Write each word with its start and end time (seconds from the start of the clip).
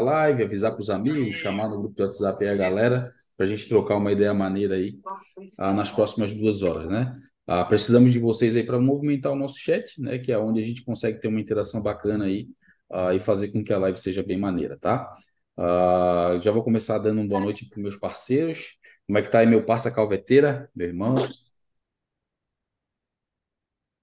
live, 0.00 0.42
avisar 0.42 0.72
para 0.72 0.80
os 0.80 0.90
amigos, 0.90 1.36
chamar 1.36 1.68
no 1.68 1.78
grupo 1.78 1.94
do 1.96 2.04
WhatsApp 2.04 2.44
aí 2.44 2.50
a 2.50 2.56
galera, 2.56 3.12
para 3.36 3.46
a 3.46 3.48
gente 3.48 3.68
trocar 3.68 3.96
uma 3.96 4.12
ideia 4.12 4.34
maneira 4.34 4.74
aí 4.74 4.98
ah, 5.56 5.72
nas 5.72 5.90
próximas 5.90 6.32
duas 6.32 6.62
horas, 6.62 6.88
né? 6.88 7.12
Ah, 7.46 7.64
precisamos 7.64 8.12
de 8.12 8.18
vocês 8.18 8.54
aí 8.56 8.64
para 8.64 8.80
movimentar 8.80 9.32
o 9.32 9.36
nosso 9.36 9.58
chat, 9.58 10.00
né? 10.00 10.18
Que 10.18 10.32
é 10.32 10.38
onde 10.38 10.60
a 10.60 10.64
gente 10.64 10.84
consegue 10.84 11.20
ter 11.20 11.28
uma 11.28 11.40
interação 11.40 11.82
bacana 11.82 12.24
aí 12.26 12.48
ah, 12.90 13.14
e 13.14 13.20
fazer 13.20 13.48
com 13.48 13.62
que 13.64 13.72
a 13.72 13.78
live 13.78 13.98
seja 13.98 14.22
bem 14.22 14.38
maneira, 14.38 14.78
tá? 14.78 15.08
Ah, 15.56 16.38
já 16.42 16.50
vou 16.52 16.62
começar 16.62 16.98
dando 16.98 17.20
uma 17.20 17.28
boa 17.28 17.40
noite 17.40 17.66
para 17.68 17.80
meus 17.80 17.96
parceiros. 17.96 18.76
Como 19.06 19.18
é 19.18 19.22
que 19.22 19.30
tá 19.30 19.40
aí 19.40 19.46
meu 19.46 19.64
parça 19.64 19.90
calveteira, 19.90 20.70
meu 20.74 20.88
irmão? 20.88 21.16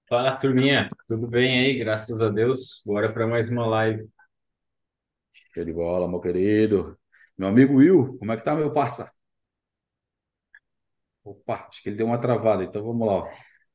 Fala, 0.08 0.36
turminha. 0.36 0.88
Tudo 1.08 1.26
bem 1.26 1.58
aí? 1.60 1.78
Graças 1.78 2.20
a 2.20 2.28
Deus. 2.28 2.82
Bora 2.84 3.12
para 3.12 3.26
mais 3.26 3.48
uma 3.48 3.66
live. 3.66 4.08
Show 5.36 5.64
de 5.64 5.72
bola, 5.72 6.08
meu 6.08 6.20
querido. 6.20 6.98
Meu 7.36 7.48
amigo 7.48 7.74
Will, 7.76 8.16
como 8.18 8.32
é 8.32 8.36
que 8.36 8.44
tá, 8.44 8.54
meu 8.54 8.72
parça? 8.72 9.12
Opa, 11.22 11.66
acho 11.68 11.82
que 11.82 11.88
ele 11.88 11.96
deu 11.96 12.06
uma 12.06 12.18
travada, 12.18 12.64
então 12.64 12.82
vamos 12.82 13.06
lá. 13.06 13.30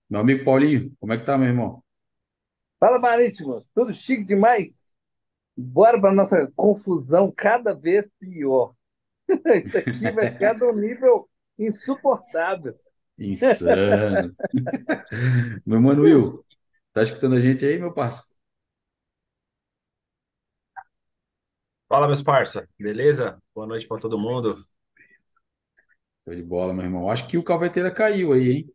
Meu 0.09 0.21
amigo 0.21 0.43
Paulinho, 0.43 0.91
como 0.99 1.13
é 1.13 1.17
que 1.17 1.25
tá, 1.25 1.37
meu 1.37 1.47
irmão? 1.47 1.83
Fala, 2.79 2.99
Marítimos, 2.99 3.67
tudo 3.75 3.93
chique 3.93 4.23
demais? 4.23 4.87
Bora 5.55 6.01
para 6.01 6.13
nossa 6.13 6.51
confusão 6.55 7.31
cada 7.35 7.73
vez 7.73 8.09
pior. 8.19 8.73
Isso 9.29 9.77
aqui 9.77 10.11
vai 10.11 10.31
ficar 10.31 10.53
de 10.53 10.63
um 10.63 10.73
nível 10.73 11.29
insuportável. 11.59 12.73
Insano. 13.19 14.35
Meu 15.65 15.79
mano 15.79 16.03
Will, 16.03 16.43
tá 16.91 17.03
escutando 17.03 17.35
a 17.35 17.39
gente 17.39 17.63
aí, 17.65 17.77
meu 17.77 17.93
parça? 17.93 18.30
Fala, 21.91 22.07
meus 22.07 22.23
parça, 22.23 22.67
beleza? 22.79 23.37
Boa 23.53 23.67
noite 23.67 23.87
para 23.87 23.99
todo 24.01 24.17
mundo. 24.17 24.65
Show 26.25 26.33
de 26.35 26.41
bola, 26.43 26.73
meu 26.73 26.83
irmão. 26.85 27.09
Acho 27.09 27.27
que 27.27 27.37
o 27.37 27.43
Calveteira 27.43 27.91
caiu 27.93 28.33
aí, 28.33 28.51
hein? 28.51 28.73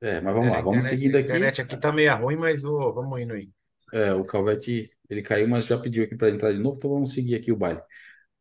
É, 0.00 0.20
mas 0.20 0.34
vamos 0.34 0.50
É, 0.50 0.56
lá, 0.56 0.60
vamos 0.62 0.86
internet, 0.86 0.88
seguindo 0.88 1.16
a 1.16 1.20
aqui. 1.20 1.20
internet 1.20 1.60
aqui 1.60 1.76
tá 1.76 1.92
meio 1.92 2.14
ruim, 2.16 2.36
mas 2.36 2.64
ô, 2.64 2.92
vamos 2.94 3.20
indo 3.20 3.34
aí. 3.34 3.50
É, 3.92 4.12
o 4.14 4.24
Calvete, 4.24 4.90
ele 5.08 5.22
caiu, 5.22 5.48
mas 5.48 5.66
já 5.66 5.76
pediu 5.78 6.04
aqui 6.04 6.16
para 6.16 6.30
entrar 6.30 6.52
de 6.52 6.58
novo, 6.60 6.76
então 6.78 6.90
vamos 6.90 7.12
seguir 7.12 7.34
aqui 7.34 7.50
o 7.52 7.56
baile. 7.56 7.80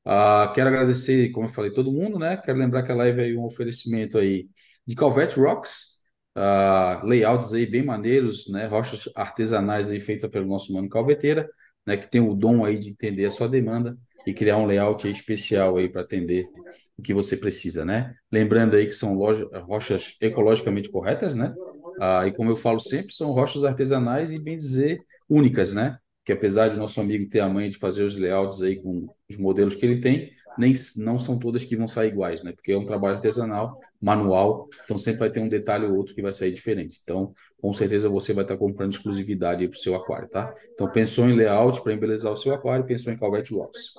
Ah, 0.05 0.51
quero 0.55 0.69
agradecer, 0.69 1.31
como 1.31 1.47
eu 1.47 1.53
falei, 1.53 1.73
todo 1.73 1.91
mundo, 1.91 2.19
né? 2.19 2.37
Quero 2.37 2.57
lembrar 2.59 2.83
que 2.83 2.91
a 2.91 2.95
live 2.95 3.21
é 3.35 3.37
um 3.39 3.45
oferecimento 3.45 4.17
aí 4.17 4.49
de 4.87 4.95
Calvete 4.95 5.39
Rocks, 5.39 6.01
ah, 6.35 7.01
layouts 7.05 7.53
aí 7.53 7.65
bem 7.67 7.83
maneiros, 7.85 8.49
né? 8.49 8.67
Rochas 8.67 9.09
artesanais 9.15 9.89
aí 9.91 9.99
feitas 10.01 10.29
pelo 10.31 10.47
nosso 10.47 10.73
mano 10.73 10.89
Calveteira, 10.89 11.49
né? 11.89 11.97
Que 11.97 12.07
tem 12.07 12.21
o 12.21 12.35
dom 12.35 12.63
aí 12.63 12.77
de 12.77 12.89
entender 12.89 13.25
a 13.25 13.31
sua 13.31 13.49
demanda 13.49 13.97
e 14.27 14.33
criar 14.33 14.57
um 14.57 14.67
layout 14.67 15.09
especial 15.09 15.77
aí 15.77 15.91
para 15.91 16.01
atender 16.01 16.47
o 16.95 17.01
que 17.01 17.15
você 17.15 17.35
precisa, 17.35 17.83
né? 17.83 18.13
Lembrando 18.31 18.75
aí 18.75 18.85
que 18.85 18.91
são 18.91 19.15
loja, 19.15 19.49
rochas 19.63 20.15
ecologicamente 20.21 20.89
corretas, 20.89 21.33
né? 21.33 21.51
Ah, 21.99 22.27
e 22.27 22.31
como 22.31 22.51
eu 22.51 22.55
falo 22.55 22.79
sempre, 22.79 23.11
são 23.13 23.31
rochas 23.31 23.63
artesanais 23.63 24.31
e 24.31 24.39
bem 24.39 24.57
dizer 24.57 25.01
únicas, 25.27 25.73
né? 25.73 25.97
Que 26.23 26.31
apesar 26.31 26.67
de 26.67 26.77
nosso 26.77 27.01
amigo 27.01 27.27
ter 27.27 27.39
a 27.39 27.49
manha 27.49 27.71
de 27.71 27.77
fazer 27.77 28.03
os 28.03 28.15
layouts 28.15 28.61
aí 28.61 28.75
com 28.75 29.07
os 29.27 29.37
modelos 29.37 29.73
que 29.73 29.83
ele 29.83 29.99
tem, 29.99 30.31
nem 30.59 30.73
não 30.97 31.17
são 31.17 31.39
todas 31.39 31.65
que 31.65 31.75
vão 31.75 31.87
sair 31.87 32.09
iguais, 32.09 32.43
né? 32.43 32.51
Porque 32.51 32.71
é 32.71 32.77
um 32.77 32.85
trabalho 32.85 33.15
artesanal, 33.15 33.79
manual, 33.99 34.67
então 34.83 34.97
sempre 34.97 35.21
vai 35.21 35.31
ter 35.31 35.39
um 35.39 35.49
detalhe 35.49 35.85
ou 35.85 35.95
outro 35.95 36.13
que 36.13 36.21
vai 36.21 36.33
sair 36.33 36.51
diferente. 36.51 36.99
Então, 37.01 37.33
com 37.61 37.73
certeza 37.73 38.07
você 38.09 38.33
vai 38.33 38.43
estar 38.43 38.57
comprando 38.57 38.93
exclusividade 38.93 39.67
para 39.67 39.75
o 39.75 39.79
seu 39.79 39.95
aquário, 39.95 40.27
tá? 40.29 40.53
Então, 40.73 40.89
pensou 40.89 41.29
em 41.29 41.35
layout 41.35 41.81
para 41.81 41.93
embelezar 41.93 42.31
o 42.31 42.35
seu 42.35 42.53
aquário, 42.53 42.85
pensou 42.85 43.11
em 43.11 43.17
Calvete 43.17 43.53
Rocks. 43.53 43.93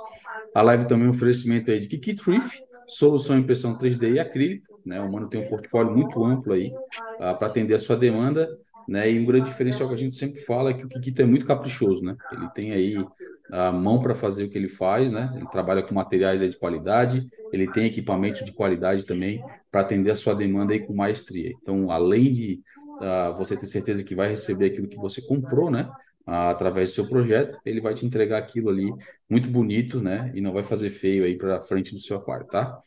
A 0.55 0.63
live 0.63 0.87
também 0.87 1.07
é 1.07 1.11
um 1.11 1.13
oferecimento 1.13 1.71
aí 1.71 1.79
de 1.79 1.87
Kiki 1.87 2.15
Thrift, 2.15 2.65
solução 2.89 3.37
em 3.37 3.41
impressão 3.41 3.79
3D 3.79 4.15
e 4.15 4.19
acrílico, 4.19 4.81
né? 4.85 5.01
O 5.01 5.11
Mano 5.11 5.29
tem 5.29 5.45
um 5.45 5.49
portfólio 5.49 5.93
muito 5.93 6.25
amplo 6.25 6.53
aí 6.53 6.73
uh, 6.73 7.37
para 7.39 7.47
atender 7.47 7.75
a 7.75 7.79
sua 7.79 7.97
demanda, 7.97 8.49
né? 8.89 9.11
E 9.11 9.19
um 9.19 9.25
grande 9.25 9.49
diferencial 9.49 9.89
que 9.89 9.95
a 9.95 9.99
gente 9.99 10.17
sempre 10.17 10.41
fala 10.43 10.71
é 10.71 10.75
que 10.75 10.85
o 10.85 10.89
Kikito 10.89 11.23
é 11.23 11.25
muito 11.25 11.47
caprichoso, 11.47 12.03
né? 12.05 12.17
Ele 12.33 12.49
tem 12.49 12.73
aí 12.73 13.05
a 13.53 13.71
mão 13.71 14.01
para 14.01 14.15
fazer 14.15 14.45
o 14.45 14.51
que 14.51 14.57
ele 14.57 14.69
faz, 14.69 15.11
né? 15.11 15.33
Ele 15.37 15.47
trabalha 15.49 15.83
com 15.83 15.95
materiais 15.95 16.41
de 16.41 16.57
qualidade, 16.57 17.29
ele 17.53 17.71
tem 17.71 17.87
equipamento 17.87 18.45
de 18.45 18.53
qualidade 18.53 19.05
também 19.05 19.43
para 19.71 19.83
atender 19.83 20.11
a 20.11 20.17
sua 20.17 20.35
demanda 20.35 20.73
aí 20.73 20.81
com 20.81 20.95
maestria. 20.95 21.53
Então, 21.63 21.91
além 21.91 22.33
de 22.33 22.61
uh, 23.01 23.37
você 23.37 23.57
ter 23.57 23.67
certeza 23.67 24.05
que 24.05 24.15
vai 24.15 24.29
receber 24.29 24.67
aquilo 24.67 24.89
que 24.89 24.97
você 24.97 25.23
comprou, 25.23 25.71
né? 25.71 25.91
Uh, 26.27 26.51
através 26.51 26.91
do 26.91 26.95
seu 26.95 27.09
projeto, 27.09 27.59
ele 27.65 27.81
vai 27.81 27.95
te 27.95 28.07
entregar 28.07 28.39
aquilo 28.39 28.69
ali 28.69 28.93
muito 29.29 29.49
bonito, 29.49 30.01
né? 30.01 30.31
E 30.35 30.41
não 30.41 30.53
vai 30.53 30.63
fazer 30.63 30.91
feio 30.91 31.25
aí 31.25 31.37
para 31.37 31.61
frente 31.61 31.93
do 31.93 32.01
seu 32.01 32.17
aquário, 32.19 32.47
tá? 32.47 32.79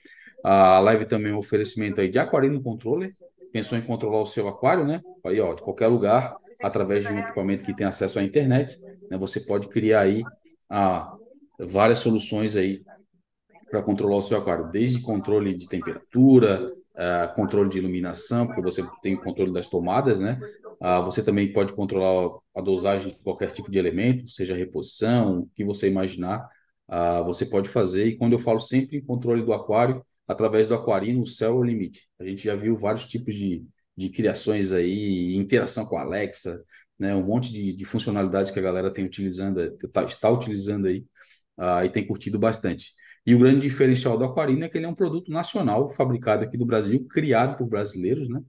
A 0.44 0.80
live 0.80 1.06
também 1.06 1.32
é 1.32 1.36
um 1.36 1.40
oferecimento 1.40 2.02
aí 2.02 2.10
de 2.10 2.20
Aquarino 2.20 2.62
Controller. 2.62 3.12
Pensou 3.52 3.78
em 3.78 3.82
controlar 3.82 4.22
o 4.22 4.26
seu 4.26 4.48
aquário, 4.48 4.86
né? 4.86 5.02
Aí, 5.26 5.40
ó, 5.40 5.54
de 5.54 5.62
qualquer 5.62 5.88
lugar, 5.88 6.36
através 6.62 7.06
de 7.06 7.14
um 7.14 7.20
equipamento 7.20 7.64
que 7.64 7.76
tem 7.76 7.88
acesso 7.88 8.20
à 8.20 8.24
internet, 8.24 8.80
né? 9.10 9.18
Você 9.18 9.40
pode 9.40 9.68
criar 9.68 10.02
aí 10.02 10.24
ah, 10.70 11.16
várias 11.60 12.00
soluções 12.00 12.56
aí 12.56 12.82
para 13.70 13.82
controlar 13.82 14.18
o 14.18 14.22
seu 14.22 14.38
aquário, 14.38 14.70
desde 14.72 15.02
controle 15.02 15.56
de 15.56 15.68
temperatura, 15.68 16.72
ah, 16.96 17.28
controle 17.36 17.70
de 17.70 17.78
iluminação, 17.80 18.46
porque 18.48 18.62
você 18.62 18.84
tem 19.02 19.16
o 19.16 19.22
controle 19.22 19.52
das 19.52 19.68
tomadas, 19.68 20.20
né? 20.20 20.40
Ah, 20.82 21.02
você 21.02 21.24
também 21.24 21.52
pode 21.52 21.74
controlar 21.74 22.38
a 22.56 22.62
dosagem 22.62 23.10
de 23.10 23.20
qualquer 23.20 23.52
tipo 23.52 23.72
de 23.72 23.78
elemento, 23.80 24.30
seja 24.30 24.56
reposição, 24.56 25.40
o 25.42 25.50
que 25.56 25.64
você 25.64 25.88
imaginar, 25.88 26.48
ah, 26.88 27.22
você 27.22 27.46
pode 27.46 27.70
fazer. 27.70 28.08
E 28.08 28.18
quando 28.18 28.34
eu 28.34 28.40
falo 28.40 28.60
sempre 28.60 28.98
em 28.98 29.06
controle 29.06 29.44
do 29.44 29.54
aquário, 29.54 30.06
através 30.28 30.68
do 30.70 30.76
Aquarino, 30.76 31.22
o 31.22 31.28
céu 31.28 31.52
é 31.54 31.56
o 31.56 31.64
limite. 31.64 32.08
A 32.20 32.24
gente 32.24 32.44
já 32.44 32.56
viu 32.56 32.78
vários 32.78 33.06
tipos 33.08 33.36
de, 33.36 33.66
de 33.96 34.10
criações 34.10 34.72
aí, 34.72 35.36
interação 35.36 35.86
com 35.86 35.98
a 35.98 36.02
Alexa, 36.02 36.64
né, 36.98 37.16
um 37.16 37.24
monte 37.24 37.52
de, 37.52 37.74
de 37.74 37.86
funcionalidades 37.86 38.52
que 38.52 38.60
a 38.60 38.62
galera 38.62 38.92
tem 38.92 39.06
utilizando, 39.06 39.78
tá, 39.92 40.04
está 40.04 40.30
utilizando 40.30 40.88
aí, 40.88 41.06
uh, 41.58 41.84
e 41.84 41.90
tem 41.90 42.06
curtido 42.06 42.40
bastante. 42.40 42.94
E 43.26 43.34
o 43.36 43.40
grande 43.40 43.62
diferencial 43.62 44.18
do 44.18 44.26
Aquarino 44.26 44.66
é 44.66 44.70
que 44.70 44.78
ele 44.78 44.86
é 44.86 44.90
um 44.90 44.96
produto 44.96 45.32
nacional, 45.32 45.90
fabricado 45.90 46.44
aqui 46.44 46.58
do 46.58 46.66
Brasil, 46.66 47.06
criado 47.08 47.58
por 47.58 47.68
brasileiros, 47.68 48.30
né? 48.30 48.42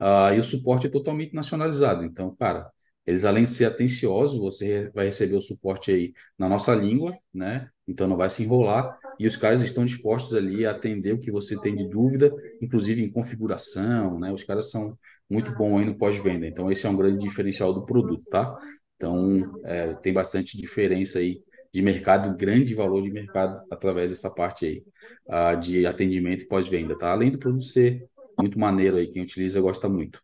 Uh, 0.00 0.34
e 0.34 0.40
o 0.40 0.44
suporte 0.44 0.86
é 0.86 0.90
totalmente 0.90 1.34
nacionalizado. 1.34 2.04
Então, 2.04 2.34
cara, 2.36 2.70
eles 3.06 3.24
além 3.24 3.44
de 3.44 3.50
ser 3.50 3.66
atenciosos, 3.66 4.38
você 4.38 4.90
vai 4.92 5.06
receber 5.06 5.36
o 5.36 5.40
suporte 5.40 5.92
aí 5.92 6.12
na 6.38 6.48
nossa 6.48 6.74
língua, 6.74 7.16
né? 7.32 7.70
Então 7.86 8.08
não 8.08 8.16
vai 8.16 8.28
se 8.28 8.42
enrolar 8.42 8.98
e 9.18 9.26
os 9.26 9.36
caras 9.36 9.62
estão 9.62 9.84
dispostos 9.84 10.34
ali 10.34 10.66
a 10.66 10.72
atender 10.72 11.12
o 11.12 11.20
que 11.20 11.30
você 11.30 11.58
tem 11.60 11.74
de 11.76 11.88
dúvida, 11.88 12.34
inclusive 12.60 13.02
em 13.02 13.10
configuração, 13.10 14.18
né? 14.18 14.32
Os 14.32 14.42
caras 14.42 14.70
são 14.70 14.98
muito 15.30 15.52
bons 15.54 15.80
aí 15.80 15.86
no 15.86 15.96
pós-venda. 15.96 16.46
Então 16.46 16.70
esse 16.70 16.84
é 16.86 16.90
um 16.90 16.96
grande 16.96 17.24
diferencial 17.24 17.72
do 17.72 17.86
produto, 17.86 18.24
tá? 18.28 18.58
Então 18.96 19.60
é, 19.64 19.94
tem 19.94 20.12
bastante 20.12 20.56
diferença 20.58 21.18
aí 21.20 21.40
de 21.76 21.82
mercado, 21.82 22.34
grande 22.34 22.74
valor 22.74 23.02
de 23.02 23.10
mercado 23.10 23.60
através 23.70 24.10
dessa 24.10 24.30
parte 24.32 24.64
aí 24.64 24.82
uh, 25.26 25.60
de 25.60 25.86
atendimento 25.86 26.42
e 26.42 26.48
pós-venda, 26.48 26.96
tá? 26.96 27.10
Além 27.10 27.30
do 27.30 27.38
produto 27.38 27.64
ser 27.64 28.08
muito 28.40 28.58
maneiro 28.58 28.96
aí, 28.96 29.06
quem 29.08 29.22
utiliza 29.22 29.60
gosta 29.60 29.86
muito. 29.86 30.18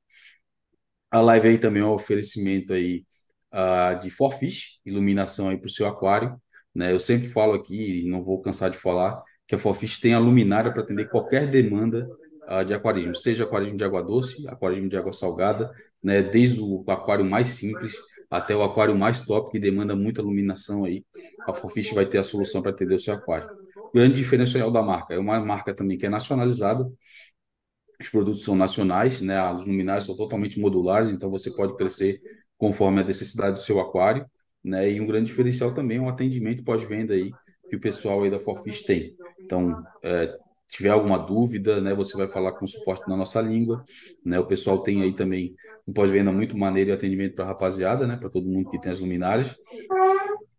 A 1.10 1.20
live 1.20 1.48
aí 1.48 1.58
também 1.58 1.82
é 1.82 1.84
um 1.84 1.92
oferecimento 1.92 2.72
aí 2.72 3.04
uh, 3.52 4.00
de 4.00 4.08
Forfish, 4.08 4.80
iluminação 4.82 5.50
aí 5.50 5.58
para 5.58 5.66
o 5.66 5.70
seu 5.70 5.86
aquário. 5.86 6.40
Né? 6.74 6.90
Eu 6.90 6.98
sempre 6.98 7.28
falo 7.28 7.52
aqui, 7.52 8.02
não 8.08 8.24
vou 8.24 8.40
cansar 8.40 8.70
de 8.70 8.78
falar, 8.78 9.22
que 9.46 9.54
a 9.54 9.58
Forfish 9.58 10.00
tem 10.00 10.14
a 10.14 10.18
luminária 10.18 10.72
para 10.72 10.82
atender 10.82 11.10
qualquer 11.10 11.50
demanda 11.50 12.08
uh, 12.48 12.64
de 12.64 12.72
aquarismo, 12.72 13.14
seja 13.14 13.44
aquarismo 13.44 13.76
de 13.76 13.84
água 13.84 14.02
doce, 14.02 14.48
aquarismo 14.48 14.88
de 14.88 14.96
água 14.96 15.12
salgada, 15.12 15.70
né? 16.02 16.22
desde 16.22 16.62
o 16.62 16.82
aquário 16.88 17.26
mais 17.26 17.50
simples 17.50 17.92
até 18.32 18.56
o 18.56 18.62
aquário 18.62 18.96
mais 18.96 19.20
top, 19.20 19.50
que 19.50 19.58
demanda 19.58 19.94
muita 19.94 20.22
iluminação 20.22 20.86
aí. 20.86 21.04
A 21.46 21.52
Forfish 21.52 21.92
vai 21.92 22.06
ter 22.06 22.16
a 22.16 22.24
solução 22.24 22.62
para 22.62 22.70
atender 22.70 22.94
o 22.94 22.98
seu 22.98 23.12
aquário. 23.12 23.46
Grande 23.94 24.14
diferencial 24.14 24.70
da 24.70 24.82
marca 24.82 25.12
é 25.12 25.18
uma 25.18 25.38
marca 25.38 25.74
também 25.74 25.98
que 25.98 26.06
é 26.06 26.08
nacionalizada, 26.08 26.90
os 28.00 28.08
produtos 28.08 28.42
são 28.42 28.56
nacionais, 28.56 29.20
né? 29.20 29.40
Os 29.52 29.66
luminários 29.66 30.06
são 30.06 30.16
totalmente 30.16 30.58
modulares, 30.58 31.12
então 31.12 31.30
você 31.30 31.50
pode 31.50 31.76
crescer 31.76 32.22
conforme 32.56 33.02
a 33.02 33.04
necessidade 33.04 33.56
do 33.56 33.62
seu 33.62 33.78
aquário, 33.78 34.24
né? 34.64 34.90
E 34.90 34.98
um 34.98 35.06
grande 35.06 35.26
diferencial 35.26 35.74
também 35.74 35.98
é 35.98 36.00
o 36.00 36.08
atendimento 36.08 36.64
pós-venda 36.64 37.12
aí 37.12 37.30
que 37.68 37.76
o 37.76 37.80
pessoal 37.80 38.22
aí 38.22 38.30
da 38.30 38.40
Forfish 38.40 38.82
tem. 38.82 39.14
Então, 39.40 39.84
é, 40.02 40.34
tiver 40.72 40.88
alguma 40.88 41.18
dúvida, 41.18 41.82
né, 41.82 41.94
você 41.94 42.16
vai 42.16 42.26
falar 42.26 42.52
com 42.52 42.66
suporte 42.66 43.06
na 43.06 43.14
nossa 43.14 43.42
língua, 43.42 43.84
né? 44.24 44.38
O 44.40 44.46
pessoal 44.46 44.82
tem 44.82 45.02
aí 45.02 45.12
também 45.12 45.54
um 45.86 45.92
pós-venda 45.92 46.32
muito 46.32 46.56
maneiro 46.56 46.88
e 46.88 46.92
atendimento 46.94 47.34
para 47.34 47.44
rapaziada, 47.44 48.06
né, 48.06 48.16
para 48.16 48.30
todo 48.30 48.48
mundo 48.48 48.70
que 48.70 48.80
tem 48.80 48.90
as 48.90 48.98
luminárias. 48.98 49.54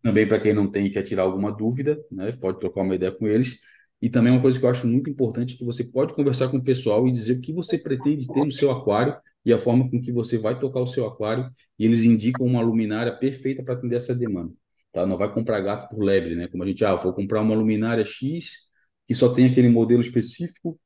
Também 0.00 0.28
para 0.28 0.38
quem 0.38 0.54
não 0.54 0.70
tem 0.70 0.86
e 0.86 0.90
quer 0.90 1.02
tirar 1.02 1.24
alguma 1.24 1.50
dúvida, 1.50 1.98
né, 2.12 2.30
pode 2.30 2.60
trocar 2.60 2.82
uma 2.82 2.94
ideia 2.94 3.10
com 3.10 3.26
eles. 3.26 3.58
E 4.00 4.08
também 4.08 4.32
uma 4.32 4.40
coisa 4.40 4.56
que 4.58 4.64
eu 4.64 4.70
acho 4.70 4.86
muito 4.86 5.10
importante 5.10 5.54
é 5.54 5.58
que 5.58 5.64
você 5.64 5.82
pode 5.82 6.14
conversar 6.14 6.48
com 6.48 6.58
o 6.58 6.62
pessoal 6.62 7.08
e 7.08 7.10
dizer 7.10 7.38
o 7.38 7.40
que 7.40 7.52
você 7.52 7.76
pretende 7.76 8.28
ter 8.28 8.44
no 8.44 8.52
seu 8.52 8.70
aquário 8.70 9.16
e 9.44 9.52
a 9.52 9.58
forma 9.58 9.90
com 9.90 10.00
que 10.00 10.12
você 10.12 10.38
vai 10.38 10.58
tocar 10.58 10.80
o 10.80 10.86
seu 10.86 11.06
aquário, 11.06 11.50
e 11.78 11.84
eles 11.84 12.02
indicam 12.02 12.46
uma 12.46 12.62
luminária 12.62 13.12
perfeita 13.12 13.62
para 13.62 13.74
atender 13.74 13.96
essa 13.96 14.14
demanda. 14.14 14.52
tá? 14.92 15.04
Não 15.04 15.18
vai 15.18 15.32
comprar 15.32 15.60
gato 15.60 15.88
por 15.90 16.02
lebre, 16.02 16.36
né? 16.36 16.46
Como 16.46 16.62
a 16.62 16.66
gente, 16.66 16.84
ah, 16.84 16.94
vou 16.94 17.12
comprar 17.12 17.42
uma 17.42 17.54
luminária 17.54 18.04
X 18.04 18.72
que 19.06 19.14
só 19.14 19.32
tem 19.32 19.46
aquele 19.46 19.68
modelo 19.68 20.00
específico 20.00 20.78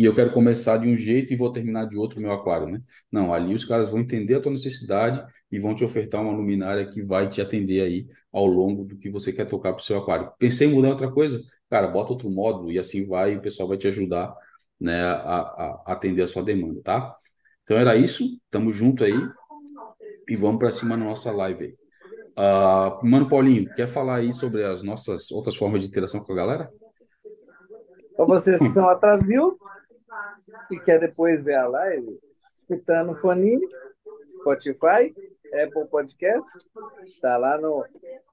e 0.00 0.04
eu 0.06 0.14
quero 0.14 0.32
começar 0.32 0.78
de 0.78 0.88
um 0.88 0.96
jeito 0.96 1.30
e 1.30 1.36
vou 1.36 1.52
terminar 1.52 1.84
de 1.86 1.94
outro 1.94 2.20
meu 2.22 2.32
aquário, 2.32 2.66
né? 2.66 2.80
Não, 3.12 3.34
ali 3.34 3.52
os 3.52 3.66
caras 3.66 3.90
vão 3.90 4.00
entender 4.00 4.34
a 4.34 4.40
tua 4.40 4.50
necessidade 4.50 5.22
e 5.52 5.58
vão 5.58 5.74
te 5.74 5.84
ofertar 5.84 6.22
uma 6.22 6.32
luminária 6.32 6.86
que 6.86 7.02
vai 7.02 7.28
te 7.28 7.40
atender 7.42 7.82
aí 7.82 8.06
ao 8.32 8.46
longo 8.46 8.84
do 8.84 8.96
que 8.96 9.10
você 9.10 9.30
quer 9.30 9.44
tocar 9.46 9.74
para 9.74 9.82
o 9.82 9.84
seu 9.84 9.98
aquário. 9.98 10.32
Pensei 10.38 10.68
em 10.68 10.72
mudar 10.72 10.88
outra 10.88 11.12
coisa? 11.12 11.42
Cara, 11.68 11.86
bota 11.86 12.12
outro 12.12 12.30
módulo 12.32 12.72
e 12.72 12.78
assim 12.78 13.06
vai, 13.06 13.36
o 13.36 13.42
pessoal 13.42 13.68
vai 13.68 13.76
te 13.76 13.88
ajudar, 13.88 14.34
né, 14.80 15.02
a, 15.02 15.12
a, 15.12 15.82
a 15.86 15.92
atender 15.92 16.22
a 16.22 16.26
sua 16.26 16.42
demanda, 16.42 16.80
tá? 16.82 17.14
Então 17.64 17.76
era 17.76 17.94
isso, 17.94 18.40
tamo 18.50 18.72
junto 18.72 19.04
aí 19.04 19.12
e 20.26 20.34
vamos 20.34 20.58
para 20.58 20.70
cima 20.70 20.96
na 20.96 21.04
nossa 21.04 21.30
live 21.30 21.64
aí. 21.64 21.72
Uh, 22.38 23.06
Mano 23.06 23.28
Paulinho, 23.28 23.70
quer 23.74 23.86
falar 23.86 24.16
aí 24.16 24.32
sobre 24.32 24.64
as 24.64 24.82
nossas 24.82 25.30
outras 25.30 25.56
formas 25.56 25.82
de 25.82 25.88
interação 25.88 26.24
com 26.24 26.32
a 26.32 26.36
galera? 26.36 26.70
Para 28.20 28.26
vocês 28.26 28.60
que 28.60 28.68
são 28.68 28.86
atrasados 28.86 29.56
e 30.70 30.78
quer 30.80 31.00
depois 31.00 31.42
ver 31.42 31.54
a 31.54 31.66
live, 31.66 32.20
escutando 32.58 33.14
foninho, 33.14 33.66
Spotify, 34.28 35.10
Apple 35.54 35.88
Podcast, 35.90 36.46
tá 37.22 37.38
lá 37.38 37.56
no 37.56 37.82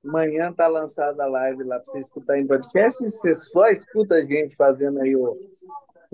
Amanhã 0.03 0.51
tá 0.51 0.67
lançada 0.67 1.23
a 1.23 1.27
live 1.27 1.63
lá 1.63 1.79
para 1.79 1.85
você 1.85 1.99
escutar 1.99 2.37
em 2.37 2.45
podcast. 2.45 3.01
Você 3.01 3.33
só 3.33 3.69
escuta 3.69 4.15
a 4.15 4.25
gente 4.25 4.57
fazendo 4.57 4.99
aí 4.99 5.15
o 5.15 5.33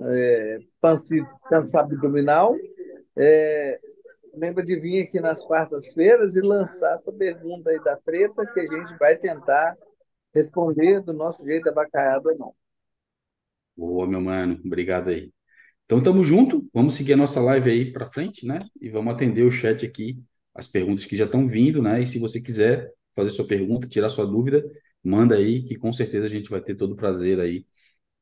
é, 0.02 0.58
pancito 0.80 1.34
abdominal. 1.76 2.54
É, 3.16 3.74
lembra 4.34 4.62
de 4.62 4.78
vir 4.78 5.02
aqui 5.02 5.18
nas 5.18 5.44
quartas-feiras 5.44 6.36
e 6.36 6.42
lançar 6.42 6.92
essa 6.92 7.10
pergunta 7.10 7.70
aí 7.70 7.82
da 7.82 7.96
preta, 7.96 8.46
que 8.46 8.60
a 8.60 8.66
gente 8.68 8.96
vai 9.00 9.16
tentar 9.16 9.76
responder 10.32 11.00
do 11.00 11.12
nosso 11.12 11.44
jeito 11.44 11.68
abacaiado 11.68 12.28
ou 12.28 12.38
não. 12.38 12.63
Boa, 13.76 14.06
meu 14.06 14.20
mano. 14.20 14.60
Obrigado 14.64 15.08
aí. 15.10 15.32
Então, 15.84 16.02
tamo 16.02 16.24
junto. 16.24 16.68
Vamos 16.72 16.94
seguir 16.94 17.14
a 17.14 17.16
nossa 17.16 17.40
live 17.40 17.70
aí 17.70 17.92
para 17.92 18.06
frente, 18.06 18.46
né? 18.46 18.58
E 18.80 18.88
vamos 18.90 19.12
atender 19.14 19.42
o 19.44 19.50
chat 19.50 19.84
aqui, 19.86 20.22
as 20.54 20.66
perguntas 20.68 21.04
que 21.04 21.16
já 21.16 21.24
estão 21.26 21.48
vindo, 21.48 21.82
né? 21.82 22.02
E 22.02 22.06
se 22.06 22.18
você 22.18 22.40
quiser 22.40 22.90
fazer 23.16 23.30
sua 23.30 23.46
pergunta, 23.46 23.88
tirar 23.88 24.08
sua 24.08 24.26
dúvida, 24.26 24.62
manda 25.02 25.36
aí, 25.36 25.62
que 25.64 25.76
com 25.76 25.92
certeza 25.92 26.26
a 26.26 26.28
gente 26.28 26.50
vai 26.50 26.60
ter 26.60 26.76
todo 26.76 26.92
o 26.92 26.96
prazer 26.96 27.40
aí 27.40 27.66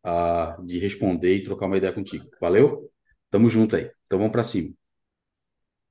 uh, 0.07 0.65
de 0.67 0.79
responder 0.79 1.37
e 1.37 1.45
trocar 1.45 1.67
uma 1.67 1.77
ideia 1.79 1.93
contigo. 1.93 2.27
Valeu? 2.41 2.91
Tamo 3.31 3.49
junto 3.49 3.77
aí. 3.77 3.91
Então 4.07 4.19
vamos 4.19 4.33
para 4.33 4.43
cima. 4.45 4.75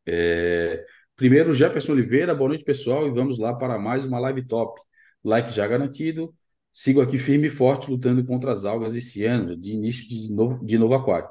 É... 0.06 0.86
Primeiro, 1.16 1.54
Jefferson 1.54 1.92
Oliveira, 1.94 2.34
boa 2.34 2.50
noite, 2.50 2.64
pessoal, 2.64 3.08
e 3.08 3.12
vamos 3.12 3.38
lá 3.38 3.54
para 3.56 3.78
mais 3.78 4.06
uma 4.06 4.20
live 4.20 4.46
top. 4.48 4.82
Like 5.24 5.52
já 5.52 5.68
garantido. 5.68 6.34
Sigo 6.72 7.02
aqui 7.02 7.18
firme 7.18 7.48
e 7.48 7.52
forte 7.52 7.90
lutando 7.90 8.26
contra 8.26 8.52
as 8.52 8.66
algas 8.66 8.96
esse 8.96 9.24
ano, 9.26 9.58
de 9.58 9.72
início 9.72 10.08
de 10.08 10.32
novo, 10.32 10.66
de 10.66 10.78
novo 10.78 10.94
aquário. 10.94 11.30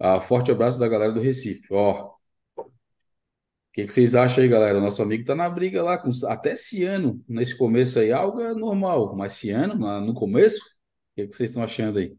Uh, 0.00 0.20
forte 0.20 0.50
abraço 0.50 0.78
da 0.78 0.88
galera 0.88 1.12
do 1.12 1.20
Recife. 1.20 1.72
Ó, 1.72 2.10
que, 3.74 3.84
que 3.84 3.92
vocês 3.92 4.14
acham 4.14 4.42
aí, 4.42 4.48
galera? 4.48 4.80
Nosso 4.80 5.02
amigo 5.02 5.24
tá 5.24 5.34
na 5.34 5.50
briga 5.50 5.82
lá, 5.82 5.98
com, 5.98 6.08
até 6.28 6.54
Ciano, 6.54 7.22
nesse 7.28 7.58
começo 7.58 7.98
aí, 7.98 8.12
algo 8.12 8.40
é 8.40 8.54
normal, 8.54 9.16
mas 9.16 9.32
Ciano, 9.32 9.74
no 10.00 10.14
começo, 10.14 10.58
o 10.58 10.62
que, 11.16 11.26
que 11.26 11.36
vocês 11.36 11.50
estão 11.50 11.62
achando 11.62 11.98
aí? 11.98 12.16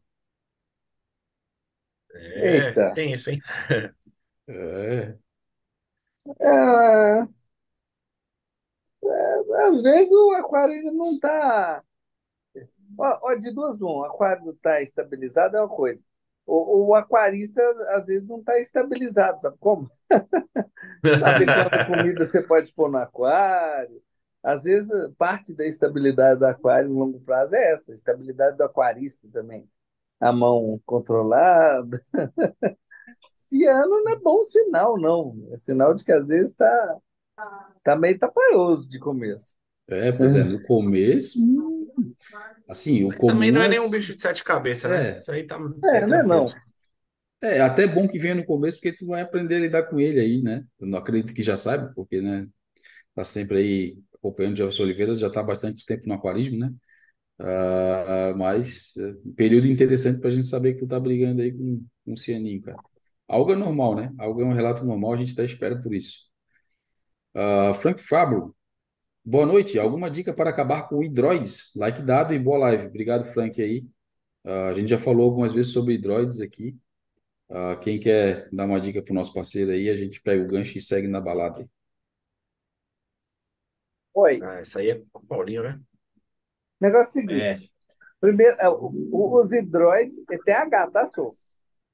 É, 2.14 2.68
Eita. 2.68 2.94
tem 2.94 3.14
isso, 3.14 3.30
hein? 3.32 3.42
É. 4.48 5.18
É, 6.40 7.20
é, 9.04 9.64
às 9.68 9.82
vezes 9.82 10.12
o 10.12 10.32
aquário 10.34 10.76
ainda 10.76 10.92
não 10.92 11.14
está. 11.14 11.84
De 13.40 13.52
duas, 13.52 13.82
um, 13.82 13.88
o 13.88 14.04
aquário 14.04 14.52
está 14.52 14.82
estabilizado 14.82 15.58
é 15.58 15.62
uma 15.62 15.70
coisa. 15.70 16.04
O, 16.46 16.90
o 16.90 16.96
aquarista, 16.96 17.62
às 17.90 18.06
vezes, 18.06 18.28
não 18.28 18.40
está 18.40 18.60
estabilizado, 18.60 19.42
sabe 19.42 19.58
como? 19.60 19.90
sabe 21.20 21.46
quanta 21.46 21.86
comida 21.86 22.26
você 22.26 22.46
pode 22.48 22.72
pôr 22.74 22.92
no 22.92 22.98
aquário? 22.98 24.02
Às 24.44 24.64
vezes, 24.64 24.92
parte 25.18 25.56
da 25.56 25.66
estabilidade 25.66 26.40
do 26.40 26.46
aquário 26.46 26.90
no 26.90 27.00
longo 27.00 27.20
prazo 27.22 27.56
é 27.56 27.74
essa, 27.74 27.92
a 27.92 27.96
estabilidade 27.96 28.58
do 28.58 28.64
aquarista 28.64 29.28
também. 29.34 29.68
A 30.20 30.32
mão 30.32 30.80
controlada. 30.86 32.00
ano 33.68 34.04
não 34.04 34.12
é 34.12 34.16
bom 34.20 34.44
sinal, 34.44 34.98
não. 35.00 35.36
É 35.52 35.58
sinal 35.58 35.94
de 35.96 36.04
que, 36.04 36.12
às 36.12 36.28
vezes, 36.28 36.52
está 36.52 36.98
tá 37.84 37.96
meio 37.96 38.18
tapaioso 38.20 38.88
de 38.88 39.00
começo. 39.00 39.58
É, 39.88 40.12
pois 40.12 40.34
é, 40.34 40.44
no 40.44 40.64
começo, 40.64 41.40
Assim, 42.68 43.04
o 43.04 43.10
Mas 43.10 43.18
também 43.18 43.52
não 43.52 43.62
é 43.62 43.68
nenhum 43.68 43.90
bicho 43.90 44.16
de 44.16 44.22
sete 44.22 44.44
cabeças, 44.44 44.90
né? 44.90 45.12
É. 45.12 45.18
Isso 45.18 45.32
aí 45.32 45.44
tá. 45.44 45.56
É, 45.84 46.06
não 46.08 46.18
é 46.18 46.24
não. 46.24 46.46
É 47.42 47.62
até 47.62 47.86
bom 47.86 48.08
que 48.08 48.18
venha 48.18 48.34
no 48.34 48.46
começo, 48.46 48.78
porque 48.78 48.96
tu 48.96 49.06
vai 49.08 49.22
aprender 49.22 49.56
a 49.56 49.60
lidar 49.60 49.84
com 49.84 50.00
ele 50.00 50.20
aí, 50.20 50.42
né? 50.42 50.66
Eu 50.80 50.88
não 50.88 50.98
acredito 50.98 51.34
que 51.34 51.44
já 51.44 51.56
saiba, 51.56 51.92
porque, 51.96 52.22
né? 52.22 52.48
Tá 53.14 53.24
sempre 53.24 53.60
aí 53.60 54.00
acompanhando 54.16 54.54
o 54.54 54.58
Jefferson 54.58 54.84
Oliveira, 54.84 55.14
já 55.14 55.30
tá 55.30 55.42
há 55.42 55.44
bastante 55.44 55.86
tempo 55.86 56.08
no 56.08 56.16
aquarismo, 56.16 56.58
né? 56.58 56.74
Ah, 57.40 58.34
mas 58.36 58.96
é 58.98 59.10
um 59.26 59.34
período 59.34 59.68
interessante 59.68 60.20
para 60.20 60.30
a 60.30 60.32
gente 60.32 60.48
saber 60.48 60.74
que 60.74 60.80
tu 60.80 60.88
tá 60.88 61.00
brigando 61.00 61.42
aí 61.42 61.52
com, 61.52 61.86
com 62.04 62.14
o 62.14 62.18
Cianinho, 62.18 62.62
cara. 62.62 62.78
Algo 63.28 63.52
é 63.52 63.56
normal, 63.56 63.96
né? 63.96 64.12
Algo 64.18 64.42
é 64.42 64.46
um 64.46 64.54
relato 64.54 64.84
normal, 64.84 65.14
a 65.14 65.18
gente 65.18 65.36
tá 65.36 65.44
espera 65.44 65.80
por 65.80 65.94
isso. 65.94 66.26
Ah, 67.34 67.74
Frank 67.76 68.02
Fabro, 68.02 68.56
Boa 69.28 69.44
noite. 69.44 69.80
Alguma 69.80 70.12
dica 70.12 70.32
para 70.32 70.52
acabar 70.52 70.88
com 70.88 71.04
hidroides? 71.04 71.74
Like 71.76 72.00
dado 72.04 72.32
e 72.32 72.38
boa 72.38 72.60
live. 72.60 72.86
Obrigado, 72.86 73.26
Frank, 73.34 73.60
aí. 73.60 73.80
Uh, 74.44 74.70
a 74.70 74.74
gente 74.76 74.88
já 74.88 75.00
falou 75.00 75.26
algumas 75.26 75.52
vezes 75.52 75.74
sobre 75.74 75.96
hidroides 75.96 76.40
aqui. 76.40 76.78
Uh, 77.50 77.80
quem 77.82 78.00
quer 78.00 78.48
dar 78.54 78.66
uma 78.66 78.80
dica 78.80 79.02
para 79.02 79.12
o 79.12 79.16
nosso 79.16 79.34
parceiro 79.34 79.72
aí, 79.72 79.90
a 79.90 79.96
gente 79.96 80.22
pega 80.22 80.44
o 80.44 80.48
gancho 80.48 80.78
e 80.78 80.82
segue 80.82 81.08
na 81.08 81.20
balada. 81.20 81.68
Oi. 84.14 84.40
Ah, 84.44 84.62
isso 84.62 84.78
aí 84.78 84.92
é 84.92 85.02
o 85.12 85.20
Paulinho, 85.22 85.64
né? 85.64 85.82
O 86.80 86.86
negócio 86.86 87.08
é 87.08 87.10
o 87.10 87.28
seguinte. 87.28 87.66
É. 87.66 87.70
Primeiro, 88.22 88.56
é, 88.60 88.70
os 88.70 89.52
hidroides, 89.52 90.24
é 90.30 90.38
TH, 90.38 90.92
tá, 90.92 91.08
Sou? 91.08 91.32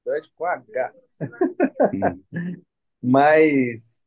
Hidroide 0.02 0.30
com 0.34 0.44
H. 0.44 0.92
Hum. 1.94 2.22
Mas 3.02 4.02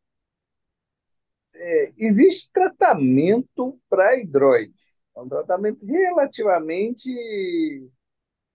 é, 1.56 1.94
existe 1.98 2.52
tratamento 2.52 3.80
para 3.90 4.18
hidroide. 4.20 4.74
É 5.16 5.22
um 5.22 5.28
tratamento 5.28 5.86
relativamente 5.86 7.10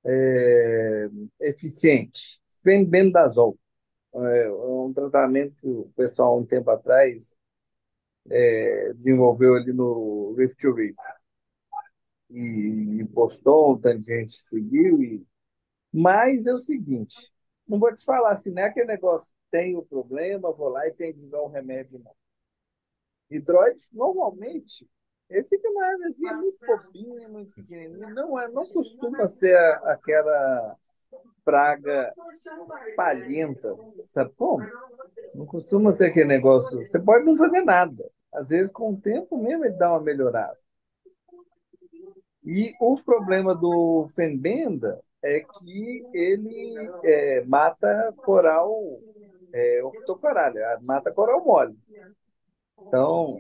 é, 0.05 1.09
eficiente. 1.41 2.41
Fenbendazol. 2.63 3.59
É, 4.15 4.47
é 4.47 4.53
um 4.53 4.93
tratamento 4.93 5.55
que 5.57 5.67
o 5.67 5.91
pessoal, 5.97 6.39
um 6.39 6.45
tempo 6.45 6.71
atrás, 6.71 7.37
é, 8.31 8.93
desenvolveu 8.95 9.55
ali 9.55 9.73
no 9.73 10.35
Rift 10.37 10.57
to 10.61 10.75
Rift. 10.75 10.99
E, 12.31 13.01
e 13.01 13.05
postou, 13.09 13.73
um 13.73 13.79
tanto 13.79 13.99
de 13.99 14.07
gente 14.07 14.33
seguiu. 14.33 15.03
E... 15.03 15.27
Mas 15.93 16.47
é 16.47 16.55
o 16.55 16.59
seguinte, 16.59 17.33
não 17.67 17.79
vou 17.79 17.93
te 17.95 18.05
falar 18.05 18.33
assim, 18.33 18.53
não 18.53 18.63
é 18.63 18.67
aquele 18.67 18.87
negócio, 18.87 19.33
tem 19.51 19.77
o 19.77 19.83
problema, 19.83 20.53
vou 20.53 20.69
lá 20.69 20.87
e 20.87 20.93
tem 20.93 21.13
que 21.13 21.21
dar 21.27 21.43
um 21.43 21.49
remédio, 21.49 22.01
não 22.05 22.13
hidroides, 23.31 23.91
normalmente, 23.93 24.89
ele 25.29 25.45
fica 25.45 25.69
uma 25.69 25.85
áreazinha 25.85 26.35
muito 26.35 26.59
fofinha, 26.59 27.29
muito 27.29 27.55
pequenininha. 27.55 28.09
Não, 28.11 28.39
é, 28.39 28.49
não 28.49 28.67
costuma 28.67 29.27
ser 29.27 29.57
aquela 29.85 30.77
praga 31.45 32.13
espalhenta, 32.89 33.77
sabe 34.05 34.33
como? 34.37 34.65
Não 35.35 35.47
costuma 35.47 35.93
ser 35.93 36.07
aquele 36.07 36.27
negócio. 36.27 36.83
Você 36.83 36.99
pode 36.99 37.25
não 37.25 37.37
fazer 37.37 37.63
nada. 37.63 38.11
Às 38.33 38.49
vezes, 38.49 38.73
com 38.73 38.93
o 38.93 39.01
tempo 39.01 39.37
mesmo, 39.39 39.65
ele 39.65 39.75
dá 39.75 39.91
uma 39.91 40.01
melhorada. 40.01 40.59
E 42.45 42.75
o 42.81 43.01
problema 43.03 43.55
do 43.55 44.07
fenbenda 44.15 45.01
é 45.23 45.41
que 45.41 46.03
ele 46.15 46.75
é, 47.05 47.45
mata 47.45 48.13
coral 48.17 48.75
é, 49.53 49.83
octocoralha, 49.85 50.79
mata 50.83 51.13
coral 51.13 51.45
mole. 51.45 51.77
Então, 52.87 53.39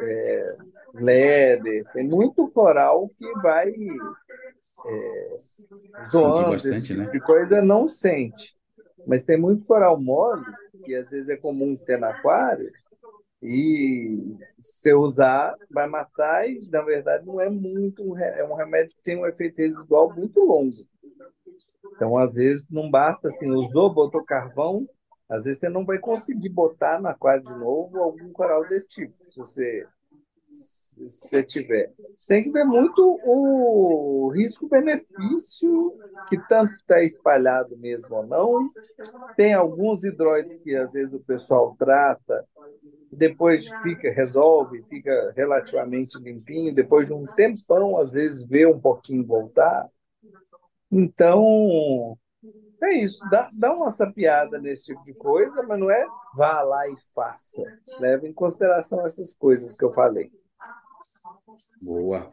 é, 0.00 0.46
leder, 0.94 1.82
tem 1.92 2.06
muito 2.06 2.48
coral 2.50 3.08
que 3.16 3.32
vai 3.40 3.68
é, 4.86 5.36
zoando, 6.10 6.50
bastante, 6.50 6.76
esse 6.76 6.86
tipo 6.86 7.00
né? 7.00 7.10
de 7.10 7.20
coisa 7.20 7.62
não 7.62 7.88
sente. 7.88 8.56
Mas 9.06 9.24
tem 9.24 9.36
muito 9.36 9.64
coral 9.64 10.00
mole, 10.00 10.44
que 10.84 10.94
às 10.94 11.10
vezes 11.10 11.28
é 11.28 11.36
comum 11.36 11.74
ter 11.84 11.98
no 11.98 12.06
aquário, 12.06 12.66
e 13.42 14.36
se 14.60 14.94
usar, 14.94 15.56
vai 15.68 15.88
matar, 15.88 16.48
e 16.48 16.60
na 16.70 16.82
verdade 16.82 17.26
não 17.26 17.40
é 17.40 17.50
muito, 17.50 18.16
é 18.16 18.44
um 18.44 18.54
remédio 18.54 18.94
que 18.94 19.02
tem 19.02 19.16
um 19.16 19.26
efeito 19.26 19.58
residual 19.58 20.14
muito 20.14 20.38
longo. 20.40 20.72
Então, 21.94 22.16
às 22.16 22.34
vezes, 22.34 22.70
não 22.70 22.90
basta 22.90 23.28
assim, 23.28 23.50
usou, 23.50 23.92
botou 23.92 24.24
carvão, 24.24 24.86
às 25.32 25.44
vezes 25.44 25.60
você 25.60 25.68
não 25.68 25.84
vai 25.84 25.98
conseguir 25.98 26.48
botar 26.50 27.00
na 27.00 27.10
aquário 27.10 27.44
de 27.44 27.54
novo 27.56 28.00
algum 28.00 28.30
coral 28.32 28.66
desse 28.68 28.88
tipo. 28.88 29.16
Se 29.16 29.38
você 29.38 29.86
se 30.52 31.00
você 31.08 31.42
tiver. 31.42 31.92
Você 32.14 32.34
tem 32.34 32.44
que 32.44 32.50
ver 32.50 32.64
muito 32.64 33.18
o 33.24 34.30
risco-benefício, 34.34 35.90
que 36.28 36.38
tanto 36.48 36.72
está 36.74 37.02
espalhado 37.02 37.76
mesmo 37.78 38.16
ou 38.16 38.26
não. 38.26 38.66
Tem 39.36 39.54
alguns 39.54 40.04
hidróides 40.04 40.56
que 40.56 40.74
às 40.76 40.92
vezes 40.92 41.14
o 41.14 41.20
pessoal 41.20 41.74
trata, 41.78 42.44
depois 43.12 43.66
fica, 43.82 44.10
resolve, 44.10 44.82
fica 44.88 45.32
relativamente 45.36 46.18
limpinho, 46.18 46.74
depois 46.74 47.06
de 47.06 47.12
um 47.14 47.26
tempão, 47.26 47.98
às 47.98 48.12
vezes 48.12 48.44
vê 48.46 48.66
um 48.66 48.80
pouquinho 48.80 49.26
voltar. 49.26 49.88
Então, 50.90 52.18
é 52.86 52.94
isso, 52.94 53.28
dá, 53.30 53.48
dá 53.58 53.72
uma 53.72 53.90
sapiada 53.90 54.60
nesse 54.60 54.86
tipo 54.86 55.02
de 55.04 55.14
coisa, 55.14 55.62
mas 55.62 55.78
não 55.78 55.90
é 55.90 56.06
vá 56.34 56.62
lá 56.62 56.88
e 56.88 56.94
faça. 57.14 57.62
Leve 58.00 58.28
em 58.28 58.32
consideração 58.32 59.04
essas 59.06 59.34
coisas 59.34 59.76
que 59.76 59.84
eu 59.84 59.92
falei. 59.92 60.30
Boa. 61.84 62.32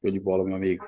Show 0.00 0.10
de 0.10 0.20
bola, 0.20 0.44
meu 0.44 0.56
amigo. 0.56 0.84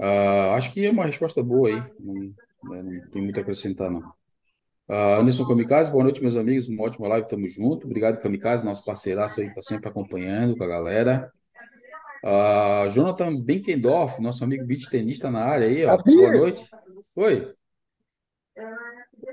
Ah, 0.00 0.54
acho 0.54 0.72
que 0.72 0.86
é 0.86 0.90
uma 0.90 1.06
resposta 1.06 1.42
boa 1.42 1.68
aí. 1.68 1.82
Não, 2.00 2.14
né, 2.14 2.82
não 2.82 3.10
tem 3.10 3.22
muito 3.22 3.38
a 3.38 3.42
acrescentar, 3.42 3.90
não. 3.90 4.02
Ah, 4.88 5.16
Anderson 5.16 5.46
Kamikaze, 5.46 5.90
boa 5.90 6.04
noite, 6.04 6.20
meus 6.20 6.36
amigos. 6.36 6.68
Uma 6.68 6.84
ótima 6.84 7.08
live, 7.08 7.28
tamo 7.28 7.46
junto. 7.46 7.86
Obrigado, 7.86 8.20
Kamikaze, 8.20 8.64
nosso 8.64 8.84
parceiraço 8.84 9.40
aí, 9.40 9.52
tá 9.52 9.60
sempre 9.60 9.88
acompanhando 9.88 10.56
com 10.56 10.64
a 10.64 10.68
galera. 10.68 11.32
Ah, 12.24 12.86
Jonathan 12.90 13.40
Benkendorf, 13.40 14.20
nosso 14.20 14.42
amigo 14.42 14.64
beat 14.64 14.88
tenista 14.88 15.30
na 15.30 15.44
área 15.44 15.66
aí, 15.66 15.84
ó. 15.84 15.96
Boa 15.96 16.32
noite. 16.32 16.64
Oi. 17.16 17.57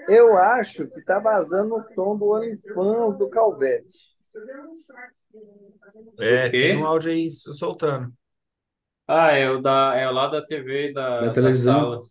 Eu 0.08 0.36
acho 0.38 0.90
que 0.94 1.02
tá 1.04 1.20
vazando 1.20 1.76
o 1.76 1.80
som 1.82 2.18
do 2.18 2.30
OnlyFans 2.32 3.18
do 3.18 3.30
Calvete. 3.30 3.96
É, 6.20 6.50
tem 6.50 6.76
um 6.78 6.86
áudio 6.86 7.12
aí 7.12 7.30
soltando. 7.32 8.14
Ah, 9.08 9.32
é 9.34 9.50
o 9.50 9.62
da, 9.62 9.96
é 9.96 10.08
o 10.08 10.12
lá 10.12 10.28
da 10.28 10.46
TV 10.46 10.94
da, 10.94 11.22
Da 11.22 11.28
da 11.28 11.34
televisão. 11.34 12.02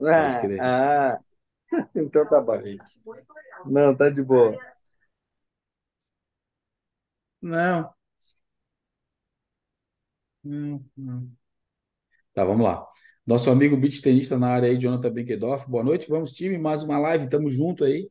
Ah, 0.00 0.50
ah, 0.58 1.18
então 1.94 2.28
tá 2.28 2.40
bom. 2.40 2.60
Não, 3.66 3.96
tá 3.96 4.10
de 4.10 4.22
boa. 4.22 4.58
Não. 7.42 7.94
Não, 10.42 10.84
não. 10.96 11.30
Tá, 12.34 12.44
vamos 12.44 12.64
lá. 12.64 12.86
Nosso 13.28 13.50
amigo 13.50 13.76
beat 13.76 14.00
tenista 14.00 14.38
na 14.38 14.48
área 14.48 14.70
aí, 14.70 14.78
Jonathan 14.78 15.10
Benkedoff. 15.12 15.68
Boa 15.68 15.84
noite, 15.84 16.08
vamos, 16.08 16.32
time. 16.32 16.56
Mais 16.56 16.82
uma 16.82 16.98
live, 16.98 17.28
tamo 17.28 17.50
junto 17.50 17.84
aí. 17.84 18.10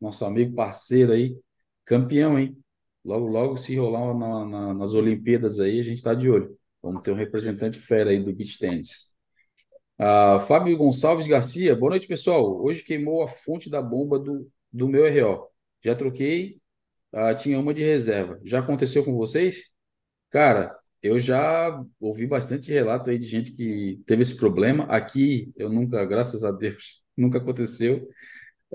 Nosso 0.00 0.24
amigo 0.24 0.54
parceiro 0.54 1.12
aí, 1.12 1.38
campeão, 1.84 2.38
hein? 2.38 2.56
Logo, 3.04 3.26
logo, 3.26 3.58
se 3.58 3.76
rolar 3.76 4.14
na- 4.14 4.46
na- 4.46 4.74
nas 4.74 4.94
Olimpíadas 4.94 5.60
aí, 5.60 5.80
a 5.80 5.82
gente 5.82 6.02
tá 6.02 6.14
de 6.14 6.30
olho. 6.30 6.58
Vamos 6.82 7.02
ter 7.02 7.10
um 7.12 7.14
representante 7.14 7.78
fera 7.78 8.08
aí 8.10 8.22
do 8.24 8.34
beach 8.34 8.58
tennis. 8.58 9.12
Ah, 9.98 10.40
Fábio 10.40 10.76
Gonçalves 10.76 11.26
Garcia, 11.26 11.76
boa 11.76 11.90
noite, 11.90 12.06
pessoal. 12.08 12.62
Hoje 12.62 12.82
queimou 12.84 13.22
a 13.22 13.28
fonte 13.28 13.70
da 13.70 13.82
bomba 13.82 14.18
do, 14.18 14.50
do 14.72 14.88
meu 14.88 15.04
RO. 15.06 15.48
Já 15.84 15.94
troquei, 15.94 16.60
ah, 17.12 17.34
tinha 17.34 17.58
uma 17.60 17.74
de 17.74 17.82
reserva. 17.82 18.40
Já 18.44 18.60
aconteceu 18.60 19.04
com 19.04 19.14
vocês? 19.16 19.70
Cara, 20.30 20.76
eu 21.04 21.20
já 21.20 21.84
ouvi 22.00 22.26
bastante 22.26 22.72
relato 22.72 23.10
aí 23.10 23.18
de 23.18 23.26
gente 23.28 23.52
que 23.52 24.02
teve 24.06 24.22
esse 24.22 24.36
problema. 24.36 24.84
Aqui, 24.86 25.52
eu 25.56 25.70
nunca, 25.70 26.04
graças 26.06 26.44
a 26.44 26.52
Deus, 26.52 27.02
nunca 27.16 27.38
aconteceu. 27.38 28.08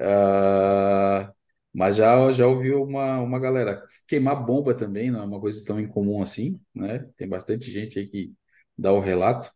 Ah, 0.01 1.33
mas 1.73 1.95
já, 1.97 2.31
já 2.31 2.47
ouvi 2.47 2.73
uma, 2.73 3.19
uma 3.21 3.39
galera 3.39 3.83
queimar 4.07 4.45
bomba 4.45 4.73
também, 4.75 5.11
não 5.11 5.21
é 5.23 5.25
uma 5.25 5.39
coisa 5.41 5.63
tão 5.65 5.79
incomum 5.79 6.21
assim, 6.21 6.61
né? 6.75 6.99
Tem 7.17 7.27
bastante 7.29 7.69
gente 7.71 7.99
aí 7.99 8.07
que 8.07 8.33
dá 8.77 8.91
o 8.93 8.99
relato. 8.99 9.51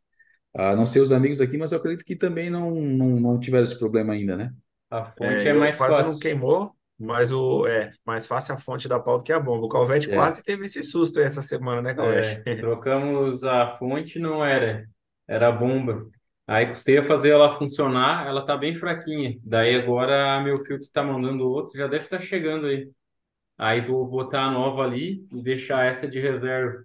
Ah, 0.54 0.76
não 0.76 0.86
sei 0.88 1.02
os 1.02 1.12
amigos 1.14 1.42
aqui, 1.42 1.58
mas 1.58 1.72
eu 1.74 1.80
acredito 1.80 2.06
que 2.06 2.16
também 2.16 2.50
não, 2.50 2.72
não, 2.72 3.20
não 3.20 3.40
tiveram 3.40 3.64
esse 3.66 3.80
problema 3.80 4.14
ainda, 4.14 4.38
né? 4.38 4.54
A 4.90 5.04
fonte 5.04 5.46
É, 5.46 5.50
é 5.50 5.54
mais 5.54 5.78
quase 5.78 6.02
não 6.02 6.18
fácil. 6.18 6.18
queimou, 6.18 6.74
mas 7.04 7.32
o 7.32 7.68
é 7.68 7.92
mais 8.06 8.26
fácil 8.28 8.56
a 8.56 8.58
fonte 8.58 8.88
da 8.88 9.00
pauta 9.00 9.24
que 9.24 9.34
a 9.34 9.40
bomba. 9.40 9.66
O 9.66 9.70
Calvete 9.70 10.10
É. 10.12 10.16
quase 10.16 10.44
teve 10.44 10.66
esse 10.66 10.84
susto 10.84 11.20
essa 11.20 11.42
semana, 11.42 11.82
né, 11.82 11.94
Calvete? 11.94 12.42
É, 12.46 12.56
trocamos 12.56 13.44
a 13.44 13.78
fonte, 13.78 14.20
não 14.20 14.44
era, 14.44 14.86
era 15.28 15.50
a 15.50 15.52
bomba. 15.52 16.08
Aí 16.46 16.68
custei 16.68 16.98
a 16.98 17.04
fazer 17.04 17.30
ela 17.30 17.58
funcionar, 17.58 18.28
ela 18.28 18.46
tá 18.46 18.58
bem 18.58 18.76
fraquinha. 18.76 19.38
Daí 19.44 19.76
agora 19.76 20.42
meu 20.42 20.64
filtro 20.66 20.88
tá 20.92 21.04
mandando 21.04 21.48
outro, 21.50 21.78
já 21.78 21.88
deve 21.88 22.06
estar 22.06 22.20
chegando 22.20 22.68
aí. 22.68 22.90
Aí 23.58 23.82
vou 23.82 24.06
botar 24.08 24.44
a 24.44 24.52
nova 24.52 24.84
ali 24.84 25.26
e 25.32 25.42
deixar 25.42 25.86
essa 25.86 26.08
de 26.08 26.20
reserva. 26.20 26.84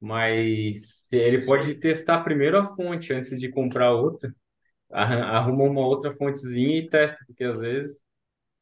Mas 0.00 1.08
ele 1.12 1.44
pode 1.46 1.74
testar 1.76 2.22
primeiro 2.22 2.58
a 2.58 2.66
fonte 2.76 3.12
antes 3.12 3.30
de 3.38 3.48
comprar 3.50 3.92
outra. 3.92 4.34
Arruma 4.90 5.64
uma 5.64 5.80
outra 5.80 6.12
fontezinha 6.14 6.78
e 6.78 6.88
testa, 6.88 7.18
porque 7.26 7.44
às 7.44 7.58
vezes 7.58 8.03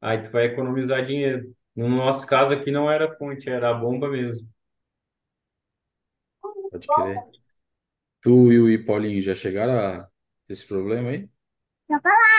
aí 0.02 0.22
tu 0.22 0.30
vai 0.32 0.46
economizar 0.46 1.04
dinheiro. 1.06 1.54
No 1.76 1.88
nosso 1.90 2.26
caso 2.26 2.54
aqui 2.54 2.72
não 2.72 2.90
era 2.90 3.16
fonte, 3.18 3.50
era 3.50 3.70
a 3.70 3.74
bomba 3.74 4.10
mesmo. 4.10 4.48
Pode 6.70 6.88
crer. 6.90 7.28
Tu 8.22 8.52
e 8.52 8.58
o 8.60 8.70
e 8.70 8.78
Paulinho 8.86 9.22
já 9.22 9.34
chegaram 9.34 9.74
a 9.78 10.04
ter 10.46 10.54
esse 10.54 10.66
problema 10.68 11.10
aí? 11.10 11.28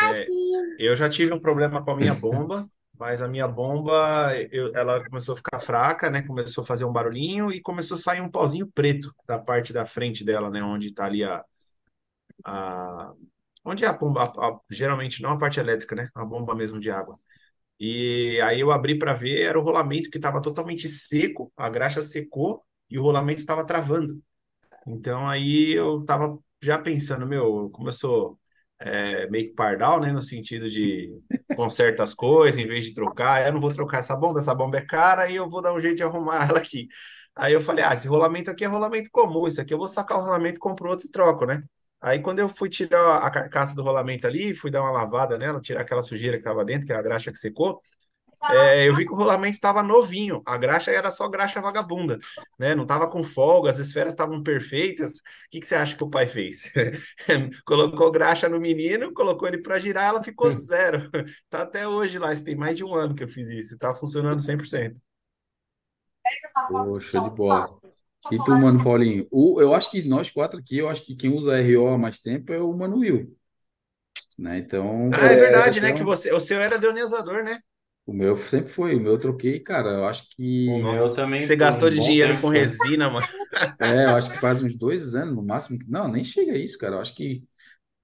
É, 0.01 0.32
eu 0.77 0.96
já 0.96 1.10
tive 1.10 1.34
um 1.34 1.39
problema 1.39 1.84
com 1.84 1.91
a 1.91 1.96
minha 1.96 2.13
bomba, 2.13 2.70
mas 2.98 3.22
a 3.22 3.27
minha 3.27 3.48
bomba, 3.48 4.34
eu- 4.51 4.75
ela 4.75 5.03
começou 5.05 5.34
a 5.34 5.38
ficar 5.38 5.60
fraca, 5.60 6.10
né? 6.10 6.22
Começou 6.24 6.63
a 6.63 6.67
fazer 6.67 6.86
um 6.86 6.91
barulhinho 6.91 7.51
e 7.51 7.62
começou 7.62 7.96
a 7.96 7.98
sair 8.00 8.22
um 8.22 8.29
pozinho 8.29 8.67
preto 8.74 9.13
da 9.27 9.39
parte 9.39 9.72
da 9.74 9.86
frente 9.86 10.24
dela, 10.25 10.50
né? 10.50 10.62
Onde 10.63 10.88
está 10.88 11.05
ali 11.05 11.24
a, 11.24 11.43
a 12.46 13.13
onde 13.65 13.86
é 13.86 13.88
a 13.88 13.93
bomba, 13.93 14.24
a- 14.25 14.48
a- 14.50 14.60
geralmente 14.72 15.22
não 15.22 15.32
a 15.32 15.38
parte 15.38 15.60
elétrica, 15.60 15.96
né? 15.96 16.10
A 16.15 16.25
bomba 16.25 16.55
mesmo 16.55 16.79
de 16.79 16.91
água. 16.91 17.17
E 17.80 18.39
aí 18.44 18.60
eu 18.62 18.72
abri 18.72 18.98
para 18.98 19.13
ver, 19.13 19.42
era 19.44 19.60
o 19.60 19.63
rolamento 19.63 20.10
que 20.10 20.18
estava 20.18 20.42
totalmente 20.42 20.88
seco, 20.88 21.51
a 21.58 21.70
graxa 21.70 22.01
secou 22.01 22.63
e 22.89 22.98
o 22.98 23.01
rolamento 23.03 23.39
estava 23.42 23.65
travando. 23.65 24.22
Então 24.88 25.27
aí 25.30 25.74
eu 25.74 26.03
tava 26.06 26.38
já 26.62 26.77
pensando, 26.80 27.25
meu, 27.27 27.70
como 27.72 27.89
eu 27.89 27.94
sou 27.94 28.39
é, 28.80 29.27
meio 29.30 29.50
que 29.50 29.56
pardal, 29.56 30.00
né, 30.01 30.12
no 30.12 30.22
sentido 30.22 30.70
de 30.70 31.12
conserta 31.56 32.03
as 32.03 32.13
coisas 32.13 32.58
em 32.62 32.68
vez 32.68 32.86
de 32.86 32.94
trocar, 32.94 33.46
eu 33.46 33.53
não 33.53 33.60
vou 33.62 33.74
trocar 33.74 34.00
essa 34.00 34.15
bomba, 34.15 34.39
essa 34.39 34.53
bomba 34.56 34.77
é 34.77 34.86
cara 34.86 35.30
e 35.30 35.36
eu 35.36 35.50
vou 35.50 35.62
dar 35.62 35.74
um 35.74 35.80
jeito 35.80 35.98
de 35.98 36.03
arrumar 36.03 36.48
ela 36.50 36.60
aqui. 36.60 36.88
Aí 37.36 37.53
eu 37.53 37.62
falei, 37.62 37.84
ah, 37.84 37.94
esse 37.94 38.08
rolamento 38.08 38.51
aqui 38.51 38.63
é 38.63 38.68
rolamento 38.68 39.10
comum, 39.12 39.48
isso 39.48 39.62
aqui 39.62 39.74
eu 39.74 39.77
vou 39.77 39.88
sacar 39.88 40.18
o 40.20 40.22
rolamento, 40.22 40.60
compro 40.60 40.89
outro 40.89 41.08
e 41.08 41.12
troco, 41.12 41.46
né? 41.46 41.63
Aí 42.04 42.20
quando 42.20 42.40
eu 42.40 42.50
fui 42.50 42.68
tirar 42.68 43.18
a 43.18 43.32
carcaça 43.32 43.74
do 43.74 43.82
rolamento 43.82 44.28
ali, 44.28 44.54
fui 44.54 44.70
dar 44.70 44.82
uma 44.82 44.92
lavada 44.92 45.38
nela, 45.38 45.62
tirar 45.62 45.82
aquela 45.82 46.02
sujeira 46.02 46.36
que 46.36 46.42
estava 46.42 46.66
dentro, 46.66 46.86
que 46.86 46.92
é 46.92 46.96
a 46.96 47.02
graxa 47.02 47.32
que 47.32 47.38
secou, 47.38 47.82
é, 48.52 48.90
eu 48.90 48.94
vi 48.94 49.06
que 49.06 49.14
o 49.14 49.16
rolamento 49.16 49.56
estava 49.56 49.82
novinho, 49.82 50.42
a 50.46 50.58
graxa 50.58 50.92
era 50.92 51.10
só 51.10 51.30
graxa 51.30 51.62
vagabunda, 51.62 52.20
né? 52.60 52.76
Não 52.76 52.84
estava 52.84 53.08
com 53.08 53.24
folga, 53.24 53.70
as 53.70 53.78
esferas 53.78 54.12
estavam 54.12 54.44
perfeitas. 54.44 55.14
O 55.14 55.22
que, 55.50 55.62
que 55.62 55.66
você 55.66 55.76
acha 55.76 55.96
que 55.96 56.04
o 56.04 56.10
pai 56.10 56.28
fez? 56.28 56.70
Colocou 57.66 58.12
graxa 58.12 58.50
no 58.50 58.60
menino, 58.60 59.14
colocou 59.14 59.48
ele 59.48 59.62
para 59.62 59.80
girar, 59.80 60.10
ela 60.10 60.22
ficou 60.22 60.52
zero. 60.52 61.10
Tá 61.50 61.62
até 61.62 61.88
hoje 61.88 62.20
lá, 62.20 62.34
isso 62.34 62.44
tem 62.44 62.56
mais 62.56 62.76
de 62.76 62.84
um 62.84 62.94
ano 62.94 63.16
que 63.16 63.24
eu 63.24 63.30
fiz 63.30 63.48
isso, 63.48 63.78
tá 63.78 63.94
funcionando 63.94 64.42
100%. 64.42 65.00
Pô, 66.68 67.00
show 67.00 67.30
de 67.30 67.36
bola. 67.36 67.83
E 68.32 68.39
tu, 68.39 68.56
mano, 68.58 68.82
Paulinho? 68.82 69.27
O, 69.32 69.62
eu 69.62 69.74
acho 69.74 69.92
que 69.92 70.01
nós 70.03 70.30
quatro 70.30 70.60
aqui, 70.60 70.77
eu 70.77 70.89
acho 70.89 71.06
que 71.06 71.15
quem 71.15 71.32
usa 71.34 71.58
RO 71.58 71.88
há 71.88 71.98
mais 71.98 72.20
tempo 72.20 72.51
é 72.53 72.60
o 72.62 72.74
Mano 72.74 72.98
Will. 72.98 73.36
Né? 74.38 74.60
Então, 74.60 75.10
Ah, 75.13 75.27
é 75.27 75.36
verdade, 75.38 75.80
né? 75.82 75.94
Que 75.94 76.03
você, 76.03 76.32
o 76.34 76.39
seu 76.39 76.60
era 76.62 76.77
deionizador, 76.77 77.44
né? 77.44 77.60
o 78.06 78.13
meu 78.13 78.36
sempre 78.38 78.70
foi, 78.70 78.96
o 78.96 79.00
meu 79.00 79.13
eu 79.13 79.20
troquei, 79.20 79.60
cara, 79.60 79.89
eu 79.92 80.06
acho 80.06 80.30
que, 80.36 80.68
O 80.68 80.80
meu 80.80 81.13
também 81.13 81.39
Você 81.42 81.56
gastou 81.56 81.89
um 81.89 81.92
de 81.92 81.96
bom 81.96 82.03
dinheiro 82.06 82.36
tempo 82.36 82.42
com 82.42 82.50
resina, 82.50 83.10
mano. 83.10 83.27
é, 83.80 84.06
eu 84.06 84.15
acho 84.15 84.32
que 84.32 84.38
faz 84.39 84.63
uns 84.63 84.75
dois 84.77 85.15
anos 85.15 85.36
no 85.36 85.44
máximo, 85.44 85.80
não, 85.88 86.08
nem 86.12 86.24
chega 86.24 86.53
a 86.53 86.58
isso, 86.58 86.77
cara, 86.77 86.96
eu 86.96 87.01
acho 87.01 87.15
que, 87.15 87.44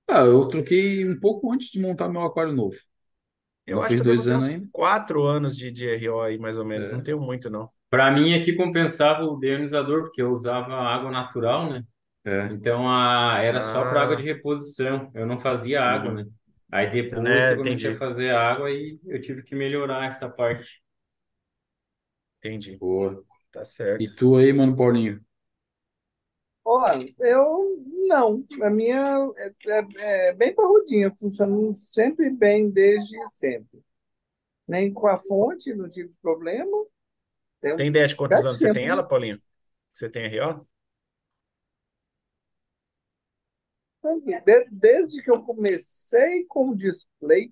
ah, 0.10 0.22
eu 0.22 0.48
troquei 0.50 1.08
um 1.10 1.20
pouco 1.20 1.52
antes 1.54 1.70
de 1.72 1.80
montar 1.80 2.10
meu 2.10 2.24
aquário 2.24 2.54
novo, 2.54 2.78
Eu 3.66 3.80
não 3.80 3.84
acho 3.84 3.96
fez 3.96 3.98
que 3.98 4.02
eu 4.02 4.06
devo 4.06 4.24
dois 4.24 4.26
ter 4.26 4.34
anos 4.34 4.46
uns 4.50 4.50
ainda, 4.50 4.68
quatro 4.72 5.24
anos 5.26 5.56
de, 5.58 5.72
de 5.72 5.88
RO 5.88 6.22
aí, 6.22 6.38
mais 6.38 6.58
ou 6.58 6.66
menos. 6.66 6.90
É. 6.90 6.92
Não 6.92 7.02
tenho 7.02 7.20
muito, 7.22 7.50
não. 7.50 7.72
Para 7.90 8.12
mim 8.12 8.34
aqui 8.34 8.54
compensava 8.56 9.24
o 9.24 9.38
deionizador, 9.38 10.04
porque 10.04 10.22
eu 10.22 10.32
usava 10.32 10.74
água 10.76 11.12
natural, 11.12 11.70
né? 11.72 11.84
é, 12.26 12.50
Então 12.50 12.90
a, 12.90 13.40
era 13.42 13.62
só 13.62 13.86
para 13.86 14.04
água 14.04 14.16
Ah. 14.16 14.18
de 14.18 14.24
reposição, 14.24 15.12
eu 15.16 15.26
não 15.28 15.40
fazia 15.40 15.82
água, 15.84 16.12
Uhum. 16.12 16.16
né? 16.16 16.26
Aí 16.72 16.90
depois 16.92 17.48
É, 17.48 17.52
eu 17.52 17.58
comecei 17.58 17.92
a 17.92 17.94
entendi. 17.94 18.00
fazer 18.00 18.32
água 18.36 18.72
e 18.72 19.00
eu 19.06 19.22
tive 19.22 19.44
que 19.44 19.56
melhorar 19.56 20.06
essa 20.08 20.30
parte. 20.30 20.70
Entendi. 22.44 22.82
boa. 22.82 23.24
Tá 23.52 23.64
certo. 23.66 24.04
E 24.04 24.10
tu 24.10 24.38
aí, 24.38 24.54
mano, 24.54 24.76
Paulinho? 24.78 25.24
Olha, 26.64 27.14
eu 27.20 27.78
não. 28.08 28.46
A 28.62 28.70
minha 28.70 29.32
é, 29.38 29.54
é- 29.68 30.30
é 30.30 30.34
bem 30.34 30.54
parrudinha, 30.54 31.14
funciona 31.18 31.74
sempre 31.74 32.30
bem 32.30 32.70
desde 32.70 33.18
sempre. 33.28 33.82
Nem 34.68 34.94
com 34.94 35.08
a 35.08 35.18
fonte 35.18 35.74
não 35.76 35.90
tive 35.90 36.14
problema, 36.22 36.86
Tem, 37.62 37.76
Tem 37.76 37.88
ideia 37.88 38.08
de 38.08 38.16
quantos 38.16 38.46
anos 38.46 38.60
você 38.60 38.70
Gatinho, 38.70 38.74
tem 38.74 38.88
né? 38.88 38.90
ela, 38.90 39.08
Paulinho? 39.08 39.42
Você 39.94 40.10
tem 40.10 40.26
RO? 40.26 40.68
De- 44.46 44.68
desde 44.72 45.22
que 45.22 45.32
eu 45.32 45.42
comecei 45.44 46.46
com 46.46 46.70
o 46.70 46.76
display, 46.76 47.52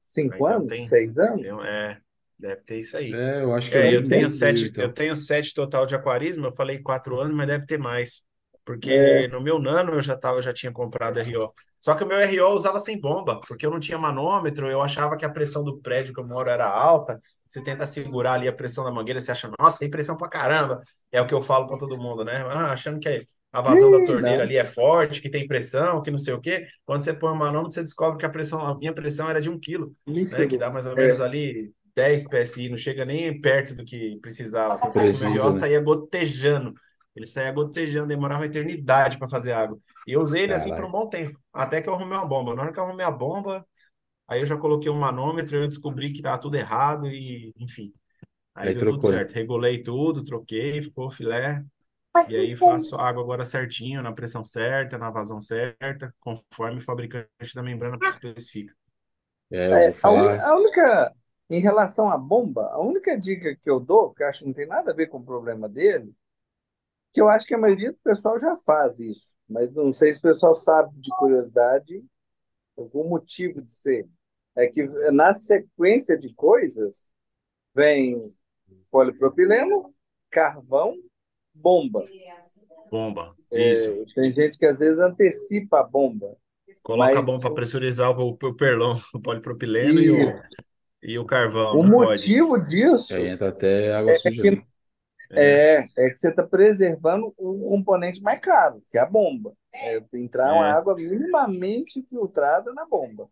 cinco 0.00 0.44
então 0.44 0.56
anos, 0.56 0.68
tem, 0.68 0.88
seis 0.88 1.18
anos, 1.18 1.40
tem 1.40 1.52
um- 1.52 1.62
é, 1.64 2.00
deve 2.38 2.62
ter 2.62 2.80
isso 2.80 2.96
aí. 2.96 3.14
É, 3.14 3.42
eu 3.42 3.54
acho 3.54 3.70
que 3.70 3.78
é 3.78 3.88
É, 3.90 3.96
eu 3.96 4.06
tenho 4.06 4.28
10 4.28 4.34
mil, 4.34 4.64
sete, 4.64 4.66
então. 4.66 4.84
eu 4.84 4.92
tenho 4.92 5.16
sete 5.16 5.54
total 5.54 5.86
de 5.86 5.94
aquarismo, 5.94 6.46
eu 6.46 6.52
falei 6.52 6.80
quatro 6.82 7.18
anos, 7.20 7.32
mas 7.32 7.46
deve 7.46 7.66
ter 7.66 7.78
mais. 7.78 8.24
Porque 8.64 8.90
é, 8.90 9.28
no 9.30 9.40
meu 9.40 9.58
nano 9.58 9.92
eu 9.94 10.02
já 10.02 10.16
tava, 10.16 10.42
já 10.42 10.52
tinha 10.52 10.72
comprado 10.72 11.18
RO. 11.18 11.52
Só 11.80 11.94
que 11.94 12.04
o 12.04 12.06
meu 12.06 12.18
RO 12.18 12.48
eu 12.50 12.54
usava 12.56 12.78
sem 12.80 13.00
bomba, 13.00 13.40
porque 13.46 13.66
eu 13.66 13.70
não 13.70 13.80
tinha 13.80 13.98
manômetro, 13.98 14.68
eu 14.70 14.82
achava 14.82 15.16
que 15.16 15.24
a 15.24 15.30
pressão 15.30 15.64
do 15.64 15.80
prédio 15.80 16.12
que 16.14 16.20
eu 16.20 16.26
moro 16.26 16.48
era 16.50 16.68
alta. 16.68 17.20
Você 17.52 17.62
tenta 17.62 17.84
segurar 17.84 18.32
ali 18.34 18.48
a 18.48 18.52
pressão 18.52 18.82
da 18.82 18.90
mangueira, 18.90 19.20
você 19.20 19.30
acha, 19.30 19.50
nossa, 19.60 19.78
tem 19.78 19.90
pressão 19.90 20.16
pra 20.16 20.26
caramba. 20.26 20.80
É 21.10 21.20
o 21.20 21.26
que 21.26 21.34
eu 21.34 21.42
falo 21.42 21.66
pra 21.66 21.76
todo 21.76 21.98
mundo, 21.98 22.24
né? 22.24 22.38
Ah, 22.48 22.72
achando 22.72 22.98
que 22.98 23.26
a 23.52 23.60
vazão 23.60 23.90
da 23.90 24.00
Ih, 24.00 24.02
torneira 24.02 24.42
não, 24.42 24.42
ali 24.42 24.56
é 24.56 24.64
forte, 24.64 25.20
que 25.20 25.28
tem 25.28 25.46
pressão, 25.46 26.00
que 26.00 26.10
não 26.10 26.16
sei 26.16 26.32
o 26.32 26.40
quê. 26.40 26.66
Quando 26.86 27.02
você 27.04 27.12
põe 27.12 27.30
o 27.30 27.36
manômetro, 27.36 27.72
você 27.74 27.82
descobre 27.82 28.18
que 28.18 28.24
a 28.24 28.30
pressão, 28.30 28.64
a 28.66 28.74
minha 28.78 28.94
pressão 28.94 29.28
era 29.28 29.38
de 29.38 29.50
um 29.50 29.58
quilo, 29.60 29.92
né? 30.30 30.46
Que 30.46 30.56
dá 30.56 30.70
mais 30.70 30.86
ou 30.86 30.96
é, 30.96 30.96
menos 30.96 31.20
ali 31.20 31.70
10 31.94 32.26
PSI, 32.26 32.70
não 32.70 32.76
chega 32.78 33.04
nem 33.04 33.38
perto 33.38 33.74
do 33.74 33.84
que 33.84 34.18
precisava, 34.22 34.78
porque 34.78 34.98
o 34.98 35.18
meu 35.18 35.28
Precisa, 35.28 35.28
RO 35.30 35.52
né? 35.52 35.60
saía 35.60 35.78
gotejando. 35.80 36.72
Ele 37.14 37.26
saía 37.26 37.52
gotejando, 37.52 38.06
demorava 38.08 38.40
uma 38.40 38.46
eternidade 38.46 39.18
para 39.18 39.28
fazer 39.28 39.52
água. 39.52 39.78
E 40.06 40.12
eu 40.12 40.22
usei 40.22 40.44
ele 40.44 40.54
assim 40.54 40.74
por 40.74 40.84
um 40.86 40.90
Caralho. 40.90 40.90
bom 40.90 41.08
tempo, 41.08 41.38
até 41.52 41.82
que 41.82 41.88
eu 41.88 41.94
arrumei 41.94 42.16
uma 42.16 42.26
bomba. 42.26 42.54
Na 42.54 42.62
hora 42.62 42.72
que 42.72 42.78
eu 42.78 42.84
arrumei 42.84 43.04
a 43.04 43.10
bomba, 43.10 43.66
aí 44.32 44.40
eu 44.40 44.46
já 44.46 44.56
coloquei 44.56 44.90
um 44.90 44.98
manômetro, 44.98 45.56
eu 45.56 45.68
descobri 45.68 46.12
que 46.12 46.22
tava 46.22 46.38
tudo 46.40 46.56
errado 46.56 47.08
e, 47.08 47.52
enfim, 47.58 47.92
aí 48.54 48.70
Aí 48.70 48.74
deu 48.74 48.84
tudo 48.84 49.02
trocou, 49.02 49.12
né? 49.12 49.20
certo. 49.20 49.32
Regulei 49.32 49.82
tudo, 49.82 50.24
troquei, 50.24 50.82
ficou 50.82 51.10
filé. 51.10 51.64
E 52.26 52.36
aí 52.36 52.56
faço 52.56 52.96
a 52.96 53.08
água 53.08 53.22
agora 53.22 53.44
certinho, 53.44 54.02
na 54.02 54.12
pressão 54.12 54.44
certa, 54.44 54.98
na 54.98 55.10
vazão 55.10 55.40
certa, 55.40 56.14
conforme 56.20 56.78
o 56.78 56.82
fabricante 56.82 57.54
da 57.54 57.62
membrana 57.62 58.00
especifica. 58.08 58.74
É, 59.50 59.72
eu 59.72 59.80
vou 59.82 59.92
É, 59.92 59.98
a, 60.02 60.10
falar. 60.10 60.48
a 60.50 60.56
única, 60.56 61.14
em 61.50 61.60
relação 61.60 62.10
à 62.10 62.18
bomba, 62.18 62.66
a 62.72 62.80
única 62.80 63.18
dica 63.18 63.54
que 63.56 63.70
eu 63.70 63.80
dou, 63.80 64.12
que 64.12 64.22
eu 64.22 64.28
acho 64.28 64.40
que 64.40 64.46
não 64.46 64.52
tem 64.52 64.66
nada 64.66 64.90
a 64.92 64.94
ver 64.94 65.06
com 65.08 65.18
o 65.18 65.24
problema 65.24 65.68
dele, 65.68 66.14
que 67.12 67.20
eu 67.20 67.28
acho 67.28 67.46
que 67.46 67.54
a 67.54 67.58
maioria 67.58 67.92
do 67.92 67.98
pessoal 67.98 68.38
já 68.38 68.56
faz 68.56 69.00
isso, 69.00 69.34
mas 69.48 69.72
não 69.72 69.92
sei 69.92 70.12
se 70.12 70.20
o 70.20 70.22
pessoal 70.22 70.56
sabe 70.56 70.96
de 71.00 71.10
curiosidade 71.16 72.04
algum 72.76 73.08
motivo 73.08 73.62
de 73.62 73.74
ser. 73.74 74.08
É 74.56 74.66
que 74.66 74.84
na 75.12 75.32
sequência 75.32 76.18
de 76.18 76.34
coisas 76.34 77.12
vem 77.74 78.18
polipropileno, 78.90 79.94
carvão, 80.30 80.94
bomba. 81.54 82.04
Bomba, 82.90 83.34
isso. 83.50 83.90
É, 83.90 84.14
tem 84.14 84.34
gente 84.34 84.58
que 84.58 84.66
às 84.66 84.78
vezes 84.78 84.98
antecipa 84.98 85.80
a 85.80 85.82
bomba, 85.82 86.36
Coloca 86.82 87.18
a 87.18 87.22
bomba 87.22 87.40
para 87.40 87.54
pressurizar 87.54 88.10
o, 88.10 88.30
o 88.30 88.54
perlon, 88.54 88.96
o 89.14 89.20
polipropileno 89.20 90.00
e 90.00 90.10
o, 90.10 90.32
e 91.02 91.18
o 91.18 91.24
carvão. 91.24 91.78
O 91.78 91.82
Não 91.82 91.90
pode. 91.90 92.08
motivo 92.08 92.56
Aí 92.56 92.66
disso 92.66 93.16
entra 93.18 93.48
até 93.48 93.94
água 93.94 94.10
é 94.10 94.14
suja, 94.14 94.42
que? 94.42 94.62
É, 95.32 95.52
É, 95.52 95.86
é 95.96 96.10
que 96.10 96.18
você 96.18 96.28
está 96.28 96.42
preservando 96.42 97.32
o 97.38 97.70
componente 97.70 98.20
mais 98.20 98.40
caro, 98.40 98.82
que 98.90 98.98
é 98.98 99.00
a 99.00 99.06
bomba. 99.06 99.52
É 99.72 100.02
entrar 100.14 100.52
uma 100.52 100.68
é, 100.68 100.72
água 100.72 100.94
minimamente 100.94 102.02
filtrada 102.02 102.72
na 102.74 102.84
bomba. 102.84 103.28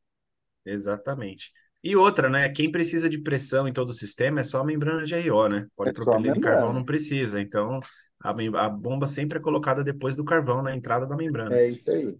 Exatamente. 0.64 1.52
E 1.83 1.97
outra, 1.97 2.29
né? 2.29 2.49
Quem 2.50 2.71
precisa 2.71 3.09
de 3.09 3.19
pressão 3.19 3.67
em 3.67 3.73
todo 3.73 3.90
o 3.90 3.95
sistema 3.95 4.40
é 4.40 4.45
só 4.45 4.61
a 4.61 4.64
membrana 4.64 5.05
de 5.05 5.14
RO, 5.14 5.49
né? 5.49 5.59
É 5.61 5.67
Polipropileno 5.75 6.37
e 6.37 6.40
carvão 6.40 6.73
não 6.73 6.85
precisa. 6.85 7.40
Então, 7.40 7.81
a, 8.23 8.31
a 8.64 8.69
bomba 8.69 9.07
sempre 9.07 9.38
é 9.38 9.40
colocada 9.40 9.83
depois 9.83 10.14
do 10.14 10.25
carvão 10.25 10.62
na 10.62 10.75
entrada 10.75 11.07
da 11.07 11.17
membrana. 11.17 11.57
É 11.57 11.69
isso 11.69 11.90
aí. 11.90 12.14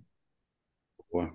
Boa. 1.13 1.35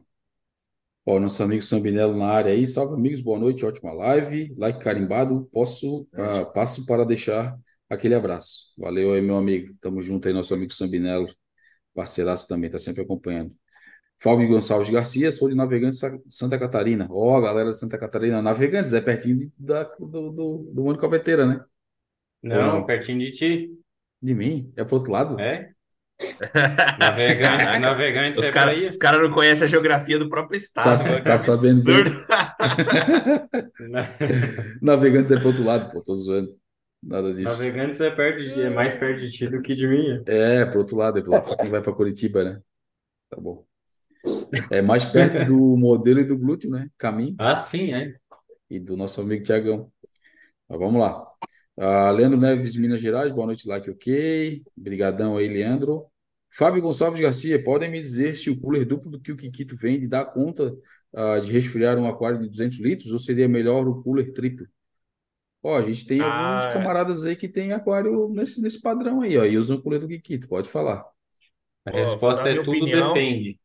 Ó, 1.05 1.19
nosso 1.19 1.43
amigo 1.43 1.61
Sambinello 1.61 2.17
na 2.17 2.25
área 2.25 2.51
aí. 2.51 2.65
Salve, 2.65 2.95
amigos. 2.95 3.21
Boa 3.21 3.37
noite. 3.37 3.63
Ótima 3.63 3.93
live. 3.93 4.55
Like 4.57 4.79
carimbado. 4.79 5.47
Posso, 5.51 6.07
ah, 6.13 6.45
passo 6.45 6.83
para 6.87 7.05
deixar 7.05 7.55
aquele 7.87 8.15
abraço. 8.15 8.73
Valeu 8.75 9.13
aí, 9.13 9.21
meu 9.21 9.37
amigo. 9.37 9.75
Tamo 9.79 10.01
junto 10.01 10.27
aí, 10.27 10.33
nosso 10.33 10.51
amigo 10.53 10.73
Sambinello. 10.73 11.31
Parceiraço 11.93 12.47
também, 12.47 12.71
tá 12.71 12.79
sempre 12.79 13.03
acompanhando. 13.03 13.55
Fábio 14.19 14.47
Gonçalves 14.47 14.89
Garcia, 14.89 15.31
sou 15.31 15.49
de 15.49 15.55
Navegantes, 15.55 15.99
Sa- 15.99 16.17
Santa 16.29 16.57
Catarina. 16.57 17.07
Ó, 17.11 17.39
galera 17.41 17.69
de 17.71 17.77
Santa 17.79 17.97
Catarina. 17.97 18.41
Navegantes 18.41 18.93
é 18.93 19.01
pertinho 19.01 19.37
de- 19.37 19.51
da, 19.57 19.83
do, 19.83 20.31
do, 20.31 20.71
do 20.73 20.83
Mônica 20.83 21.01
Calveteira, 21.01 21.45
né? 21.45 21.61
Não, 22.41 22.77
não? 22.79 22.85
pertinho 22.85 23.19
de 23.19 23.31
ti. 23.33 23.69
De 24.21 24.33
mim? 24.33 24.71
É 24.75 24.83
pro 24.83 24.95
outro 24.97 25.11
lado? 25.11 25.39
É? 25.39 25.69
Navegante, 26.97 27.41
Caraca, 27.41 27.79
navegantes 27.79 28.39
os 28.39 28.45
é 28.45 28.51
caras 28.51 28.73
para 28.73 28.81
aí. 28.83 28.87
os 28.87 28.97
cara 28.97 29.21
não 29.21 29.29
conhecem 29.31 29.65
a 29.65 29.67
geografia 29.67 30.17
do 30.17 30.29
próprio 30.29 30.57
Tá, 30.73 30.93
estado. 30.93 31.17
Que 31.17 31.21
tá 31.23 31.37
sabendo. 31.37 31.81
Navegantes 34.81 35.31
é 35.31 35.37
pro 35.37 35.47
outro 35.49 35.63
lado, 35.65 35.91
pô, 35.91 36.01
tô 36.01 36.15
zoando. 36.15 36.55
Nada 37.03 37.33
disso. 37.33 37.57
Navegantes 37.57 37.99
é 37.99 38.09
perto 38.09 38.43
de, 38.43 38.61
é 38.61 38.69
mais 38.69 38.95
perto 38.95 39.19
de 39.19 39.31
ti 39.31 39.47
do 39.47 39.61
que 39.61 39.75
de 39.75 39.87
mim. 39.87 40.23
É, 40.25 40.65
pro 40.65 40.79
outro 40.79 40.95
lado, 40.95 41.19
é 41.19 41.23
lá 41.23 41.41
pra 41.41 41.57
quem 41.57 41.69
vai 41.69 41.81
pra 41.81 41.93
Curitiba, 41.93 42.43
né? 42.43 42.59
Tá 43.29 43.37
bom. 43.39 43.65
É 44.69 44.81
mais 44.81 45.03
perto 45.05 45.39
do 45.41 45.55
modelo 45.77 46.19
e 46.19 46.23
do 46.23 46.37
glúteo, 46.37 46.69
né? 46.69 46.89
Caminho. 46.97 47.39
Ah, 47.39 47.55
sim, 47.55 47.93
é. 47.93 48.19
E 48.69 48.79
do 48.79 48.97
nosso 48.97 49.21
amigo 49.21 49.43
Tiagão. 49.43 49.91
Mas 50.69 50.79
vamos 50.79 51.01
lá. 51.01 51.27
Ah, 51.77 52.11
Leandro 52.11 52.39
Neves, 52.39 52.75
Minas 52.75 53.01
Gerais, 53.01 53.33
boa 53.33 53.47
noite, 53.47 53.67
like, 53.67 53.89
ok. 53.89 54.65
Brigadão 54.77 55.37
aí, 55.37 55.47
Leandro. 55.47 56.07
Fábio 56.51 56.81
Gonçalves 56.81 57.21
Garcia, 57.21 57.63
podem 57.63 57.91
me 57.91 58.01
dizer 58.01 58.35
se 58.35 58.49
o 58.49 58.59
cooler 58.59 58.85
duplo 58.85 59.11
do 59.11 59.19
que 59.21 59.31
o 59.31 59.37
Kikito 59.37 59.75
vende 59.77 60.07
dá 60.07 60.25
conta 60.25 60.75
ah, 61.13 61.39
de 61.39 61.51
resfriar 61.51 61.97
um 61.99 62.07
aquário 62.07 62.39
de 62.41 62.49
200 62.49 62.79
litros 62.79 63.11
ou 63.13 63.19
seria 63.19 63.47
melhor 63.47 63.87
o 63.87 64.03
cooler 64.03 64.33
triplo? 64.33 64.67
Ó, 65.63 65.75
a 65.77 65.83
gente 65.83 66.05
tem 66.07 66.21
alguns 66.21 66.65
Ah, 66.65 66.67
camaradas 66.67 67.25
aí 67.25 67.35
que 67.35 67.49
tem 67.49 67.73
aquário 67.73 68.29
nesse, 68.29 68.61
nesse 68.61 68.81
padrão 68.81 69.21
aí, 69.21 69.37
ó, 69.37 69.45
e 69.45 69.57
usam 69.57 69.77
o 69.77 69.81
cooler 69.83 69.99
do 70.01 70.07
Kikito, 70.07 70.47
pode 70.47 70.69
falar. 70.69 71.05
A 71.85 71.89
resposta 71.91 72.47
é 72.49 72.55
tudo 72.55 72.87
opinião. 72.87 73.27
depende. 73.27 73.59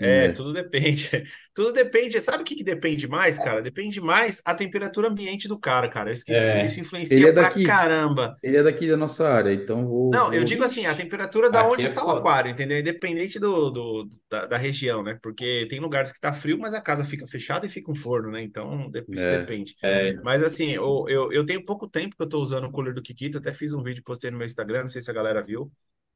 É, 0.00 0.28
É. 0.28 0.32
tudo 0.32 0.52
depende. 0.52 1.08
Tudo 1.54 1.72
depende. 1.72 2.20
Sabe 2.20 2.42
o 2.42 2.46
que 2.46 2.56
que 2.56 2.64
depende 2.64 3.06
mais, 3.08 3.38
cara? 3.38 3.60
Depende 3.62 4.00
mais 4.00 4.40
a 4.44 4.54
temperatura 4.54 5.08
ambiente 5.08 5.46
do 5.48 5.58
cara, 5.58 5.88
cara. 5.90 6.12
Isso, 6.12 6.24
que- 6.24 6.32
isso 6.32 6.80
É, 6.80 6.80
Ele 7.10 7.26
influencia 7.26 7.28
é 7.28 7.32
pra 7.32 7.50
daqui, 7.50 7.62
caramba. 7.62 8.36
ele 8.42 8.56
é 8.56 8.62
daqui 8.62 8.88
da 8.88 8.96
nossa 8.96 9.28
área, 9.28 9.52
então 9.52 9.86
vou, 9.86 10.12
Não, 10.12 10.32
eu 10.34 10.42
vou... 10.42 10.44
digo 10.44 10.64
assim, 10.64 10.86
a 10.86 10.94
temperatura 10.94 11.48
da 11.50 11.64
aqui 11.64 11.64
onde 11.64 11.84
é 11.84 11.86
está 11.86 12.04
o 12.04 12.10
foda. 12.10 12.10
aquário, 12.10 12.50
entendeu? 12.50 12.78
Independente 12.78 13.38
do, 13.38 13.70
do- 13.70 14.10
da, 14.28 14.46
da 14.46 14.56
região, 14.56 15.02
né? 15.04 15.18
Porque 15.22 15.66
tem 15.70 15.78
lugares 15.78 16.10
que 16.10 16.18
tá 16.20 16.32
frio, 16.32 16.58
mas 16.58 16.74
a 16.74 16.80
casa 16.80 17.04
fica 17.04 17.26
fechada 17.28 17.64
e 17.66 17.70
fica 17.70 17.90
um 17.92 17.94
forno, 17.94 18.30
né? 18.32 18.42
Então, 18.42 18.90
isso 19.08 19.28
É, 19.28 19.30
depende. 19.30 19.76
É, 19.82 20.14
Mas 20.20 20.42
assim, 20.42 20.70
eu, 20.72 21.04
eu, 21.08 21.32
eu 21.32 21.46
tenho 21.46 21.64
pouco 21.64 21.88
tempo 21.88 22.16
que 22.16 22.22
eu 22.22 22.28
tô 22.28 22.40
usando 22.40 22.64
o 22.66 22.72
cooler 22.72 22.92
do 22.92 23.02
Kikito, 23.02 23.38
até 23.38 23.52
fiz 23.52 23.72
um 23.72 23.82
vídeo, 23.84 24.02
postei 24.04 24.30
no 24.32 24.38
meu 24.38 24.46
Instagram, 24.46 24.82
não 24.82 24.88
sei 24.88 25.00
se 25.00 25.10
a 25.10 25.14
galera 25.14 25.42
viu. 25.42 25.70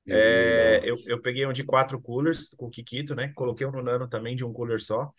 É, 0.07 0.81
eu, 0.85 0.97
eu 1.07 1.21
peguei 1.21 1.47
um 1.47 1.53
de 1.53 1.65
quatro 1.65 2.01
coolers 2.01 2.51
com 2.57 2.67
o 2.67 2.71
Kikito, 2.71 3.15
né? 3.15 3.33
Coloquei 3.35 3.67
um 3.67 3.73
no 3.73 3.83
Nano 3.83 4.09
também 4.09 4.37
de 4.37 4.45
um 4.45 4.53
cooler 4.53 4.81
só. 4.81 5.11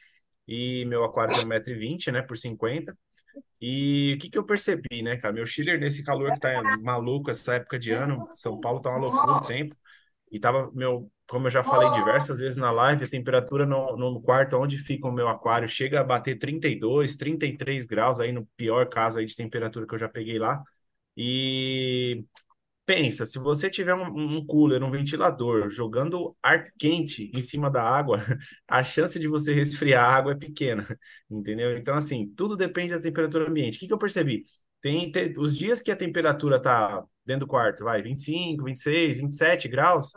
E 0.47 0.85
meu 0.85 1.03
aquário 1.03 1.35
tem 1.35 1.45
1,20m, 1.45 2.11
né? 2.11 2.21
Por 2.21 2.37
50. 2.37 2.97
E 3.61 4.13
o 4.15 4.19
que 4.19 4.29
que 4.29 4.37
eu 4.37 4.45
percebi, 4.45 5.01
né, 5.03 5.17
cara? 5.17 5.33
Meu 5.33 5.45
chiller 5.45 5.79
nesse 5.79 6.03
calor 6.03 6.33
que 6.33 6.39
tá 6.39 6.61
maluco 6.83 7.29
essa 7.31 7.55
época 7.55 7.79
de 7.79 7.91
ano, 7.91 8.29
São 8.33 8.59
Paulo 8.59 8.81
tá 8.81 8.89
uma 8.91 8.99
loucura 8.99 9.33
o 9.33 9.41
tempo. 9.47 9.75
E 10.31 10.39
tava, 10.39 10.71
meu, 10.73 11.11
como 11.27 11.47
eu 11.47 11.51
já 11.51 11.63
falei 11.63 11.89
diversas 11.91 12.39
vezes 12.39 12.57
na 12.57 12.71
live, 12.71 13.05
a 13.05 13.07
temperatura 13.09 13.65
no, 13.65 13.95
no 13.97 14.21
quarto 14.21 14.57
onde 14.57 14.77
fica 14.77 15.07
o 15.07 15.11
meu 15.11 15.27
aquário 15.29 15.67
chega 15.67 16.01
a 16.01 16.03
bater 16.03 16.35
32, 16.37 17.15
33 17.15 17.85
graus 17.85 18.19
aí 18.19 18.31
no 18.31 18.45
pior 18.57 18.87
caso 18.89 19.19
aí 19.19 19.25
de 19.25 19.35
temperatura 19.35 19.87
que 19.87 19.93
eu 19.93 19.99
já 19.99 20.09
peguei 20.09 20.37
lá. 20.39 20.61
E 21.17 22.25
pensa, 22.85 23.25
se 23.25 23.39
você 23.39 23.69
tiver 23.69 23.93
um, 23.95 24.37
um 24.37 24.45
cooler, 24.45 24.83
um 24.83 24.91
ventilador 24.91 25.69
jogando 25.69 26.35
ar 26.41 26.71
quente 26.77 27.31
em 27.33 27.41
cima 27.41 27.69
da 27.69 27.83
água, 27.83 28.17
a 28.67 28.83
chance 28.83 29.19
de 29.19 29.27
você 29.27 29.53
resfriar 29.53 30.05
a 30.05 30.15
água 30.15 30.31
é 30.33 30.35
pequena, 30.35 30.85
entendeu? 31.29 31.75
Então, 31.77 31.95
assim, 31.95 32.27
tudo 32.35 32.55
depende 32.55 32.93
da 32.93 32.99
temperatura 33.01 33.49
ambiente. 33.49 33.77
O 33.77 33.79
que 33.79 33.87
que 33.87 33.93
eu 33.93 33.97
percebi? 33.97 34.43
Tem, 34.81 35.11
tem 35.11 35.33
os 35.37 35.57
dias 35.57 35.81
que 35.81 35.91
a 35.91 35.95
temperatura 35.95 36.61
tá 36.61 37.03
dentro 37.25 37.45
do 37.47 37.49
quarto, 37.49 37.83
vai, 37.83 38.01
25, 38.03 38.63
26, 38.65 39.17
27 39.17 39.67
graus, 39.67 40.13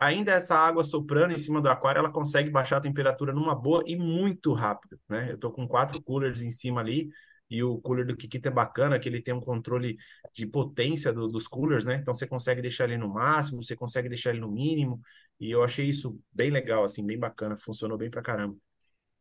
ainda 0.00 0.32
essa 0.32 0.56
água 0.56 0.84
soprando 0.84 1.32
em 1.32 1.38
cima 1.38 1.60
do 1.60 1.68
aquário, 1.68 1.98
ela 1.98 2.12
consegue 2.12 2.50
baixar 2.50 2.76
a 2.78 2.80
temperatura 2.80 3.32
numa 3.32 3.54
boa 3.54 3.82
e 3.86 3.96
muito 3.96 4.52
rápido, 4.52 4.98
né? 5.08 5.32
Eu 5.32 5.38
tô 5.38 5.50
com 5.50 5.66
quatro 5.66 6.00
coolers 6.02 6.40
em 6.40 6.50
cima 6.50 6.80
ali, 6.80 7.08
e 7.54 7.62
o 7.62 7.78
cooler 7.80 8.06
do 8.06 8.16
Kikita 8.16 8.48
é 8.48 8.52
bacana, 8.52 8.98
que 8.98 9.08
ele 9.08 9.20
tem 9.22 9.34
um 9.34 9.40
controle 9.40 9.96
de 10.34 10.46
potência 10.46 11.12
do- 11.12 11.28
dos 11.28 11.46
coolers, 11.48 11.84
né? 11.84 11.96
Então 11.96 12.14
você 12.14 12.26
consegue 12.26 12.60
deixar 12.62 12.84
ele 12.84 12.96
no 12.98 13.08
máximo, 13.12 13.62
você 13.62 13.76
consegue 13.76 14.08
deixar 14.08 14.30
ele 14.30 14.40
no 14.40 14.50
mínimo, 14.50 15.00
e 15.40 15.50
eu 15.50 15.62
achei 15.62 15.86
isso 15.88 16.18
bem 16.32 16.50
legal, 16.50 16.84
assim, 16.84 17.04
bem 17.04 17.18
bacana, 17.18 17.56
funcionou 17.56 17.98
bem 17.98 18.10
pra 18.10 18.22
caramba. 18.22 18.56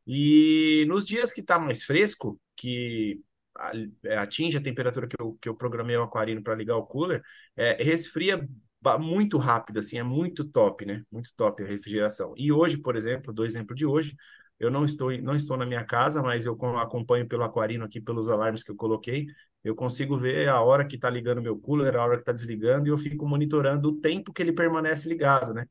E 0.08 0.86
nos 0.88 1.06
dias 1.06 1.32
que 1.34 1.44
tá 1.44 1.60
mais 1.60 1.84
fresco, 1.84 2.40
que 2.56 3.22
é, 4.04 4.18
atinge 4.18 4.58
a 4.58 4.62
temperatura 4.64 5.08
que 5.08 5.16
eu, 5.20 5.38
que 5.42 5.50
eu 5.50 5.56
programei 5.56 5.96
o 5.98 6.04
aquarino 6.04 6.42
para 6.44 6.56
ligar 6.56 6.78
o 6.78 6.86
cooler, 6.86 7.22
é, 7.56 7.82
resfria 7.84 8.48
muito 9.00 9.38
rápido, 9.38 9.80
assim, 9.80 9.98
é 10.00 10.04
muito 10.04 10.44
top, 10.44 10.86
né? 10.86 11.04
Muito 11.12 11.32
top 11.36 11.64
a 11.64 11.68
refrigeração. 11.68 12.34
E 12.38 12.52
hoje, 12.52 12.78
por 12.78 12.96
exemplo, 12.96 13.32
do 13.34 13.46
exemplo 13.46 13.76
de 13.76 13.86
hoje, 13.86 14.16
eu 14.62 14.70
não 14.70 14.86
estou, 14.86 15.12
não 15.22 15.36
estou 15.36 15.58
na 15.58 15.66
minha 15.66 15.84
casa, 15.84 16.22
mas 16.22 16.46
eu 16.46 16.54
acompanho 16.78 17.28
pelo 17.28 17.44
aquarino 17.44 17.84
aqui, 17.84 18.00
pelos 18.00 18.30
alarmes 18.30 18.64
que 18.64 18.72
eu 18.72 18.76
coloquei, 18.76 19.26
eu 19.64 19.76
consigo 19.76 20.16
ver 20.18 20.48
a 20.50 20.62
hora 20.62 20.86
que 20.86 20.96
está 20.96 21.10
ligando 21.10 21.42
meu 21.42 21.58
cooler, 21.60 21.96
a 21.96 22.04
hora 22.04 22.16
que 22.16 22.22
está 22.22 22.32
desligando, 22.32 22.88
e 22.88 22.92
eu 22.92 22.98
fico 22.98 23.28
monitorando 23.28 23.90
o 23.90 23.98
tempo 24.00 24.32
que 24.32 24.42
ele 24.42 24.54
permanece 24.54 25.10
ligado, 25.10 25.54
né? 25.54 25.66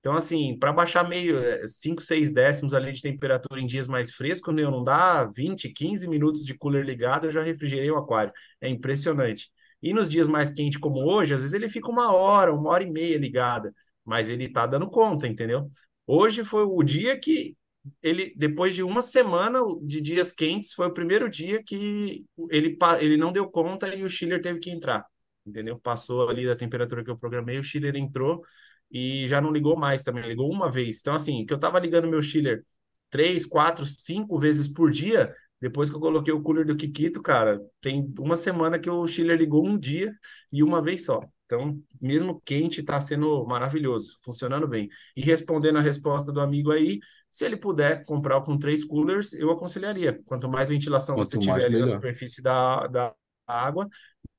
Então, 0.00 0.14
assim, 0.14 0.58
para 0.58 0.72
baixar 0.72 1.08
meio 1.08 1.36
5, 1.66 2.02
é, 2.02 2.04
6 2.04 2.32
décimos 2.34 2.74
ali 2.74 2.92
de 2.92 3.00
temperatura 3.00 3.60
em 3.60 3.66
dias 3.66 3.88
mais 3.88 4.12
frescos, 4.12 4.54
eu 4.58 4.70
não 4.70 4.84
dá 4.84 5.24
20, 5.24 5.70
15 5.70 6.06
minutos 6.08 6.44
de 6.44 6.54
cooler 6.54 6.84
ligado, 6.84 7.26
eu 7.26 7.30
já 7.30 7.40
refrigerei 7.40 7.90
o 7.90 7.96
aquário. 7.96 8.32
É 8.60 8.68
impressionante. 8.68 9.50
E 9.82 9.94
nos 9.94 10.10
dias 10.10 10.28
mais 10.28 10.50
quentes 10.50 10.78
como 10.78 10.98
hoje, 11.00 11.34
às 11.34 11.40
vezes 11.40 11.54
ele 11.54 11.68
fica 11.70 11.88
uma 11.90 12.12
hora, 12.12 12.52
uma 12.52 12.70
hora 12.70 12.82
e 12.82 12.90
meia 12.90 13.16
ligada, 13.18 13.72
mas 14.04 14.28
ele 14.28 14.48
tá 14.48 14.66
dando 14.66 14.90
conta, 14.90 15.26
entendeu? 15.26 15.70
Hoje 16.06 16.44
foi 16.44 16.64
o 16.64 16.82
dia 16.82 17.18
que 17.18 17.56
ele, 18.02 18.32
depois 18.36 18.74
de 18.74 18.82
uma 18.82 19.02
semana 19.02 19.60
de 19.82 20.00
dias 20.00 20.32
quentes, 20.32 20.72
foi 20.72 20.86
o 20.86 20.94
primeiro 20.94 21.28
dia 21.28 21.62
que 21.62 22.24
ele, 22.50 22.76
ele 23.00 23.16
não 23.16 23.32
deu 23.32 23.48
conta 23.50 23.94
e 23.94 24.02
o 24.04 24.10
chiller 24.10 24.40
teve 24.40 24.58
que 24.60 24.70
entrar, 24.70 25.04
entendeu? 25.46 25.78
Passou 25.78 26.28
ali 26.28 26.46
da 26.46 26.56
temperatura 26.56 27.04
que 27.04 27.10
eu 27.10 27.16
programei, 27.16 27.58
o 27.58 27.64
chiller 27.64 27.96
entrou 27.96 28.42
e 28.90 29.26
já 29.28 29.40
não 29.40 29.52
ligou 29.52 29.76
mais 29.76 30.02
também, 30.02 30.26
ligou 30.26 30.50
uma 30.50 30.70
vez. 30.70 30.98
Então, 31.00 31.14
assim, 31.14 31.44
que 31.44 31.52
eu 31.52 31.58
tava 31.58 31.78
ligando 31.78 32.08
meu 32.08 32.22
chiller 32.22 32.64
três, 33.10 33.46
quatro, 33.46 33.86
cinco 33.86 34.38
vezes 34.38 34.68
por 34.68 34.90
dia, 34.90 35.34
depois 35.60 35.88
que 35.88 35.96
eu 35.96 36.00
coloquei 36.00 36.32
o 36.32 36.42
cooler 36.42 36.66
do 36.66 36.76
Kikito, 36.76 37.22
cara, 37.22 37.60
tem 37.80 38.12
uma 38.18 38.36
semana 38.36 38.78
que 38.78 38.90
o 38.90 39.06
chiller 39.06 39.38
ligou 39.38 39.66
um 39.66 39.78
dia 39.78 40.12
e 40.52 40.62
uma 40.62 40.82
vez 40.82 41.04
só. 41.04 41.20
Então, 41.46 41.78
mesmo 42.00 42.40
quente, 42.44 42.80
está 42.80 42.98
sendo 42.98 43.46
maravilhoso, 43.46 44.18
funcionando 44.22 44.66
bem. 44.66 44.88
E 45.16 45.22
respondendo 45.22 45.78
a 45.78 45.80
resposta 45.82 46.32
do 46.32 46.40
amigo 46.40 46.70
aí, 46.70 46.98
se 47.34 47.44
ele 47.44 47.56
puder 47.56 48.04
comprar 48.06 48.40
com 48.42 48.56
três 48.56 48.84
coolers, 48.84 49.32
eu 49.32 49.50
aconselharia. 49.50 50.22
Quanto 50.24 50.48
mais 50.48 50.68
ventilação 50.68 51.16
Quanto 51.16 51.30
você 51.30 51.38
tiver 51.40 51.64
ali 51.64 51.80
na 51.80 51.88
superfície 51.88 52.40
da, 52.40 52.86
da 52.86 53.12
água, 53.44 53.88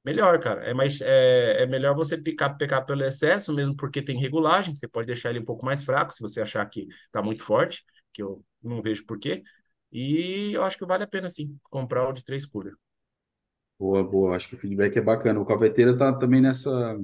melhor, 0.02 0.40
cara. 0.40 0.64
É, 0.64 0.74
mais, 0.74 1.02
é, 1.02 1.64
é 1.64 1.66
melhor 1.66 1.94
você 1.94 2.18
picar, 2.18 2.56
pecar 2.58 2.86
pelo 2.86 3.04
excesso, 3.04 3.54
mesmo 3.54 3.76
porque 3.76 4.02
tem 4.02 4.18
regulagem. 4.18 4.74
Você 4.74 4.88
pode 4.88 5.08
deixar 5.08 5.30
ele 5.30 5.40
um 5.40 5.44
pouco 5.44 5.66
mais 5.66 5.84
fraco 5.84 6.14
se 6.14 6.22
você 6.22 6.40
achar 6.40 6.66
que 6.70 6.88
está 6.88 7.22
muito 7.22 7.44
forte, 7.44 7.84
que 8.14 8.24
eu 8.24 8.42
não 8.64 8.82
vejo 8.82 9.06
porquê. 9.06 9.44
E 9.92 10.54
eu 10.54 10.64
acho 10.64 10.78
que 10.78 10.86
vale 10.86 11.04
a 11.04 11.08
pena, 11.08 11.28
sim, 11.28 11.54
comprar 11.64 12.08
o 12.08 12.14
de 12.14 12.24
três 12.24 12.46
cooler. 12.46 12.76
Boa, 13.78 14.10
boa. 14.10 14.38
Acho 14.38 14.48
que 14.48 14.56
o 14.56 14.58
feedback 14.58 14.96
é 14.96 15.02
bacana. 15.02 15.38
O 15.38 15.46
Calveteira 15.46 15.98
tá 15.98 16.14
também 16.14 16.40
nessa, 16.40 16.98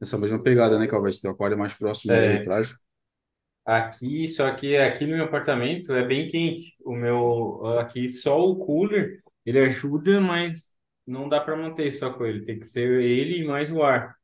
nessa 0.00 0.18
mesma 0.18 0.42
pegada, 0.42 0.80
né, 0.80 0.88
Calvete? 0.88 1.22
Tem 1.22 1.30
o 1.30 1.34
aquário 1.34 1.56
mais 1.56 1.74
próximo 1.74 2.12
é. 2.12 2.28
aí 2.28 2.36
atrás. 2.38 2.74
Aqui, 3.64 4.26
só 4.28 4.50
que 4.52 4.76
aqui 4.76 5.06
no 5.06 5.14
meu 5.14 5.24
apartamento 5.24 5.92
é 5.92 6.04
bem 6.04 6.28
quente. 6.28 6.74
O 6.84 6.94
meu, 6.94 7.64
aqui 7.78 8.08
só 8.08 8.40
o 8.40 8.56
cooler, 8.56 9.22
ele 9.46 9.60
ajuda, 9.60 10.20
mas 10.20 10.76
não 11.06 11.28
dá 11.28 11.40
para 11.40 11.56
manter 11.56 11.92
só 11.92 12.12
com 12.12 12.24
ele, 12.24 12.44
tem 12.44 12.58
que 12.58 12.66
ser 12.66 13.00
ele 13.02 13.38
e 13.40 13.46
mais 13.46 13.70
o 13.70 13.82
ar. 13.82 14.16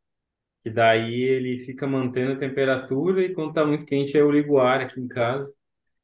Que 0.62 0.70
daí 0.70 1.22
ele 1.22 1.64
fica 1.64 1.86
mantendo 1.86 2.32
a 2.32 2.36
temperatura 2.36 3.22
e 3.22 3.32
quando 3.32 3.54
tá 3.54 3.64
muito 3.64 3.86
quente 3.86 4.16
eu 4.16 4.30
ligo 4.30 4.54
o 4.54 4.60
ar 4.60 4.80
aqui 4.80 5.00
em 5.00 5.08
casa. 5.08 5.52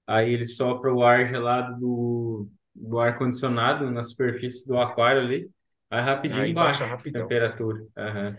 Aí 0.07 0.33
ele 0.33 0.47
sopra 0.47 0.93
o 0.93 1.03
ar 1.03 1.27
gelado 1.27 1.79
do, 1.81 2.49
do 2.75 2.99
ar 3.01 3.19
condicionado 3.19 3.91
na 3.91 4.03
superfície 4.03 4.67
do 4.67 4.79
aquário 4.79 5.23
ali. 5.23 5.51
Aí 5.91 6.03
rapidinho 6.03 6.43
aí 6.43 6.53
baixa, 6.53 6.85
a 6.85 6.97
temperatura. 6.97 7.81
Uhum. 7.97 8.37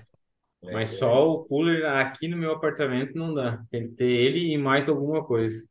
É, 0.67 0.73
Mas 0.73 0.93
é. 0.93 0.97
só 0.97 1.29
o 1.29 1.45
cooler 1.45 1.85
aqui 1.85 2.27
no 2.27 2.37
meu 2.37 2.51
apartamento 2.51 3.17
não 3.17 3.33
dá. 3.33 3.63
Tem 3.69 3.89
que 3.89 3.95
ter 3.95 4.09
ele 4.09 4.53
e 4.53 4.57
mais 4.57 4.87
alguma 4.89 5.23
coisa. 5.23 5.63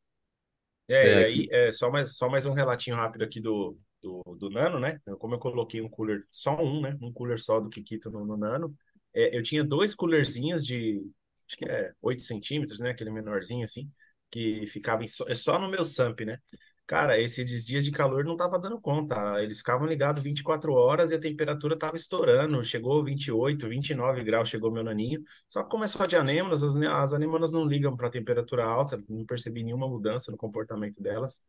É, 0.89 1.23
é, 1.23 1.25
aí, 1.25 1.49
é 1.51 1.73
só 1.73 1.91
mais, 1.91 2.17
só 2.17 2.29
mais 2.29 2.47
um 2.47 2.53
relatinho 2.53 2.97
rápido 2.97 3.25
aqui 3.25 3.41
do, 3.41 3.77
do, 4.03 4.23
do 4.39 4.51
Nano, 4.51 4.79
né? 4.79 4.99
Como 5.19 5.35
eu 5.35 5.39
coloquei 5.39 5.81
um 5.81 5.89
cooler, 5.89 6.25
só 6.31 6.57
um, 6.63 6.81
né? 6.81 6.97
Um 7.01 7.13
cooler 7.13 7.39
só 7.39 7.59
do 7.59 7.71
Kikito 7.71 8.11
no, 8.11 8.25
no 8.25 8.37
Nano. 8.37 8.75
É, 9.15 9.37
eu 9.37 9.43
tinha 9.43 9.65
dois 9.65 9.95
coolerzinhos 9.95 10.67
de, 10.67 11.01
acho 11.49 11.57
que 11.57 11.65
é 11.65 11.93
8 12.03 12.23
centímetros, 12.23 12.81
né? 12.81 12.91
Aquele 12.91 13.11
menorzinho 13.11 13.65
assim, 13.65 13.91
que 14.31 14.67
ficava 14.67 15.03
em, 15.03 15.07
é 15.27 15.35
só 15.35 15.59
no 15.59 15.69
meu 15.69 15.85
SAMP, 15.85 16.21
né? 16.27 16.39
Cara, 16.87 17.19
esses 17.19 17.65
dias 17.65 17.83
de 17.83 17.91
calor 17.91 18.25
não 18.25 18.37
tava 18.37 18.59
dando 18.59 18.79
conta. 18.79 19.43
Eles 19.43 19.59
ficavam 19.59 19.87
ligados 19.87 20.23
24 20.23 20.73
horas 20.75 21.11
e 21.11 21.15
a 21.15 21.21
temperatura 21.21 21.79
tava 21.79 21.97
estourando. 21.97 22.63
Chegou 22.63 23.03
28, 23.03 23.67
29 23.69 24.23
graus, 24.23 24.51
chegou 24.51 24.71
meu 24.71 24.85
naninho. 24.85 25.23
Só 25.49 25.63
que 25.63 25.71
como 25.71 25.85
é 25.85 25.89
só 25.89 26.05
de 26.05 26.15
anêmonas, 26.17 26.63
as, 26.63 26.77
as 26.77 27.13
anêmonas 27.15 27.51
não 27.53 27.65
ligam 27.65 27.97
para 27.97 28.11
temperatura 28.11 28.65
alta. 28.67 29.03
Não 29.09 29.25
percebi 29.25 29.65
nenhuma 29.65 29.89
mudança 29.89 30.31
no 30.31 30.37
comportamento 30.37 31.01
delas. 31.03 31.43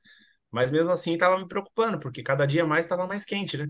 Mas 0.51 0.71
mesmo 0.71 0.89
assim 0.91 1.13
estava 1.15 1.37
me 1.37 1.47
preocupando, 1.47 1.99
porque 1.99 2.23
cada 2.23 2.45
dia 2.45 2.65
mais 2.65 2.85
estava 2.85 3.05
mais 3.05 3.25
quente, 3.25 3.57
né? 3.57 3.67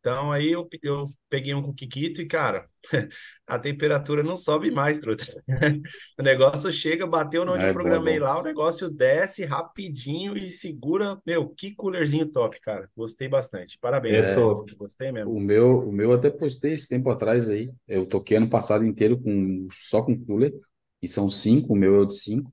Então 0.00 0.30
aí 0.30 0.52
eu, 0.52 0.68
eu 0.82 1.12
peguei 1.28 1.52
um 1.54 1.62
com 1.62 1.74
Kikito 1.74 2.22
e, 2.22 2.26
cara, 2.26 2.68
a 3.46 3.58
temperatura 3.58 4.22
não 4.22 4.36
sobe 4.36 4.70
mais, 4.70 5.00
truta. 5.00 5.24
o 6.18 6.22
negócio 6.22 6.72
chega, 6.72 7.06
bateu 7.06 7.42
onde 7.42 7.64
é, 7.64 7.70
eu 7.70 7.74
programei 7.74 8.18
bom, 8.18 8.26
bom. 8.26 8.32
lá, 8.32 8.40
o 8.40 8.44
negócio 8.44 8.88
desce 8.88 9.44
rapidinho 9.44 10.36
e 10.36 10.50
segura. 10.50 11.20
Meu, 11.26 11.48
que 11.48 11.74
coolerzinho 11.74 12.30
top, 12.30 12.60
cara. 12.60 12.88
Gostei 12.96 13.28
bastante. 13.28 13.76
Parabéns. 13.80 14.22
É, 14.22 14.36
Gostei 14.76 15.10
mesmo. 15.10 15.32
O 15.32 15.40
meu, 15.40 15.88
o 15.88 15.92
meu 15.92 16.12
até 16.12 16.30
postei 16.30 16.74
esse 16.74 16.88
tempo 16.88 17.10
atrás 17.10 17.50
aí. 17.50 17.70
Eu 17.86 18.06
toquei 18.06 18.36
ano 18.36 18.48
passado 18.48 18.84
inteiro 18.84 19.20
com 19.20 19.66
só 19.72 20.00
com 20.02 20.18
cooler. 20.24 20.54
E 21.02 21.06
são 21.06 21.30
cinco, 21.30 21.74
o 21.74 21.76
meu 21.76 21.94
é 21.96 21.98
o 22.00 22.06
de 22.06 22.16
cinco. 22.16 22.52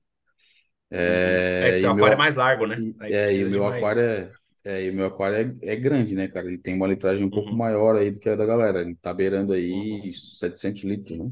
É, 0.90 1.64
é 1.66 1.72
que 1.72 1.78
seu 1.78 1.90
aquário 1.90 2.04
meu, 2.04 2.12
é 2.14 2.16
mais 2.16 2.34
largo, 2.36 2.66
né? 2.66 2.76
Aí 3.00 3.12
é, 3.12 3.34
e 3.34 3.44
o 3.44 3.50
meu 3.50 3.64
mais... 3.64 3.82
aquário 3.82 4.02
é, 4.02 4.32
é, 4.66 4.84
e 4.84 4.90
o 4.90 4.94
meu 4.94 5.06
aquário 5.06 5.56
é, 5.62 5.72
é 5.72 5.76
grande, 5.76 6.16
né, 6.16 6.26
cara? 6.26 6.48
Ele 6.48 6.58
tem 6.58 6.74
uma 6.74 6.88
litragem 6.88 7.24
um 7.24 7.30
pouco 7.30 7.50
uhum. 7.50 7.56
maior 7.56 7.94
aí 7.94 8.10
do 8.10 8.18
que 8.18 8.28
a 8.28 8.34
da 8.34 8.44
galera. 8.44 8.80
Ele 8.80 8.96
tá 8.96 9.14
beirando 9.14 9.52
aí 9.52 10.00
uhum. 10.06 10.12
700 10.12 10.82
litros, 10.82 11.16
né? 11.16 11.30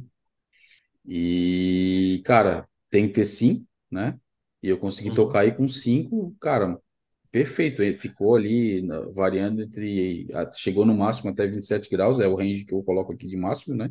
E, 1.05 2.23
cara, 2.25 2.68
tem 2.88 3.09
que 3.09 3.14
ter 3.14 3.25
sim, 3.25 3.66
né? 3.90 4.16
E 4.62 4.68
eu 4.68 4.79
consegui 4.79 5.09
uhum. 5.09 5.16
tocar 5.16 5.40
aí 5.40 5.51
com 5.53 5.66
cinco, 5.68 6.35
cara, 6.40 6.79
perfeito. 7.33 7.83
Ele 7.83 7.97
ficou 7.97 8.37
ali 8.37 8.87
variando 9.12 9.62
entre. 9.62 10.29
Chegou 10.57 10.87
no 10.87 10.97
máximo 10.97 11.31
até 11.31 11.44
27 11.44 11.90
graus, 11.90 12.20
é 12.20 12.29
o 12.29 12.37
range 12.37 12.64
que 12.64 12.73
eu 12.73 12.85
coloco 12.85 13.12
aqui 13.12 13.27
de 13.27 13.37
máximo, 13.37 13.77
né? 13.77 13.90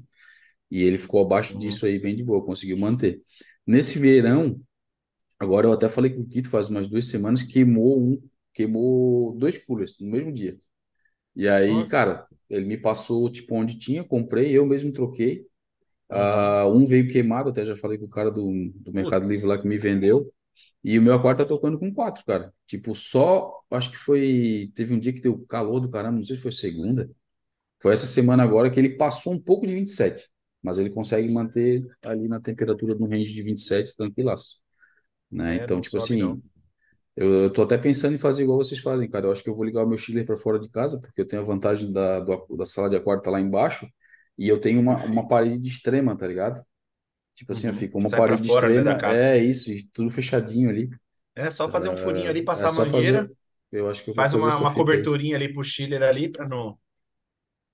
E 0.71 0.83
ele 0.83 0.97
ficou 0.97 1.21
abaixo 1.21 1.55
uhum. 1.55 1.59
disso 1.59 1.85
aí, 1.85 1.99
bem 1.99 2.15
de 2.15 2.23
boa, 2.23 2.45
conseguiu 2.45 2.77
manter. 2.77 3.21
Nesse 3.67 3.99
verão, 3.99 4.59
Agora 5.43 5.67
eu 5.67 5.73
até 5.73 5.89
falei 5.89 6.09
com 6.09 6.21
o 6.21 6.25
Kito 6.25 6.49
faz 6.49 6.69
umas 6.69 6.87
duas 6.87 7.07
semanas, 7.07 7.43
queimou 7.43 7.99
um, 7.99 8.21
queimou 8.53 9.33
dois 9.37 9.57
coolers 9.57 9.99
no 9.99 10.09
mesmo 10.09 10.31
dia. 10.31 10.57
E 11.35 11.47
aí, 11.47 11.73
Nossa. 11.73 11.91
cara, 11.91 12.27
ele 12.49 12.65
me 12.65 12.77
passou 12.77 13.29
tipo 13.31 13.55
onde 13.55 13.79
tinha, 13.79 14.03
comprei, 14.03 14.51
eu 14.51 14.65
mesmo 14.65 14.91
troquei. 14.91 15.45
Uh, 16.09 16.67
um 16.71 16.85
veio 16.85 17.09
queimado, 17.09 17.49
até 17.49 17.65
já 17.65 17.75
falei 17.75 17.97
com 17.97 18.05
o 18.05 18.09
cara 18.09 18.29
do, 18.29 18.71
do 18.75 18.93
Mercado 18.93 19.27
Livre 19.27 19.47
lá 19.47 19.57
que 19.57 19.67
me 19.67 19.77
vendeu. 19.77 20.31
E 20.83 20.99
o 20.99 21.01
meu 21.01 21.15
aquário 21.15 21.39
tá 21.39 21.45
tocando 21.45 21.79
com 21.79 21.91
quatro, 21.91 22.23
cara. 22.25 22.53
Tipo, 22.67 22.93
só, 22.93 23.61
acho 23.71 23.89
que 23.89 23.97
foi, 23.97 24.71
teve 24.75 24.93
um 24.93 24.99
dia 24.99 25.13
que 25.13 25.21
deu 25.21 25.43
calor 25.47 25.79
do 25.79 25.89
caramba, 25.89 26.17
não 26.17 26.25
sei 26.25 26.35
se 26.35 26.41
foi 26.41 26.51
segunda. 26.51 27.09
Foi 27.81 27.93
essa 27.93 28.05
semana 28.05 28.43
agora 28.43 28.69
que 28.69 28.79
ele 28.79 28.91
passou 28.91 29.33
um 29.33 29.41
pouco 29.41 29.65
de 29.65 29.73
27, 29.73 30.29
mas 30.61 30.77
ele 30.77 30.89
consegue 30.89 31.29
manter 31.29 31.83
ali 32.03 32.27
na 32.27 32.39
temperatura 32.39 32.95
no 32.95 33.07
range 33.07 33.33
de 33.33 33.41
27, 33.41 33.95
tranquilaço 33.95 34.63
né? 35.33 35.57
É, 35.57 35.63
então, 35.63 35.81
tipo 35.81 35.97
assim, 35.97 36.41
eu, 37.15 37.31
eu 37.33 37.53
tô 37.53 37.61
até 37.61 37.77
pensando 37.77 38.15
em 38.15 38.17
fazer 38.17 38.43
igual 38.43 38.57
vocês 38.57 38.79
fazem, 38.81 39.09
cara. 39.09 39.27
Eu 39.27 39.31
acho 39.31 39.43
que 39.43 39.49
eu 39.49 39.55
vou 39.55 39.65
ligar 39.65 39.83
o 39.83 39.87
meu 39.87 39.97
chiller 39.97 40.25
para 40.25 40.37
fora 40.37 40.59
de 40.59 40.69
casa, 40.69 40.99
porque 40.99 41.21
eu 41.21 41.27
tenho 41.27 41.41
a 41.41 41.45
vantagem 41.45 41.91
da, 41.91 42.19
do, 42.19 42.47
da 42.57 42.65
sala 42.65 42.89
de 42.89 42.95
aquário 42.95 43.21
tá 43.21 43.29
lá 43.29 43.39
embaixo, 43.39 43.87
e 44.37 44.47
eu 44.47 44.59
tenho 44.59 44.79
uma, 44.79 44.97
uma 45.05 45.27
parede 45.27 45.59
de 45.59 45.69
extrema, 45.69 46.17
tá 46.17 46.27
ligado? 46.27 46.63
Tipo 47.35 47.51
assim, 47.51 47.67
uhum. 47.67 47.73
eu 47.73 47.79
fico 47.79 47.99
uma 47.99 48.09
Sai 48.09 48.19
parede 48.19 48.41
de 48.43 48.47
fora, 48.47 48.69
né, 48.69 48.91
extrema, 48.91 49.17
é 49.17 49.37
isso, 49.37 49.71
tudo 49.91 50.09
fechadinho 50.09 50.69
ali. 50.69 50.89
É 51.35 51.49
só 51.49 51.67
fazer 51.67 51.89
um 51.89 51.97
furinho 51.97 52.29
ali, 52.29 52.43
passar 52.43 52.67
é 52.67 52.69
a 52.69 52.73
mangueira. 52.73 53.21
Fazer, 53.21 53.35
eu 53.71 53.89
acho 53.89 54.03
que 54.03 54.11
eu 54.11 54.13
faz 54.13 54.33
uma, 54.33 54.55
uma 54.57 54.73
coberturinha 54.73 55.35
aí. 55.35 55.45
ali 55.45 55.53
pro 55.53 55.63
chiller 55.63 56.03
ali 56.03 56.29
para 56.29 56.47
não 56.47 56.77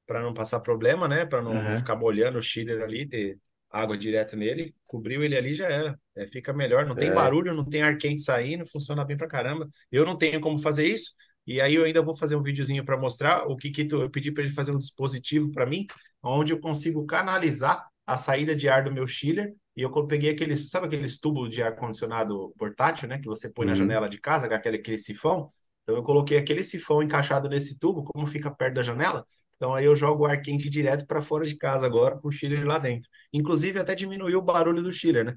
para 0.08 0.24
não 0.24 0.34
passar 0.34 0.60
problema, 0.62 1.08
né? 1.08 1.24
Para 1.24 1.42
não, 1.42 1.52
uhum. 1.52 1.78
ficar 1.78 1.96
molhando 1.96 2.40
o 2.40 2.42
chiller 2.42 2.82
ali, 2.82 3.06
ter 3.06 3.38
água 3.70 3.96
direto 3.96 4.36
nele, 4.36 4.74
cobriu 4.88 5.22
ele 5.24 5.38
ali 5.38 5.54
já 5.54 5.68
era. 5.68 6.00
É, 6.20 6.28
fica 6.28 6.52
melhor, 6.52 6.86
não 6.86 6.96
tem 6.96 7.10
é. 7.10 7.14
barulho, 7.14 7.54
não 7.54 7.64
tem 7.64 7.82
ar 7.82 7.98
quente 7.98 8.22
saindo, 8.22 8.66
funciona 8.66 9.06
bem 9.06 9.16
pra 9.16 9.28
caramba. 9.28 9.68
Eu 9.90 10.06
não 10.06 10.18
tenho 10.18 10.42
como 10.42 10.60
fazer 10.60 10.86
isso, 10.86 11.14
e 11.48 11.62
aí 11.62 11.76
eu 11.76 11.86
ainda 11.86 12.02
vou 12.02 12.16
fazer 12.16 12.36
um 12.36 12.42
videozinho 12.42 12.84
para 12.84 12.98
mostrar 12.98 13.48
o 13.48 13.56
que, 13.56 13.72
que 13.72 13.86
tu, 13.86 14.02
eu 14.02 14.10
pedi 14.10 14.32
para 14.32 14.44
ele 14.44 14.54
fazer 14.54 14.72
um 14.72 14.78
dispositivo 14.78 15.50
para 15.52 15.66
mim, 15.66 15.88
onde 16.22 16.52
eu 16.52 16.60
consigo 16.60 17.06
canalizar 17.06 17.88
a 18.06 18.18
saída 18.18 18.56
de 18.56 18.68
ar 18.68 18.84
do 18.84 18.92
meu 18.92 19.08
chiller. 19.08 19.54
E 19.76 19.82
eu 19.82 19.92
peguei 20.08 20.32
aqueles, 20.32 20.70
sabe 20.70 20.88
aqueles 20.88 21.18
tubos 21.18 21.50
de 21.50 21.64
ar 21.64 21.76
condicionado 21.76 22.54
portátil, 22.58 23.08
né, 23.08 23.18
que 23.18 23.28
você 23.28 23.50
põe 23.50 23.66
uhum. 23.66 23.70
na 23.70 23.76
janela 23.76 24.10
de 24.10 24.20
casa, 24.20 24.48
aquele, 24.54 24.78
aquele 24.78 24.98
sifão. 24.98 25.50
Então 25.84 25.96
eu 25.96 26.04
coloquei 26.04 26.38
aquele 26.38 26.64
sifão 26.64 27.02
encaixado 27.02 27.48
nesse 27.48 27.80
tubo, 27.80 28.04
como 28.04 28.28
fica 28.28 28.52
perto 28.52 28.76
da 28.76 28.82
janela, 28.82 29.26
então 29.60 29.76
aí 29.76 29.84
eu 29.84 29.96
jogo 29.96 30.24
o 30.24 30.26
ar 30.26 30.42
quente 30.42 30.70
direto 30.70 31.06
para 31.06 31.20
fora 31.20 31.46
de 31.46 31.58
casa 31.58 31.86
agora, 31.86 32.18
com 32.18 32.30
o 32.30 32.32
chiller 32.32 32.66
lá 32.66 32.80
dentro. 32.80 33.10
Inclusive 33.34 33.78
até 33.78 33.94
diminuiu 33.94 34.40
o 34.40 34.42
barulho 34.42 34.82
do 34.82 34.92
chiller, 34.92 35.26
né? 35.26 35.36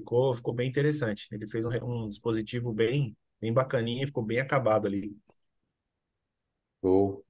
Ficou, 0.00 0.34
ficou 0.34 0.54
bem 0.54 0.68
interessante. 0.68 1.28
Ele 1.32 1.46
fez 1.46 1.64
um, 1.66 1.70
um 2.04 2.08
dispositivo 2.08 2.72
bem, 2.72 3.16
bem 3.40 3.52
bacaninha, 3.52 4.06
ficou 4.06 4.24
bem 4.24 4.40
acabado 4.40 4.86
ali. 4.86 5.16
Show. 6.82 7.24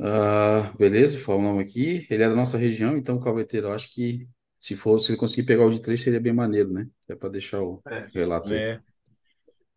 Ah, 0.00 0.72
beleza, 0.78 1.18
falamos 1.20 1.62
aqui. 1.62 2.06
Ele 2.10 2.22
é 2.24 2.28
da 2.28 2.34
nossa 2.34 2.58
região, 2.58 2.96
então 2.96 3.16
o 3.16 3.20
calveteiro, 3.20 3.68
eu 3.68 3.72
acho 3.72 3.92
que 3.92 4.28
se 4.58 4.74
for, 4.76 4.98
se 4.98 5.10
ele 5.12 5.18
conseguir 5.18 5.44
pegar 5.46 5.64
o 5.66 5.70
de 5.70 5.80
três, 5.80 6.02
seria 6.02 6.20
bem 6.20 6.32
maneiro, 6.32 6.72
né? 6.72 6.88
É 7.08 7.14
para 7.14 7.28
deixar 7.28 7.62
o 7.62 7.82
É. 7.86 8.10
relato 8.14 8.54
aí. 8.54 8.66
É. 8.68 8.82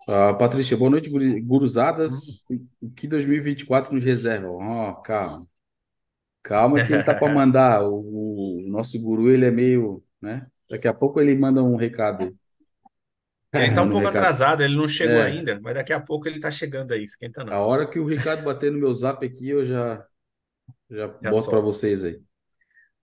Ah, 0.07 0.33
Patrícia, 0.33 0.77
boa 0.77 0.89
noite, 0.91 1.09
guruzadas. 1.41 2.45
O 2.81 2.89
que 2.91 3.07
2024 3.07 3.93
nos 3.93 4.03
reserva? 4.03 4.47
Ó, 4.49 4.93
calma. 5.01 5.47
Calma 6.43 6.81
que 6.81 6.93
ele 6.93 7.03
tá 7.03 7.13
para 7.15 7.33
mandar. 7.33 7.83
O, 7.83 8.59
o 8.65 8.69
nosso 8.69 8.99
guru, 9.01 9.31
ele 9.31 9.45
é 9.45 9.51
meio, 9.51 10.03
né? 10.21 10.47
Daqui 10.69 10.87
a 10.87 10.93
pouco 10.93 11.19
ele 11.19 11.35
manda 11.35 11.63
um 11.63 11.75
recado 11.75 12.23
aí. 12.23 12.35
Ele 13.53 13.73
tá 13.73 13.81
um 13.83 13.89
pouco 13.89 14.07
recado. 14.07 14.07
atrasado, 14.07 14.63
ele 14.63 14.75
não 14.77 14.87
chegou 14.87 15.19
É. 15.19 15.21
ainda, 15.21 15.59
mas 15.61 15.73
daqui 15.75 15.91
a 15.93 15.99
pouco 15.99 16.27
ele 16.27 16.39
tá 16.39 16.51
chegando 16.51 16.93
aí, 16.93 17.03
esquenta 17.03 17.43
A 17.47 17.57
não. 17.57 17.59
hora 17.59 17.89
que 17.89 17.99
o 17.99 18.05
Ricardo 18.07 18.43
bater 18.43 18.71
no 18.71 18.79
meu 18.79 18.93
zap 18.93 19.25
aqui, 19.25 19.49
eu 19.49 19.65
já, 19.65 20.05
já 20.89 21.07
Já 21.21 21.31
boto 21.31 21.49
para 21.49 21.59
vocês 21.61 22.03
aí. 22.03 22.21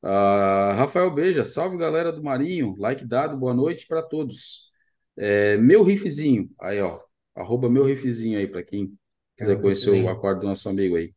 Ah, 0.02 0.74
Rafael 0.76 1.10
Beija, 1.14 1.44
salve 1.44 1.78
galera 1.78 2.12
do 2.12 2.22
Marinho, 2.22 2.74
like 2.78 3.04
dado, 3.06 3.36
boa 3.38 3.54
noite 3.54 3.86
para 3.86 4.02
todos. 4.02 4.72
É, 5.16 5.56
meu 5.58 5.84
riffzinho, 5.84 6.50
aí 6.60 6.80
ó, 6.82 7.00
arroba 7.34 7.70
meu 7.70 7.84
riffzinho 7.84 8.38
aí 8.38 8.46
para 8.48 8.62
quem 8.64 8.94
quiser 9.36 9.60
conhecer 9.60 9.90
o 9.90 10.08
aquário 10.08 10.40
do 10.40 10.46
nosso 10.48 10.68
amigo 10.68 10.96
aí. 10.96 11.14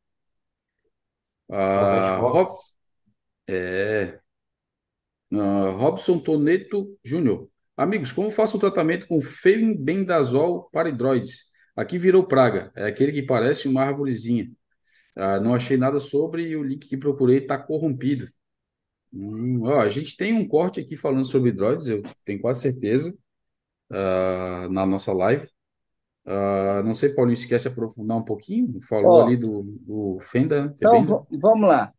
Rob, 1.74 1.94
Rocks. 2.18 2.76
é, 3.48 4.22
ah, 5.34 5.72
Robson 5.78 6.20
Toneto 6.20 6.98
Júnior, 7.04 7.50
amigos, 7.78 8.12
como 8.12 8.32
faço 8.32 8.58
o 8.58 8.60
tratamento 8.60 9.08
com 9.08 9.22
fenbendazol 9.22 10.70
para 10.72 10.90
hidroides? 10.90 11.52
Aqui 11.76 11.98
virou 11.98 12.26
praga, 12.28 12.72
é 12.76 12.86
aquele 12.88 13.12
que 13.12 13.24
parece 13.24 13.68
uma 13.68 13.84
arvorezinha. 13.84 14.50
Ah, 15.16 15.40
não 15.40 15.56
achei 15.56 15.78
nada 15.78 16.00
sobre 16.00 16.48
e 16.48 16.56
o 16.58 16.64
link 16.64 16.88
que 16.88 16.98
procurei 16.98 17.40
está 17.40 17.58
corrompido. 17.58 18.28
Hum, 19.14 19.62
ó, 19.64 19.80
a 19.82 19.90
gente 19.90 20.18
tem 20.18 20.34
um 20.34 20.48
corte 20.48 20.80
aqui 20.80 20.96
falando 20.98 21.26
sobre 21.26 21.50
hidroides, 21.52 21.88
eu 21.88 22.02
tenho 22.26 22.42
quase 22.42 22.62
certeza, 22.62 23.16
ah, 23.92 24.68
na 24.72 24.86
nossa 24.86 25.14
live. 25.14 25.48
Não 26.84 26.94
sei, 26.94 27.10
Paulinho, 27.14 27.38
se 27.38 27.48
quer 27.48 27.60
se 27.60 27.68
aprofundar 27.68 28.18
um 28.18 28.24
pouquinho? 28.24 28.80
Falou 28.88 29.20
Ó, 29.20 29.20
ali 29.20 29.38
do, 29.38 29.64
do 29.64 30.20
Fenda, 30.22 30.76
então 30.78 31.04
Febenda. 31.04 31.20
v- 31.30 31.40
vamos 31.42 31.70
lá. 31.70 31.94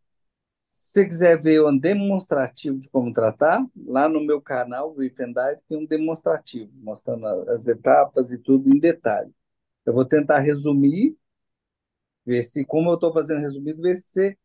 Se 0.76 1.00
você 1.02 1.08
quiser 1.08 1.40
ver 1.40 1.62
um 1.62 1.76
demonstrativo 1.76 2.78
de 2.78 2.90
como 2.90 3.10
tratar, 3.10 3.64
lá 3.86 4.08
no 4.10 4.20
meu 4.20 4.42
canal, 4.42 4.94
o 4.94 5.02
If 5.02 5.18
and 5.20 5.32
Dive, 5.32 5.60
tem 5.66 5.78
um 5.78 5.86
demonstrativo, 5.86 6.70
mostrando 6.76 7.26
as 7.50 7.66
etapas 7.66 8.30
e 8.30 8.38
tudo 8.38 8.68
em 8.68 8.78
detalhe. 8.78 9.32
Eu 9.86 9.94
vou 9.94 10.04
tentar 10.04 10.38
resumir, 10.40 11.16
ver 12.26 12.42
se, 12.42 12.64
como 12.64 12.90
eu 12.90 12.94
estou 12.94 13.12
fazendo 13.12 13.40
resumido, 13.40 13.80
ver 13.82 13.96
se 13.96 14.02
você 14.12 14.38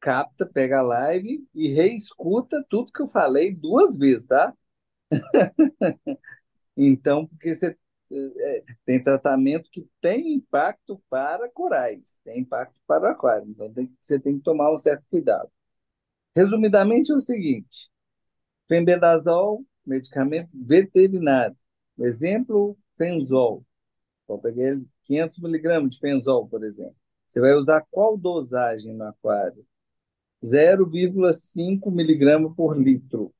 capta, 0.00 0.46
pega 0.46 0.80
a 0.80 0.82
live 0.82 1.46
e 1.54 1.68
reescuta 1.68 2.64
tudo 2.70 2.92
que 2.92 3.02
eu 3.02 3.08
falei 3.08 3.54
duas 3.54 3.98
vezes, 3.98 4.26
tá? 4.28 4.54
Então, 6.76 7.26
porque 7.26 7.54
você 7.54 7.76
é, 8.12 8.64
tem 8.84 9.02
tratamento 9.02 9.70
que 9.70 9.86
tem 10.00 10.32
impacto 10.34 11.02
para 11.10 11.50
corais, 11.50 12.18
tem 12.24 12.40
impacto 12.40 12.74
para 12.86 13.10
aquário. 13.10 13.48
Então, 13.50 13.72
tem 13.72 13.86
você 14.00 14.18
tem 14.18 14.38
que 14.38 14.44
tomar 14.44 14.72
um 14.72 14.78
certo 14.78 15.04
cuidado. 15.10 15.50
Resumidamente, 16.36 17.12
é 17.12 17.14
o 17.14 17.20
seguinte: 17.20 17.90
fenbendazol, 18.68 19.64
medicamento 19.86 20.50
veterinário. 20.54 21.56
Exemplo, 21.98 22.76
fenzol. 22.96 23.64
Então, 24.24 24.38
peguei 24.38 24.84
500 25.04 25.38
miligramas 25.38 25.90
de 25.92 26.00
fenzol, 26.00 26.48
por 26.48 26.64
exemplo. 26.64 26.96
Você 27.28 27.40
vai 27.40 27.54
usar 27.54 27.86
qual 27.90 28.16
dosagem 28.16 28.94
no 28.94 29.04
aquário? 29.04 29.66
0,5 30.44 31.90
miligrama 31.90 32.54
por 32.54 32.76
litro. 32.78 33.34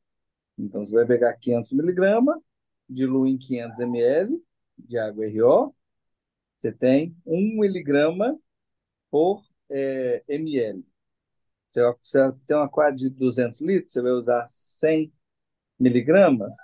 Então, 0.59 0.85
você 0.85 0.94
vai 0.94 1.07
pegar 1.07 1.35
500 1.37 1.72
miligramas, 1.72 2.38
dilui 2.88 3.31
em 3.31 3.38
500 3.38 3.81
ml 3.81 4.42
de 4.78 4.98
água 4.98 5.26
RO, 5.26 5.74
você 6.57 6.72
tem 6.72 7.16
1 7.26 7.61
miligrama 7.61 8.38
por 9.11 9.42
eh, 9.70 10.24
ml. 10.28 10.85
Se 11.72 11.80
você 11.80 12.44
tem 12.46 12.54
um 12.54 12.61
aquário 12.61 12.94
de 12.98 13.08
200 13.08 13.62
litros, 13.62 13.94
você 13.94 14.02
vai 14.02 14.12
usar 14.12 14.46
100 14.50 15.11
miligramas, 15.80 16.54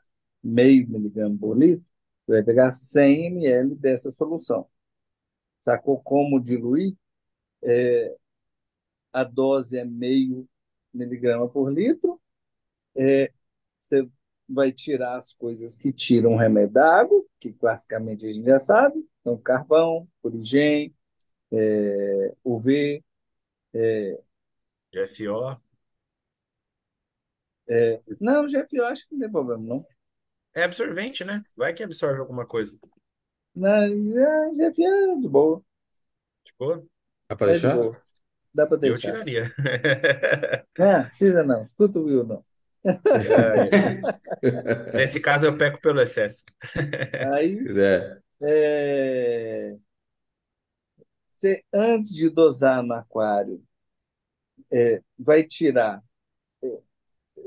meio 0.44 0.86
miligrama 0.86 1.34
por 1.38 1.56
litro, 1.56 1.82
você 2.26 2.32
vai 2.32 2.42
pegar 2.42 2.72
100 2.72 3.28
ml 3.28 3.74
dessa 3.74 4.10
solução. 4.10 4.68
Sacou 5.60 5.98
como 6.02 6.38
diluir? 6.38 6.94
É, 7.62 8.14
a 9.14 9.24
dose 9.24 9.78
é 9.78 9.84
meio 9.86 10.46
miligrama 10.92 11.48
por 11.48 11.72
litro. 11.72 12.20
É, 12.94 13.32
você 13.80 14.06
vai 14.46 14.70
tirar 14.72 15.16
as 15.16 15.32
coisas 15.32 15.74
que 15.74 15.90
tiram 15.90 16.34
o 16.34 16.36
remédio 16.36 16.74
da 16.74 17.00
água, 17.00 17.24
que 17.40 17.50
classicamente 17.54 18.26
a 18.26 18.30
gente 18.30 18.44
já 18.44 18.58
sabe, 18.58 19.02
então 19.22 19.38
carvão, 19.38 20.06
purigem, 20.20 20.94
é, 21.50 22.34
UV, 22.44 23.02
GFO. 24.92 25.60
é, 27.68 28.00
não, 28.20 28.46
GFO 28.46 28.84
acho 28.84 29.06
que 29.08 29.14
não 29.14 29.20
tem 29.20 29.30
problema, 29.30 29.62
não. 29.62 29.86
É 30.54 30.62
absorvente, 30.64 31.24
né? 31.24 31.42
Vai 31.56 31.72
que 31.72 31.82
absorve 31.82 32.20
alguma 32.20 32.46
coisa. 32.46 32.78
Não, 33.54 34.12
já- 34.12 34.52
GFO 34.54 34.82
é 34.84 35.16
de 35.20 35.28
boa, 35.28 35.62
Tipo, 36.44 36.88
Dá 37.28 37.36
para 37.36 37.46
é 37.46 37.58
de 37.58 37.68
deixar? 37.68 37.70
boa, 37.70 38.02
dá 38.54 38.66
para 38.66 38.78
eu 38.82 38.98
deixar. 38.98 38.98
tiraria. 38.98 39.54
Não, 40.76 41.06
precisa 41.08 41.42
não, 41.44 41.60
escuta 41.62 41.98
o 41.98 42.04
Will, 42.04 42.24
não. 42.24 42.44
É, 43.14 44.08
Nesse 44.94 45.20
caso, 45.20 45.46
eu 45.46 45.56
peco 45.56 45.80
pelo 45.80 46.00
excesso. 46.00 46.44
Aí, 47.20 47.70
É, 47.76 48.20
é, 48.42 49.78
você, 51.26 51.62
antes 51.72 52.10
de 52.14 52.28
dosar 52.30 52.82
no 52.82 52.94
aquário, 52.94 53.62
é, 54.70 55.02
vai 55.18 55.44
tirar 55.44 56.02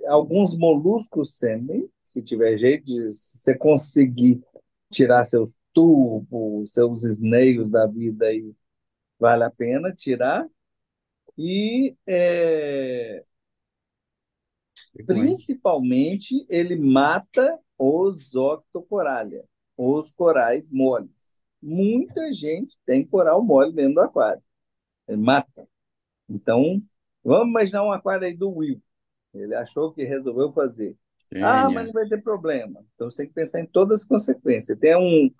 alguns 0.07 0.57
moluscos 0.57 1.37
semem, 1.37 1.89
se 2.03 2.21
tiver 2.21 2.57
jeito, 2.57 2.85
de, 2.85 3.13
se 3.13 3.39
você 3.39 3.57
conseguir 3.57 4.41
tirar 4.89 5.25
seus 5.25 5.55
tubos, 5.73 6.73
seus 6.73 7.03
snails 7.03 7.69
da 7.69 7.87
vida 7.87 8.27
aí, 8.27 8.53
vale 9.19 9.43
a 9.43 9.49
pena 9.49 9.93
tirar. 9.93 10.47
E 11.37 11.95
é, 12.05 13.23
principalmente 15.05 16.45
ele 16.49 16.75
mata 16.75 17.59
os 17.77 18.35
octocoralia, 18.35 19.45
os 19.77 20.11
corais 20.11 20.69
moles. 20.69 21.31
Muita 21.61 22.33
gente 22.33 22.77
tem 22.85 23.05
coral 23.05 23.43
mole 23.43 23.71
dentro 23.71 23.95
do 23.95 24.01
aquário. 24.01 24.43
Ele 25.07 25.21
mata. 25.21 25.67
Então, 26.29 26.81
vamos 27.23 27.49
imaginar 27.49 27.83
um 27.83 27.91
aquário 27.91 28.25
aí 28.25 28.35
do 28.35 28.49
Will. 28.49 28.81
Ele 29.33 29.55
achou 29.55 29.93
que 29.93 30.03
resolveu 30.03 30.51
fazer. 30.51 30.95
Ah, 31.35 31.69
mas 31.69 31.85
gênia. 31.85 31.85
não 31.85 31.93
vai 31.93 32.07
ter 32.07 32.21
problema. 32.21 32.83
Então 32.93 33.09
você 33.09 33.17
tem 33.17 33.27
que 33.27 33.33
pensar 33.33 33.61
em 33.61 33.65
todas 33.65 34.01
as 34.01 34.07
consequências. 34.07 34.77
Tem 34.77 34.95
um, 34.97 35.31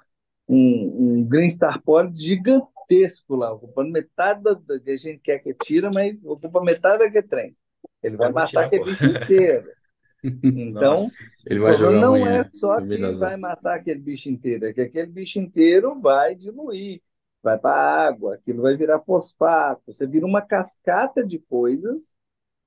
um, 0.47 1.19
um 1.19 1.23
Green 1.27 1.49
Star 1.49 1.81
Poly 1.81 2.13
gigantesco 2.15 3.35
lá, 3.35 3.51
ocupando 3.51 3.91
metade 3.91 4.41
do 4.41 4.81
que 4.83 4.91
a 4.91 4.97
gente 4.97 5.19
quer 5.19 5.39
que 5.39 5.53
tira, 5.53 5.91
mas 5.91 6.17
ocupa 6.23 6.63
metade 6.63 6.99
daquele 6.99 7.27
trem. 7.27 7.57
Ele 8.01 8.17
vai 8.17 8.31
matar 8.31 8.65
aquele 8.65 8.85
bicho 8.85 9.05
inteiro. 9.05 9.67
Então. 10.23 11.07
Ele 11.47 11.59
vai 11.59 11.75
jogar 11.75 11.99
não 11.99 12.13
amanhã. 12.13 12.41
é 12.41 12.49
só 12.53 12.79
que 12.79 12.87
Fenbendazol. 12.87 13.27
vai 13.27 13.37
matar 13.37 13.75
aquele 13.75 13.99
bicho 13.99 14.29
inteiro, 14.29 14.67
é 14.67 14.73
que 14.73 14.81
aquele 14.81 15.07
bicho 15.07 15.39
inteiro 15.39 15.99
vai 15.99 16.35
diluir, 16.35 17.01
vai 17.43 17.57
para 17.57 17.75
a 17.75 18.07
água, 18.07 18.35
aquilo 18.35 18.61
vai 18.63 18.75
virar 18.77 19.01
fosfato. 19.01 19.81
Você 19.87 20.07
vira 20.07 20.25
uma 20.25 20.41
cascata 20.41 21.25
de 21.25 21.39
coisas, 21.39 22.15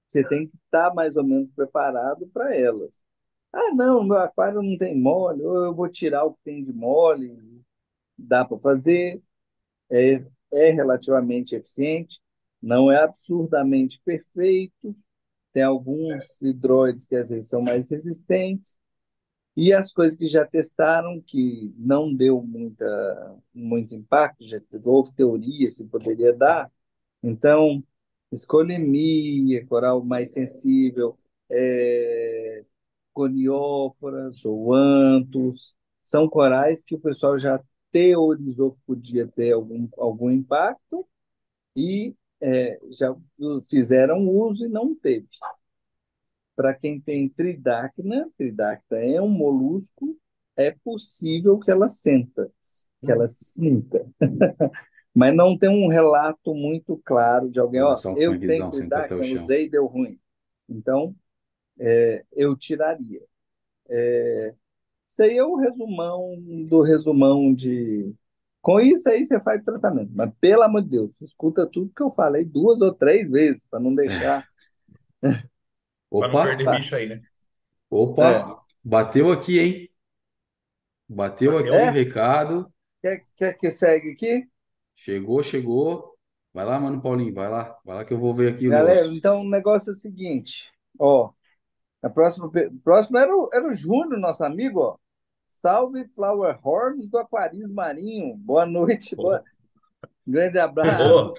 você 0.07 0.25
tem 0.29 0.49
que 0.49 0.57
estar 0.65 0.95
mais 0.95 1.17
ou 1.17 1.25
menos 1.25 1.51
preparado 1.51 2.27
para 2.29 2.57
elas. 2.57 3.03
Ah, 3.53 3.73
não, 3.75 4.05
meu 4.05 4.19
aquário 4.19 4.63
não 4.63 4.77
tem 4.79 4.99
mole, 5.01 5.43
ou 5.45 5.65
eu 5.67 5.75
vou 5.75 5.89
tirar 5.89 6.25
o 6.25 6.35
que 6.35 6.41
tem 6.45 6.63
de 6.63 6.73
mole, 6.73 7.63
dá 8.19 8.45
para 8.45 8.59
fazer, 8.59 9.23
é, 9.91 10.25
é 10.53 10.71
relativamente 10.71 11.55
eficiente, 11.57 12.21
não 12.63 12.91
é 12.91 13.03
absurdamente 13.03 14.01
perfeito, 14.05 14.97
tem 15.53 15.63
alguns 15.63 16.43
hidroides 16.43 17.07
que 17.07 17.17
às 17.17 17.31
vezes 17.31 17.49
são 17.49 17.63
mais 17.63 17.91
resistentes, 17.91 18.77
E 19.57 19.73
as 19.73 19.93
coisas 19.93 20.17
que 20.19 20.27
já 20.27 20.45
testaram, 20.47 21.21
que 21.23 21.73
não 21.79 22.13
deu 22.15 22.43
muita, 22.43 23.37
muito 23.55 23.95
impacto, 23.95 24.45
já 24.47 24.61
houve 24.85 25.13
teoria 25.15 25.71
se 25.71 25.87
poderia 25.89 26.33
dar. 26.33 26.71
Então, 27.23 27.83
escolemia, 28.33 29.67
coral 29.67 30.05
mais 30.05 30.33
sensível, 30.33 31.19
é, 31.51 32.65
ou 34.45 34.75
antos, 34.75 35.75
são 36.03 36.29
corais 36.29 36.85
que 36.85 36.95
o 36.95 37.01
pessoal 37.01 37.39
já 37.39 37.63
teorizou 37.91 38.73
que 38.73 38.81
podia 38.87 39.27
ter 39.29 39.53
algum, 39.53 39.89
algum 39.99 40.31
impacto 40.31 41.07
e 41.77 42.17
é, 42.41 42.79
já 42.99 43.15
fizeram 43.71 44.29
uso 44.29 44.67
e 44.67 44.69
não 44.69 44.95
teve. 44.95 45.29
Para 46.57 46.75
quem 46.75 47.01
tem 47.01 47.29
tridacna, 47.29 48.31
tridacna 48.37 48.99
é 48.99 49.21
um 49.21 49.29
molusco, 49.29 50.17
é 50.57 50.71
possível 50.71 51.59
que 51.59 51.71
ela 51.71 51.89
senta, 51.89 52.51
que 53.03 53.11
ela 53.11 53.27
sinta. 53.27 54.07
Mas 55.15 55.35
não 55.35 55.57
tem 55.57 55.69
um 55.69 55.89
relato 55.89 56.55
muito 56.55 57.01
claro 57.05 57.49
de 57.49 57.61
alguém, 57.61 57.83
ó, 57.83 57.95
um 58.07 58.19
eu 58.19 58.39
tenho 58.39 58.71
tridacna, 58.71 59.17
usei 59.17 59.65
e 59.65 59.71
deu 59.71 59.87
ruim. 59.87 60.19
Então, 60.69 61.15
é, 61.79 62.25
eu 62.33 62.57
tiraria. 62.57 63.23
Isso 65.15 65.23
aí 65.23 65.37
é 65.39 65.45
o 65.45 65.55
resumão 65.55 66.37
do 66.69 66.83
resumão 66.83 67.55
de. 67.55 68.13
Com 68.61 68.81
isso 68.81 69.09
aí 69.09 69.25
você 69.25 69.39
faz 69.41 69.63
tratamento. 69.63 70.11
Mas, 70.13 70.33
pelo 70.41 70.63
amor 70.63 70.83
de 70.83 70.89
Deus, 70.89 71.21
escuta 71.21 71.71
tudo 71.71 71.93
que 71.95 72.03
eu 72.03 72.11
falei 72.11 72.45
duas 72.45 72.81
ou 72.81 72.93
três 72.93 73.31
vezes, 73.31 73.65
para 73.71 73.79
não 73.79 73.95
deixar. 73.95 74.45
Para 76.19 76.29
não 76.29 76.37
Opa, 76.37 76.43
perder 76.43 76.65
Tá. 76.65 76.71
bicho 76.71 76.95
aí, 76.97 77.07
né? 77.09 77.23
opa, 77.91 78.25
É. 78.27 78.55
bateu 78.85 79.31
aqui, 79.33 79.59
hein? 79.59 79.91
Bateu 81.09 81.57
aqui 81.57 81.71
É? 81.77 81.83
o 81.83 81.89
recado. 81.91 82.71
Quer, 83.01 83.27
quer 83.37 83.55
que 83.59 83.71
segue 83.71 84.11
aqui? 84.13 84.49
Chegou, 84.95 85.41
chegou. 85.43 86.19
Vai 86.53 86.65
lá, 86.65 86.79
mano 86.81 87.01
Paulinho, 87.01 87.33
vai 87.35 87.49
lá. 87.49 87.79
Vai 87.85 87.97
lá 87.97 88.05
que 88.05 88.13
eu 88.13 88.19
vou 88.19 88.35
ver 88.35 88.55
aqui 88.55 88.69
o 88.69 88.71
Galera, 88.71 89.07
negócio. 89.07 89.15
então 89.15 89.41
o 89.43 89.49
negócio 89.51 89.91
é 89.91 89.95
o 89.95 89.97
seguinte. 89.99 90.73
Ó, 90.99 91.33
a 92.03 92.11
próxima, 92.11 92.51
pe- 92.51 92.71
próximo 92.85 93.19
era 93.19 93.33
o, 93.35 93.51
era 93.53 93.67
o 93.69 93.75
Júnior, 93.75 94.19
nosso 94.21 94.45
amigo, 94.45 94.81
ó. 94.81 94.99
Salve 95.47 96.07
Flower 96.09 96.57
Horns 96.67 97.09
do 97.11 97.19
Aquarismo 97.19 97.75
Marinho. 97.77 98.37
Boa 98.39 98.67
noite. 98.67 99.17
Boa... 99.17 99.45
Grande 100.27 100.59
abraço. 100.59 101.35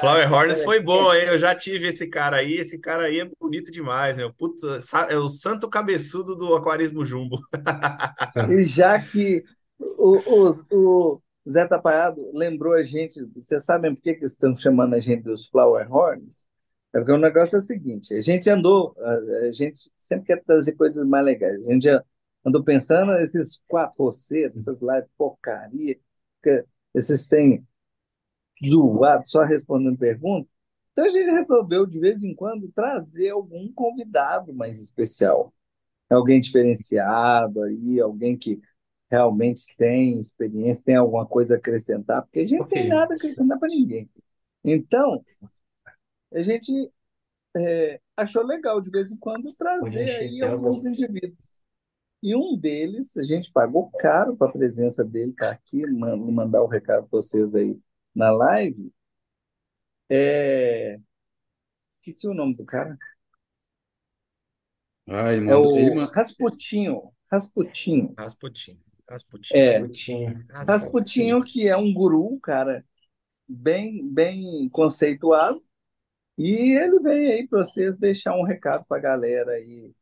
Flower 0.00 0.32
Horns 0.32 0.62
foi 0.62 0.80
bom, 0.80 1.12
hein? 1.12 1.24
Eu 1.26 1.38
já 1.38 1.54
tive 1.54 1.88
esse 1.88 2.08
cara 2.08 2.36
aí. 2.38 2.54
Esse 2.54 2.78
cara 2.78 3.04
aí 3.04 3.20
é 3.20 3.30
bonito 3.38 3.70
demais, 3.70 4.16
né? 4.16 4.30
Puta, 4.38 4.78
é 5.10 5.16
o 5.16 5.28
santo 5.28 5.68
cabeçudo 5.68 6.34
do 6.34 6.54
aquarismo 6.54 7.04
jumbo. 7.04 7.38
E 8.50 8.62
já 8.64 8.98
que 8.98 9.42
o, 9.78 10.16
o, 10.16 10.50
o 10.72 11.22
Zé 11.48 11.66
Tapaiado 11.66 12.30
lembrou 12.32 12.72
a 12.72 12.82
gente, 12.82 13.22
vocês 13.34 13.64
sabem 13.64 13.94
por 13.94 14.00
que, 14.00 14.14
que 14.14 14.24
estão 14.24 14.56
chamando 14.56 14.94
a 14.94 15.00
gente 15.00 15.24
dos 15.24 15.46
Flower 15.48 15.92
Horns? 15.92 16.46
É 16.94 16.98
porque 16.98 17.12
o 17.12 17.18
negócio 17.18 17.56
é 17.56 17.58
o 17.58 17.62
seguinte: 17.62 18.14
a 18.14 18.20
gente 18.20 18.48
andou, 18.48 18.94
a, 18.98 19.50
gente 19.50 19.90
sempre 19.98 20.26
quer 20.26 20.42
trazer 20.42 20.72
coisas 20.72 21.06
mais 21.06 21.24
legais. 21.24 21.60
A 21.66 21.72
gente 21.72 21.88
andou 22.44 22.62
pensando 22.62 23.12
esses 23.16 23.62
quatro 23.68 24.04
roceiros, 24.04 24.62
essas 24.62 24.80
lives 24.80 25.10
porcaria, 25.16 25.98
esses 26.94 27.28
têm 27.28 27.66
zoado 28.68 29.28
só 29.28 29.42
respondendo 29.44 29.98
perguntas. 29.98 30.50
Então 30.92 31.06
a 31.06 31.08
gente 31.08 31.30
resolveu, 31.30 31.86
de 31.86 31.98
vez 32.00 32.22
em 32.22 32.34
quando, 32.34 32.70
trazer 32.72 33.30
algum 33.30 33.72
convidado 33.72 34.52
mais 34.54 34.80
especial 34.80 35.52
alguém 36.10 36.40
diferenciado 36.40 37.62
aí, 37.62 38.00
alguém 38.00 38.36
que 38.36 38.60
realmente 39.10 39.64
tem 39.76 40.20
experiência, 40.20 40.84
tem 40.84 40.96
alguma 40.96 41.26
coisa 41.26 41.54
a 41.54 41.58
acrescentar, 41.58 42.22
porque 42.22 42.40
a 42.40 42.46
gente 42.46 42.60
não 42.60 42.68
tem 42.68 42.86
Ok. 42.86 42.88
nada 42.88 43.14
a 43.14 43.16
acrescentar 43.16 43.58
para 43.58 43.68
ninguém. 43.68 44.10
Então, 44.64 45.24
a 46.32 46.40
gente 46.42 46.72
é, 47.56 48.00
achou 48.16 48.44
legal 48.44 48.80
de 48.80 48.90
vez 48.90 49.12
em 49.12 49.18
quando 49.18 49.54
trazer 49.54 50.10
aí 50.16 50.42
alguns 50.42 50.84
indivíduos. 50.86 51.62
E 52.22 52.36
um 52.36 52.56
deles, 52.58 53.16
a 53.16 53.22
gente 53.22 53.52
pagou 53.52 53.90
caro 53.98 54.36
para 54.36 54.48
a 54.48 54.52
presença 54.52 55.04
dele 55.04 55.32
estar 55.32 55.50
aqui, 55.52 55.86
man- 55.86 56.16
mandar 56.18 56.62
o 56.62 56.66
recado 56.68 57.08
para 57.08 57.20
vocês 57.20 57.54
aí 57.54 57.78
na 58.14 58.30
live. 58.30 58.92
É... 60.08 60.98
Esqueci 61.90 62.28
o 62.28 62.34
nome 62.34 62.54
do 62.56 62.64
cara. 62.66 62.98
Ah, 65.08 65.32
ele 65.32 65.42
É 65.44 65.54
mandou, 65.54 65.78
ele 65.78 65.90
o 65.90 66.06
Rasputinho. 66.12 67.02
Rasputinho. 67.30 68.18
Rasputin. 68.18 68.80
Rasputin. 69.08 69.58
É, 69.58 69.78
Putinho. 69.78 70.44
Rasputinho, 70.66 71.42
que 71.44 71.68
é 71.68 71.76
um 71.76 71.92
guru, 71.92 72.38
cara, 72.40 72.84
bem, 73.48 74.08
bem 74.12 74.68
conceituado, 74.70 75.62
e 76.38 76.76
ele 76.78 77.00
vem 77.00 77.32
aí 77.32 77.48
para 77.48 77.60
vocês 77.64 77.98
deixar 77.98 78.36
um 78.36 78.44
recado 78.44 78.84
para 78.88 78.98
a 78.98 79.00
galera 79.02 79.52
aí, 79.52 79.92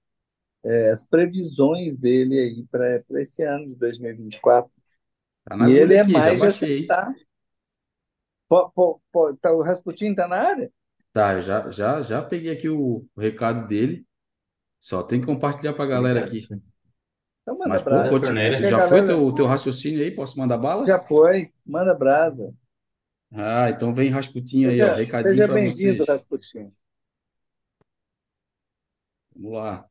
é, 0.64 0.90
as 0.90 1.06
previsões 1.06 1.98
dele 1.98 2.38
aí 2.38 2.66
para 2.70 3.02
esse 3.22 3.42
ano 3.44 3.66
de 3.66 3.76
2024. 3.76 4.72
tá 5.44 5.56
na 5.56 5.66
E 5.66 5.72
ele 5.72 5.94
agulha 5.94 5.96
é 5.96 6.02
aqui, 6.02 6.20
já 6.22 6.34
mais 6.34 6.40
de 6.40 6.46
baixei. 6.46 6.94
acertar. 6.94 7.14
Po- 8.50 8.68
po- 8.70 9.00
po- 9.12 9.36
tá, 9.36 9.52
o 9.52 9.62
Rasputin 9.62 10.12
tá 10.12 10.26
na 10.26 10.36
área? 10.36 10.72
Tá, 11.12 11.34
eu 11.34 11.42
já, 11.42 11.70
já, 11.70 12.02
já 12.02 12.20
peguei 12.20 12.50
aqui 12.52 12.68
o, 12.68 13.06
o 13.14 13.20
recado 13.20 13.68
dele. 13.68 14.04
Só 14.80 15.04
tem 15.04 15.20
que 15.20 15.26
compartilhar 15.26 15.72
pra 15.72 15.86
galera 15.86 16.24
aqui. 16.24 16.48
Então 17.42 17.56
manda 17.56 17.68
Mas, 17.68 17.82
pô, 17.82 17.90
brasa. 17.90 18.32
a 18.32 18.52
já 18.68 18.88
foi 18.88 18.98
galera- 19.00 19.06
teu, 19.06 19.34
teu 19.36 19.46
raciocínio 19.46 20.02
aí? 20.02 20.10
Posso 20.10 20.36
mandar 20.36 20.58
bala? 20.58 20.84
Já 20.84 21.00
foi, 21.00 21.52
manda 21.64 21.94
brasa. 21.94 22.52
Ah, 23.32 23.70
então 23.70 23.94
vem 23.94 24.10
Rasputin 24.10 24.64
aí, 24.64 24.82
ó. 24.82 24.86
Seja, 24.86 24.96
Recadinho 24.96 25.32
seja 25.34 25.46
pra 25.46 25.54
bem-vindo, 25.54 26.04
vocês. 26.04 26.08
Rasputin. 26.08 26.64
Vamos 29.36 29.52
lá. 29.58 29.88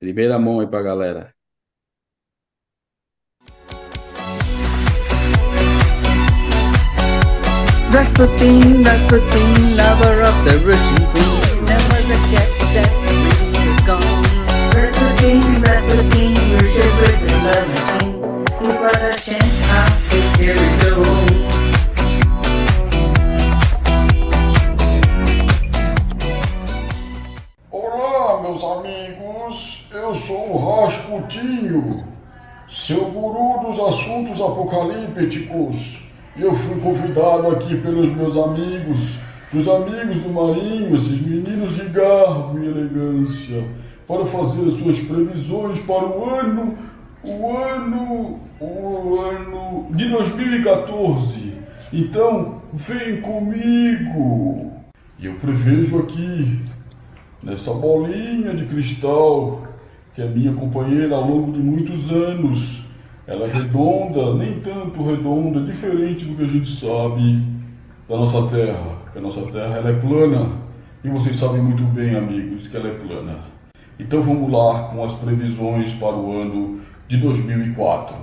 Primeira 0.00 0.40
mão 0.40 0.58
aí 0.58 0.66
pra 0.66 0.82
galera. 0.82 1.32
Rasputin, 7.92 8.82
Rasputin, 8.82 9.76
lover 9.76 10.22
of 10.22 10.44
the 10.46 10.58
Russian 10.64 11.04
queen. 11.12 11.64
There 11.66 11.84
was 11.92 12.08
a 12.08 12.16
cat 12.32 12.48
that 12.72 12.88
really 13.04 13.52
is 13.52 13.80
gone. 13.84 14.24
Rasputin, 14.72 15.60
Rasputin, 15.60 16.32
your 16.48 16.64
favorite 16.72 17.20
is 17.20 17.36
love 17.44 17.68
machine. 17.68 18.16
He 18.60 18.68
was 18.80 18.96
a 18.96 19.12
chance 19.20 19.56
to 20.08 20.18
carry 20.40 20.70
the 20.80 20.90
home. 21.04 21.52
Olá, 27.70 28.40
meus 28.40 28.64
amigos, 28.64 29.84
eu 29.90 30.14
sou 30.14 30.54
o 30.54 30.82
Rasputinho, 30.82 32.02
seu 32.70 33.04
guru 33.04 33.60
dos 33.60 33.78
assuntos 33.78 34.40
apocalípticos. 34.40 36.01
Eu 36.34 36.54
fui 36.54 36.80
convidado 36.80 37.48
aqui 37.48 37.76
pelos 37.76 38.10
meus 38.16 38.36
amigos, 38.38 39.18
dos 39.52 39.68
amigos 39.68 40.18
do 40.20 40.30
Marinho, 40.30 40.94
esses 40.94 41.20
meninos 41.20 41.76
de 41.76 41.84
garbo 41.90 42.58
e 42.58 42.66
elegância, 42.66 43.62
para 44.08 44.24
fazer 44.24 44.66
as 44.66 44.74
suas 44.74 44.98
previsões 45.00 45.78
para 45.80 46.06
o 46.06 46.30
ano, 46.30 46.78
o 47.22 47.54
ano, 47.54 48.40
o 48.58 49.20
ano 49.20 49.86
de 49.90 50.08
2014. 50.08 51.52
Então, 51.92 52.62
vem 52.72 53.20
comigo. 53.20 54.72
E 55.18 55.26
eu 55.26 55.34
prevejo 55.34 55.98
aqui 55.98 56.60
nessa 57.42 57.74
bolinha 57.74 58.54
de 58.54 58.64
cristal 58.64 59.62
que 60.14 60.22
é 60.22 60.26
minha 60.26 60.52
companheira 60.54 61.14
ao 61.14 61.26
longo 61.26 61.52
de 61.52 61.58
muitos 61.58 62.10
anos. 62.10 62.81
Ela 63.26 63.46
é 63.46 63.52
redonda, 63.52 64.34
nem 64.34 64.60
tanto 64.60 65.02
redonda, 65.02 65.60
diferente 65.60 66.24
do 66.24 66.36
que 66.36 66.44
a 66.44 66.48
gente 66.48 66.68
sabe 66.68 67.42
da 68.08 68.16
nossa 68.16 68.48
Terra. 68.48 68.96
Porque 69.04 69.18
a 69.18 69.22
nossa 69.22 69.42
Terra 69.52 69.76
ela 69.76 69.90
é 69.90 69.94
plana 69.94 70.50
e 71.04 71.08
vocês 71.08 71.38
sabem 71.38 71.62
muito 71.62 71.82
bem, 71.84 72.16
amigos, 72.16 72.66
que 72.66 72.76
ela 72.76 72.88
é 72.88 72.94
plana. 72.94 73.38
Então 73.98 74.22
vamos 74.22 74.50
lá 74.50 74.88
com 74.88 75.04
as 75.04 75.12
previsões 75.14 75.92
para 75.94 76.16
o 76.16 76.40
ano 76.40 76.80
de 77.08 77.16
2004. 77.18 78.16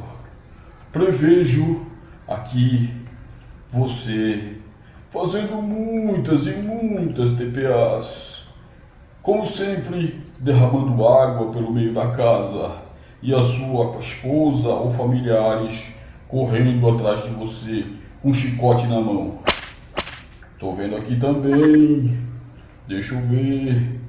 Prevejo 0.91 1.85
aqui 2.27 2.89
você 3.71 4.57
fazendo 5.11 5.61
muitas 5.61 6.45
e 6.45 6.51
muitas 6.51 7.33
TPAs 7.33 8.39
como 9.21 9.45
sempre, 9.45 10.23
derramando 10.39 11.07
água 11.07 11.51
pelo 11.51 11.71
meio 11.71 11.93
da 11.93 12.07
casa 12.11 12.88
e 13.21 13.33
a 13.33 13.43
sua 13.43 13.97
esposa 13.99 14.69
ou 14.69 14.89
familiares 14.91 15.93
correndo 16.27 16.89
atrás 16.89 17.23
de 17.23 17.29
você 17.31 17.85
com 18.21 18.29
um 18.29 18.33
chicote 18.33 18.87
na 18.87 18.99
mão. 18.99 19.39
Tô 20.59 20.73
vendo 20.73 20.95
aqui 20.95 21.15
também, 21.15 22.17
deixa 22.87 23.15
eu 23.15 23.21
ver, 23.21 23.99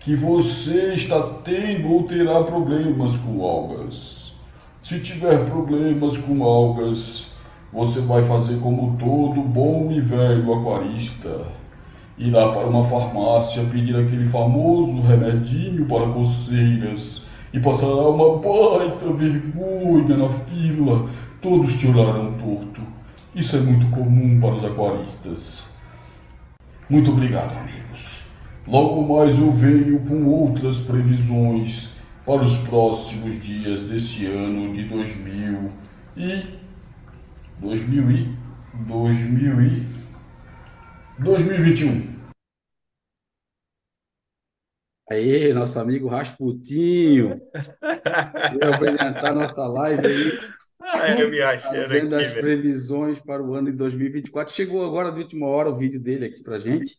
que 0.00 0.16
você 0.16 0.94
está 0.94 1.20
tendo 1.44 1.90
ou 1.90 2.04
terá 2.04 2.42
problemas 2.42 3.16
com 3.18 3.42
algas. 3.42 4.34
Se 4.82 5.00
tiver 5.00 5.46
problemas 5.46 6.16
com 6.18 6.42
algas, 6.42 7.26
você 7.72 8.00
vai 8.00 8.24
fazer 8.24 8.60
como 8.60 8.96
todo 8.98 9.40
bom 9.40 9.90
e 9.90 10.00
velho 10.00 10.52
aquarista. 10.52 11.46
Irá 12.18 12.48
para 12.48 12.66
uma 12.66 12.84
farmácia 12.84 13.64
pedir 13.64 13.96
aquele 13.96 14.26
famoso 14.28 15.00
remedinho 15.00 15.86
para 15.86 16.08
coceiras 16.08 17.23
e 17.54 17.60
passará 17.60 18.08
uma 18.08 18.38
baita 18.38 19.12
vergonha 19.12 20.16
na 20.16 20.28
fila. 20.28 21.08
Todos 21.40 21.74
te 21.78 21.86
olharão 21.86 22.32
torto. 22.32 22.82
Isso 23.32 23.56
é 23.56 23.60
muito 23.60 23.86
comum 23.94 24.40
para 24.40 24.56
os 24.56 24.64
aquaristas. 24.64 25.64
Muito 26.90 27.12
obrigado, 27.12 27.56
amigos. 27.56 28.24
Logo 28.66 29.14
mais 29.14 29.38
eu 29.38 29.52
venho 29.52 30.00
com 30.00 30.24
outras 30.24 30.78
previsões 30.78 31.90
para 32.26 32.42
os 32.42 32.56
próximos 32.58 33.40
dias 33.40 33.82
desse 33.82 34.26
ano 34.26 34.72
de 34.72 34.82
2000 34.84 35.70
e 36.16 36.42
2000 37.60 38.10
e 38.10 38.28
2000 38.88 39.62
e 39.62 39.86
2021. 41.20 42.13
Aí, 45.14 45.52
nosso 45.52 45.78
amigo 45.78 46.08
Rasputinho, 46.08 47.40
veio 48.48 48.78
brilhantar 48.78 49.34
nossa 49.34 49.66
live 49.66 50.06
aí, 50.06 50.40
Ai, 50.80 51.22
eu 51.22 51.30
me 51.30 51.40
achando 51.40 51.78
fazendo 51.78 51.92
aqui, 51.94 52.16
as 52.16 52.32
velho. 52.32 52.40
previsões 52.40 53.20
para 53.20 53.42
o 53.42 53.54
ano 53.54 53.70
de 53.70 53.76
2024. 53.76 54.54
Chegou 54.54 54.84
agora, 54.84 55.10
de 55.12 55.20
última 55.20 55.46
hora, 55.46 55.70
o 55.70 55.76
vídeo 55.76 56.00
dele 56.00 56.26
aqui 56.26 56.42
pra 56.42 56.58
gente, 56.58 56.96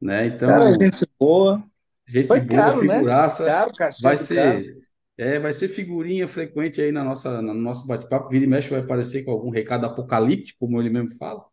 né? 0.00 0.26
Então, 0.26 0.48
Cara, 0.48 0.72
gente 0.80 1.06
boa. 1.18 1.62
gente 2.06 2.28
Foi 2.28 2.40
boa, 2.40 2.72
caro, 2.72 2.82
né? 2.84 3.00
figuraça. 3.00 3.44
Caro, 3.46 3.72
cachê 3.74 4.02
Vai 4.02 4.16
caro. 4.34 4.60
ser, 4.60 4.76
é, 5.16 5.38
vai 5.38 5.52
ser 5.52 5.68
figurinha 5.68 6.28
frequente 6.28 6.80
aí 6.80 6.92
na 6.92 7.04
nossa, 7.04 7.40
no 7.42 7.54
nosso 7.54 7.86
bate-papo. 7.86 8.28
Vira 8.30 8.44
e 8.44 8.48
mexe 8.48 8.68
vai 8.70 8.80
aparecer 8.80 9.24
com 9.24 9.30
algum 9.32 9.50
recado 9.50 9.86
apocalíptico, 9.86 10.58
como 10.60 10.80
ele 10.80 10.90
mesmo 10.90 11.16
fala, 11.16 11.44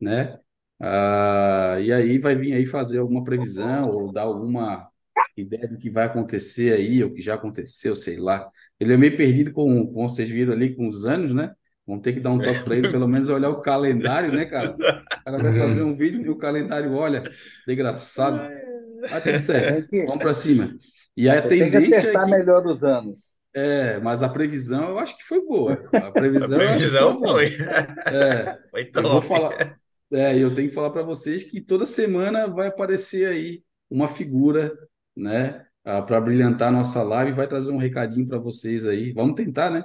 né? 0.00 0.38
Ah, 0.80 1.78
e 1.80 1.92
aí 1.92 2.18
vai 2.18 2.36
vir 2.36 2.54
aí 2.54 2.66
fazer 2.66 2.98
alguma 3.00 3.24
previsão 3.24 3.90
ou 3.90 4.12
dar 4.12 4.22
alguma 4.24 4.89
ideia 5.36 5.68
do 5.68 5.78
que 5.78 5.90
vai 5.90 6.06
acontecer 6.06 6.72
aí, 6.74 7.02
ou 7.02 7.12
que 7.12 7.22
já 7.22 7.34
aconteceu, 7.34 7.94
sei 7.96 8.16
lá. 8.18 8.48
Ele 8.78 8.92
é 8.92 8.96
meio 8.96 9.16
perdido 9.16 9.52
com, 9.52 9.86
como 9.92 10.08
vocês 10.08 10.28
viram 10.28 10.52
ali, 10.52 10.74
com 10.74 10.88
os 10.88 11.04
anos, 11.04 11.34
né? 11.34 11.54
Vão 11.86 12.00
ter 12.00 12.12
que 12.12 12.20
dar 12.20 12.30
um 12.30 12.40
toque 12.42 12.62
para 12.62 12.76
ele, 12.76 12.88
pelo 12.88 13.08
menos 13.08 13.28
olhar 13.28 13.50
o 13.50 13.60
calendário, 13.60 14.32
né, 14.32 14.44
cara? 14.46 14.76
O 15.20 15.24
cara 15.24 15.38
vai 15.38 15.52
fazer 15.52 15.82
um 15.82 15.96
vídeo 15.96 16.22
e 16.22 16.28
o 16.30 16.36
calendário 16.38 16.92
olha, 16.94 17.28
desgraçado. 17.66 18.50
Mas 19.08 19.24
tudo 19.24 19.38
certo, 19.38 19.84
vamos 20.04 20.22
para 20.22 20.34
cima. 20.34 20.76
E 21.16 21.28
a 21.28 21.42
tem 21.54 21.70
que 21.70 21.76
tendência 21.76 22.10
é 22.10 22.16
acertar 22.16 22.26
que 22.26 22.30
melhor 22.30 22.66
os 22.66 22.82
anos. 22.82 23.34
é, 23.54 23.98
mas 23.98 24.22
a 24.22 24.28
previsão 24.28 24.90
eu 24.90 24.98
acho 24.98 25.16
que 25.16 25.24
foi 25.24 25.44
boa. 25.44 25.84
A 25.94 26.10
A 26.10 26.12
previsão 26.12 26.64
que 26.66 26.78
previsão 26.78 27.12
foi 27.12 27.14
boa. 27.18 27.42
foi. 27.42 27.56
É, 28.08 28.52
Foi 28.70 28.84
eu 28.92 29.06
vou 29.06 29.22
top. 29.22 29.22
falar, 29.22 29.78
é, 30.12 30.38
eu 30.38 30.54
tenho 30.54 30.68
que 30.68 30.74
falar 30.74 30.90
para 30.90 31.02
vocês 31.02 31.44
que 31.44 31.60
toda 31.60 31.86
semana 31.86 32.48
vai 32.48 32.68
aparecer 32.68 33.28
aí 33.28 33.62
uma 33.90 34.08
figura, 34.08 34.72
né, 35.20 35.64
para 35.84 36.20
brilhantar 36.20 36.68
a 36.68 36.72
nossa 36.72 37.02
live, 37.02 37.32
vai 37.32 37.46
trazer 37.48 37.70
um 37.72 37.76
recadinho 37.78 38.26
para 38.26 38.38
vocês 38.38 38.84
aí. 38.86 39.12
Vamos 39.12 39.34
tentar, 39.34 39.70
né? 39.70 39.84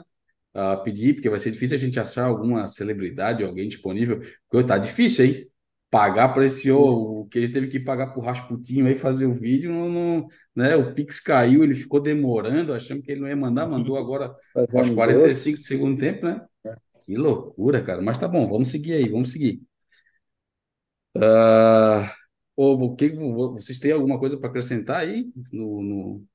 ah, 0.54 0.78
pedir, 0.78 1.14
porque 1.16 1.30
vai 1.30 1.40
ser 1.40 1.52
difícil 1.52 1.76
a 1.78 1.80
gente 1.80 2.00
achar 2.00 2.26
alguma 2.26 2.68
celebridade, 2.68 3.44
alguém 3.44 3.68
disponível, 3.68 4.22
porque 4.50 4.68
tá 4.68 4.78
difícil, 4.78 5.26
hein? 5.26 5.48
Pagar 5.90 6.30
para 6.34 6.46
esse 6.46 6.72
o, 6.72 7.26
que 7.32 7.38
ele 7.40 7.50
teve 7.52 7.68
que 7.68 7.80
pagar 7.80 8.08
pro 8.08 8.22
Rasputinho 8.22 8.88
aí 8.88 8.96
fazer 8.96 9.26
o 9.26 9.34
vídeo, 9.34 9.72
não, 9.72 9.90
não- 9.90 10.28
né? 10.56 10.76
O 10.76 10.94
Pix 10.94 11.20
caiu, 11.20 11.64
ele 11.64 11.74
ficou 11.74 12.02
demorando, 12.02 12.74
achando 12.74 13.02
que 13.02 13.12
ele 13.12 13.22
não 13.22 13.28
ia 13.28 13.36
mandar, 13.36 13.68
mandou 13.68 13.98
agora 13.98 14.34
aos 14.74 14.90
Fazendo 14.90 14.96
45 14.96 15.58
do 15.58 15.64
segundo 15.64 15.98
tempo, 16.00 16.26
né? 16.26 16.42
Que 17.06 17.16
loucura, 17.16 17.84
cara. 17.84 18.02
Mas 18.02 18.18
tá 18.20 18.28
bom, 18.28 18.48
vamos 18.50 18.70
seguir 18.70 18.94
aí, 18.94 19.10
vamos 19.10 19.32
seguir. 19.32 19.62
Ah, 21.16 22.16
ô, 22.56 22.74
o 22.74 22.96
que, 22.96 23.10
vocês 23.10 23.80
têm 23.80 23.92
alguma 23.92 24.20
coisa 24.20 24.38
para 24.38 24.50
acrescentar 24.50 24.98
aí 25.02 25.32
no, 25.52 25.82
no- 25.84 26.26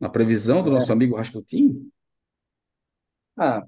na 0.00 0.08
previsão 0.10 0.62
do 0.64 0.70
nosso 0.70 0.92
amigo 0.92 1.16
Rasputinho? 1.16 1.90
Ah, 3.36 3.66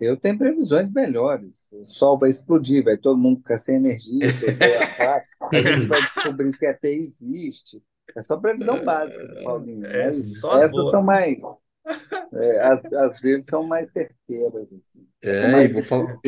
eu 0.00 0.16
tenho 0.18 0.38
previsões 0.38 0.90
melhores. 0.92 1.66
O 1.72 1.84
sol 1.86 2.18
vai 2.18 2.30
explodir, 2.30 2.84
vai 2.84 2.98
todo 2.98 3.18
mundo 3.18 3.38
ficar 3.40 3.58
sem 3.58 3.76
energia, 3.76 4.32
perder 4.38 4.78
a 4.78 4.86
paz. 4.86 5.28
A 5.54 5.62
gente 5.62 5.86
vai 5.86 6.02
descobrir 6.02 6.54
que 6.56 6.66
até 6.66 6.90
existe. 6.92 7.82
É 8.16 8.22
só 8.22 8.36
previsão 8.38 8.82
básica 8.82 9.28
Paulinho. 9.42 9.90
É 9.90 10.02
Mas 10.02 10.16
só 10.40 10.58
as 10.58 10.64
essas 10.64 10.70
boas. 10.70 10.90
são 10.90 11.02
mais. 11.02 11.38
é, 12.34 12.60
as, 12.60 12.92
as 12.92 13.20
dele 13.20 13.42
são 13.44 13.64
mais 13.66 13.90
certeiras. 13.90 14.72
assim. 14.72 15.08
É 15.40 15.46
É, 15.48 15.48
mais 15.48 15.70
vou 15.70 15.82
falar, 15.82 16.20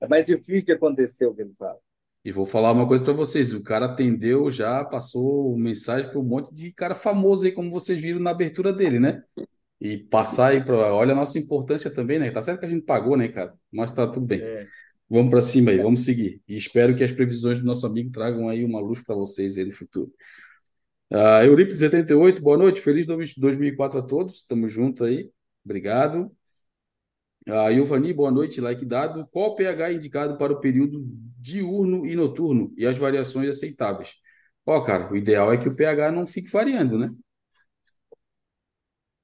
é 0.00 0.08
mais 0.08 0.26
difícil 0.26 0.64
de 0.66 0.72
acontecer 0.72 1.26
o 1.26 1.34
que 1.34 1.42
ele 1.42 1.54
fala. 1.58 1.78
E 2.24 2.32
vou 2.32 2.44
falar 2.44 2.72
uma 2.72 2.86
coisa 2.86 3.02
para 3.04 3.12
vocês. 3.12 3.52
O 3.54 3.62
cara 3.62 3.86
atendeu 3.86 4.50
já, 4.50 4.84
passou 4.84 5.56
mensagem 5.56 6.10
para 6.10 6.18
um 6.18 6.24
monte 6.24 6.52
de 6.52 6.72
cara 6.72 6.94
famoso 6.94 7.46
aí, 7.46 7.52
como 7.52 7.70
vocês 7.70 8.00
viram 8.00 8.20
na 8.20 8.30
abertura 8.30 8.72
dele, 8.72 8.98
né? 8.98 9.22
E 9.80 9.96
passar 9.96 10.48
aí 10.48 10.64
para. 10.64 10.92
Olha 10.92 11.12
a 11.12 11.16
nossa 11.16 11.38
importância 11.38 11.92
também, 11.92 12.18
né? 12.18 12.30
Tá 12.30 12.42
certo 12.42 12.60
que 12.60 12.66
a 12.66 12.68
gente 12.68 12.84
pagou, 12.84 13.16
né, 13.16 13.28
cara? 13.28 13.54
Mas 13.70 13.92
tá 13.92 14.06
tudo 14.06 14.26
bem. 14.26 14.40
É. 14.40 14.66
Vamos 15.08 15.30
para 15.30 15.40
cima 15.40 15.70
aí, 15.70 15.78
vamos 15.78 16.04
seguir. 16.04 16.42
E 16.46 16.54
espero 16.54 16.94
que 16.94 17.02
as 17.02 17.12
previsões 17.12 17.58
do 17.58 17.64
nosso 17.64 17.86
amigo 17.86 18.10
tragam 18.12 18.48
aí 18.48 18.62
uma 18.62 18.80
luz 18.80 19.02
para 19.02 19.14
vocês 19.14 19.56
aí 19.56 19.64
no 19.64 19.72
futuro. 19.72 20.12
Ah, 21.10 21.42
Eurípides 21.44 21.80
78, 21.80 22.42
boa 22.42 22.58
noite, 22.58 22.82
feliz 22.82 23.06
2004 23.06 23.98
a 24.00 24.02
todos, 24.02 24.36
estamos 24.36 24.70
juntos 24.70 25.06
aí, 25.06 25.30
obrigado. 25.64 26.30
Ah, 27.48 27.72
Giovanni, 27.72 28.12
boa 28.12 28.30
noite, 28.30 28.60
like 28.60 28.84
dado. 28.84 29.26
Qual 29.28 29.50
o 29.50 29.54
pH 29.54 29.92
indicado 29.92 30.36
para 30.36 30.52
o 30.52 30.60
período 30.60 31.02
diurno 31.38 32.04
e 32.06 32.14
noturno 32.14 32.72
e 32.76 32.86
as 32.86 32.98
variações 32.98 33.48
aceitáveis? 33.48 34.14
Ó, 34.66 34.80
cara, 34.82 35.10
o 35.10 35.16
ideal 35.16 35.50
é 35.52 35.56
que 35.56 35.68
o 35.68 35.74
pH 35.74 36.10
não 36.12 36.26
fique 36.26 36.50
variando, 36.50 36.98
né? 36.98 37.10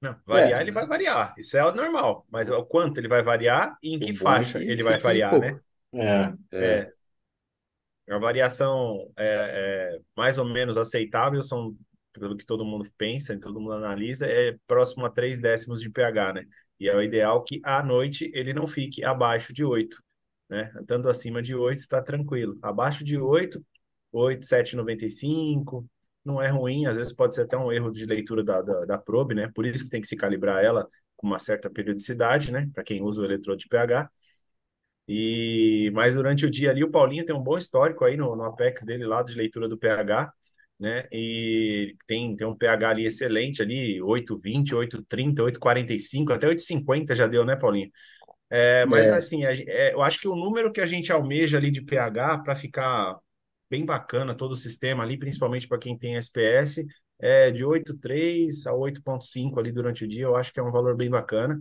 Não, 0.01 0.16
variar 0.27 0.61
É. 0.61 0.62
ele 0.62 0.70
vai 0.72 0.87
variar, 0.87 1.35
isso 1.39 1.57
é 1.57 1.64
o 1.64 1.72
normal, 1.75 2.27
mas 2.31 2.51
o 2.51 2.64
quanto 2.66 2.99
ele 2.99 3.09
vai 3.09 3.22
variar 3.22 3.77
e 3.83 3.95
em 3.95 3.99
O 4.01 4.01
que 4.01 4.12
bom 4.12 4.39
é 4.39 4.45
faixa 4.45 4.59
que 4.61 4.70
ele 4.70 4.83
vai 4.83 4.99
variar, 4.99 5.39
pouco. 5.41 5.41
né? 5.41 5.59
É. 5.95 6.35
É, 6.53 6.87
É, 8.07 8.14
a 8.14 8.18
variação 8.18 9.11
é, 9.16 9.95
é 9.97 10.01
mais 10.16 10.37
ou 10.39 10.45
menos 10.45 10.77
aceitável, 10.77 11.43
são, 11.43 11.77
pelo 12.12 12.37
que 12.37 12.45
todo 12.45 12.64
mundo 12.64 12.89
pensa, 12.99 13.39
todo 13.41 13.61
mundo 13.61 13.72
analisa, 13.72 14.27
é 14.27 14.57
próximo 14.66 15.07
a 15.07 15.11
3 15.11 15.41
décimos 15.41 15.81
de 15.81 15.91
pH, 15.91 16.33
né? 16.35 16.45
E 16.81 16.89
é 16.89 16.97
o 16.97 17.03
ideal 17.03 17.43
que 17.45 17.61
à 17.64 17.83
noite 17.83 18.31
ele 18.35 18.53
não 18.53 18.66
fique 18.66 19.05
abaixo 19.05 19.53
de 19.53 19.64
8, 19.64 20.03
né? 20.49 20.72
Estando 20.81 21.09
acima 21.09 21.43
de 21.43 21.55
8, 21.55 21.81
está 21.81 22.03
tranquilo. 22.03 22.59
Abaixo 22.62 23.05
de 23.05 23.18
8, 23.18 23.64
8, 24.12 24.47
7,95, 24.47 25.87
não 26.25 26.41
é 26.41 26.49
ruim, 26.49 26.87
às 26.87 26.97
vezes 26.97 27.12
pode 27.12 27.35
ser 27.35 27.43
até 27.43 27.57
um 27.57 27.70
erro 27.72 27.91
de 27.91 28.07
leitura 28.07 28.43
da, 28.43 28.62
da, 28.62 28.81
da 28.83 28.99
probe, 28.99 29.35
né? 29.35 29.51
Por 29.55 29.66
isso 29.66 29.85
que 29.85 29.91
tem 29.91 30.01
que 30.01 30.07
se 30.07 30.16
calibrar 30.16 30.64
ela 30.64 30.89
com 31.16 31.27
uma 31.27 31.39
certa 31.39 31.70
periodicidade, 31.70 32.53
né? 32.53 32.68
Para 32.75 32.85
quem 32.85 33.03
usa 33.03 33.20
o 33.22 33.25
eletrodo 33.25 33.59
de 33.59 33.68
pH. 33.68 34.11
E 35.07 35.91
mas 35.95 36.14
durante 36.14 36.47
o 36.47 36.51
dia 36.51 36.70
ali 36.70 36.83
o 36.83 36.91
Paulinho 36.91 37.27
tem 37.27 37.35
um 37.35 37.43
bom 37.43 37.59
histórico 37.59 38.05
aí 38.05 38.16
no, 38.16 38.35
no 38.35 38.45
Apex 38.45 38.85
dele 38.85 39.05
lá 39.07 39.22
de 39.22 39.35
leitura 39.35 39.68
do 39.68 39.79
pH, 39.79 40.33
né? 40.79 41.07
E 41.12 41.97
tem, 42.07 42.37
tem 42.37 42.47
um 42.47 42.57
pH 42.57 42.91
ali 42.91 43.07
excelente 43.07 43.62
ali, 43.62 44.03
8,20, 44.03 44.75
8,30, 44.75 45.43
8,45, 45.43 46.33
até 46.33 46.47
8,50 46.49 47.14
já 47.14 47.27
deu, 47.27 47.45
né, 47.45 47.57
Paulinho? 47.57 47.91
É, 48.51 48.87
mas 48.87 49.09
É. 49.09 49.12
assim, 49.12 49.45
é, 49.45 49.93
eu 49.95 50.03
acho 50.03 50.20
que 50.20 50.29
o 50.29 50.37
número 50.37 50.72
que 50.72 50.81
a 50.81 50.87
gente 50.87 51.12
almeja 51.12 51.59
ali 51.59 51.70
de 51.70 51.83
pH 51.83 52.39
para 52.39 52.55
ficar 52.57 53.16
bem 53.70 53.85
bacana 53.85 54.35
todo 54.37 54.53
o 54.53 54.57
sistema 54.57 55.03
ali, 55.03 55.18
principalmente 55.18 55.66
para 55.68 55.79
quem 55.79 55.99
tem 55.99 56.16
SPS, 56.16 56.87
é 57.18 57.51
de 57.51 57.64
8,3 57.64 58.66
a 58.66 58.75
8,5 58.75 59.59
ali 59.61 59.72
durante 59.72 60.05
o 60.05 60.09
dia, 60.09 60.25
eu 60.25 60.37
acho 60.37 60.53
que 60.53 60.61
é 60.61 60.62
um 60.62 60.70
valor 60.72 60.97
bem 60.97 61.11
bacana. 61.11 61.61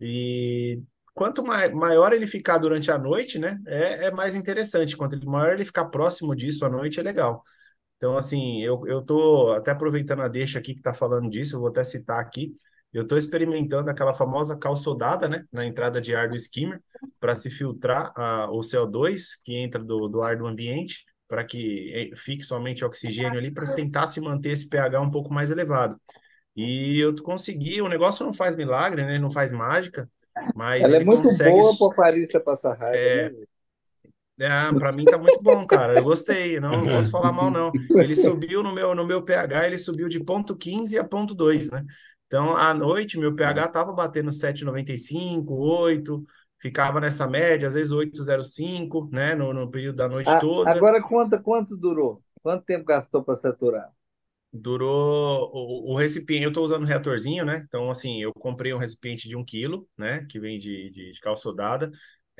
E 0.00 0.82
quanto 1.14 1.44
mai- 1.44 1.70
maior 1.72 2.12
ele 2.12 2.26
ficar 2.26 2.58
durante 2.58 2.90
a 2.90 2.98
noite, 2.98 3.38
né, 3.38 3.58
é, 3.66 4.06
é 4.06 4.10
mais 4.10 4.34
interessante. 4.34 4.96
Quanto 4.96 5.18
maior 5.28 5.52
ele 5.54 5.64
ficar 5.64 5.86
próximo 5.86 6.34
disso 6.34 6.64
à 6.64 6.68
noite, 6.70 7.00
é 7.00 7.02
legal. 7.02 7.42
Então, 8.00 8.16
assim, 8.16 8.62
eu, 8.62 8.80
eu 8.86 9.02
tô 9.02 9.52
até 9.52 9.72
aproveitando 9.72 10.22
a 10.22 10.28
deixa 10.28 10.58
aqui 10.58 10.74
que 10.74 10.80
tá 10.80 10.94
falando 10.94 11.28
disso, 11.28 11.54
eu 11.56 11.60
vou 11.60 11.68
até 11.68 11.84
citar 11.84 12.18
aqui. 12.18 12.54
Eu 12.94 13.06
tô 13.06 13.18
experimentando 13.18 13.90
aquela 13.90 14.14
famosa 14.14 14.56
calçodada, 14.56 15.28
né, 15.28 15.44
na 15.52 15.66
entrada 15.66 16.00
de 16.00 16.14
ar 16.16 16.26
do 16.30 16.34
skimmer, 16.34 16.80
para 17.20 17.34
se 17.34 17.50
filtrar 17.50 18.10
a, 18.16 18.50
o 18.50 18.62
CO2 18.62 19.36
que 19.44 19.54
entra 19.54 19.84
do, 19.84 20.08
do 20.08 20.22
ar 20.22 20.38
do 20.38 20.46
ambiente, 20.46 21.04
para 21.28 21.44
que 21.44 21.92
eh, 22.12 22.16
fique 22.16 22.42
somente 22.42 22.82
oxigênio 22.86 23.38
ali, 23.38 23.52
para 23.52 23.70
tentar 23.74 24.06
se 24.06 24.18
manter 24.18 24.52
esse 24.52 24.66
pH 24.66 24.98
um 25.02 25.10
pouco 25.10 25.32
mais 25.32 25.50
elevado. 25.50 26.00
E 26.56 26.98
eu 26.98 27.14
consegui, 27.22 27.82
o 27.82 27.88
negócio 27.88 28.24
não 28.24 28.32
faz 28.32 28.56
milagre, 28.56 29.04
né, 29.04 29.18
não 29.18 29.30
faz 29.30 29.52
mágica, 29.52 30.08
mas 30.56 30.82
Ela 30.82 30.96
é 30.96 31.04
muito 31.04 31.24
consegue 31.24 31.50
boa 31.50 31.76
para 31.76 31.86
o 31.86 31.90
aquarista 31.90 32.40
passar 32.40 32.78
raiva, 32.78 32.96
É. 32.96 33.30
né? 33.30 33.46
É, 34.40 34.72
para 34.78 34.90
mim 34.92 35.06
tá 35.06 35.18
muito 35.18 35.38
bom, 35.42 35.66
cara. 35.66 35.94
Eu 35.94 36.02
gostei, 36.04 36.58
não, 36.60 36.80
não 36.80 36.88
posso 36.88 37.10
falar 37.10 37.30
mal, 37.32 37.50
não. 37.50 37.74
Ele 37.98 38.16
subiu 38.16 38.62
no 38.62 38.72
meu, 38.74 38.94
no 38.94 39.06
meu 39.06 39.22
pH, 39.22 39.66
ele 39.66 39.76
subiu 39.78 40.08
de 40.08 40.18
ponto 40.24 40.56
15 40.56 40.98
a 40.98 41.04
ponto 41.04 41.34
2, 41.34 41.70
né? 41.70 41.84
Então, 42.26 42.56
à 42.56 42.72
noite, 42.72 43.18
meu 43.18 43.34
pH 43.36 43.68
tava 43.68 43.92
batendo 43.92 44.32
7,95, 44.32 45.54
8, 45.58 46.22
ficava 46.58 47.00
nessa 47.00 47.26
média, 47.28 47.68
às 47.68 47.74
vezes 47.74 47.92
8,05, 47.92 49.10
né? 49.12 49.34
No, 49.34 49.52
no 49.52 49.70
período 49.70 49.96
da 49.96 50.08
noite 50.08 50.36
A- 50.36 50.38
toda. 50.38 50.72
Agora, 50.72 51.02
quanto, 51.02 51.42
quanto 51.42 51.76
durou? 51.76 52.22
Quanto 52.42 52.64
tempo 52.64 52.86
gastou 52.86 53.22
para 53.22 53.36
saturar? 53.36 53.92
Durou 54.52 55.48
o, 55.52 55.92
o 55.92 55.96
recipiente. 55.96 56.42
Eu 56.44 56.48
estou 56.50 56.64
usando 56.64 56.82
um 56.82 56.86
reatorzinho, 56.86 57.44
né? 57.44 57.62
Então, 57.66 57.88
assim, 57.90 58.20
eu 58.22 58.32
comprei 58.34 58.74
um 58.74 58.78
recipiente 58.78 59.28
de 59.28 59.36
um 59.36 59.44
quilo, 59.44 59.88
né? 59.96 60.26
Que 60.28 60.40
vem 60.40 60.58
de, 60.58 60.90
de, 60.90 61.12
de 61.12 61.20
cal 61.20 61.36
sodada. 61.36 61.90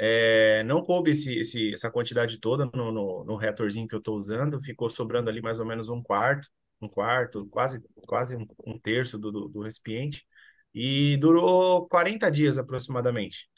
É, 0.03 0.63
não 0.65 0.83
coube 0.83 1.11
esse, 1.11 1.39
esse, 1.39 1.75
essa 1.75 1.91
quantidade 1.91 2.39
toda 2.41 2.65
no, 2.75 2.91
no, 2.91 3.25
no 3.25 3.37
reatorzinho 3.37 3.87
que 3.87 3.95
eu 3.95 3.99
estou 3.99 4.17
usando. 4.17 4.61
Ficou 4.61 4.89
sobrando 4.89 5.29
ali 5.29 5.43
mais 5.43 5.61
ou 5.61 5.67
menos 5.67 5.89
um 5.91 6.03
quarto, 6.03 6.49
um 6.81 6.89
quarto, 6.89 7.47
quase, 7.49 7.83
quase 8.07 8.35
um, 8.37 8.47
um 8.67 8.79
terço 8.79 9.19
do, 9.19 9.31
do, 9.31 9.49
do 9.49 9.61
recipiente. 9.61 10.27
E 10.75 11.17
durou 11.19 11.87
40 11.89 12.31
dias 12.31 12.57
aproximadamente. 12.57 13.49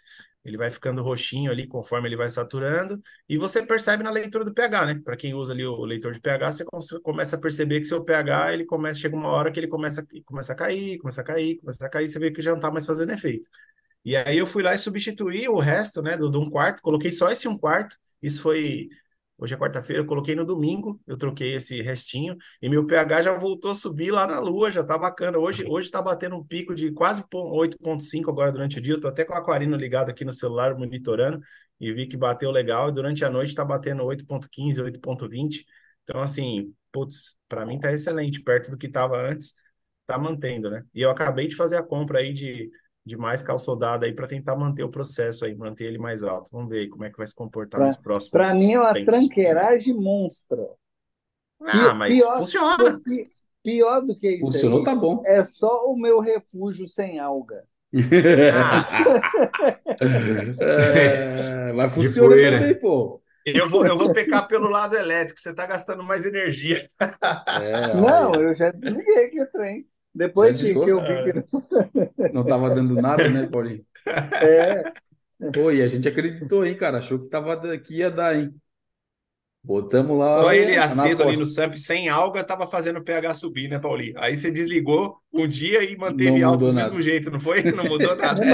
Ele 0.45 0.57
vai 0.57 0.71
ficando 0.71 1.03
roxinho 1.03 1.53
ali 1.53 1.69
conforme 1.69 2.09
ele 2.09 2.17
vai 2.17 2.29
saturando, 2.29 3.01
e 3.29 3.39
você 3.39 3.65
percebe 3.65 4.03
na 4.03 4.11
leitura 4.11 4.45
do 4.45 4.53
pH, 4.53 4.87
né? 4.87 5.01
Para 5.05 5.17
quem 5.17 5.35
usa 5.35 5.53
ali 5.53 5.65
o 5.65 5.85
leitor 5.85 6.13
de 6.13 6.21
pH, 6.21 6.53
você 6.53 6.65
começa 7.01 7.37
a 7.37 7.41
perceber 7.41 7.79
que 7.81 7.87
seu 7.87 8.05
pH, 8.05 8.53
ele 8.53 8.65
começa, 8.65 8.99
chega 8.99 9.15
uma 9.17 9.29
hora 9.29 9.53
que 9.53 9.61
ele 9.61 9.69
começa, 9.69 10.05
começa 10.25 10.53
a 10.53 10.57
cair, 10.57 10.99
começa 10.99 11.21
a 11.21 11.25
cair, 11.25 11.59
começa 11.61 11.87
a 11.87 11.89
cair, 11.89 12.09
você 12.09 12.19
vê 12.19 12.33
que 12.33 12.43
já 12.43 12.51
não 12.53 12.61
tá 12.61 12.73
mais 12.73 12.85
fazendo 12.85 13.13
efeito. 13.13 13.49
E 14.05 14.17
aí 14.17 14.39
eu 14.39 14.47
fui 14.47 14.63
lá 14.63 14.75
e 14.75 14.79
substituí 14.79 15.49
o 15.49 15.59
resto, 15.61 16.03
né, 16.03 16.17
do, 16.17 16.29
do 16.29 16.41
um 16.41 16.51
quarto, 16.51 16.83
coloquei 16.83 17.13
só 17.13 17.31
esse 17.31 17.47
um 17.49 17.57
quarto. 17.59 17.97
Isso 18.23 18.43
foi 18.43 18.89
hoje 19.39 19.55
é 19.55 19.57
quarta-feira, 19.59 20.03
eu 20.03 20.07
coloquei 20.07 20.35
no 20.37 20.45
domingo, 20.45 21.01
eu 21.07 21.17
troquei 21.17 21.55
esse 21.57 21.83
restinho 21.83 22.37
e 22.61 22.69
meu 22.69 22.87
pH 22.87 23.23
já 23.23 23.35
voltou 23.37 23.73
a 23.73 23.75
subir 23.75 24.11
lá 24.13 24.25
na 24.27 24.39
lua, 24.39 24.71
já 24.71 24.85
tá 24.85 24.97
bacana. 24.97 25.39
Hoje 25.39 25.65
hoje 25.69 25.91
tá 25.91 26.01
batendo 26.01 26.37
um 26.37 26.45
pico 26.45 26.75
de 26.75 26.93
quase 26.93 27.27
pon- 27.29 27.51
8.5 27.51 28.31
agora 28.31 28.53
durante 28.53 28.79
o 28.79 28.81
dia. 28.83 28.95
Eu 28.95 29.01
tô 29.01 29.09
até 29.09 29.25
com 29.25 29.33
o 29.35 29.37
aquarino 29.37 29.77
ligado 29.77 30.11
aqui 30.11 30.25
no 30.25 30.33
celular 30.33 30.77
monitorando 30.77 31.41
e 31.81 31.93
vi 31.93 32.07
que 32.07 32.17
bateu 32.17 32.51
legal 32.51 32.89
e 32.89 32.93
durante 32.93 33.25
a 33.25 33.31
noite 33.31 33.55
tá 33.55 33.65
batendo 33.65 34.05
8.15, 34.05 34.81
8.20. 34.81 35.67
Então 36.05 36.21
assim, 36.21 36.73
putz, 36.93 37.37
para 37.49 37.67
mim 37.67 37.79
tá 37.81 37.93
excelente, 37.93 38.41
perto 38.43 38.71
do 38.71 38.77
que 38.79 38.89
tava 38.89 39.17
antes, 39.21 39.55
tá 40.07 40.19
mantendo, 40.19 40.71
né? 40.71 40.85
E 40.95 41.01
eu 41.03 41.11
acabei 41.11 41.49
de 41.49 41.57
fazer 41.57 41.77
a 41.77 41.83
compra 41.83 42.19
aí 42.21 42.33
de 42.33 42.71
de 43.05 43.17
mais 43.17 43.43
calçodada 43.43 44.07
aí 44.07 44.15
para 44.15 44.29
tentar 44.29 44.57
manter 44.57 44.85
o 44.85 44.91
processo 44.91 45.45
aí, 45.45 45.55
manter 45.55 45.85
ele 45.87 45.99
mais 45.99 46.23
alto. 46.23 46.51
Vamos 46.53 46.69
ver 46.71 46.81
aí 46.81 46.89
como 46.89 47.05
é 47.05 47.11
que 47.11 47.19
vai 47.19 47.27
se 47.27 47.35
comportar 47.35 47.83
nos 47.83 47.97
próximos 47.97 48.33
Para 48.33 48.55
mim 48.55 48.73
é 48.73 48.79
uma 48.81 48.95
tempos. 48.95 48.97
tranqueiragem 48.97 49.95
monstra. 49.95 50.69
Ah, 51.67 51.93
mas 51.95 52.25
pior, 52.25 52.37
funciona. 52.37 53.03
pi- 53.05 53.31
pior 53.63 54.01
do 54.03 54.17
que 54.17 54.29
isso 54.31 54.57
Funcionou, 54.57 54.83
aí 54.83 54.83
tá 54.83 54.95
bom. 54.95 55.25
é 55.25 55.43
só 55.43 55.87
o 55.87 55.97
meu 55.97 56.21
refúgio 56.21 56.87
sem 56.89 57.19
alga. 57.19 57.67
É, 60.61 61.73
mas 61.73 61.93
funciona 61.95 62.39
também, 62.41 62.79
pô. 62.79 63.23
Eu 63.53 63.69
vou, 63.69 63.87
eu 63.87 63.99
vou 63.99 64.13
pecar 64.13 64.47
pelo 64.49 64.69
lado 64.69 64.97
elétrico, 64.97 65.41
você 65.41 65.55
tá 65.55 65.67
gastando 65.67 66.03
mais 66.05 66.25
energia. 66.25 66.89
É, 67.51 67.93
Não, 67.93 68.41
eu 68.41 68.55
já 68.55 68.71
desliguei 68.71 69.27
aqui 69.27 69.41
o 69.43 69.51
trem. 69.51 69.89
Depois 70.15 70.61
que, 70.61 70.75
que 70.75 70.91
eu 70.91 71.01
vi 71.01 71.33
que 71.33 72.33
não 72.35 72.45
tava 72.45 72.75
dando 72.75 72.95
nada, 72.95 73.29
né, 73.29 73.47
Paulinho? 73.47 73.85
é, 74.43 74.93
Pô, 75.53 75.71
e 75.73 75.83
a 75.83 75.89
gente 75.89 76.07
acreditou, 76.07 76.65
hein, 76.65 76.77
cara? 76.77 76.99
Achou 76.99 77.19
que 77.19 77.29
tava 77.29 77.59
que 77.79 77.97
ia 77.97 78.11
dar, 78.11 78.37
hein? 78.37 78.55
Botamos 79.65 80.19
lá 80.19 80.29
Só 80.29 80.53
ele 80.53 80.77
aceso 80.77 81.23
ali 81.23 81.39
no. 81.39 81.47
SAMP 81.47 81.79
sem 81.79 82.09
alga 82.09 82.43
tava 82.43 82.67
fazendo 82.67 82.99
o 82.99 83.05
pH 83.05 83.35
subir, 83.35 83.69
né, 83.69 83.79
Paulinho? 83.79 84.15
Aí 84.17 84.37
você 84.37 84.51
desligou 84.51 85.19
um 85.33 85.47
dia 85.47 85.85
e 85.85 85.97
manteve 85.97 86.41
Não 86.41 86.49
alto 86.49 86.65
mudou 86.65 86.69
do 86.69 86.75
nada. 86.75 86.89
mesmo 86.89 87.01
jeito, 87.01 87.31
não 87.31 87.39
foi? 87.39 87.63
Não 87.71 87.85
mudou 87.85 88.17
nada. 88.17 88.43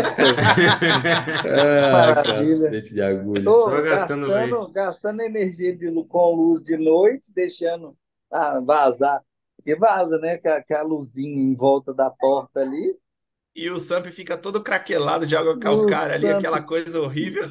Ah, 1.51 2.23
cacete 2.23 2.93
de 2.93 3.01
agulha. 3.01 3.43
Tô 3.43 3.63
Só 3.63 3.81
gastando 3.81 4.29
gastando, 4.29 4.73
gastando 4.73 5.23
energia 5.23 5.75
de, 5.75 5.91
com 6.05 6.35
luz 6.35 6.63
de 6.63 6.77
noite, 6.77 7.33
deixando 7.35 7.97
ah, 8.31 8.61
vazar. 8.61 9.23
Porque 9.59 9.75
vaza, 9.77 10.19
né? 10.19 10.39
Com 10.39 10.49
a, 10.49 10.63
com 10.63 10.75
a 10.75 10.83
luzinha 10.83 11.43
em 11.43 11.55
volta 11.55 11.93
da 11.93 12.09
porta 12.09 12.61
ali. 12.61 12.97
E 13.55 13.69
o 13.71 13.81
SAMP 13.81 14.07
fica 14.07 14.39
todo 14.39 14.63
craquelado 14.63 15.27
de 15.27 15.37
água 15.37 15.59
calcária 15.59 16.15
ali, 16.15 16.29
aquela 16.29 16.63
coisa 16.63 17.01
horrível. 17.01 17.49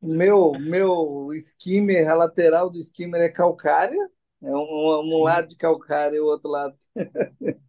Meu, 0.00 0.52
meu 0.58 1.28
skimmer, 1.34 2.10
a 2.10 2.14
lateral 2.14 2.70
do 2.70 2.78
skimmer 2.78 3.20
é 3.20 3.28
calcária. 3.28 3.98
É 4.42 4.50
um, 4.50 5.02
um, 5.04 5.10
Sim. 5.10 5.22
lado 5.22 5.48
de 5.48 5.56
calcária 5.56 6.16
e 6.16 6.20
o 6.20 6.26
outro 6.26 6.50
lado. 6.50 6.74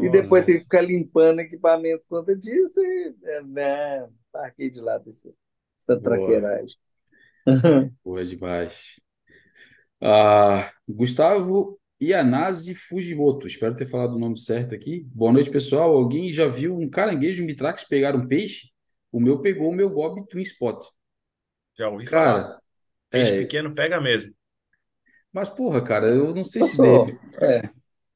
E 0.00 0.08
depois 0.10 0.42
Nossa. 0.42 0.46
tem 0.46 0.56
que 0.56 0.64
ficar 0.64 0.80
limpando 0.80 1.40
equipamento 1.40 2.04
por 2.08 2.20
conta 2.20 2.36
disso. 2.36 2.80
E, 2.80 3.14
é, 3.24 3.42
né, 3.42 4.08
parquei 4.32 4.70
de 4.70 4.80
lado 4.80 5.08
esse, 5.08 5.32
essa 5.80 6.00
traqueiragem. 6.00 6.76
Boa 8.04 8.24
demais. 8.24 9.00
Ah, 10.00 10.70
Gustavo 10.88 11.77
Ianazzi 12.00 12.74
Fujimoto, 12.74 13.46
espero 13.46 13.74
ter 13.74 13.86
falado 13.86 14.14
o 14.14 14.18
nome 14.18 14.38
certo 14.38 14.74
aqui. 14.74 15.04
Boa 15.12 15.32
noite, 15.32 15.50
pessoal. 15.50 15.92
Alguém 15.92 16.32
já 16.32 16.46
viu 16.46 16.76
um 16.76 16.88
caranguejo 16.88 17.44
mitrax 17.44 17.84
pegar 17.84 18.14
um 18.14 18.26
peixe? 18.26 18.68
O 19.10 19.18
meu 19.20 19.40
pegou 19.40 19.70
o 19.70 19.74
meu 19.74 19.90
Gob 19.90 20.24
Twin 20.28 20.42
Spot. 20.42 20.84
Já 21.76 21.88
ouvi 21.88 22.06
falar. 22.06 22.42
Cara, 22.42 22.62
Peixe 23.10 23.32
é, 23.34 23.38
pequeno 23.38 23.74
pega 23.74 24.00
mesmo. 24.00 24.32
mas 25.32 25.48
porra, 25.48 25.82
cara, 25.82 26.06
eu 26.06 26.34
não 26.34 26.44
sei 26.44 26.62
se 26.64 26.76
Passou. 26.76 27.06
deve. 27.06 27.18
É. 27.40 27.70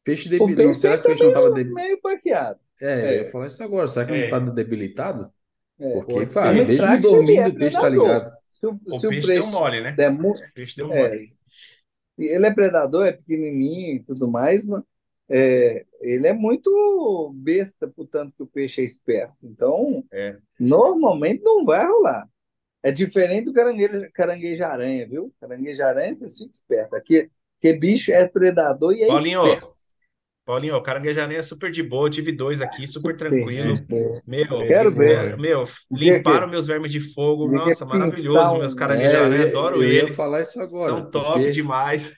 Peixe 0.04 0.28
debilitado. 0.28 0.68
Não, 0.68 0.74
será 0.74 0.94
que 0.98 1.00
o 1.00 1.02
tá 1.02 1.08
peixe 1.08 1.22
não 1.22 1.30
estava 1.30 1.50
meio, 1.50 1.54
debilitado? 1.56 1.86
meio 1.88 2.00
baqueado. 2.02 2.60
É, 2.80 2.86
eu 2.86 3.06
É, 3.08 3.16
ia 3.24 3.30
falar 3.30 3.46
isso 3.46 3.62
agora. 3.62 3.88
Será 3.88 4.04
que 4.06 4.12
não 4.12 4.18
É. 4.18 4.24
está 4.24 4.38
debilitado? 4.38 5.32
é. 5.80 5.92
Porque, 5.92 6.26
pá, 6.26 6.52
mesmo 6.52 7.00
dormindo, 7.00 7.40
é 7.40 7.48
o 7.48 7.54
peixe 7.54 7.80
tá 7.80 7.88
ligado. 7.88 8.32
Se 8.50 8.66
o, 8.66 8.80
O 8.86 8.98
se 8.98 9.06
o 9.06 9.10
peixe 9.10 9.26
deu 9.26 9.42
peixe 9.42 9.50
mole, 9.50 9.80
né? 9.80 9.92
der 9.92 10.10
mu- 10.12 10.30
O 10.30 10.52
peixe 10.54 10.76
deu 10.76 10.92
é, 10.92 11.08
mole. 11.08 11.24
Ele 12.18 12.46
é 12.46 12.50
predador, 12.52 13.06
é 13.06 13.12
pequenininho 13.12 13.96
e 13.96 14.02
tudo 14.02 14.28
mais, 14.28 14.66
mas 14.66 14.82
é, 15.28 15.86
ele 16.00 16.26
é 16.26 16.32
muito 16.32 17.32
besta, 17.34 17.88
portanto 17.88 18.34
que 18.36 18.42
o 18.42 18.46
peixe 18.46 18.80
é 18.80 18.84
esperto. 18.84 19.34
Então, 19.42 20.04
É. 20.12 20.36
normalmente 20.58 21.42
não 21.42 21.64
vai 21.64 21.84
rolar. 21.86 22.28
É 22.82 22.90
diferente 22.90 23.46
do 23.46 23.52
caranguejo, 23.52 24.10
caranguejo-aranha, 24.12 25.06
viu? 25.08 25.32
Caranguejo-aranha, 25.40 26.14
você 26.14 26.28
fica 26.28 26.52
esperto. 26.52 26.96
Aqui, 26.96 27.30
que 27.60 27.72
bicho 27.72 28.12
é 28.12 28.28
predador 28.28 28.92
e 28.92 29.02
é 29.04 29.06
Paulinho, 29.06 29.42
esperto. 29.42 29.76
Paulinho, 30.44 30.74
o 30.76 30.82
caranguejaneiro 30.82 31.40
é 31.40 31.42
super 31.44 31.70
de 31.70 31.82
boa. 31.84 32.06
Eu 32.06 32.10
tive 32.10 32.32
dois 32.32 32.60
aqui, 32.60 32.86
super 32.86 33.12
Super 33.12 33.16
tranquilo. 33.16 33.74
Meu, 34.26 34.66
Quero 34.66 34.90
de 34.90 34.96
ver. 34.98 35.34
é, 35.34 35.36
meu, 35.36 35.64
limparam 35.90 36.48
meus 36.48 36.66
vermes 36.66 36.90
de 36.90 37.00
fogo. 37.00 37.48
Nossa, 37.48 37.84
maravilhoso. 37.86 38.58
Meus. 38.58 38.72
É, 38.72 38.76
caranguejaranha, 38.76 39.36
eu 39.36 39.42
ia, 39.42 39.48
adoro 39.50 39.76
eu 39.76 39.84
ia 39.84 39.98
eles. 40.02 40.16
falar 40.16 40.40
isso 40.42 40.60
agora, 40.60 40.90
São 40.90 41.10
top 41.10 41.32
porque, 41.34 41.50
demais. 41.50 42.12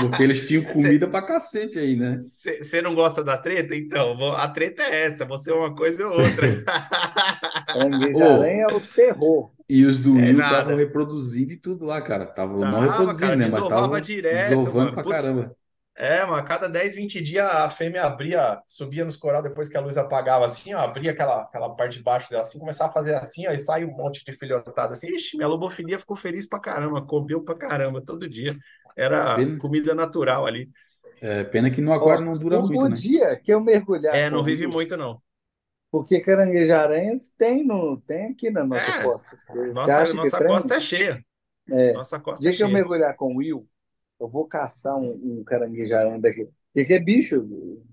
porque 0.00 0.22
eles 0.24 0.46
tinham 0.46 0.64
comida 0.72 1.06
pra 1.08 1.22
cacete 1.22 1.78
aí, 1.78 1.94
né? 1.96 2.18
Você 2.18 2.82
não 2.82 2.94
gosta 2.94 3.22
da 3.22 3.36
treta? 3.38 3.76
Então, 3.76 4.16
vou- 4.16 4.32
a 4.32 4.48
treta 4.48 4.82
é 4.82 5.04
essa. 5.06 5.24
Você 5.24 5.50
é 5.50 5.54
uma 5.54 5.74
coisa 5.74 6.06
ou 6.08 6.20
outra. 6.20 6.48
Caranguejo-aranha 7.66 8.66
é 8.70 8.74
o 8.74 8.80
terror. 8.80 9.52
E 9.68 9.84
os 9.84 9.98
do 9.98 10.18
É 10.18 10.32
Will 10.32 10.40
estavam 10.40 10.74
nada. 10.74 10.76
reproduzindo 10.76 11.52
e 11.52 11.56
tudo 11.56 11.84
lá, 11.84 12.00
cara. 12.00 12.24
Estavam 12.24 12.58
não 12.58 12.80
Tava, 12.80 12.80
reproduzindo, 12.80 13.20
cara, 13.20 13.36
né? 13.36 13.48
Mas 13.50 13.62
estavam 13.62 14.00
direto, 14.00 14.48
desovando 14.48 14.74
mano. 14.74 14.92
pra 14.92 15.02
Putz, 15.02 15.10
caramba. 15.22 15.56
É, 16.00 16.24
mas 16.24 16.38
a 16.38 16.42
cada 16.44 16.68
10, 16.68 16.94
20 16.94 17.20
dias 17.20 17.44
a 17.44 17.68
fêmea 17.68 18.04
abria, 18.04 18.62
subia 18.68 19.04
nos 19.04 19.16
coral 19.16 19.42
depois 19.42 19.68
que 19.68 19.76
a 19.76 19.80
luz 19.80 19.96
apagava 19.96 20.46
assim, 20.46 20.72
ó, 20.72 20.78
abria 20.78 21.10
aquela, 21.10 21.42
aquela 21.42 21.74
parte 21.74 21.96
de 21.98 22.04
baixo 22.04 22.30
dela 22.30 22.42
assim, 22.42 22.56
começava 22.58 22.90
a 22.90 22.92
fazer 22.94 23.16
assim, 23.16 23.48
ó, 23.48 23.50
e 23.52 23.58
sai 23.58 23.84
um 23.84 23.90
monte 23.96 24.24
de 24.24 24.32
filhotada 24.32 24.92
assim. 24.92 25.08
Ixi, 25.12 25.36
minha 25.36 25.48
lobofilia 25.48 25.98
ficou 25.98 26.16
feliz 26.16 26.46
pra 26.48 26.60
caramba, 26.60 27.04
comeu 27.04 27.42
pra 27.42 27.56
caramba 27.56 28.00
todo 28.00 28.28
dia. 28.28 28.56
Era 28.96 29.34
Pena, 29.34 29.58
comida 29.58 29.92
natural 29.92 30.46
ali. 30.46 30.70
é, 31.20 31.44
pena 31.44 31.70
que 31.70 31.80
no 31.80 31.92
Ó, 31.98 32.06
aquário 32.06 32.24
não 32.24 32.36
dura 32.38 32.60
muito, 32.60 32.86
o 32.86 32.88
né? 32.88 33.02
dia 33.02 33.36
que 33.38 33.52
eu 33.52 33.60
mergulhar 33.60 34.20
É, 34.20 34.30
não 34.30 34.42
vive 34.42 34.66
muito 34.66 34.96
não. 34.96 35.22
porque 35.90 36.20
caranguejo-aranhas 36.20 37.30
tem, 37.36 37.64
no, 37.66 38.00
tem 38.02 38.26
aqui 38.32 38.50
na 38.50 38.64
nossa 38.64 38.92
É, 38.92 38.92
costa. 38.92 39.36
Você 39.46 39.66
nossa, 39.72 40.12
nossa 40.14 40.42
costa 40.42 40.76
é 40.76 40.80
cheia. 40.80 41.24
É. 41.70 41.92
Nossa 41.94 42.20
costa 42.20 42.50
dia 42.50 42.52
é 42.52 42.54
que 42.54 42.62
eu 42.62 42.68
cheia. 42.68 42.70
mergulhar 42.70 43.14
com 43.16 43.34
o 43.34 43.36
Will, 43.38 43.68
eu 44.20 44.28
vou 44.28 44.46
caçar 44.46 44.96
um, 44.96 45.40
um 45.40 45.44
caranguejo-aranha 45.44 46.20
daqui. 46.20 46.46
Porque 46.72 46.86
que 46.86 46.94
é 46.94 46.98
bicho, 47.00 47.46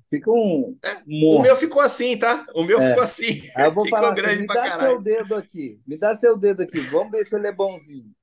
fica 0.09 0.31
um 0.31 0.77
É, 0.83 1.03
o 1.29 1.39
meu 1.39 1.55
ficou 1.57 1.81
assim, 1.81 2.17
tá? 2.17 2.45
O 2.53 2.63
meu 2.63 2.81
ficou 2.81 3.01
É. 3.01 3.03
assim. 3.03 3.41
Aí 3.55 3.65
eu 3.65 3.73
vou 3.73 3.87
Ficou 3.89 4.07
falar 4.07 4.13
assim: 4.13 4.13
grande 4.13 4.37
me 4.37 4.47
pra 4.47 4.57
dá 4.57 4.71
seu 4.71 4.99
caralho. 4.99 5.01
dedo 5.01 5.35
aqui, 5.35 5.81
me 5.87 5.97
dá 5.97 6.15
seu 6.17 6.37
dedo 6.37 6.61
aqui, 6.63 6.81
vamos 6.81 7.11
ver 7.11 7.25
se 7.25 7.35
ele 7.35 7.47
é 7.47 7.51
bonzinho. 7.51 8.13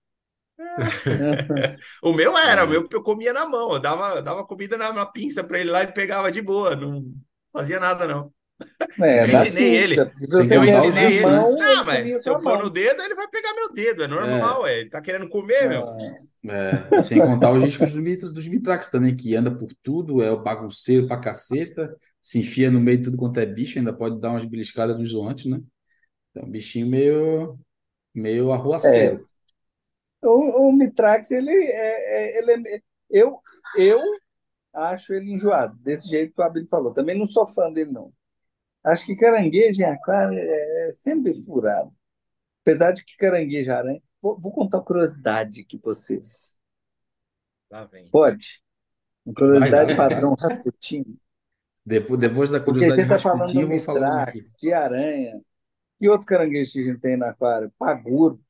O 2.02 2.12
meu 2.12 2.36
era, 2.38 2.64
o 2.64 2.68
meu 2.68 2.88
eu 2.90 3.02
comia 3.02 3.32
na 3.32 3.46
mão, 3.46 3.72
eu 3.72 3.80
dava, 3.80 4.22
dava 4.22 4.46
comida 4.46 4.76
na, 4.76 4.92
na 4.92 5.06
pinça 5.06 5.42
pra 5.44 5.58
ele 5.58 5.70
lá, 5.70 5.82
ele 5.82 5.92
pegava 5.92 6.30
de 6.30 6.40
boa, 6.42 6.74
não 6.76 7.12
fazia 7.52 7.78
nada 7.80 8.06
não. 8.06 8.32
É, 9.00 9.22
Eu 9.22 9.28
ensinei 9.28 9.74
ele. 9.76 9.96
Eu 10.50 10.64
ensinei 10.64 11.18
ele. 11.18 11.24
mão, 11.26 11.56
Ah, 11.60 11.84
mas 11.84 12.22
se 12.22 12.28
eu 12.28 12.40
pôr 12.40 12.58
no 12.58 12.70
dedo, 12.70 13.02
ele 13.02 13.14
vai 13.14 13.28
pegar 13.28 13.54
meu 13.54 13.72
dedo. 13.72 14.02
É 14.04 14.08
normal, 14.08 14.66
é. 14.66 14.80
Ele 14.80 14.90
tá 14.90 15.00
querendo 15.00 15.28
comer, 15.28 15.68
meu. 15.68 15.84
Ah, 15.84 16.16
É, 16.44 17.00
sem 17.00 17.22
contar 17.22 17.52
os 17.52 17.62
riscos 17.62 17.92
dos, 17.92 18.32
dos 18.32 18.48
mitrax 18.48 18.90
também, 18.90 19.16
que 19.16 19.34
anda 19.36 19.50
por 19.56 19.72
tudo, 19.82 20.22
é 20.22 20.30
o 20.30 20.42
bagunceiro 20.42 21.06
pra 21.06 21.20
caceta, 21.20 21.96
se 22.20 22.40
enfia 22.40 22.70
no 22.70 22.80
meio 22.80 22.98
de 22.98 23.04
tudo 23.04 23.16
quanto 23.16 23.38
é 23.38 23.46
bicho, 23.46 23.78
ainda 23.78 23.92
pode 23.92 24.20
dar 24.20 24.30
umas 24.30 24.44
beliscadas 24.44 24.98
no 24.98 25.06
zoante, 25.06 25.48
né? 25.48 25.60
Então, 26.30 26.48
um 26.48 26.50
bichinho 26.52 26.86
meio, 26.88 27.58
meio 28.14 28.52
É, 28.52 28.54
arruaceiro. 28.54 29.26
o, 30.22 30.68
o 30.68 30.72
Mitrax, 30.72 31.30
ele 31.30 31.50
é, 31.50 32.36
é- 32.36 32.38
ele 32.38 32.68
é- 32.76 32.82
eu, 33.10 33.38
eu 33.76 34.00
acho 34.74 35.14
ele 35.14 35.32
enjoado, 35.32 35.76
desse 35.78 36.08
jeito 36.08 36.34
que 36.34 36.40
o 36.42 36.44
Fabrício 36.44 36.70
falou. 36.70 36.94
Também 36.94 37.18
não 37.18 37.26
sou 37.26 37.46
fã 37.46 37.72
dele, 37.72 37.92
não. 37.92 38.12
Acho 38.84 39.06
que 39.06 39.16
caranguejo 39.16 39.80
em 39.80 39.84
aquário 39.84 40.36
é, 40.36 40.88
é 40.88 40.92
sempre 40.92 41.34
furado. 41.34 41.92
Apesar 42.62 42.92
de 42.92 43.04
que 43.04 43.16
caranguejo 43.16 43.70
e 43.70 43.72
aranha. 43.72 44.02
Vou, 44.20 44.38
vou 44.38 44.52
contar 44.52 44.78
uma 44.78 44.84
curiosidade 44.84 45.62
aqui 45.62 45.78
para 45.78 45.94
vocês. 45.94 46.58
Lá 47.70 47.84
vem. 47.84 48.08
Pode? 48.10 48.62
Uma 49.24 49.34
curiosidade 49.34 49.94
vai, 49.94 49.96
padrão. 49.96 50.34
Rasputin. 50.38 51.04
Depois, 51.84 52.20
depois 52.20 52.48
da 52.48 52.60
Porque 52.60 52.78
curiosidade 52.78 53.08
você 53.08 53.16
está 53.16 53.28
falando 53.28 53.52
do. 53.52 53.68
Mitrax, 53.68 54.54
de 54.56 54.72
aranha. 54.72 55.40
Que 55.98 56.08
outro 56.08 56.24
caranguejo 56.24 56.72
que 56.74 56.78
a 56.78 56.84
gente 56.84 57.00
tem 57.00 57.16
no 57.16 57.24
aquário? 57.24 57.72
Paguro. 57.76 58.40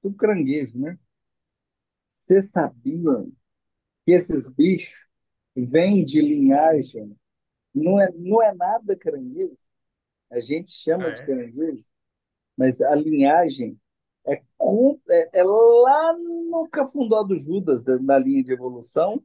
Tudo 0.00 0.16
caranguejo, 0.16 0.80
né? 0.80 0.98
Vocês 2.14 2.50
sabiam 2.50 3.30
que 4.06 4.12
esses 4.12 4.48
bichos 4.48 5.06
vêm 5.54 6.02
de 6.02 6.22
linhagem? 6.22 7.14
Não 7.74 8.00
é, 8.00 8.10
não 8.10 8.42
é 8.42 8.54
nada 8.54 8.96
caranguejo. 8.96 9.67
A 10.30 10.40
gente 10.40 10.70
chama 10.72 11.10
Ah, 11.10 11.12
de 11.12 11.22
é? 11.22 11.24
caranguejo, 11.24 11.84
mas 12.56 12.80
a 12.82 12.94
linhagem 12.96 13.78
é, 14.26 14.42
é, 15.10 15.30
é 15.40 15.44
lá 15.44 16.14
no 16.18 16.68
cafundó 16.70 17.22
do 17.24 17.38
Judas, 17.38 17.84
da, 17.84 17.96
da 17.98 18.18
linha 18.18 18.44
de 18.44 18.52
evolução, 18.52 19.22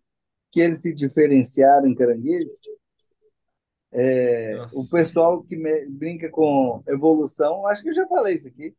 que 0.52 0.62
eles 0.62 0.82
se 0.82 0.94
diferenciaram 0.94 1.88
em 1.88 1.96
caranguejo. 1.96 2.50
É, 3.92 4.64
o 4.72 4.88
pessoal 4.88 5.44
que 5.44 5.56
me- 5.56 5.86
brinca 5.88 6.30
com 6.30 6.84
evolução, 6.88 7.68
acho 7.68 7.84
que 7.84 7.90
eu 7.90 7.94
já 7.94 8.08
falei 8.08 8.36
isso 8.36 8.48
aqui. 8.48 8.76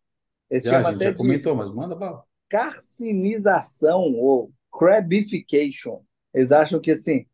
Eles 0.50 0.64
Já, 0.64 0.82
gente 0.82 1.00
já 1.00 1.14
de 1.14 1.14
comentou, 1.14 1.54
mas 1.54 1.72
manda 1.72 1.94
bala. 1.94 2.26
carcinização 2.48 4.14
ou 4.14 4.52
crabification. 4.72 6.02
Eles 6.32 6.52
acham 6.52 6.80
que 6.80 6.90
assim 6.92 7.26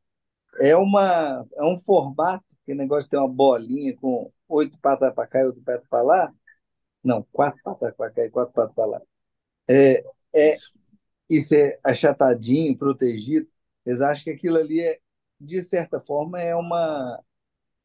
é 0.61 0.77
uma 0.77 1.47
é 1.57 1.65
um 1.65 1.77
formato, 1.79 2.45
que 2.67 2.75
negócio 2.75 3.05
de 3.05 3.11
ter 3.11 3.19
uma 3.19 3.29
bolinha 3.29 3.97
com 3.97 4.33
oito 4.51 4.79
patas 4.81 5.15
para 5.15 5.27
cá 5.27 5.41
e 5.41 5.47
oito 5.47 5.61
patas 5.63 5.89
para 5.89 6.03
lá. 6.03 6.35
Não, 7.03 7.27
quatro 7.33 7.61
patas 7.63 7.95
para 7.95 8.11
cá 8.11 8.25
e 8.25 8.31
quatro 8.31 8.53
patas 8.53 8.75
para 8.75 8.87
lá. 8.87 9.03
É, 9.69 10.05
é 10.33 10.55
Isso. 10.55 10.73
isso 11.29 11.55
é 11.55 11.79
achatadinho, 11.85 12.77
protegido. 12.77 13.49
Eles 13.87 14.01
acham 14.01 14.25
que 14.25 14.31
aquilo 14.31 14.59
ali 14.59 14.81
é, 14.81 14.99
de 15.41 15.63
certa 15.63 16.01
forma, 16.01 16.41
é 16.41 16.55
uma 16.55 17.21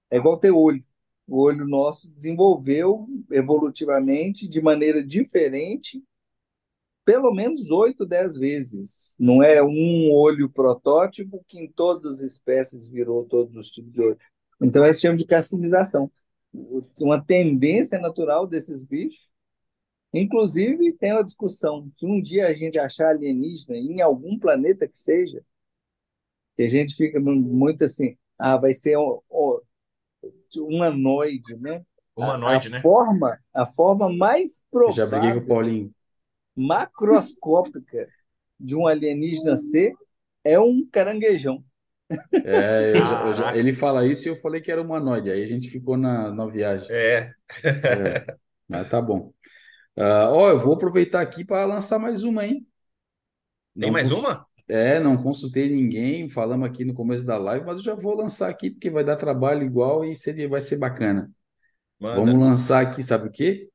é 0.10 0.18
igual 0.18 0.38
ter 0.40 0.52
olho. 0.52 0.84
O 1.28 1.42
olho 1.42 1.68
nosso 1.68 2.08
desenvolveu 2.10 3.08
evolutivamente 3.32 4.48
de 4.48 4.62
maneira 4.62 5.04
diferente 5.04 6.04
pelo 7.04 7.32
menos 7.32 7.70
8, 7.70 8.06
10 8.06 8.36
vezes. 8.38 9.16
Não 9.20 9.44
é 9.44 9.62
um 9.64 10.12
olho 10.12 10.50
protótipo 10.50 11.44
que 11.48 11.60
em 11.60 11.72
todas 11.72 12.06
as 12.06 12.20
espécies 12.20 12.88
virou 12.88 13.26
todos 13.26 13.56
os 13.56 13.70
tipos 13.70 13.92
de 13.92 14.02
olho. 14.02 14.18
Então, 14.62 14.84
eles 14.84 15.00
chamam 15.00 15.16
de 15.16 15.26
carcinização. 15.26 16.12
Uma 17.02 17.24
tendência 17.24 18.00
natural 18.00 18.48
desses 18.48 18.84
bichos. 18.84 19.32
Inclusive, 20.14 20.94
tem 20.94 21.12
uma 21.12 21.24
discussão. 21.24 21.90
Se 21.94 22.06
um 22.06 22.22
dia 22.22 22.48
a 22.48 22.54
gente 22.54 22.80
achar 22.80 23.10
alienígena 23.10 23.76
em 23.78 24.02
algum 24.02 24.40
planeta 24.40 24.88
que 24.88 24.98
seja, 24.98 25.44
que 26.56 26.64
a 26.64 26.68
gente 26.68 26.96
fica 26.96 27.20
muito 27.20 27.84
assim, 27.84 28.18
ah, 28.38 28.58
vai 28.58 28.74
ser 28.74 28.98
um, 28.98 29.20
um 29.30 29.62
humanoide, 30.58 31.56
né? 31.58 31.86
A, 32.18 32.26
a 32.26 32.30
Humanoide, 32.30 32.70
né? 32.70 32.80
forma, 32.82 33.40
a 33.54 33.66
forma 33.66 34.10
mais 34.10 34.64
Eu 34.74 34.92
já 34.92 35.06
briguei 35.06 35.34
com 35.34 35.40
o 35.40 35.46
provável 35.46 35.46
Paulinho. 35.46 35.94
macroscópica 36.56 38.10
de 38.60 38.76
um 38.76 38.88
alienígena 38.88 39.58
ser 39.58 39.94
é 40.44 40.60
um 40.60 40.88
caranguejão. 40.90 41.64
É, 42.44 42.92
eu 43.00 43.06
já- 43.06 43.26
eu 43.26 43.34
já- 43.34 43.58
ele 43.58 43.74
fala 43.74 44.06
isso 44.06 44.28
e 44.28 44.32
eu 44.32 44.36
falei 44.38 44.62
que 44.62 44.72
era 44.72 44.82
humanoide. 44.82 45.32
Aí 45.32 45.44
a 45.44 45.46
gente 45.48 45.70
ficou 45.70 45.98
na, 45.98 46.32
na 46.32 46.46
viagem. 46.48 46.88
É. 46.90 47.34
É, 47.88 48.28
mas 48.68 48.90
tá 48.90 49.02
bom. 49.02 49.34
Ah, 49.98 50.30
ó, 50.32 50.50
eu 50.50 50.60
vou 50.60 50.76
aproveitar 50.76 51.22
aqui 51.22 51.46
para 51.46 51.66
lançar 51.66 52.00
mais 52.00 52.24
uma, 52.24 52.46
hein? 52.46 52.68
Tem 53.80 53.90
Não 53.90 53.92
mais 53.92 54.12
cons- 54.12 54.12
uma? 54.12 54.46
É, 54.68 55.00
não 55.00 55.22
consultei 55.22 55.70
ninguém, 55.70 56.28
falamos 56.30 56.68
aqui 56.68 56.84
no 56.84 56.94
começo 56.94 57.26
da 57.26 57.38
live, 57.38 57.66
mas 57.66 57.78
eu 57.80 57.84
já 57.86 57.96
vou 57.96 58.16
lançar 58.16 58.50
aqui 58.50 58.72
porque 58.72 58.90
vai 58.90 59.04
dar 59.04 59.16
trabalho 59.16 59.64
igual 59.64 60.04
e 60.04 60.16
seria, 60.16 60.50
vai 60.50 60.60
ser 60.62 60.78
bacana. 60.78 61.32
Vamos 62.14 62.40
Manda. 62.40 62.40
lançar 62.40 62.82
aqui, 62.88 63.04
sabe 63.04 63.30
o 63.30 63.32
quê? 63.32 63.70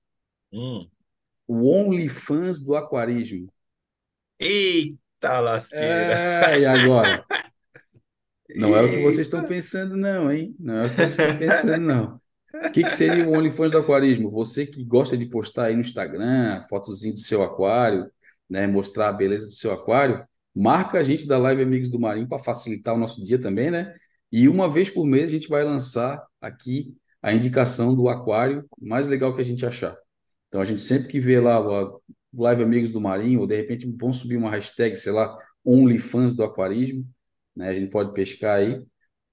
Hum. 0.53 0.91
O 1.47 1.69
OnlyFans 1.71 2.63
do 2.63 2.75
aquarismo. 2.75 3.53
Eita 4.39 5.41
lasqueira. 5.41 6.17
É, 6.19 6.59
e 6.61 6.67
agora? 6.67 7.25
Não 8.57 8.77
é 8.77 8.83
o 8.83 8.91
que 8.91 9.03
vocês 9.03 9.27
estão 9.27 9.45
pensando, 9.45 9.97
não, 9.97 10.31
hein? 10.31 10.55
Não 10.59 10.75
é 10.75 10.87
o 10.87 10.89
que 10.89 10.97
vocês 10.97 11.11
estão 11.11 11.39
pensando, 11.39 11.81
não. 11.81 12.21
O 12.53 12.71
que 12.71 12.83
que 12.83 12.91
seria 12.91 13.29
o 13.29 13.33
OnlyFans 13.33 13.71
do 13.71 13.79
aquarismo? 13.79 14.31
Você 14.31 14.67
que 14.67 14.85
gosta 14.85 15.17
de 15.17 15.27
postar 15.27 15.67
aí 15.67 15.75
no 15.75 15.81
Instagram, 15.81 16.61
fotozinho 16.69 17.15
do 17.15 17.21
seu 17.21 17.43
aquário, 17.43 18.11
né? 18.49 18.67
Mostrar 18.67 19.09
a 19.09 19.13
beleza 19.13 19.47
do 19.47 19.53
seu 19.53 19.73
aquário, 19.73 20.25
marca 20.55 20.99
a 20.99 21.03
gente 21.03 21.27
da 21.27 21.39
Live 21.39 21.63
Amigos 21.63 21.89
do 21.89 22.01
Marinho 22.01 22.29
para 22.29 22.39
facilitar 22.39 22.95
o 22.95 22.99
nosso 22.99 23.25
dia 23.25 23.41
também, 23.41 23.71
né? 23.71 23.95
E 24.33 24.49
uma 24.49 24.69
vez 24.69 24.91
por 24.91 25.07
mês 25.07 25.25
a 25.25 25.33
gente 25.33 25.49
vai 25.49 25.65
lançar 25.65 26.25
aqui 26.41 26.95
a 27.23 27.33
indicação 27.33 27.95
do 27.95 28.09
aquário 28.09 28.67
mais 28.81 29.07
legal 29.09 29.35
que 29.35 29.41
a 29.41 29.45
gente 29.45 29.65
achar. 29.65 29.97
Então 30.49 30.61
a 30.61 30.65
gente 30.65 30.83
sempre 30.83 31.09
que 31.09 31.21
vê 31.21 31.39
lá 31.39 31.61
o 31.61 32.01
Live 32.35 32.63
Amigos 32.63 32.91
do 32.93 33.01
Marinho, 33.01 33.41
ou 33.41 33.47
de 33.47 33.57
repente 33.57 33.89
vão 33.99 34.13
subir 34.13 34.37
uma 34.37 34.51
hashtag, 34.51 34.97
sei 34.97 35.13
lá, 35.13 35.37
OnlyFans 35.65 36.35
do 36.35 36.43
aquarismo, 36.43 37.07
né? 37.61 37.69
A 37.71 37.75
gente 37.75 37.91
pode 37.91 38.13
pescar 38.15 38.57
aí. 38.59 38.85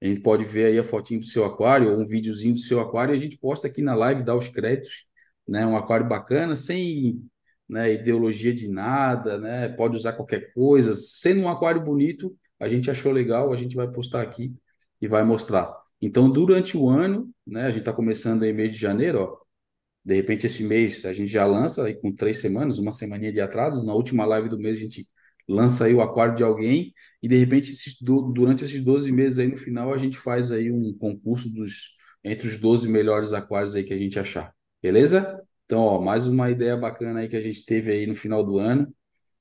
A 0.01 0.05
gente 0.05 0.21
pode 0.21 0.45
ver 0.45 0.65
aí 0.67 0.79
a 0.79 0.83
fotinho 0.83 1.21
do 1.21 1.25
seu 1.25 1.45
aquário 1.45 1.91
ou 1.91 1.99
um 1.99 2.05
videozinho 2.05 2.53
do 2.53 2.59
seu 2.59 2.79
aquário 2.79 3.13
e 3.13 3.17
a 3.17 3.19
gente 3.19 3.37
posta 3.37 3.67
aqui 3.67 3.81
na 3.81 3.95
live, 3.95 4.23
dá 4.23 4.35
os 4.35 4.47
créditos, 4.47 5.05
né? 5.47 5.65
Um 5.65 5.77
aquário 5.77 6.07
bacana, 6.07 6.55
sem, 6.55 7.23
né, 7.67 7.93
ideologia 7.93 8.53
de 8.53 8.69
nada, 8.69 9.37
né? 9.39 9.69
Pode 9.69 9.95
usar 9.95 10.13
qualquer 10.13 10.53
coisa. 10.53 10.93
Sendo 10.93 11.41
um 11.41 11.49
aquário 11.49 11.81
bonito, 11.83 12.37
a 12.59 12.67
gente 12.67 12.91
achou 12.91 13.11
legal, 13.11 13.51
a 13.53 13.57
gente 13.57 13.75
vai 13.75 13.89
postar 13.91 14.21
aqui 14.21 14.53
e 15.01 15.07
vai 15.07 15.23
mostrar. 15.23 15.73
Então, 16.01 16.29
durante 16.29 16.77
o 16.77 16.89
ano, 16.89 17.31
né? 17.45 17.63
A 17.63 17.69
gente 17.71 17.79
está 17.79 17.93
começando 17.93 18.43
aí 18.43 18.53
mês 18.53 18.71
de 18.71 18.77
janeiro, 18.77 19.21
ó. 19.21 19.37
De 20.05 20.15
repente, 20.15 20.45
esse 20.47 20.63
mês 20.63 21.05
a 21.05 21.13
gente 21.13 21.29
já 21.31 21.45
lança 21.45 21.85
aí 21.85 21.95
com 21.95 22.13
três 22.15 22.39
semanas, 22.39 22.77
uma 22.79 22.91
semaninha 22.91 23.31
de 23.33 23.41
atraso. 23.41 23.85
Na 23.85 23.93
última 23.93 24.25
live 24.25 24.49
do 24.49 24.59
mês 24.59 24.77
a 24.77 24.79
gente 24.81 25.07
lança 25.47 25.85
aí 25.85 25.93
o 25.93 26.01
aquário 26.01 26.35
de 26.35 26.43
alguém 26.43 26.93
e 27.21 27.27
de 27.27 27.37
repente 27.37 27.71
esses 27.71 27.95
durante 28.01 28.63
esses 28.65 28.81
12 28.83 29.11
meses 29.11 29.39
aí 29.39 29.47
no 29.47 29.57
final 29.57 29.93
a 29.93 29.97
gente 29.97 30.17
faz 30.17 30.51
aí 30.51 30.71
um 30.71 30.93
concurso 30.97 31.49
dos 31.53 31.95
entre 32.23 32.47
os 32.47 32.57
12 32.57 32.89
melhores 32.89 33.33
aquários 33.33 33.75
aí 33.75 33.83
que 33.83 33.93
a 33.93 33.97
gente 33.97 34.19
achar. 34.19 34.53
Beleza? 34.81 35.41
Então, 35.65 35.79
ó, 35.79 36.01
mais 36.01 36.27
uma 36.27 36.49
ideia 36.49 36.75
bacana 36.77 37.19
aí 37.21 37.29
que 37.29 37.35
a 37.35 37.41
gente 37.41 37.65
teve 37.65 37.91
aí 37.91 38.05
no 38.07 38.15
final 38.15 38.43
do 38.43 38.57
ano 38.57 38.93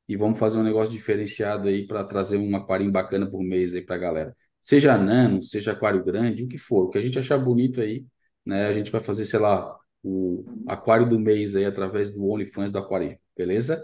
e 0.08 0.16
vamos 0.16 0.38
fazer 0.38 0.58
um 0.58 0.62
negócio 0.62 0.92
diferenciado 0.92 1.68
aí 1.68 1.86
para 1.86 2.04
trazer 2.04 2.36
um 2.36 2.54
aquário 2.56 2.90
bacana 2.90 3.30
por 3.30 3.42
mês 3.42 3.74
aí 3.74 3.82
para 3.82 3.98
galera. 3.98 4.36
Seja 4.60 4.96
nano, 4.98 5.42
seja 5.42 5.72
aquário 5.72 6.04
grande, 6.04 6.44
o 6.44 6.48
que 6.48 6.58
for, 6.58 6.84
o 6.86 6.90
que 6.90 6.98
a 6.98 7.02
gente 7.02 7.18
achar 7.18 7.38
bonito 7.38 7.80
aí, 7.80 8.04
né? 8.44 8.66
A 8.66 8.72
gente 8.72 8.90
vai 8.90 9.00
fazer, 9.00 9.26
sei 9.26 9.38
lá, 9.40 9.76
o 10.02 10.44
aquário 10.68 11.08
do 11.08 11.18
mês 11.18 11.56
aí 11.56 11.64
através 11.64 12.12
do 12.12 12.24
OnlyFans 12.24 12.70
do 12.72 12.78
Aquário, 12.78 13.18
beleza? 13.36 13.80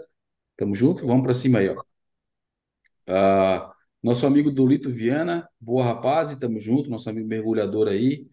Tamo 0.57 0.75
junto? 0.75 1.05
Vamos 1.05 1.23
para 1.23 1.33
cima 1.33 1.59
aí, 1.59 1.69
ó. 1.69 1.92
Ah, 3.07 3.71
nosso 4.01 4.25
amigo 4.25 4.51
Dolito 4.51 4.89
Viana, 4.89 5.47
boa 5.59 5.83
rapaz, 5.83 6.31
e 6.31 6.39
tamo 6.39 6.59
junto, 6.59 6.89
nosso 6.89 7.09
amigo 7.09 7.27
mergulhador 7.27 7.87
aí. 7.87 8.25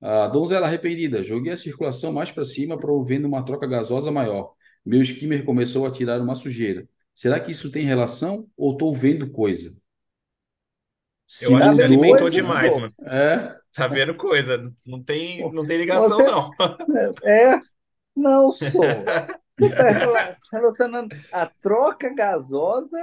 Ah, 0.00 0.28
donzela 0.28 0.66
arrependida, 0.66 1.22
joguei 1.22 1.52
a 1.52 1.56
circulação 1.56 2.12
mais 2.12 2.30
para 2.30 2.44
cima, 2.44 2.78
promovendo 2.78 3.26
uma 3.26 3.44
troca 3.44 3.66
gasosa 3.66 4.10
maior. 4.12 4.52
Meu 4.84 5.02
skimmer 5.02 5.44
começou 5.44 5.86
a 5.86 5.90
tirar 5.90 6.20
uma 6.20 6.34
sujeira. 6.34 6.88
Será 7.14 7.40
que 7.40 7.50
isso 7.50 7.70
tem 7.70 7.84
relação 7.84 8.46
ou 8.56 8.72
estou 8.72 8.94
vendo 8.94 9.30
coisa? 9.30 9.70
Se 11.26 11.46
Eu 11.46 11.56
acho 11.56 11.74
que 11.74 11.82
alimentou 11.82 12.12
mudou. 12.12 12.30
demais, 12.30 12.74
mano. 12.74 12.92
É, 13.10 13.56
Tá 13.74 13.88
vendo 13.88 14.14
coisa? 14.14 14.72
Não 14.86 15.02
tem, 15.02 15.52
não 15.52 15.66
tem 15.66 15.76
ligação, 15.78 16.16
Você- 16.16 16.22
não. 16.24 16.50
É, 17.24 17.60
não 18.16 18.52
sou. 18.52 18.70
Rela- 19.58 20.36
relacionando 20.52 21.14
a 21.32 21.46
troca 21.46 22.14
gasosa. 22.14 22.98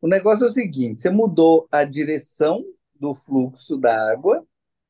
O 0.00 0.08
negócio 0.08 0.44
é 0.44 0.48
o 0.48 0.52
seguinte: 0.52 1.02
você 1.02 1.10
mudou 1.10 1.68
a 1.70 1.84
direção 1.84 2.64
do 2.98 3.14
fluxo 3.14 3.76
da 3.76 4.12
água, 4.12 4.44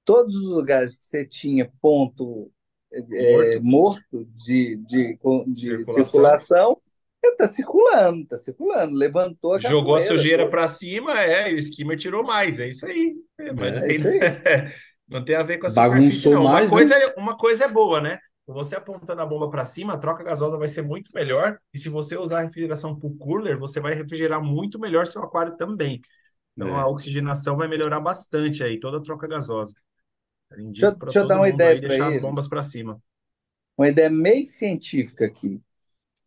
todos 0.05 0.35
os 0.37 0.49
lugares 0.49 0.97
que 0.97 1.05
você 1.05 1.25
tinha 1.25 1.71
ponto 1.81 2.51
é, 2.93 3.59
Morto. 3.61 3.63
morto 3.63 4.25
de, 4.45 4.77
de, 4.77 5.19
de 5.47 5.61
Circulação. 5.61 6.05
circulação, 6.05 6.83
está 7.23 7.49
circulando, 7.49 8.23
está 8.23 8.39
circulando. 8.39 8.97
Levantou 8.97 9.55
a 9.55 9.61
Jogou 9.61 9.95
a 9.95 10.01
sujeira 10.01 10.49
para 10.49 10.69
cima, 10.69 11.19
é, 11.21 11.53
e 11.53 11.55
o 11.55 11.59
skimmer 11.59 11.97
tirou 11.97 12.25
mais, 12.25 12.59
é 12.59 12.69
isso 12.69 12.87
aí. 12.87 13.15
É, 13.39 13.53
mas 13.53 13.67
É, 13.67 13.71
não 13.71 13.79
é 13.79 13.87
tem, 13.87 13.97
isso 13.97 14.09
aí. 14.09 14.19
não 15.09 15.25
tem 15.25 15.37
a 15.37 15.43
ver 15.43 15.59
com 15.59 15.67
a 15.67 15.71
Bagunçou 15.71 16.11
superfície, 16.11 16.31
não. 16.31 16.43
Uma 16.43 16.53
mais, 16.53 16.71
né? 16.71 16.77
coisa, 16.77 16.95
é, 16.95 17.15
uma 17.17 17.37
coisa 17.37 17.65
é 17.65 17.69
boa, 17.69 18.01
né? 18.01 18.19
Você 18.55 18.77
apontando 18.77 19.23
a 19.23 19.27
bomba 19.27 19.49
para 19.51 19.65
cima, 19.65 19.95
a 19.95 19.99
troca 19.99 20.25
gasosa 20.25 20.59
vai 20.59 20.69
ser 20.69 20.83
muito 20.83 21.11
melhor. 21.15 21.59
E 21.73 21.79
se 21.79 21.89
você 21.89 22.17
usar 22.17 22.41
a 22.41 22.43
refrigeração 22.43 22.99
por 22.99 23.17
cooler, 23.19 23.59
você 23.59 23.81
vai 23.81 23.95
refrigerar 23.95 24.43
muito 24.43 24.79
melhor 24.79 25.07
seu 25.07 25.23
aquário 25.23 25.57
também. 25.57 26.01
Então 26.55 26.77
É. 26.77 26.81
a 26.81 26.89
oxigenação 26.89 27.57
vai 27.57 27.69
melhorar 27.69 28.01
bastante 28.01 28.65
aí, 28.65 28.81
toda 28.81 28.99
a 28.99 29.03
troca 29.03 29.29
gasosa. 29.29 29.75
Indico 30.59 30.73
Deixa 30.73 30.87
eu- 30.87 30.99
para 30.99 31.07
deixa 31.07 31.19
eu 31.21 31.27
dar 31.29 31.37
uma 31.39 31.49
ideia 31.49 31.73
pra 31.81 31.89
deixar 31.89 32.07
as 32.09 32.17
bombas 32.19 32.49
para 32.49 32.63
cima. 32.63 33.01
uma 33.77 33.89
ideia 33.89 34.11
meio 34.11 34.47
científica 34.47 35.27
aqui. 35.27 35.61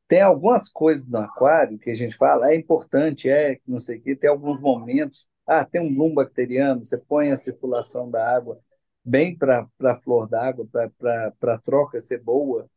Tem 0.08 0.22
algumas 0.22 0.70
coisas 0.70 1.08
no 1.08 1.20
aquário 1.20 1.80
que 1.80 1.90
a 1.92 1.96
gente 1.96 2.16
fala, 2.18 2.52
é 2.52 2.56
importante, 2.56 3.30
é 3.30 3.60
não 3.68 3.80
sei 3.80 4.00
o 4.00 4.02
quê, 4.02 4.16
tem 4.16 4.30
alguns 4.30 4.60
momentos. 4.62 5.28
Ah, 5.48 5.66
tem 5.66 5.82
um 5.82 5.94
bloom 5.94 6.14
bacteriano, 6.16 6.86
você 6.86 6.98
põe 6.98 7.32
a 7.32 7.38
circulação 7.38 8.10
da 8.12 8.36
água 8.36 8.60
bem 9.04 9.38
para 9.38 9.68
a 9.84 9.96
flor 9.96 10.28
d'água, 10.28 10.68
para 11.00 11.54
a 11.56 11.60
troca 11.60 12.00
ser 12.02 12.20
boa. 12.22 12.70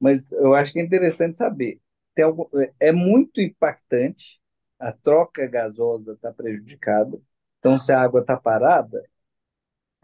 Mas 0.00 0.32
eu 0.32 0.54
acho 0.54 0.72
que 0.72 0.80
é 0.80 0.82
interessante 0.82 1.36
saber. 1.36 1.80
Tem 2.14 2.24
algum, 2.24 2.46
é 2.80 2.92
muito 2.92 3.40
impactante, 3.40 4.40
a 4.78 4.92
troca 4.92 5.46
gasosa 5.46 6.12
está 6.14 6.32
prejudicada. 6.32 7.20
Então, 7.58 7.78
se 7.78 7.92
a 7.92 8.00
água 8.00 8.20
está 8.20 8.36
parada, 8.36 9.02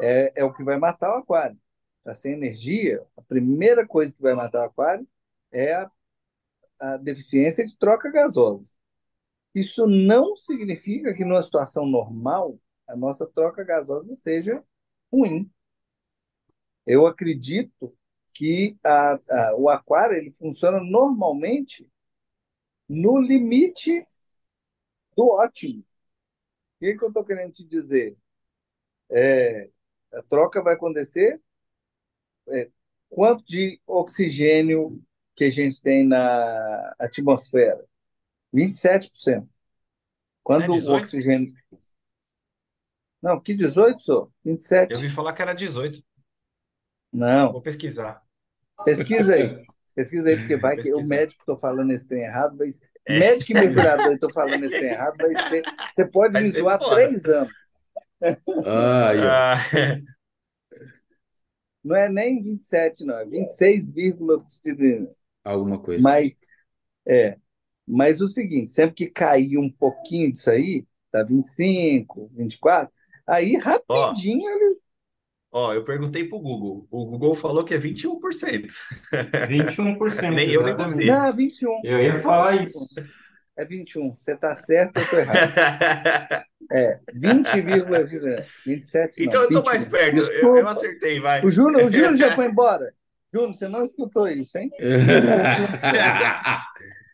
é, 0.00 0.32
é 0.36 0.44
o 0.44 0.52
que 0.52 0.64
vai 0.64 0.78
matar 0.78 1.10
o 1.10 1.18
aquário. 1.18 1.58
Está 1.98 2.14
sem 2.14 2.32
energia, 2.32 3.04
a 3.16 3.22
primeira 3.22 3.86
coisa 3.86 4.14
que 4.14 4.22
vai 4.22 4.34
matar 4.34 4.62
o 4.62 4.64
aquário 4.64 5.06
é 5.52 5.74
a, 5.74 5.90
a 6.80 6.96
deficiência 6.96 7.64
de 7.64 7.76
troca 7.78 8.10
gasosa. 8.10 8.74
Isso 9.54 9.86
não 9.86 10.36
significa 10.36 11.12
que 11.14 11.24
numa 11.24 11.42
situação 11.42 11.86
normal 11.86 12.58
a 12.86 12.96
nossa 12.96 13.26
troca 13.26 13.64
gasosa 13.64 14.14
seja 14.14 14.62
ruim. 15.12 15.50
Eu 16.86 17.06
acredito 17.06 17.96
que 18.34 18.76
a, 18.84 19.14
a, 19.14 19.56
o 19.56 19.68
aquário 19.68 20.16
ele 20.16 20.32
funciona 20.32 20.80
normalmente 20.80 21.88
no 22.88 23.18
limite 23.18 24.06
do 25.16 25.28
ótimo. 25.28 25.80
O 25.80 25.84
que, 26.80 26.94
que 26.96 27.04
eu 27.04 27.08
estou 27.08 27.24
querendo 27.24 27.52
te 27.52 27.64
dizer? 27.64 28.16
É, 29.10 29.68
a 30.14 30.22
troca 30.22 30.62
vai 30.62 30.74
acontecer. 30.74 31.40
é, 32.48 32.68
quanto 33.08 33.44
de 33.44 33.80
oxigênio 33.86 35.00
que 35.36 35.44
a 35.44 35.50
gente 35.50 35.82
tem 35.82 36.06
na 36.06 36.94
atmosfera? 36.98 37.84
27%. 38.52 39.48
Quando 40.42 40.64
É 40.64 40.70
o 40.70 40.74
18? 40.74 41.04
oxigênio. 41.04 41.48
Não, 43.22 43.40
que 43.40 43.54
18, 43.54 44.00
só? 44.00 44.28
27. 44.44 44.92
Eu 44.92 44.96
ouvi 44.98 45.08
falar 45.08 45.32
que 45.32 45.42
era 45.42 45.54
18. 45.54 46.02
Não, 47.12 47.52
Vou 47.52 47.62
pesquisar. 47.62 48.22
pesquisa 48.84 49.34
aí. 49.34 49.64
Pesquisa 49.94 50.28
aí, 50.28 50.36
porque 50.36 50.56
vai 50.56 50.76
que 50.76 50.82
o 50.92 50.96
Pesquisar. 50.96 51.08
médico 51.16 51.40
estou 51.42 51.58
falando 51.58 51.90
esse 51.92 52.06
trem 52.06 52.22
errado, 52.22 52.56
vai 52.56 52.70
ser- 52.70 52.88
É. 53.06 53.18
médico 53.18 53.52
e 53.52 53.54
mergulhador 53.54 54.12
estou 54.14 54.32
falando 54.32 54.64
esse 54.64 54.78
trem 54.78 54.90
errado, 54.92 55.16
vai 55.18 55.48
ser. 55.48 55.62
Você 55.94 56.06
pode 56.06 56.32
Vai 56.32 56.42
me 56.44 56.52
ser 56.52 56.60
zoar 56.60 56.78
foda. 56.78 56.94
três 56.94 57.24
anos. 57.24 57.52
Ah, 58.66 59.08
aí, 59.08 59.18
ó. 59.18 59.30
Ah, 59.30 59.56
Não 61.82 61.96
é 61.96 62.08
nem 62.10 62.42
27, 62.42 63.04
não, 63.06 63.18
é 63.18 63.24
26, 63.24 63.90
vírgula- 63.90 64.44
alguma 65.44 65.78
coisa. 65.78 66.02
mas 66.06 66.32
é. 67.08 67.38
Mas 67.88 68.20
o 68.20 68.28
seguinte, 68.28 68.70
sempre 68.70 68.94
que 68.94 69.08
cair 69.08 69.56
um 69.58 69.70
pouquinho 69.70 70.30
disso 70.30 70.50
aí, 70.50 70.86
tá 71.10 71.22
25, 71.24 72.30
24, 72.34 72.92
aí 73.26 73.56
rapidinho 73.56 74.48
ele 74.48 74.76
ó, 75.52 75.74
eu 75.74 75.84
perguntei 75.84 76.24
pro 76.24 76.38
Google. 76.38 76.86
O 76.90 77.06
Google 77.06 77.34
falou 77.34 77.64
que 77.64 77.74
é 77.74 77.78
21%. 77.78 78.70
21%. 79.48 80.30
Nem 80.34 80.50
eu, 80.50 80.62
nem 80.62 80.74
você. 80.74 81.04
Não, 81.06 81.34
21. 81.34 81.80
Eu 81.84 81.98
ia 82.00 82.20
falar 82.20 82.62
isso. 82.64 82.78
É 83.56 83.64
21. 83.64 84.16
Você 84.16 84.36
tá 84.36 84.54
certo, 84.56 84.98
eu 84.98 85.08
tô 85.08 85.16
errado. 85.18 86.44
É, 86.72 87.00
20,27 87.16 88.22
não, 88.22 89.24
Então 89.24 89.42
eu 89.42 89.48
tô 89.48 89.62
mais 89.64 89.82
21. 89.82 89.90
perto. 89.98 90.30
Eu, 90.30 90.56
eu 90.58 90.68
acertei, 90.68 91.18
vai. 91.18 91.44
O 91.44 91.50
Júnior, 91.50 91.84
o 91.86 91.90
Júnior 91.90 92.14
já 92.16 92.30
foi 92.32 92.46
embora. 92.50 92.94
Júnior, 93.34 93.54
você 93.54 93.66
não 93.66 93.84
escutou 93.84 94.28
isso, 94.28 94.56
hein? 94.56 94.70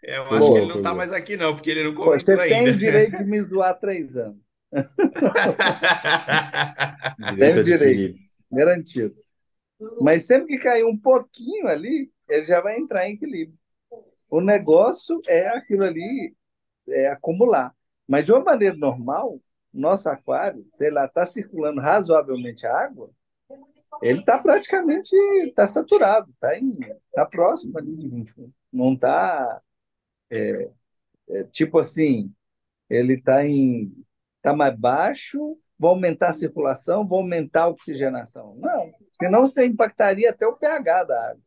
Eu 0.03 0.25
acho 0.25 0.39
bom, 0.39 0.53
que 0.53 0.59
ele 0.59 0.67
não 0.69 0.83
tá 0.83 0.91
bom. 0.91 0.97
mais 0.99 1.11
aqui, 1.11 1.39
não, 1.39 1.55
porque 1.55 1.71
ele 1.71 1.85
não 1.85 1.95
Pô, 1.95 2.05
comentou 2.05 2.37
você 2.37 2.49
tem 2.49 2.69
o 2.69 2.77
direito 2.77 3.17
de 3.17 3.25
me 3.25 3.43
zoar 3.43 3.79
três 3.81 4.15
anos. 4.19 4.37
Direito 7.31 7.65
direito. 7.65 8.26
Garantido. 8.51 9.17
Mas 10.01 10.27
sempre 10.27 10.57
que 10.57 10.63
cair 10.63 10.85
um 10.85 10.97
pouquinho 10.97 11.69
ali, 11.69 12.11
ele 12.29 12.45
já 12.45 12.61
vai 12.61 12.79
entrar 12.79 13.09
em 13.09 13.15
equilíbrio. 13.15 13.59
O 14.29 14.41
negócio 14.41 15.21
é 15.27 15.49
aquilo 15.49 15.85
ali, 15.85 16.35
é 16.89 17.09
acumular. 17.09 17.75
Mas 18.09 18.25
de 18.25 18.33
uma 18.33 18.43
maneira 18.43 18.77
normal, 18.77 19.41
nosso 19.73 20.09
aquário, 20.09 20.67
sei 20.75 20.91
lá, 20.91 21.05
está 21.05 21.27
circulando 21.27 21.81
razoavelmente 21.81 22.67
a 22.67 22.77
água, 22.77 23.11
ele 24.03 24.21
está 24.21 24.39
praticamente 24.39 25.15
tá 25.55 25.67
saturado, 25.67 26.31
está 26.31 26.51
tá 27.13 27.27
próximo 27.27 27.79
ali 27.79 27.95
de 27.97 28.09
21. 28.09 28.53
Não 28.73 28.95
está 28.95 29.63
tipo 31.51 31.79
assim, 31.79 32.33
ele 32.89 33.15
está 33.15 33.47
em 33.47 33.93
tá 34.43 34.55
mais 34.55 34.77
baixo, 34.79 35.59
vou 35.79 35.91
aumentar 35.91 36.29
a 36.31 36.33
circulação, 36.33 37.07
vou 37.07 37.19
aumentar 37.21 37.65
a 37.65 37.69
oxigenação. 37.69 38.57
Não, 38.57 38.93
senão 39.13 39.43
você 39.43 39.67
impactaria 39.67 40.31
até 40.31 40.47
o 40.47 40.57
pH 40.57 41.05
da 41.05 41.31
água. 41.31 41.43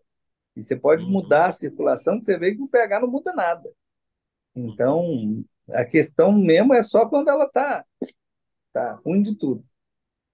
E 0.55 0.61
você 0.61 0.75
pode 0.75 1.05
Uhum. 1.05 1.11
mudar 1.11 1.47
a 1.47 1.53
circulação, 1.53 2.19
que 2.19 2.25
você 2.25 2.37
vê 2.37 2.55
que 2.55 2.61
o 2.61 2.67
pH 2.67 2.99
não 3.01 3.07
muda 3.09 3.33
nada. 3.33 3.69
Então, 4.55 5.43
a 5.69 5.85
questão 5.85 6.31
mesmo 6.31 6.73
é 6.73 6.83
só 6.83 7.07
quando 7.07 7.29
ela 7.29 7.45
está 7.45 7.85
tá 8.73 8.93
ruim 9.05 9.21
de 9.21 9.35
tudo. 9.35 9.61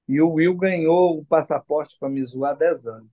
E 0.07 0.21
o 0.21 0.33
Will 0.33 0.55
ganhou 0.55 1.19
o 1.19 1.25
passaporte 1.25 1.95
para 1.99 2.09
me 2.09 2.23
zoar 2.23 2.51
há 2.51 2.55
10 2.55 2.87
anos. 2.87 3.09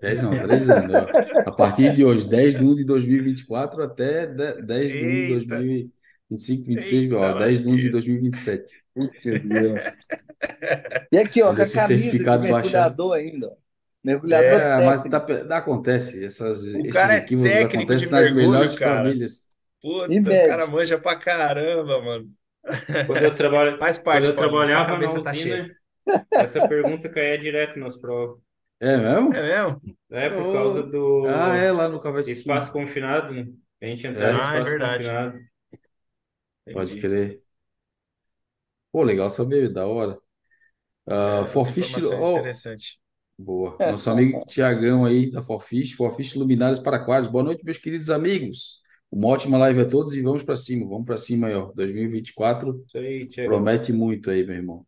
10 0.00 0.22
não, 0.22 0.38
3 0.38 0.70
anos. 0.70 0.94
ó. 0.94 1.50
A 1.50 1.52
partir 1.52 1.94
de 1.94 2.04
hoje, 2.04 2.28
10 2.28 2.54
de 2.56 2.64
1 2.64 2.74
de 2.74 2.84
2024 2.84 3.82
até 3.82 4.26
10 4.26 4.92
de 4.92 4.98
1 4.98 5.00
de 5.00 5.06
Eita. 5.06 5.56
2025, 5.56 6.64
26, 6.66 7.02
Eita, 7.04 7.16
ó, 7.16 7.38
10 7.38 7.60
de 7.62 7.68
1 7.68 7.76
de 7.76 7.88
lasqueira. 7.90 7.92
2027. 7.92 8.83
Putz, 8.94 9.22
Deus. 9.44 9.94
E 11.10 11.18
aqui, 11.18 11.42
ó, 11.42 11.52
Quando 11.52 11.54
com 11.54 11.62
a 11.62 11.66
esse 11.66 11.72
camisa 11.72 12.12
de 12.16 12.24
certificado 12.24 12.46
baixar. 12.48 12.94
mergulhador 12.94 13.14
ainda. 13.14 13.48
ó. 13.52 13.56
Mergulhador 14.02 14.62
É, 14.62 14.80
mas 14.80 15.02
técnico. 15.02 15.08
tá, 15.08 15.56
acontece, 15.58 16.24
essas, 16.24 16.62
O 16.72 16.86
esses 16.86 16.88
cara 16.88 17.14
é 17.16 17.18
equívocos 17.18 17.40
técnico 17.42 17.64
acontecem 17.64 18.08
de 18.08 18.10
nas 18.10 18.30
mergulho, 18.30 18.32
melhores 18.32 18.74
cara. 18.74 19.16
famílias. 19.16 19.50
Puta, 19.82 20.16
E 20.16 20.20
o 20.20 20.40
cara 20.42 20.66
médico. 20.66 20.68
manja 20.68 20.98
pra 21.00 21.16
caramba, 21.18 22.02
mano. 22.02 22.32
Quando 23.06 23.24
eu, 23.24 23.34
trabalho, 23.34 23.78
Faz 23.78 23.98
quando 24.10 24.24
parte, 24.24 24.26
eu 24.26 24.34
Paulinho, 24.34 24.66
sua 24.66 24.82
trabalhava 24.82 24.96
na 24.98 25.08
cabeça 25.08 25.22
tá 25.22 25.34
cheia. 25.34 25.66
usina, 25.66 25.76
essa 26.38 26.62
pergunta 26.62 27.08
caía 27.10 27.38
direto 27.38 27.78
nas 27.78 27.98
provas. 27.98 28.40
É 28.80 28.96
mesmo? 28.96 29.32
É 29.32 29.42
mesmo? 29.42 29.80
É, 30.10 30.30
por 30.30 30.48
Oh. 30.48 30.52
causa 30.52 30.82
do 30.82 31.26
Ah, 31.26 31.56
é, 31.56 31.72
lá 31.72 31.88
no 31.88 32.00
espaço 32.26 32.72
confinado, 32.72 33.32
né? 33.34 33.46
A 33.82 33.86
gente 33.86 34.06
entrava 34.06 34.32
É. 34.32 34.34
em 34.38 34.40
Ah, 34.40 34.56
é 34.56 34.62
espaço 34.62 34.64
verdade. 34.64 35.04
confinado. 35.04 35.38
Pode 36.72 36.96
crer. 37.00 37.43
Pô, 38.94 39.02
legal 39.02 39.28
saber, 39.28 39.72
da 39.72 39.88
hora. 39.88 40.16
Ah, 41.04 41.42
É, 41.42 41.44
Forfish, 41.46 41.96
informações 41.96 42.22
ó, 42.22 42.30
interessantes. 42.38 42.98
boa. 43.36 43.76
Nosso 43.80 44.08
amigo 44.08 44.44
Tiagão 44.46 45.04
aí 45.04 45.32
da 45.32 45.42
Forfish, 45.42 45.94
Forfish 45.94 46.34
Luminárias 46.36 46.78
para 46.78 46.98
Aquários. 46.98 47.28
Boa 47.28 47.42
noite, 47.42 47.64
meus 47.64 47.76
queridos 47.76 48.08
amigos. 48.08 48.82
Uma 49.10 49.26
ótima 49.30 49.58
live 49.58 49.80
a 49.80 49.84
todos 49.88 50.14
e 50.14 50.22
vamos 50.22 50.44
para 50.44 50.54
cima. 50.54 50.88
Vamos 50.88 51.06
para 51.06 51.16
cima 51.16 51.48
aí, 51.48 51.54
ó. 51.56 51.72
2024 51.72 52.84
Isso 52.86 52.96
aí, 52.98 53.26
Thiago. 53.26 53.50
promete 53.50 53.92
muito 53.92 54.30
aí, 54.30 54.46
meu 54.46 54.54
irmão. 54.54 54.86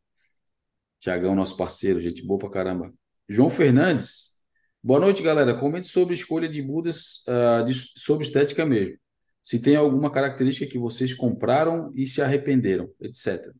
Tiagão, 1.01 1.35
nosso 1.35 1.57
parceiro, 1.57 2.01
gente 2.01 2.25
boa 2.25 2.39
pra 2.39 2.49
caramba. 2.49 2.95
João 3.29 3.51
Fernandes. 3.51 4.37
Boa 4.81 5.01
noite, 5.01 5.21
galera. 5.21 5.59
Comente 5.59 5.89
sobre 5.89 6.15
escolha 6.15 6.49
de 6.49 6.63
mudas, 6.63 7.25
ah, 7.27 7.63
de- 7.63 7.75
sobre 7.75 8.25
estética 8.25 8.65
mesmo. 8.65 8.97
Se 9.43 9.61
tem 9.61 9.75
alguma 9.75 10.13
característica 10.13 10.71
que 10.71 10.79
vocês 10.79 11.13
compraram 11.13 11.93
e 11.97 12.07
se 12.07 12.23
arrependeram, 12.23 12.89
etc. 13.01 13.53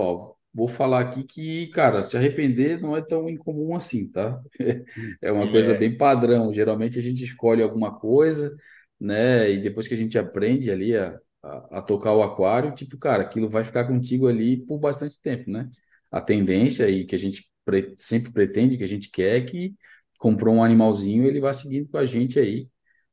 Ó, 0.00 0.34
vou 0.54 0.68
falar 0.68 1.00
aqui 1.00 1.24
que, 1.24 1.68
cara, 1.68 2.02
se 2.02 2.16
arrepender 2.16 2.80
não 2.80 2.96
é 2.96 3.02
tão 3.02 3.28
incomum 3.28 3.74
assim, 3.76 4.10
tá? 4.10 4.40
É 5.22 5.32
uma 5.32 5.48
coisa 5.50 5.74
É. 5.74 5.74
bem 5.74 5.96
padrão. 5.96 6.52
Geralmente 6.54 6.98
a 6.98 7.02
gente 7.02 7.24
escolhe 7.24 7.62
alguma 7.62 7.98
coisa, 7.98 8.56
né? 9.00 9.50
E 9.50 9.60
depois 9.62 9.88
que 9.88 9.94
a 9.94 9.96
gente 9.96 10.18
aprende 10.18 10.70
ali 10.70 10.96
a, 10.96 11.18
a, 11.42 11.78
a 11.78 11.82
tocar 11.82 12.12
o 12.14 12.22
aquário, 12.22 12.74
tipo, 12.74 12.96
cara, 12.98 13.22
aquilo 13.24 13.48
vai 13.50 13.64
ficar 13.64 13.86
contigo 13.86 14.28
ali 14.28 14.56
por 14.66 14.78
bastante 14.78 15.20
tempo, 15.20 15.50
né? 15.50 15.68
A 16.10 16.20
tendência 16.20 16.88
e 16.88 17.04
que 17.06 17.14
a 17.14 17.18
gente 17.18 17.50
pre- 17.64 17.94
sempre 17.98 18.32
pretende, 18.32 18.76
que 18.78 18.84
a 18.84 18.88
gente 18.88 19.10
quer, 19.10 19.44
que 19.46 19.74
comprou 20.18 20.54
um 20.54 20.64
animalzinho, 20.64 21.26
ele 21.26 21.40
vai 21.40 21.54
seguindo 21.54 21.88
com 21.88 21.98
a 21.98 22.04
gente 22.04 22.38
aí 22.38 22.68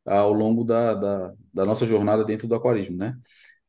ao 0.05 0.31
longo 0.33 0.63
da, 0.63 0.93
da, 0.93 1.33
da 1.53 1.65
nossa 1.65 1.85
jornada 1.85 2.23
dentro 2.23 2.47
do 2.47 2.55
aquarismo, 2.55 2.95
né? 2.97 3.17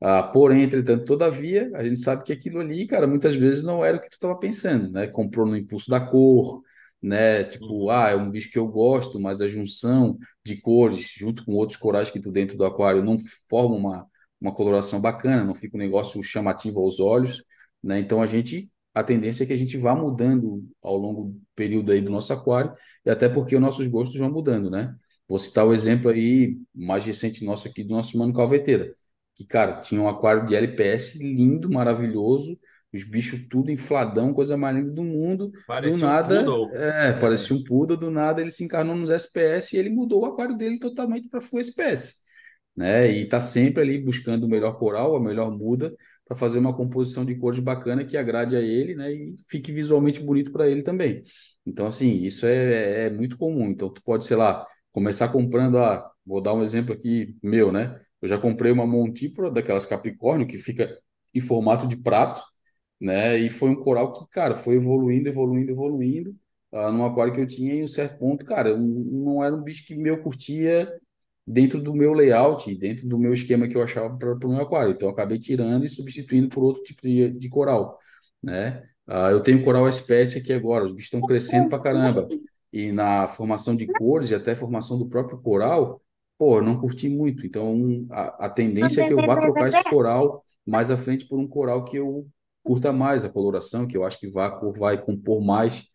Ah, 0.00 0.22
porém, 0.22 0.62
entretanto, 0.64 1.04
todavia, 1.06 1.70
a 1.74 1.82
gente 1.86 2.00
sabe 2.00 2.22
que 2.22 2.32
aquilo 2.32 2.60
ali, 2.60 2.86
cara, 2.86 3.06
muitas 3.06 3.34
vezes 3.34 3.64
não 3.64 3.84
era 3.84 3.96
o 3.96 4.00
que 4.00 4.10
tu 4.10 4.14
estava 4.14 4.38
pensando, 4.38 4.90
né? 4.90 5.06
Comprou 5.06 5.46
no 5.46 5.56
impulso 5.56 5.90
da 5.90 5.98
cor, 6.00 6.62
né? 7.02 7.44
Tipo, 7.44 7.88
ah, 7.90 8.10
é 8.10 8.16
um 8.16 8.30
bicho 8.30 8.50
que 8.50 8.58
eu 8.58 8.68
gosto, 8.68 9.18
mas 9.18 9.40
a 9.40 9.48
junção 9.48 10.18
de 10.44 10.60
cores, 10.60 11.12
junto 11.16 11.44
com 11.44 11.52
outros 11.54 11.78
corais 11.78 12.10
que 12.10 12.20
tu 12.20 12.30
dentro 12.30 12.58
do 12.58 12.64
aquário, 12.66 13.02
não 13.02 13.16
forma 13.48 13.74
uma, 13.74 14.06
uma 14.40 14.54
coloração 14.54 15.00
bacana, 15.00 15.42
não 15.44 15.54
fica 15.54 15.76
um 15.76 15.80
negócio 15.80 16.22
chamativo 16.22 16.78
aos 16.80 17.00
olhos, 17.00 17.42
né? 17.82 17.98
Então 17.98 18.20
a 18.20 18.26
gente, 18.26 18.70
a 18.94 19.02
tendência 19.02 19.44
é 19.44 19.46
que 19.46 19.52
a 19.54 19.56
gente 19.56 19.78
vá 19.78 19.94
mudando 19.94 20.62
ao 20.82 20.96
longo 20.98 21.24
do 21.30 21.40
período 21.54 21.90
aí 21.90 22.00
do 22.02 22.10
nosso 22.10 22.32
aquário, 22.34 22.74
e 23.04 23.10
até 23.10 23.28
porque 23.30 23.54
os 23.56 23.62
nossos 23.62 23.86
gostos 23.86 24.18
vão 24.18 24.30
mudando, 24.30 24.70
né? 24.70 24.94
Vou 25.28 25.38
citar 25.38 25.66
o 25.66 25.72
exemplo 25.74 26.10
aí 26.10 26.58
mais 26.74 27.04
recente 27.04 27.44
nosso 27.44 27.66
aqui 27.66 27.82
do 27.82 27.90
nosso 27.94 28.16
Mano 28.18 28.32
Calveteira, 28.34 28.94
que, 29.36 29.44
cara, 29.46 29.80
tinha 29.80 30.00
um 30.00 30.08
aquário 30.08 30.46
de 30.46 30.54
LPS 30.56 31.18
lindo, 31.18 31.70
maravilhoso, 31.70 32.58
os 32.92 33.04
bichos 33.04 33.46
tudo 33.50 33.70
infladão, 33.70 34.32
coisa 34.34 34.56
mais 34.56 34.76
linda 34.76 34.92
do 34.92 35.04
mundo. 35.04 35.52
Do 35.84 35.96
Parecia 35.96 36.08
um 36.08 36.16
nada, 36.16 36.24
poodle. 36.24 36.72
é, 36.72 37.12
É. 37.12 37.12
parecia 37.20 37.54
um 37.56 37.62
poodle, 37.64 37.96
do 37.96 38.10
nada 38.10 38.40
ele 38.40 38.50
se 38.50 38.64
encarnou 38.64 38.96
nos 38.96 39.10
SPS 39.10 39.76
e 39.76 39.78
ele 39.78 39.90
mudou 39.90 40.22
o 40.22 40.26
aquário 40.26 40.56
dele 40.56 40.78
totalmente 40.78 41.28
para 41.28 41.40
full 41.40 41.60
SPS, 41.60 42.16
né? 42.76 43.10
E 43.10 43.28
tá 43.28 43.40
sempre 43.40 43.82
ali 43.82 43.98
buscando 44.02 44.44
o 44.44 44.48
melhor 44.48 44.78
coral, 44.78 45.16
a 45.16 45.20
melhor 45.20 45.50
muda, 45.50 45.94
para 46.26 46.36
fazer 46.36 46.58
uma 46.58 46.74
composição 46.76 47.24
de 47.24 47.34
cores 47.36 47.60
bacana 47.60 48.04
que 48.04 48.16
agrade 48.16 48.56
a 48.56 48.60
ele, 48.60 48.94
né? 48.94 49.12
E 49.12 49.34
fique 49.48 49.72
visualmente 49.72 50.20
bonito 50.20 50.50
para 50.52 50.68
ele 50.68 50.82
também. 50.82 51.22
Então, 51.64 51.86
assim, 51.86 52.12
isso 52.22 52.46
é, 52.46 53.06
é 53.06 53.10
muito 53.10 53.36
comum. 53.38 53.70
Então, 53.70 53.90
tu 53.92 54.02
pode, 54.02 54.24
sei 54.26 54.36
lá, 54.36 54.66
começar 54.92 55.28
comprando, 55.28 55.78
ah, 55.78 56.10
vou 56.24 56.40
dar 56.40 56.54
um 56.54 56.62
exemplo 56.62 56.92
aqui 56.94 57.36
meu, 57.42 57.72
né? 57.72 58.00
Eu 58.22 58.28
já 58.28 58.38
comprei 58.38 58.72
uma 58.72 58.86
Montípora, 58.86 59.50
daquelas 59.50 59.86
Capricórnio, 59.86 60.46
que 60.46 60.58
fica 60.58 60.98
em 61.34 61.40
formato 61.40 61.86
de 61.86 61.96
prato, 61.96 62.42
né? 63.00 63.36
E 63.38 63.50
foi 63.50 63.70
um 63.70 63.76
coral 63.76 64.12
que, 64.12 64.26
cara, 64.30 64.54
foi 64.54 64.76
evoluindo, 64.76 65.28
evoluindo, 65.28 65.70
evoluindo, 65.70 66.36
ah, 66.72 66.90
num 66.90 67.04
aquário 67.04 67.32
que 67.32 67.40
eu 67.40 67.46
tinha 67.46 67.74
em 67.74 67.84
um 67.84 67.88
certo 67.88 68.18
ponto, 68.18 68.44
cara, 68.44 68.76
não 68.76 69.42
era 69.44 69.54
um 69.54 69.62
bicho 69.62 69.86
que 69.86 69.94
eu 69.94 70.22
curtia 70.22 70.92
dentro 71.46 71.80
do 71.80 71.94
meu 71.94 72.12
layout, 72.12 72.74
dentro 72.74 73.06
do 73.06 73.18
meu 73.18 73.32
esquema 73.32 73.68
que 73.68 73.76
eu 73.76 73.82
achava 73.82 74.16
para 74.16 74.34
o 74.34 74.50
meu 74.50 74.62
aquário. 74.62 74.92
Então, 74.92 75.08
eu 75.08 75.12
acabei 75.12 75.38
tirando 75.38 75.84
e 75.84 75.88
substituindo 75.88 76.48
por 76.48 76.64
outro 76.64 76.82
tipo 76.82 77.02
de, 77.02 77.30
de 77.30 77.48
coral, 77.48 77.98
né? 78.42 78.82
Ah, 79.06 79.30
eu 79.30 79.40
tenho 79.40 79.64
coral 79.64 79.88
espécie 79.88 80.38
aqui 80.38 80.52
agora, 80.52 80.84
os 80.84 80.90
bichos 80.92 81.06
estão 81.06 81.20
crescendo 81.20 81.68
pra 81.68 81.78
caramba. 81.78 82.26
E 82.72 82.90
na 82.92 83.28
formação 83.28 83.76
de 83.76 83.86
cores 83.86 84.30
e 84.30 84.34
até 84.34 84.54
formação 84.54 84.98
do 84.98 85.08
próprio 85.08 85.38
coral, 85.40 86.02
pô, 86.38 86.58
eu 86.58 86.62
não 86.62 86.80
curti 86.80 87.08
muito. 87.08 87.46
Então, 87.46 88.06
a, 88.10 88.46
a 88.46 88.50
tendência 88.50 89.00
é 89.00 89.04
que 89.04 89.12
eu 89.12 89.22
vá 89.24 89.36
trocar 89.36 89.68
esse 89.68 89.84
coral 89.86 90.44
mais 90.66 90.90
à 90.90 90.96
frente 90.96 91.26
por 91.26 91.38
um 91.38 91.46
coral 91.48 91.84
que 91.84 91.96
eu 91.96 92.28
curta 92.62 92.92
mais 92.92 93.24
a 93.24 93.28
coloração, 93.30 93.86
que 93.86 93.96
eu 93.96 94.04
acho 94.04 94.18
que 94.18 94.28
vai, 94.28 94.50
vai 94.76 95.02
compor 95.04 95.40
mais 95.44 95.86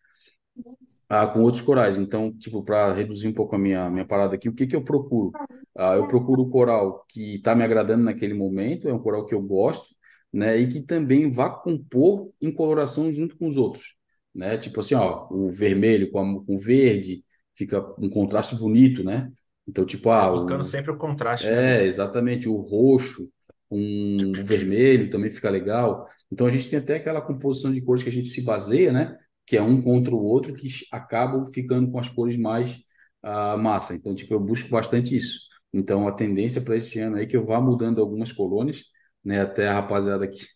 ah, 1.08 1.26
com 1.26 1.40
outros 1.42 1.62
corais. 1.62 1.98
Então, 1.98 2.32
tipo, 2.36 2.62
para 2.64 2.92
reduzir 2.92 3.28
um 3.28 3.32
pouco 3.32 3.54
a 3.56 3.58
minha, 3.58 3.90
minha 3.90 4.06
parada 4.06 4.34
aqui, 4.34 4.48
o 4.48 4.54
que 4.54 4.66
que 4.66 4.76
eu 4.76 4.84
procuro? 4.84 5.36
Ah, 5.76 5.94
eu 5.94 6.06
procuro 6.06 6.42
o 6.42 6.50
coral 6.50 7.04
que 7.08 7.36
está 7.36 7.54
me 7.54 7.64
agradando 7.64 8.04
naquele 8.04 8.34
momento, 8.34 8.88
é 8.88 8.92
um 8.94 8.98
coral 8.98 9.24
que 9.26 9.34
eu 9.34 9.42
gosto, 9.42 9.86
né? 10.32 10.56
E 10.58 10.68
que 10.68 10.80
também 10.82 11.30
vá 11.30 11.50
compor 11.50 12.30
em 12.40 12.52
coloração 12.52 13.12
junto 13.12 13.36
com 13.38 13.46
os 13.48 13.56
outros, 13.56 13.94
né? 14.34 14.58
Tipo 14.58 14.80
assim, 14.80 14.94
ó, 14.94 15.28
o 15.30 15.50
vermelho 15.50 16.10
com, 16.10 16.18
a- 16.18 16.44
com 16.44 16.54
o 16.56 16.58
verde 16.58 17.24
fica 17.54 17.80
um 17.98 18.08
contraste 18.10 18.54
bonito, 18.56 19.02
né? 19.04 19.30
Então, 19.72 19.86
tipo, 19.86 20.10
ah, 20.10 20.30
buscando 20.30 20.60
o, 20.60 20.64
sempre 20.64 20.90
o 20.90 20.98
contraste, 20.98 21.46
né, 21.46 21.52
é, 21.52 21.76
mano? 21.76 21.88
exatamente. 21.88 22.46
O 22.46 22.56
roxo, 22.56 23.30
um 23.70 24.30
o 24.38 24.44
vermelho 24.44 25.08
também 25.08 25.30
fica 25.30 25.48
legal. 25.48 26.06
Então 26.30 26.46
a 26.46 26.50
gente 26.50 26.68
tem 26.68 26.78
até 26.78 26.96
aquela 26.96 27.22
composição 27.22 27.72
de 27.72 27.80
cores 27.80 28.02
que 28.02 28.10
a 28.10 28.12
gente 28.12 28.28
se 28.28 28.42
baseia, 28.42 28.92
né? 28.92 29.16
Que 29.46 29.56
é 29.56 29.62
um 29.62 29.80
contra 29.80 30.14
o 30.14 30.22
outro, 30.22 30.54
que 30.54 30.68
acabam 30.92 31.46
ficando 31.46 31.90
com 31.90 31.98
as 31.98 32.08
cores 32.10 32.36
mais 32.36 32.76
ah, 33.22 33.56
massa. 33.56 33.94
Então, 33.94 34.14
tipo, 34.14 34.34
eu 34.34 34.40
busco 34.40 34.68
bastante 34.68 35.16
isso. 35.16 35.48
Então, 35.72 36.06
a 36.06 36.12
tendência 36.12 36.60
para 36.60 36.76
esse 36.76 36.98
ano 36.98 37.16
aí 37.16 37.22
é 37.24 37.26
que 37.26 37.36
eu 37.36 37.44
vá 37.46 37.58
mudando 37.58 37.98
algumas 37.98 38.30
colônias, 38.30 38.84
né? 39.24 39.40
Até 39.40 39.68
a 39.68 39.74
rapaziada 39.74 40.28
que, 40.28 40.46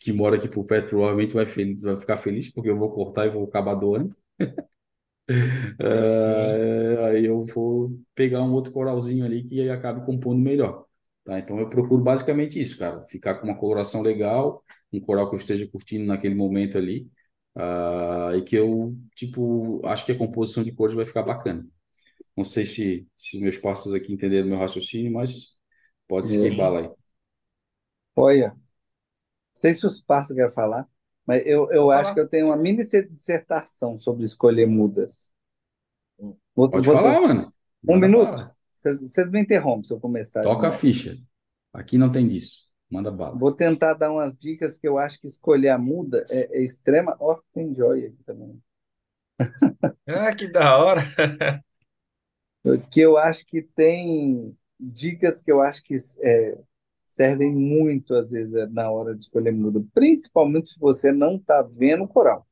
que 0.00 0.12
mora 0.12 0.34
aqui 0.34 0.48
por 0.48 0.64
perto 0.64 0.88
provavelmente 0.90 1.32
vai 1.32 1.46
feliz, 1.46 1.82
vai 1.82 1.96
ficar 1.96 2.16
feliz, 2.16 2.52
porque 2.52 2.70
eu 2.70 2.76
vou 2.76 2.90
cortar 2.90 3.26
e 3.26 3.30
vou 3.30 3.44
acabar 3.44 3.76
doando. 3.76 4.16
Aí 5.88 6.04
sim. 6.04 6.58
É, 6.58 7.06
aí 7.06 7.24
eu 7.26 7.44
vou 7.46 7.90
pegar 8.14 8.42
um 8.42 8.52
outro 8.52 8.72
coralzinho 8.72 9.24
ali 9.24 9.44
que 9.44 9.60
aí 9.60 9.70
acabe 9.70 10.04
compondo 10.04 10.40
melhor, 10.40 10.86
tá? 11.24 11.38
Então 11.38 11.58
eu 11.58 11.68
procuro 11.70 12.02
basicamente 12.02 12.60
isso, 12.60 12.78
cara, 12.78 13.04
ficar 13.06 13.36
com 13.36 13.46
uma 13.46 13.56
coloração 13.58 14.02
legal, 14.02 14.64
um 14.92 15.00
coral 15.00 15.28
que 15.28 15.34
eu 15.36 15.38
esteja 15.38 15.66
curtindo 15.68 16.04
naquele 16.06 16.34
momento 16.34 16.78
ali, 16.78 17.10
ah, 17.56 18.32
e 18.36 18.42
que 18.42 18.56
eu, 18.56 18.96
tipo, 19.16 19.80
acho 19.86 20.06
que 20.06 20.12
a 20.12 20.18
composição 20.18 20.62
de 20.64 20.72
cores 20.72 20.94
vai 20.94 21.04
ficar 21.06 21.22
bacana. 21.22 21.66
Não 22.36 22.44
sei 22.44 22.66
se, 22.66 23.08
se 23.16 23.40
meus 23.40 23.58
parceiros 23.58 24.00
aqui 24.02 24.12
entenderam 24.12 24.48
meu 24.48 24.58
raciocínio, 24.58 25.12
mas 25.12 25.56
pode 26.08 26.28
seguir 26.30 26.52
É. 26.52 26.52
bala 26.52 26.80
aí. 26.80 26.90
Olha, 28.14 28.50
não 28.52 28.60
sei 29.54 29.74
se 29.74 29.86
os 29.86 30.00
parceiros 30.00 30.36
querem 30.42 30.54
falar, 30.54 30.88
mas 31.28 31.42
eu, 31.44 31.70
eu 31.70 31.90
acho 31.90 32.14
que 32.14 32.14
falar. 32.14 32.24
eu 32.24 32.28
tenho 32.30 32.46
uma 32.46 32.56
mini 32.56 32.82
dissertação 32.82 33.98
sobre 33.98 34.24
escolher 34.24 34.66
mudas. 34.66 35.30
Vou, 36.56 36.70
Pode 36.70 36.86
vou, 36.86 36.96
falar, 36.96 37.20
mano. 37.20 37.52
um 37.84 37.92
Manda 37.92 38.06
minuto? 38.06 38.50
Vocês, 38.74 39.28
me 39.30 39.42
interrompem 39.42 39.84
se 39.84 39.92
eu 39.92 40.00
começar 40.00 40.40
Toca 40.40 40.68
a 40.68 40.70
ficha. 40.70 41.18
Aqui 41.70 41.98
não 41.98 42.10
tem 42.10 42.26
disso. 42.26 42.68
Manda 42.90 43.10
bala. 43.10 43.38
Vou 43.38 43.52
tentar 43.52 43.92
dar 43.92 44.10
umas 44.10 44.34
dicas 44.34 44.78
que 44.78 44.88
eu 44.88 44.96
acho 44.96 45.20
que 45.20 45.26
escolher 45.26 45.68
a 45.68 45.76
muda 45.76 46.24
é, 46.30 46.60
é 46.60 46.64
extrema. 46.64 47.14
Ó, 47.20 47.38
tem 47.52 47.74
joia 47.74 48.08
aqui 48.08 48.22
também. 48.24 48.58
Ah, 50.08 50.34
que 50.34 50.48
da 50.48 50.78
hora. 50.78 51.02
Que 52.90 53.00
eu 53.00 53.16
acho 53.18 53.46
que 53.46 53.62
tem 53.62 54.56
dicas 54.80 55.42
que 55.42 55.52
eu 55.52 55.60
acho 55.60 55.82
que 55.82 55.94
é, 56.20 56.58
servem 57.08 57.54
muito, 57.54 58.14
às 58.14 58.30
vezes, 58.30 58.54
é, 58.54 58.66
na 58.66 58.90
hora 58.90 59.14
de 59.14 59.22
escolher 59.22 59.52
muda. 59.52 59.82
Principalmente 59.94 60.70
se 60.70 60.78
você 60.78 61.10
não 61.10 61.36
está 61.36 61.62
vendo 61.62 62.06
coral. 62.06 62.46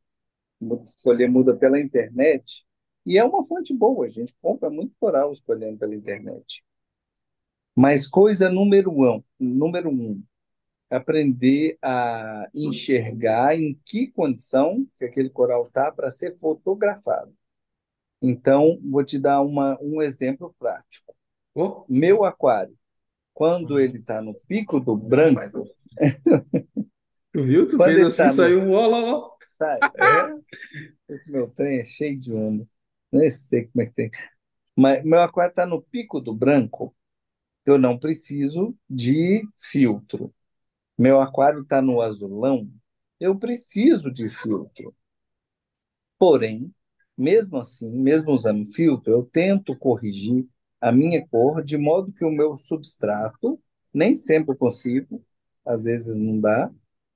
Escolher 0.82 1.28
muda 1.28 1.54
pela 1.54 1.78
internet. 1.78 2.66
E 3.04 3.18
é 3.18 3.24
uma 3.24 3.44
fonte 3.44 3.74
boa, 3.74 4.06
a 4.06 4.08
gente 4.08 4.34
compra 4.40 4.70
muito 4.70 4.94
coral 4.98 5.32
escolhendo 5.32 5.78
pela 5.78 5.94
internet. 5.94 6.64
Mas 7.74 8.08
coisa 8.08 8.48
número 8.48 8.90
um, 8.90 9.22
número 9.38 9.90
um, 9.90 10.22
aprender 10.90 11.78
a 11.82 12.48
enxergar 12.54 13.54
em 13.54 13.78
que 13.84 14.08
condição 14.08 14.86
que 14.98 15.04
aquele 15.04 15.28
coral 15.28 15.66
está 15.66 15.92
para 15.92 16.10
ser 16.10 16.36
fotografado. 16.38 17.32
Então, 18.22 18.80
vou 18.82 19.04
te 19.04 19.18
dar 19.18 19.42
uma, 19.42 19.78
um 19.82 20.00
exemplo 20.00 20.54
prático. 20.58 21.14
Ô, 21.54 21.84
Meu 21.88 22.24
aquário, 22.24 22.76
quando 23.36 23.78
ele 23.78 23.98
está 23.98 24.22
no 24.22 24.32
pico 24.32 24.80
do 24.80 24.96
branco, 24.96 25.38
tu 27.30 27.44
viu? 27.44 27.68
Tu 27.68 27.76
quando 27.76 27.92
fez 27.92 28.06
assim, 28.06 28.22
no. 28.28 28.32
saiu 28.32 28.62
um 28.62 28.72
ó 28.72 28.86
lá, 28.86 29.14
ó. 29.14 29.30
Sabe, 29.58 29.80
É? 30.00 30.36
esse 31.06 31.30
meu 31.30 31.46
trem 31.50 31.80
é 31.80 31.84
cheio 31.84 32.18
de 32.18 32.32
onda. 32.32 32.66
Nem 33.12 33.30
sei 33.30 33.66
como 33.66 33.82
é 33.82 33.86
que 33.86 33.92
tem. 33.92 34.10
Mas 34.74 35.04
meu 35.04 35.20
aquário 35.20 35.50
está 35.50 35.66
no 35.66 35.82
pico 35.82 36.18
do 36.18 36.34
branco, 36.34 36.96
eu 37.66 37.76
não 37.76 37.98
preciso 37.98 38.74
de 38.88 39.46
filtro. 39.58 40.34
Meu 40.96 41.20
aquário 41.20 41.60
está 41.60 41.82
no 41.82 42.00
azulão, 42.00 42.70
eu 43.20 43.38
preciso 43.38 44.10
de 44.10 44.30
filtro. 44.30 44.96
Porém, 46.18 46.74
mesmo 47.18 47.58
assim, 47.58 47.90
mesmo 47.90 48.32
usando 48.32 48.64
filtro, 48.64 49.12
eu 49.12 49.26
tento 49.26 49.76
corrigir 49.76 50.46
a 50.80 50.92
minha 50.92 51.26
cor 51.28 51.64
de 51.64 51.76
modo 51.78 52.12
que 52.12 52.24
o 52.24 52.30
meu 52.30 52.56
substrato, 52.56 53.60
nem 53.92 54.14
sempre 54.14 54.52
eu 54.52 54.58
consigo, 54.58 55.24
às 55.64 55.84
vezes 55.84 56.18
não 56.18 56.40
dá, 56.40 56.70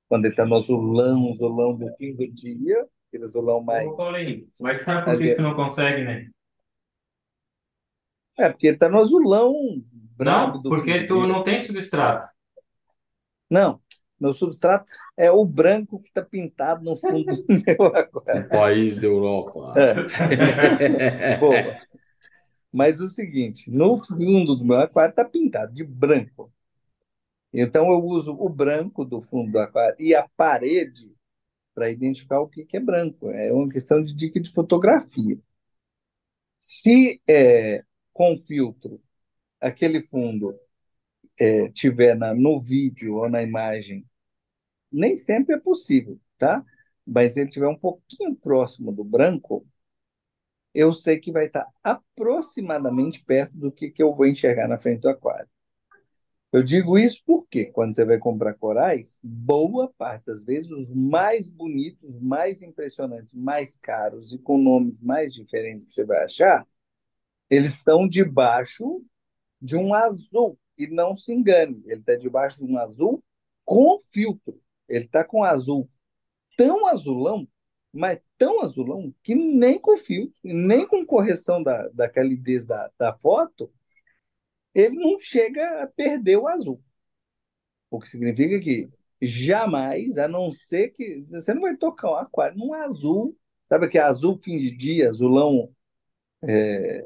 quando 0.08 0.24
ele 0.26 0.32
está 0.34 0.44
no 0.46 0.56
azulão, 0.56 1.30
azulão 1.32 1.76
do 1.76 1.88
fim 1.96 2.14
do 2.14 2.26
dia, 2.32 2.86
aquele 3.08 3.24
azulão 3.24 3.62
mais. 3.62 3.88
Ô, 3.88 3.94
Paulinho, 3.96 4.48
mas 4.58 4.78
tu 4.78 4.84
sabe 4.84 5.04
por 5.04 5.18
que 5.18 5.28
que 5.28 5.34
tu 5.36 5.42
não 5.42 5.54
consegue, 5.54 6.04
né? 6.04 6.30
É, 8.38 8.48
porque 8.50 8.66
ele 8.68 8.76
está 8.76 8.88
no 8.88 9.00
azulão 9.00 9.52
brabo 10.16 10.58
Não, 10.58 10.62
do 10.62 10.72
fim 10.74 10.76
porque 10.78 10.98
do 10.98 11.06
tu 11.06 11.14
dia. 11.22 11.28
não 11.28 11.42
tem 11.44 11.58
substrato. 11.64 12.26
Não, 13.48 13.80
meu 14.20 14.32
substrato 14.34 14.90
é 15.16 15.30
o 15.30 15.44
branco 15.44 16.00
que 16.00 16.08
está 16.08 16.22
pintado 16.22 16.84
no 16.84 16.96
fundo 16.96 17.36
do 17.36 17.44
meu 17.66 17.86
aquário. 17.86 18.44
Um 18.44 18.48
país 18.48 19.00
da 19.00 19.06
Europa. 19.06 19.72
É. 19.76 19.94
Boa. 21.38 21.80
Mas 22.73 23.01
o 23.01 23.09
seguinte, 23.09 23.71
no 23.71 23.99
fundo 24.05 24.57
do 24.57 24.64
meu 24.64 24.79
aquário 24.79 25.11
está 25.11 25.25
pintado 25.25 25.75
de 25.75 25.85
branco. 25.85 26.53
Então 27.53 27.91
eu 27.91 27.99
uso 27.99 28.33
o 28.33 28.49
branco 28.49 29.05
do 29.05 29.21
fundo 29.21 29.53
do 29.53 29.59
aquário 29.59 29.97
e 29.99 30.14
a 30.14 30.29
parede 30.37 31.12
para 31.75 31.91
identificar 31.91 32.41
o 32.41 32.49
que 32.49 32.64
que 32.64 32.77
é 32.77 32.81
branco. 32.81 33.31
É 33.31 33.53
uma 33.53 33.68
questão 33.68 34.03
de 34.03 34.14
dica 34.14 34.41
de 34.41 34.53
fotografia. 34.53 35.39
Se 36.59 37.21
é, 37.29 37.85
com 38.12 38.37
filtro 38.37 39.01
aquele 39.61 40.03
fundo 40.03 40.59
é, 41.39 41.71
tiver 41.71 42.16
na, 42.16 42.35
no 42.35 42.61
vídeo 42.61 43.16
ou 43.16 43.29
na 43.29 43.43
imagem, 43.43 44.07
nem 44.93 45.16
sempre 45.16 45.57
é 45.57 45.59
possível, 45.59 46.21
tá? 46.39 46.64
Mas 47.07 47.37
ele 47.37 47.51
tiver 47.51 47.68
um 47.68 47.79
pouquinho 47.79 48.35
próximo 48.37 48.93
do 48.93 49.05
branco, 49.05 49.66
eu 50.75 50.93
sei 50.93 51.18
que 51.18 51.33
vai 51.33 51.47
estar 51.47 51.66
aproximadamente 51.83 53.23
perto 53.25 53.57
do 53.57 53.73
que, 53.73 53.91
que 53.91 54.03
eu 54.03 54.14
vou 54.14 54.27
enxergar 54.27 54.68
na 54.68 54.79
frente 54.79 55.01
do 55.01 55.09
aquário. 55.09 55.49
Eu 56.53 56.64
digo 56.64 56.99
isso 56.99 57.23
porque, 57.25 57.66
quando 57.66 57.95
você 57.95 58.05
vai 58.05 58.18
comprar 58.18 58.55
corais, 58.55 59.21
boa 59.23 59.93
parte 59.97 60.27
das 60.27 60.45
vezes, 60.45 60.71
os 60.71 60.93
mais 60.93 61.49
bonitos, 61.49 62.18
mais 62.18 62.61
impressionantes, 62.61 63.33
mais 63.35 63.77
caros 63.77 64.33
e 64.33 64.39
com 64.39 64.59
nomes 64.59 65.01
mais 65.01 65.33
diferentes 65.33 65.87
que 65.87 65.93
você 65.93 66.05
vai 66.05 66.25
achar, 66.25 66.66
eles 67.49 67.75
estão 67.75 68.09
debaixo 68.09 69.05
de 69.61 69.77
um 69.77 69.95
azul. 69.95 70.59
E 70.77 70.89
não 70.89 71.14
se 71.14 71.33
engane, 71.33 71.83
ele 71.87 72.01
está 72.01 72.16
debaixo 72.16 72.59
de 72.59 72.64
um 72.64 72.79
azul 72.79 73.23
com 73.64 73.99
filtro. 73.99 74.61
Ele 74.89 75.05
está 75.05 75.23
com 75.23 75.45
azul 75.45 75.89
tão 76.57 76.87
azulão, 76.87 77.47
mas 77.93 78.20
tão 78.38 78.62
azulão, 78.62 79.12
que 79.22 79.34
nem 79.34 79.78
com 79.78 79.97
filtro, 79.97 80.34
nem 80.43 80.86
com 80.86 81.05
correção 81.05 81.62
da, 81.62 81.88
da 81.88 82.09
calidez 82.09 82.66
da, 82.66 82.91
da 82.99 83.12
foto, 83.12 83.72
ele 84.74 84.97
não 84.97 85.18
chega 85.18 85.82
a 85.82 85.86
perder 85.86 86.36
o 86.36 86.47
azul. 86.47 86.80
O 87.91 87.99
que 87.99 88.09
significa 88.09 88.61
que 88.61 88.88
jamais, 89.20 90.16
a 90.16 90.28
não 90.28 90.53
ser 90.53 90.91
que. 90.91 91.26
Você 91.30 91.53
não 91.53 91.62
vai 91.62 91.76
tocar 91.76 92.11
um 92.11 92.16
aquário 92.16 92.57
num 92.57 92.72
azul, 92.72 93.36
sabe 93.66 93.88
que 93.88 93.99
é 93.99 94.03
azul 94.03 94.38
fim 94.41 94.57
de 94.57 94.70
dia, 94.70 95.11
azulão. 95.11 95.70
É, 96.43 97.05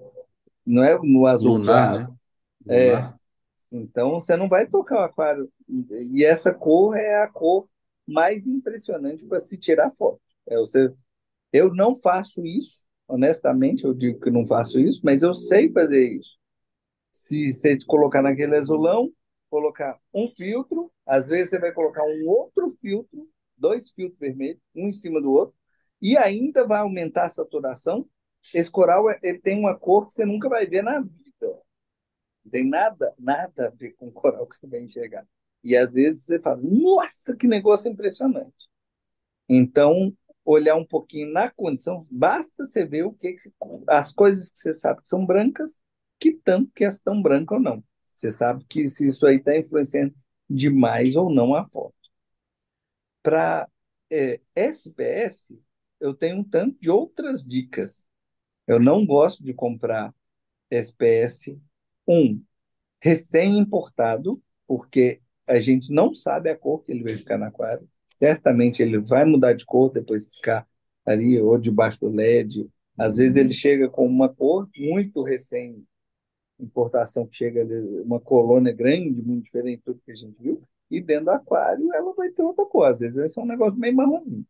não 0.64 0.84
é 0.84 0.98
no 1.02 1.26
azul 1.26 1.56
Lunar, 1.56 1.94
claro. 1.94 2.18
né? 2.66 2.88
É, 2.88 3.14
então 3.72 4.12
você 4.12 4.36
não 4.36 4.48
vai 4.48 4.66
tocar 4.66 4.96
o 4.96 5.04
aquário. 5.04 5.50
E 6.12 6.24
essa 6.24 6.52
cor 6.52 6.96
é 6.96 7.22
a 7.22 7.28
cor 7.28 7.68
mais 8.06 8.46
impressionante 8.46 9.26
para 9.26 9.40
se 9.40 9.56
tirar 9.56 9.90
foto. 9.92 10.20
É, 10.48 10.56
você, 10.56 10.92
eu 11.52 11.74
não 11.74 11.94
faço 11.94 12.44
isso, 12.46 12.84
honestamente, 13.08 13.84
eu 13.84 13.94
digo 13.94 14.20
que 14.20 14.30
não 14.30 14.46
faço 14.46 14.78
isso, 14.80 15.00
mas 15.04 15.22
eu 15.22 15.34
sei 15.34 15.70
fazer 15.72 16.08
isso. 16.18 16.38
Se 17.12 17.52
você 17.52 17.78
colocar 17.86 18.22
naquele 18.22 18.56
azulão, 18.56 19.12
colocar 19.50 19.98
um 20.12 20.28
filtro, 20.28 20.92
às 21.06 21.28
vezes 21.28 21.50
você 21.50 21.58
vai 21.58 21.72
colocar 21.72 22.04
um 22.04 22.28
outro 22.28 22.70
filtro, 22.80 23.28
dois 23.56 23.90
filtros 23.90 24.18
vermelhos, 24.18 24.60
um 24.74 24.88
em 24.88 24.92
cima 24.92 25.20
do 25.20 25.32
outro, 25.32 25.54
e 26.02 26.16
ainda 26.16 26.66
vai 26.66 26.80
aumentar 26.80 27.26
a 27.26 27.30
saturação. 27.30 28.08
Esse 28.54 28.70
coral 28.70 29.06
ele 29.22 29.38
tem 29.38 29.58
uma 29.58 29.76
cor 29.76 30.06
que 30.06 30.12
você 30.12 30.24
nunca 30.24 30.48
vai 30.48 30.66
ver 30.66 30.82
na 30.82 31.00
vida. 31.00 31.62
Não 32.44 32.50
tem 32.50 32.68
nada, 32.68 33.14
nada 33.18 33.68
a 33.68 33.70
ver 33.70 33.92
com 33.94 34.08
o 34.08 34.12
coral 34.12 34.46
que 34.46 34.56
você 34.56 34.66
vai 34.66 34.80
enxergar. 34.80 35.26
E 35.62 35.76
às 35.76 35.92
vezes 35.92 36.24
você 36.24 36.38
fala, 36.40 36.60
nossa, 36.62 37.36
que 37.36 37.46
negócio 37.46 37.90
impressionante. 37.90 38.68
Então, 39.48 40.12
olhar 40.44 40.76
um 40.76 40.84
pouquinho 40.84 41.32
na 41.32 41.50
condição, 41.50 42.06
basta 42.10 42.64
você 42.64 42.84
ver 42.84 43.04
o 43.04 43.12
que, 43.12 43.32
que 43.32 43.52
as 43.88 44.12
coisas 44.12 44.50
que 44.50 44.58
você 44.58 44.74
sabe 44.74 45.02
que 45.02 45.08
são 45.08 45.24
brancas, 45.24 45.78
que 46.18 46.32
tanto 46.32 46.70
que 46.74 46.84
elas 46.84 46.96
estão 46.96 47.20
brancas 47.22 47.56
ou 47.56 47.62
não. 47.62 47.84
Você 48.14 48.30
sabe 48.30 48.64
que 48.68 48.88
se 48.88 49.08
isso 49.08 49.26
aí 49.26 49.36
está 49.36 49.56
influenciando 49.56 50.14
demais 50.48 51.16
ou 51.16 51.30
não 51.30 51.54
a 51.54 51.64
foto. 51.64 51.94
Para 53.22 53.68
SPS, 54.54 55.58
eu 56.00 56.14
tenho 56.14 56.38
um 56.38 56.44
tanto 56.44 56.78
de 56.80 56.90
outras 56.90 57.44
dicas. 57.44 58.06
Eu 58.66 58.78
não 58.78 59.04
gosto 59.06 59.42
de 59.42 59.54
comprar 59.54 60.14
SPS 60.70 61.58
1 62.06 62.42
recém-importado, 63.00 64.42
porque 64.66 65.20
a 65.46 65.60
gente 65.60 65.92
não 65.92 66.14
sabe 66.14 66.50
a 66.50 66.56
cor 66.56 66.82
que 66.84 66.92
ele 66.92 67.02
vai 67.02 67.16
ficar 67.18 67.38
no 67.38 67.44
aquário. 67.44 67.88
Certamente 68.16 68.82
ele 68.82 68.98
vai 68.98 69.24
mudar 69.24 69.52
de 69.52 69.64
cor 69.64 69.90
depois 69.90 70.26
que 70.26 70.36
ficar 70.36 70.66
ali 71.04 71.40
ou 71.40 71.58
debaixo 71.58 72.00
do 72.00 72.08
LED. 72.08 72.68
Às 72.96 73.16
vezes 73.16 73.36
ele 73.36 73.52
chega 73.52 73.88
com 73.88 74.06
uma 74.06 74.28
cor 74.28 74.68
muito 74.76 75.22
recém-importação, 75.22 77.26
que 77.26 77.36
chega 77.36 77.62
ali, 77.62 77.74
uma 78.02 78.20
colônia 78.20 78.72
grande, 78.72 79.22
muito 79.22 79.44
diferente 79.44 79.78
de 79.78 79.84
tudo 79.84 80.00
que 80.04 80.12
a 80.12 80.14
gente 80.14 80.36
viu, 80.40 80.62
e 80.90 81.00
dentro 81.00 81.26
do 81.26 81.30
aquário 81.32 81.92
ela 81.92 82.14
vai 82.14 82.30
ter 82.30 82.42
outra 82.42 82.64
cor. 82.64 82.86
Às 82.86 83.00
vezes 83.00 83.16
vai 83.16 83.28
ser 83.28 83.40
um 83.40 83.46
negócio 83.46 83.78
meio 83.78 83.96
marronzinho. 83.96 84.46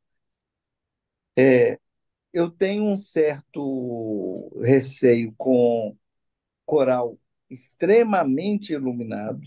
Eu 2.32 2.50
tenho 2.50 2.84
um 2.84 2.96
certo 2.96 4.50
receio 4.60 5.32
com 5.38 5.96
coral 6.66 7.16
extremamente 7.48 8.72
iluminado, 8.72 9.40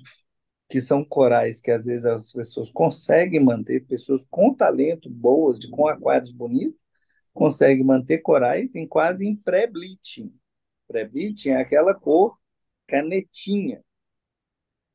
que 0.70 0.82
são 0.82 1.03
corais 1.03 1.61
que 1.61 1.72
às 1.72 1.86
vezes 1.86 2.05
as 2.05 2.32
pessoas 2.32 2.72
conseguem 2.72 3.39
manter, 3.43 3.86
pessoas 3.86 4.26
com 4.30 4.53
talento, 4.53 5.09
boas, 5.09 5.59
de, 5.59 5.70
com 5.70 5.88
aquários 5.88 6.32
bonitos, 6.32 6.80
conseguem 7.34 7.86
manter 7.86 8.20
corais 8.20 8.76
em 8.76 8.88
quase 8.88 9.28
em 9.28 9.36
pré-bleaching. 9.36 10.34
Pré-bleaching 10.88 11.51
é 11.51 11.61
aquela 11.61 11.95
cor 11.95 12.38
canetinha. 12.88 13.84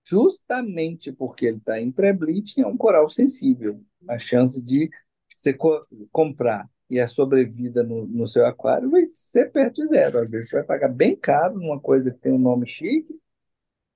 Justamente 0.04 1.12
porque 1.12 1.46
ele 1.46 1.58
está 1.58 1.80
em 1.80 1.90
pré-bleaching, 1.92 2.62
é 2.62 2.66
um 2.66 2.76
coral 2.76 3.08
sensível. 3.08 3.80
A 4.08 4.18
chance 4.18 4.60
de 4.62 4.90
você 5.34 5.52
co- 5.52 5.86
comprar 6.10 6.68
e 6.90 6.98
a 7.00 7.06
sobrevida 7.08 7.82
no, 7.82 8.06
no 8.06 8.26
seu 8.26 8.44
aquário 8.46 8.90
vai 8.90 9.06
ser 9.06 9.50
perto 9.52 9.76
de 9.82 9.86
zero. 9.88 10.18
Às 10.18 10.30
vezes 10.30 10.50
você 10.50 10.56
vai 10.56 10.64
pagar 10.64 10.88
bem 10.88 11.14
caro 11.16 11.54
numa 11.58 11.80
coisa 11.80 12.12
que 12.12 12.18
tem 12.18 12.32
um 12.32 12.38
nome 12.38 12.66
chique, 12.66 13.14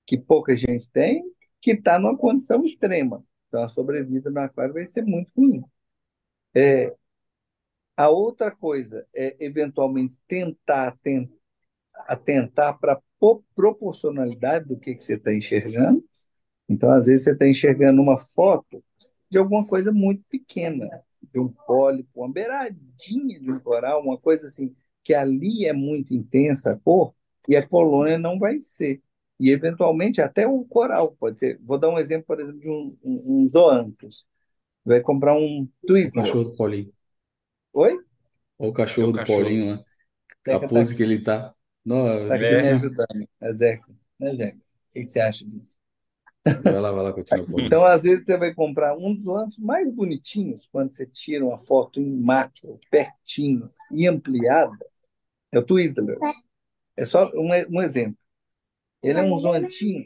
que 0.06 0.18
pouca 0.18 0.56
gente 0.56 0.90
tem, 0.90 1.24
que 1.60 1.72
está 1.72 1.98
numa 1.98 2.16
condição 2.16 2.64
extrema. 2.64 3.24
Então 3.48 3.64
a 3.64 3.68
sobrevida 3.68 4.30
no 4.30 4.40
aquário 4.40 4.74
vai 4.74 4.86
ser 4.86 5.02
muito 5.04 5.30
ruim. 5.36 5.64
A 7.96 8.08
outra 8.10 8.50
coisa 8.50 9.06
é 9.14 9.36
eventualmente 9.40 10.18
tentar 10.28 10.96
ten- 11.02 11.30
atentar 12.08 12.78
para 12.78 12.94
a 12.94 13.02
proporcionalidade 13.54 14.66
do 14.68 14.78
que, 14.78 14.94
que 14.94 15.04
você 15.04 15.14
está 15.16 15.34
enxergando. 15.34 16.04
Então, 16.68 16.92
às 16.92 17.06
vezes, 17.06 17.24
você 17.24 17.32
está 17.32 17.48
enxergando 17.48 18.02
uma 18.02 18.18
foto 18.18 18.84
de 19.30 19.38
alguma 19.38 19.66
coisa 19.66 19.92
muito 19.92 20.24
pequena, 20.28 20.88
de 21.32 21.40
um 21.40 21.48
pólipo, 21.48 22.10
uma 22.16 22.32
beiradinha 22.32 23.40
de 23.40 23.52
um 23.52 23.60
coral, 23.60 24.02
uma 24.02 24.18
coisa 24.18 24.46
assim, 24.48 24.74
que 25.04 25.14
ali 25.14 25.66
é 25.66 25.72
muito 25.72 26.14
intensa 26.14 26.72
a 26.72 26.76
cor, 26.78 27.14
e 27.48 27.56
a 27.56 27.66
colônia 27.66 28.18
não 28.18 28.38
vai 28.38 28.60
ser. 28.60 29.02
E, 29.38 29.50
eventualmente, 29.50 30.20
até 30.20 30.46
o 30.46 30.64
coral 30.64 31.12
pode 31.18 31.40
ser. 31.40 31.58
Vou 31.62 31.78
dar 31.78 31.90
um 31.90 31.98
exemplo, 31.98 32.26
por 32.26 32.40
exemplo, 32.40 32.60
de 32.60 32.70
um, 32.70 32.96
um, 33.04 33.44
um 33.44 33.48
zoanthus. 33.48 34.24
Vai 34.84 35.00
comprar 35.02 35.34
um 35.34 35.68
O 35.82 35.86
Twizzler. 35.86 36.24
cachorro 36.24 36.44
do 36.44 36.56
Paulinho. 36.56 36.92
Oi? 37.72 37.92
Olha 38.58 38.70
o 38.70 38.72
cachorro 38.72 39.06
Seu 39.06 39.12
do 39.12 39.18
cachorro. 39.18 39.42
Paulinho. 39.42 39.84
Zeca 40.46 40.56
A 40.56 40.60
tá 40.60 40.68
pose 40.68 40.94
aqui. 40.94 40.96
que 40.96 41.02
ele 41.02 41.22
tá. 41.22 41.54
Não, 41.84 42.06
Tá 42.28 42.34
aqui 42.36 42.56
me 42.56 42.68
ó. 42.72 42.74
ajudando. 42.74 43.28
É 43.40 43.52
Zeca. 43.52 43.86
Né, 44.18 44.34
Zeca? 44.36 44.56
O 44.58 44.92
que 44.92 45.04
que 45.04 45.08
você 45.10 45.20
acha 45.20 45.44
disso? 45.44 45.76
Vai 46.64 46.80
lá, 46.80 46.90
vai 46.92 47.02
lá, 47.04 47.12
continua, 47.12 47.46
Paulinho. 47.46 47.66
Então, 47.66 47.84
às 47.84 48.02
vezes, 48.02 48.24
você 48.24 48.36
vai 48.36 48.54
comprar 48.54 48.96
um 48.96 49.14
dos 49.14 49.26
ângulos 49.28 49.58
mais 49.58 49.90
bonitinhos, 49.90 50.66
quando 50.70 50.90
você 50.92 51.06
tira 51.06 51.44
uma 51.44 51.58
foto 51.58 52.00
em 52.00 52.10
macro, 52.16 52.78
pertinho 52.90 53.70
e 53.90 54.06
ampliada, 54.06 54.76
é 55.52 55.58
o 55.58 55.64
Twizzler. 55.64 56.18
É 56.96 57.04
só 57.04 57.30
um, 57.34 57.50
um 57.78 57.82
exemplo. 57.82 58.18
Ele 59.06 59.20
é 59.20 59.22
um 59.22 59.38
zoantinho 59.38 60.04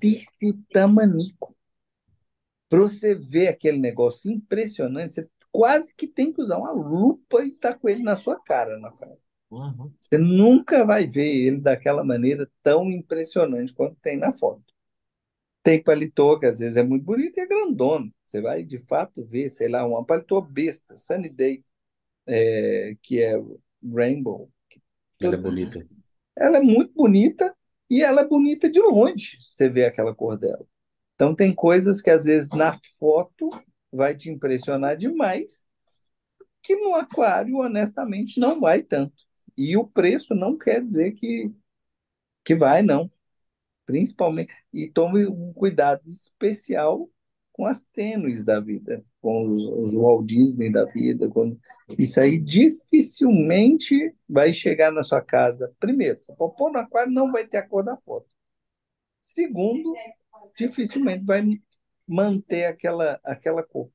desse 0.00 0.54
tamanico. 0.72 1.54
Para 2.68 2.80
você 2.80 3.14
ver 3.14 3.48
aquele 3.48 3.78
negócio 3.78 4.30
impressionante, 4.30 5.14
você 5.14 5.28
quase 5.50 5.94
que 5.94 6.06
tem 6.06 6.32
que 6.32 6.40
usar 6.40 6.56
uma 6.56 6.72
lupa 6.72 7.42
e 7.44 7.48
estar 7.48 7.74
com 7.74 7.88
ele 7.88 8.02
na 8.02 8.16
sua 8.16 8.40
cara, 8.40 8.78
na 8.78 8.90
cara. 8.92 9.18
Uhum. 9.50 9.92
Você 9.98 10.18
nunca 10.18 10.84
vai 10.84 11.06
ver 11.06 11.28
ele 11.28 11.60
daquela 11.60 12.04
maneira 12.04 12.50
tão 12.62 12.90
impressionante 12.90 13.72
quanto 13.72 13.96
tem 14.00 14.16
na 14.16 14.32
foto. 14.32 14.62
Tem 15.62 15.82
paletó 15.82 16.38
que 16.38 16.46
às 16.46 16.58
vezes 16.58 16.76
é 16.76 16.82
muito 16.82 17.04
bonito 17.04 17.38
e 17.38 17.40
é 17.40 17.46
grandona. 17.46 18.10
Você 18.24 18.40
vai 18.40 18.62
de 18.62 18.78
fato 18.78 19.24
ver, 19.24 19.50
sei 19.50 19.68
lá, 19.68 19.86
uma 19.86 20.04
paletó 20.04 20.40
besta, 20.40 20.96
Sunny 20.96 21.28
Day, 21.28 21.64
é, 22.26 22.96
que 23.02 23.20
é 23.20 23.34
Rainbow. 23.82 24.50
Ela 25.20 25.34
é 25.34 25.38
bonita. 25.38 25.86
Ela 26.36 26.58
é 26.58 26.60
muito 26.60 26.92
bonita 26.94 27.54
e 27.90 28.02
ela 28.02 28.22
é 28.22 28.26
bonita 28.28 28.70
de 28.70 28.80
longe, 28.80 29.38
você 29.40 29.68
vê 29.68 29.86
aquela 29.86 30.14
cor 30.14 30.36
dela. 30.38 30.66
Então 31.14 31.34
tem 31.34 31.54
coisas 31.54 32.00
que 32.00 32.10
às 32.10 32.24
vezes 32.24 32.50
na 32.50 32.78
foto 32.98 33.50
vai 33.92 34.16
te 34.16 34.30
impressionar 34.30 34.96
demais, 34.96 35.66
que 36.62 36.76
no 36.76 36.94
aquário, 36.94 37.58
honestamente, 37.58 38.38
não 38.38 38.60
vai 38.60 38.82
tanto. 38.82 39.14
E 39.56 39.76
o 39.76 39.86
preço 39.86 40.34
não 40.34 40.56
quer 40.56 40.84
dizer 40.84 41.12
que, 41.12 41.52
que 42.44 42.54
vai, 42.54 42.82
não. 42.82 43.10
Principalmente. 43.86 44.52
E 44.72 44.88
tome 44.90 45.26
um 45.26 45.52
cuidado 45.52 46.02
especial 46.08 47.10
com 47.58 47.66
as 47.66 47.82
tênues 47.86 48.44
da 48.44 48.60
vida, 48.60 49.04
com 49.20 49.48
os, 49.48 49.64
os 49.90 49.94
Walt 49.94 50.24
Disney 50.26 50.70
da 50.70 50.84
vida. 50.84 51.28
Com... 51.28 51.58
Isso 51.98 52.20
aí 52.20 52.38
dificilmente 52.38 54.14
vai 54.28 54.52
chegar 54.54 54.92
na 54.92 55.02
sua 55.02 55.20
casa. 55.20 55.74
Primeiro, 55.80 56.20
se 56.20 56.32
for 56.36 56.50
pôr 56.50 56.70
no 56.70 56.78
aquário, 56.78 57.12
não 57.12 57.32
vai 57.32 57.48
ter 57.48 57.56
a 57.56 57.66
cor 57.68 57.82
da 57.82 57.96
foto. 57.96 58.28
Segundo, 59.20 59.92
dificilmente 60.56 61.24
vai 61.24 61.44
manter 62.06 62.66
aquela, 62.66 63.18
aquela 63.24 63.64
cor. 63.64 63.90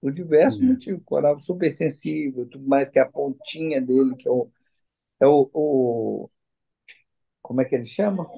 Por 0.00 0.12
diversos 0.12 0.60
É. 0.60 0.64
motivos. 0.64 1.02
Coral 1.04 1.38
super 1.38 1.72
sensível, 1.72 2.44
tudo 2.46 2.66
mais 2.66 2.88
que 2.88 2.98
a 2.98 3.06
pontinha 3.06 3.80
dele, 3.80 4.16
que 4.16 4.26
é 4.28 4.32
o, 4.32 4.50
é 5.20 5.26
o, 5.28 5.48
o- 5.54 6.30
como 7.40 7.60
é 7.60 7.64
que 7.64 7.76
ele 7.76 7.84
chama? 7.84 8.28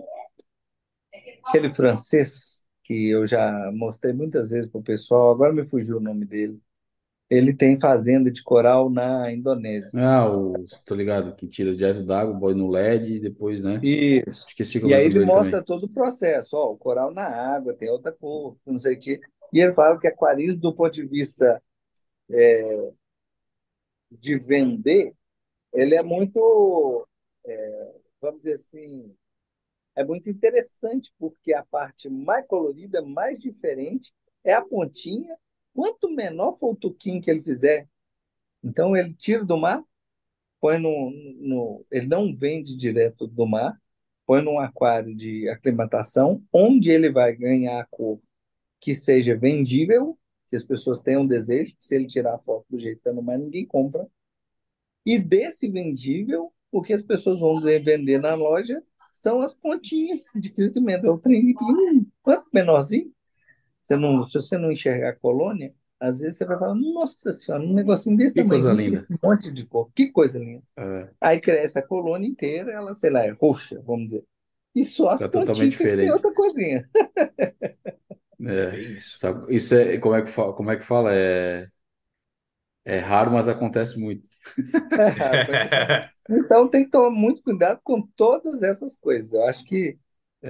Aquele 1.45 1.71
francês 1.71 2.58
que 2.89 3.11
eu 3.11 3.27
já 3.27 3.71
mostrei 3.73 4.15
muitas 4.15 4.51
vezes 4.51 4.71
para 4.71 4.81
o 4.81 4.83
pessoal, 4.83 5.31
agora 5.31 5.53
me 5.53 5.67
fugiu 5.67 5.99
o 5.99 6.01
nome 6.01 6.25
dele. 6.25 6.59
Ele 7.29 7.55
tem 7.55 7.79
fazenda 7.79 8.31
de 8.31 8.43
coral 8.43 8.89
na 8.89 9.31
Indonésia. 9.31 9.91
Ah, 10.01 10.27
o, 10.31 10.55
tô 10.87 10.95
ligado, 10.95 11.37
que 11.37 11.47
tira 11.47 11.75
direto 11.75 12.03
d'água, 12.05 12.39
põe 12.39 12.55
no 12.55 12.71
LED 12.71 13.17
e 13.17 13.21
depois, 13.21 13.63
né? 13.63 13.79
Isso. 13.83 14.47
Esqueci 14.47 14.81
como 14.81 14.93
E 14.93 14.95
é 14.95 14.99
aí 14.99 15.05
é 15.05 15.07
ele 15.07 15.15
dele 15.15 15.27
mostra 15.27 15.59
também. 15.59 15.67
todo 15.67 15.85
o 15.85 15.89
processo, 15.93 16.57
ó, 16.57 16.73
o 16.73 16.79
coral 16.79 17.13
na 17.13 17.25
água, 17.27 17.75
tem 17.75 17.91
outra 17.91 18.13
cor, 18.13 18.57
não 18.67 18.79
sei 18.79 18.97
o 18.97 19.01
quê. 19.01 19.21
E 19.53 19.61
ele 19.61 19.75
fala 19.75 19.99
que 19.99 20.07
aquarismo, 20.07 20.61
do 20.61 20.75
ponto 20.75 20.95
de 20.95 21.07
vista 21.07 21.63
de 24.11 24.39
vender, 24.39 25.15
ele 25.73 25.95
é 25.97 26.03
muito, 26.03 27.07
é, 27.47 27.95
vamos 28.21 28.41
dizer 28.43 28.55
assim, 28.55 29.15
é 29.99 30.05
muito 30.05 30.31
interessante, 30.31 31.13
porque 31.19 31.53
a 31.53 31.65
parte 31.65 32.09
mais 32.09 32.47
colorida, 32.47 33.03
mais 33.03 33.37
diferente, 33.37 34.13
é 34.45 34.53
a 34.53 34.63
pontinha. 34.63 35.37
Quanto 35.75 36.09
menor 36.09 36.53
for 36.53 36.73
o 36.73 36.77
tuquinho 36.77 37.21
que 37.21 37.29
ele 37.29 37.43
fizer, 37.43 37.89
então 38.63 38.97
ele 38.97 39.13
tira 39.13 39.45
do 39.45 39.57
mar, 39.57 39.83
põe 40.61 40.79
no, 40.79 41.11
no, 41.41 41.85
ele 41.91 42.07
não 42.07 42.33
vende 42.33 42.77
direto 42.77 43.27
do 43.27 43.45
mar, 43.45 43.77
põe 44.25 44.41
num 44.41 44.61
aquário 44.61 45.17
de 45.17 45.49
aclimatação, 45.49 46.45
onde 46.53 46.91
ele 46.91 47.11
vai 47.11 47.35
ganhar 47.35 47.81
a 47.81 47.87
cor 47.87 48.21
que 48.81 48.95
seja 48.95 49.37
vendível, 49.37 50.17
que 50.47 50.55
as 50.55 50.63
pessoas 50.63 51.01
tenham 51.01 51.27
desejo, 51.27 51.77
se 51.81 51.97
ele 51.97 52.07
tirar 52.07 52.37
a 52.37 52.39
foto 52.39 52.65
do 52.71 52.79
jeito 52.79 53.03
que 53.03 53.09
está 53.09 53.13
no 53.13 53.23
mar, 53.23 53.37
ninguém 53.37 53.67
compra. 53.67 54.07
E 55.05 55.19
desse 55.19 55.69
vendível, 55.69 56.53
o 56.71 56.83
que 56.83 56.93
as 56.93 57.03
pessoas 57.03 57.41
vão 57.41 57.61
vender 57.61 58.21
na 58.21 58.37
loja 58.37 58.81
são 59.21 59.41
as 59.41 59.55
pontinhas 59.55 60.25
de 60.35 60.51
crescimento. 60.51 61.07
É 61.07 61.11
o 61.11 61.19
trem 61.19 61.45
pequenininho. 61.47 62.07
Quanto 62.23 62.47
menorzinho, 62.53 63.13
você 63.81 63.97
não, 63.97 64.27
se 64.29 64.35
você 64.35 64.59
não 64.59 64.73
enxergar 64.73 65.11
a 65.11 65.17
colônia, 65.17 65.75
às 66.01 66.21
vezes 66.21 66.39
você 66.39 66.45
vai 66.47 66.59
falar, 66.59 66.75
nossa 66.75 67.33
senhora, 67.33 67.63
um 67.65 67.75
negocinho 67.75 68.17
desse 68.17 68.35
Que 68.35 68.45
coisa 68.45 68.71
tamanho, 68.71 68.75
linda. 68.75 68.95
esse 68.95 69.07
monte 69.23 69.53
de 69.53 69.67
cor, 69.67 69.91
que 69.95 70.11
coisa 70.13 70.39
linda. 70.39 70.63
É, 70.77 71.13
Aí 71.21 71.41
cresce 71.41 71.79
a 71.79 71.83
colônia 71.87 72.29
inteira, 72.29 72.73
ela, 72.73 72.95
sei 72.95 73.11
lá, 73.11 73.25
é 73.27 73.31
roxa, 73.33 73.81
vamos 73.87 74.07
dizer. 74.09 74.25
E 74.75 74.85
só 74.85 75.11
as 75.11 75.25
tá 75.25 75.29
totalmente 75.29 75.71
pontinhas 75.71 75.77
que 75.77 75.91
tem 75.91 76.11
diferente. 76.11 76.13
outra 76.13 76.33
coisinha. 76.33 76.89
É, 78.45 78.71
Bem 78.71 78.95
isso. 78.95 79.19
sabe? 79.19 79.55
Isso 79.55 79.75
é, 79.75 79.99
como 79.99 80.15
é 80.15 80.23
que 80.23 80.29
fala, 80.31 80.55
como 80.55 80.71
é 80.71 80.77
que 80.77 80.85
fala? 80.85 81.13
É, 81.15 81.69
é 82.89 82.99
raro, 82.99 83.31
mas 83.33 83.49
acontece 83.49 83.99
muito. 83.99 84.29
Então 86.29 86.69
tem 86.69 86.85
que 86.85 86.91
tomar 86.91 87.11
muito 87.11 87.43
cuidado 87.43 87.81
com 87.83 88.03
todas 88.17 88.63
essas 88.63 88.97
coisas. 88.99 89.33
Eu 89.33 89.45
acho 89.47 89.65
que. 89.65 89.99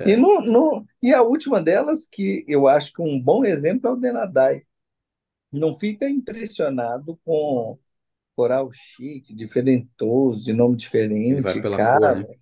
E, 0.04 0.16
É, 0.16 0.16
no, 0.16 0.40
no, 0.42 0.86
e 1.02 1.14
a 1.14 1.22
última 1.22 1.62
delas, 1.62 2.08
que 2.08 2.44
eu 2.48 2.68
acho 2.68 2.92
que 2.94 3.02
um 3.02 3.20
bom 3.20 3.44
exemplo 3.44 3.88
é 3.90 3.92
o 3.92 3.96
Denadai. 3.96 4.64
Não 5.52 5.74
fica 5.78 6.08
impressionado 6.08 7.18
com 7.24 7.78
coral 8.36 8.70
chique, 8.72 9.34
diferentoso, 9.34 10.44
de 10.44 10.52
nome 10.52 10.76
ele 11.28 11.40
vai 11.40 11.54
diferente, 11.56 11.60
pela 11.60 11.80
cor, 11.80 12.14
cara. 12.14 12.20
né? 12.20 12.34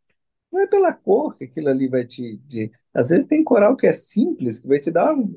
Não 0.52 0.60
é 0.62 0.68
pela 0.68 0.92
cor 0.94 1.36
que 1.36 1.44
aquilo 1.44 1.68
ali 1.70 1.88
vai 1.88 2.06
te, 2.06 2.38
te- 2.48 2.72
Às 2.94 3.10
vezes 3.10 3.26
tem 3.28 3.44
coral 3.44 3.76
que 3.76 3.86
é 3.86 3.92
simples, 3.92 4.60
que 4.60 4.68
vai 4.68 4.80
te 4.80 4.90
dar 4.92 5.14
um, 5.14 5.34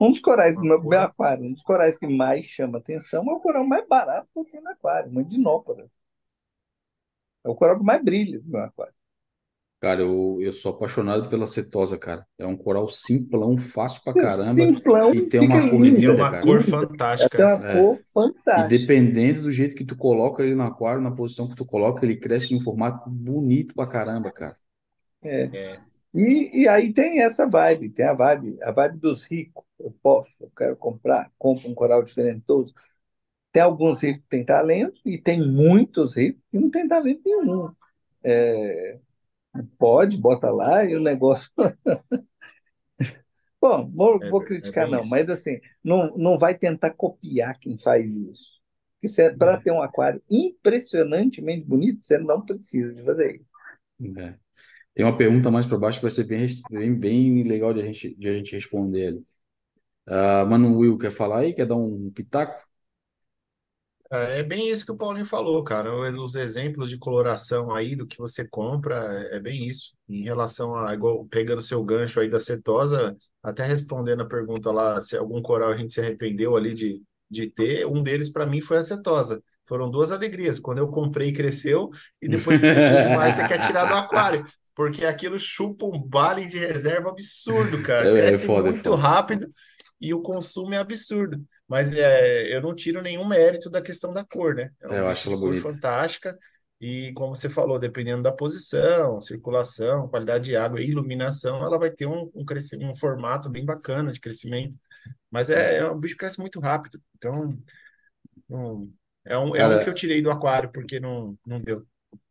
um 0.00 0.10
dos 0.10 0.20
corais 0.20 0.58
do 0.58 0.62
Uma 0.62 0.78
meu, 0.82 1.00
aquário, 1.00 1.44
um 1.46 1.52
dos 1.52 1.62
corais 1.62 1.98
que 1.98 2.06
mais 2.06 2.46
chama 2.46 2.78
atenção 2.78 3.24
é 3.30 3.34
o 3.34 3.40
coral 3.40 3.66
mais 3.66 3.86
barato 3.88 4.28
que 4.32 4.40
eu 4.40 4.44
tenho 4.44 4.64
no 4.64 4.70
aquário, 4.70 5.10
uma 5.10 5.24
dinópora. 5.24 5.90
É 7.44 7.48
o 7.50 7.54
coral 7.58 7.78
que 7.78 7.84
mais 7.84 8.02
brilha 8.02 8.38
do 8.42 8.48
meu 8.50 8.62
aquário. 8.64 8.94
Cara, 9.80 10.02
eu, 10.02 10.38
eu 10.42 10.52
sou 10.52 10.72
apaixonado 10.72 11.30
pela 11.30 11.46
cetosa, 11.46 11.98
cara. 11.98 12.26
É 12.38 12.46
um 12.46 12.56
coral 12.56 12.88
simplão, 12.88 13.56
fácil 13.56 14.02
pra 14.02 14.14
caramba 14.14 14.74
Simplão, 14.74 15.10
e 15.10 15.22
tem 15.22 15.40
uma 15.40 15.66
cor 15.68 15.82
E 15.82 15.92
tem 15.92 15.94
linda, 15.94 16.12
linda, 16.12 16.12
uma 16.12 16.30
cara. 16.30 16.42
cor. 16.42 16.62
Ela 17.18 17.30
tem 17.30 17.44
fantástica. 17.44 17.44
uma 17.44 17.60
É. 17.62 17.88
cor 17.88 18.00
E 18.56 18.62
fantástica. 18.64 18.64
dependendo 18.64 19.42
do 19.42 19.50
jeito 19.50 19.76
que 19.76 19.84
tu 19.86 19.96
coloca 19.96 20.42
ele 20.42 20.54
no 20.54 20.64
aquário, 20.64 21.02
na 21.02 21.10
posição 21.14 21.48
que 21.48 21.56
tu 21.56 21.64
coloca, 21.64 22.04
ele 22.04 22.16
cresce 22.16 22.48
de 22.48 22.56
um 22.56 22.60
formato 22.60 23.08
bonito 23.10 23.74
pra 23.74 23.86
caramba, 23.86 24.30
cara. 24.32 24.56
É. 25.22 25.52
É. 25.52 25.89
E, 26.14 26.62
e 26.64 26.68
aí 26.68 26.92
tem 26.92 27.22
essa 27.22 27.46
vibe, 27.48 27.90
tem 27.90 28.04
a 28.06 28.14
vibe, 28.14 28.58
a 28.62 28.72
vibe 28.72 28.98
dos 28.98 29.24
ricos. 29.24 29.64
Eu 29.78 29.92
posso, 30.02 30.32
eu 30.44 30.50
quero 30.56 30.76
comprar, 30.76 31.30
compro 31.38 31.68
um 31.68 31.74
coral 31.74 32.02
diferentoso. 32.02 32.74
Tem 33.52 33.62
alguns 33.62 34.02
ricos 34.02 34.22
que 34.24 34.28
têm 34.30 34.44
talento 34.46 35.00
e 35.06 35.18
tem 35.18 35.40
muitos 35.46 36.16
ricos 36.16 36.42
que 36.50 36.58
não 36.60 36.70
têm 36.70 36.88
talento 36.88 37.22
nenhum. 37.26 37.70
É, 38.24 38.98
pode, 39.78 40.18
bota 40.18 40.50
lá 40.50 40.84
e 40.84 40.96
o 40.96 41.00
negócio. 41.00 41.50
Bom, 43.60 43.90
vou, 43.94 44.20
É, 44.20 44.28
vou 44.28 44.42
é 44.68 44.72
criticar 44.72 44.88
bem 44.88 44.90
não, 44.90 45.00
isso. 45.00 45.06
mas 45.06 45.28
assim, 45.28 45.60
não, 45.84 46.16
não 46.16 46.38
vai 46.38 46.56
tentar 46.56 46.94
copiar 46.94 47.58
quem 47.58 47.76
faz 47.76 48.16
isso. 48.16 48.60
Porque 49.00 49.30
para 49.36 49.56
É. 49.56 49.60
ter 49.60 49.70
um 49.70 49.82
aquário 49.82 50.22
impressionantemente 50.30 51.66
bonito, 51.66 52.04
você 52.04 52.18
não 52.18 52.40
precisa 52.44 52.94
de 52.94 53.02
fazer 53.02 53.36
isso. 53.36 53.50
É. 55.00 55.02
Tem 55.02 55.04
uma 55.06 55.16
pergunta 55.16 55.50
mais 55.50 55.66
para 55.66 55.78
baixo 55.78 55.98
que 55.98 56.02
vai 56.02 56.10
ser 56.10 56.24
bem, 56.24 56.46
bem, 56.70 56.94
bem 56.94 57.42
legal 57.44 57.72
de 57.72 57.80
a 57.80 57.86
gente, 57.86 58.14
de 58.16 58.28
a 58.28 58.36
gente 58.36 58.52
responder 58.52 59.06
ali. 59.08 59.26
Ah, 60.06 60.44
Mano 60.46 60.76
Will, 60.78 60.98
quer 60.98 61.10
falar 61.12 61.40
aí? 61.40 61.54
Quer 61.54 61.66
dar 61.66 61.76
um 61.76 62.10
pitaco? 62.12 62.62
É 64.12 64.42
bem 64.42 64.68
isso 64.68 64.84
que 64.84 64.90
o 64.90 64.96
Paulinho 64.96 65.24
falou, 65.24 65.62
cara. 65.62 65.94
Os 66.20 66.34
exemplos 66.34 66.90
de 66.90 66.98
coloração 66.98 67.72
aí 67.72 67.94
do 67.94 68.04
que 68.06 68.18
você 68.18 68.46
compra 68.46 68.96
é 69.32 69.36
é 69.36 69.40
bem 69.40 69.66
isso. 69.68 69.94
Em 70.08 70.22
relação 70.22 70.74
a, 70.74 70.92
igual, 70.92 71.24
pegando 71.26 71.62
seu 71.62 71.82
gancho 71.84 72.18
aí 72.20 72.28
da 72.28 72.40
cetosa, 72.40 73.16
até 73.42 73.64
respondendo 73.64 74.22
a 74.22 74.26
pergunta 74.28 74.70
lá, 74.72 75.00
se 75.00 75.16
algum 75.16 75.40
coral 75.40 75.70
a 75.72 75.76
gente 75.76 75.94
se 75.94 76.00
arrependeu 76.00 76.56
ali 76.56 76.74
de, 76.74 77.00
de 77.30 77.48
ter, 77.48 77.86
um 77.86 78.02
deles 78.02 78.28
para 78.30 78.44
mim 78.46 78.60
foi 78.60 78.78
a 78.78 78.82
cetosa. 78.82 79.40
Foram 79.64 79.88
duas 79.88 80.10
alegrias. 80.10 80.58
Quando 80.58 80.78
eu 80.78 80.88
comprei, 80.88 81.32
cresceu, 81.32 81.90
e 82.20 82.28
depois 82.28 82.58
cresceu 82.58 82.96
demais, 82.98 83.36
você 83.36 83.44
quer 83.44 83.58
tirar 83.58 83.84
do 83.86 83.94
aquário. 83.94 84.44
Porque 84.80 85.04
aquilo 85.04 85.38
chupa 85.38 85.84
um 85.84 86.00
bale 86.02 86.46
de 86.46 86.56
reserva 86.58 87.10
absurdo, 87.10 87.80
cara. 87.82 88.10
É, 88.10 88.34
é 88.34 88.38
Cresce 88.38 88.46
foda, 88.46 88.70
é 88.70 88.74
muito 88.74 88.94
foda. 88.94 88.96
rápido 88.96 89.46
e 90.00 90.14
o 90.14 90.22
consumo 90.22 90.72
é 90.74 90.78
absurdo. 90.78 91.44
Mas 91.68 91.94
é, 91.94 92.54
eu 92.54 92.62
não 92.62 92.74
tiro 92.74 93.02
nenhum 93.02 93.26
mérito 93.28 93.68
da 93.70 93.82
questão 93.82 94.10
da 94.12 94.24
cor, 94.24 94.54
né? 94.54 94.70
É 94.80 94.88
É, 94.88 94.98
eu 94.98 95.08
um 95.08 95.08
acho 95.08 95.28
ela 95.28 95.36
cor 95.42 95.54
bonita. 95.54 95.74
fantástica. 95.74 96.38
E 96.80 97.12
como 97.12 97.36
você 97.36 97.48
falou, 97.50 97.78
dependendo 97.78 98.22
da 98.22 98.32
posição, 98.32 99.20
circulação, 99.20 100.08
qualidade 100.08 100.44
de 100.46 100.56
água 100.56 100.80
e 100.80 100.88
iluminação, 100.88 101.62
ela 101.62 101.78
vai 101.78 101.90
ter 101.90 102.06
um, 102.06 102.30
um, 102.34 102.44
um 102.90 102.96
formato 102.96 103.50
bem 103.50 103.64
bacana 103.66 104.12
de 104.12 104.20
crescimento. 104.20 104.78
Mas 105.30 105.50
é, 105.50 105.78
é 105.78 105.90
um 105.90 105.98
bicho 106.00 106.14
que 106.14 106.20
cresce 106.20 106.40
muito 106.40 106.60
rápido. 106.60 107.02
Então, 107.16 107.58
não- 108.48 108.92
é 109.24 109.38
um, 109.38 109.56
é 109.56 109.66
um 109.66 109.78
que 109.78 109.88
eu 109.88 109.94
tirei 109.94 110.22
do 110.22 110.30
aquário 110.30 110.70
porque 110.72 111.00
não, 111.00 111.38
não 111.46 111.60
deu. 111.60 111.86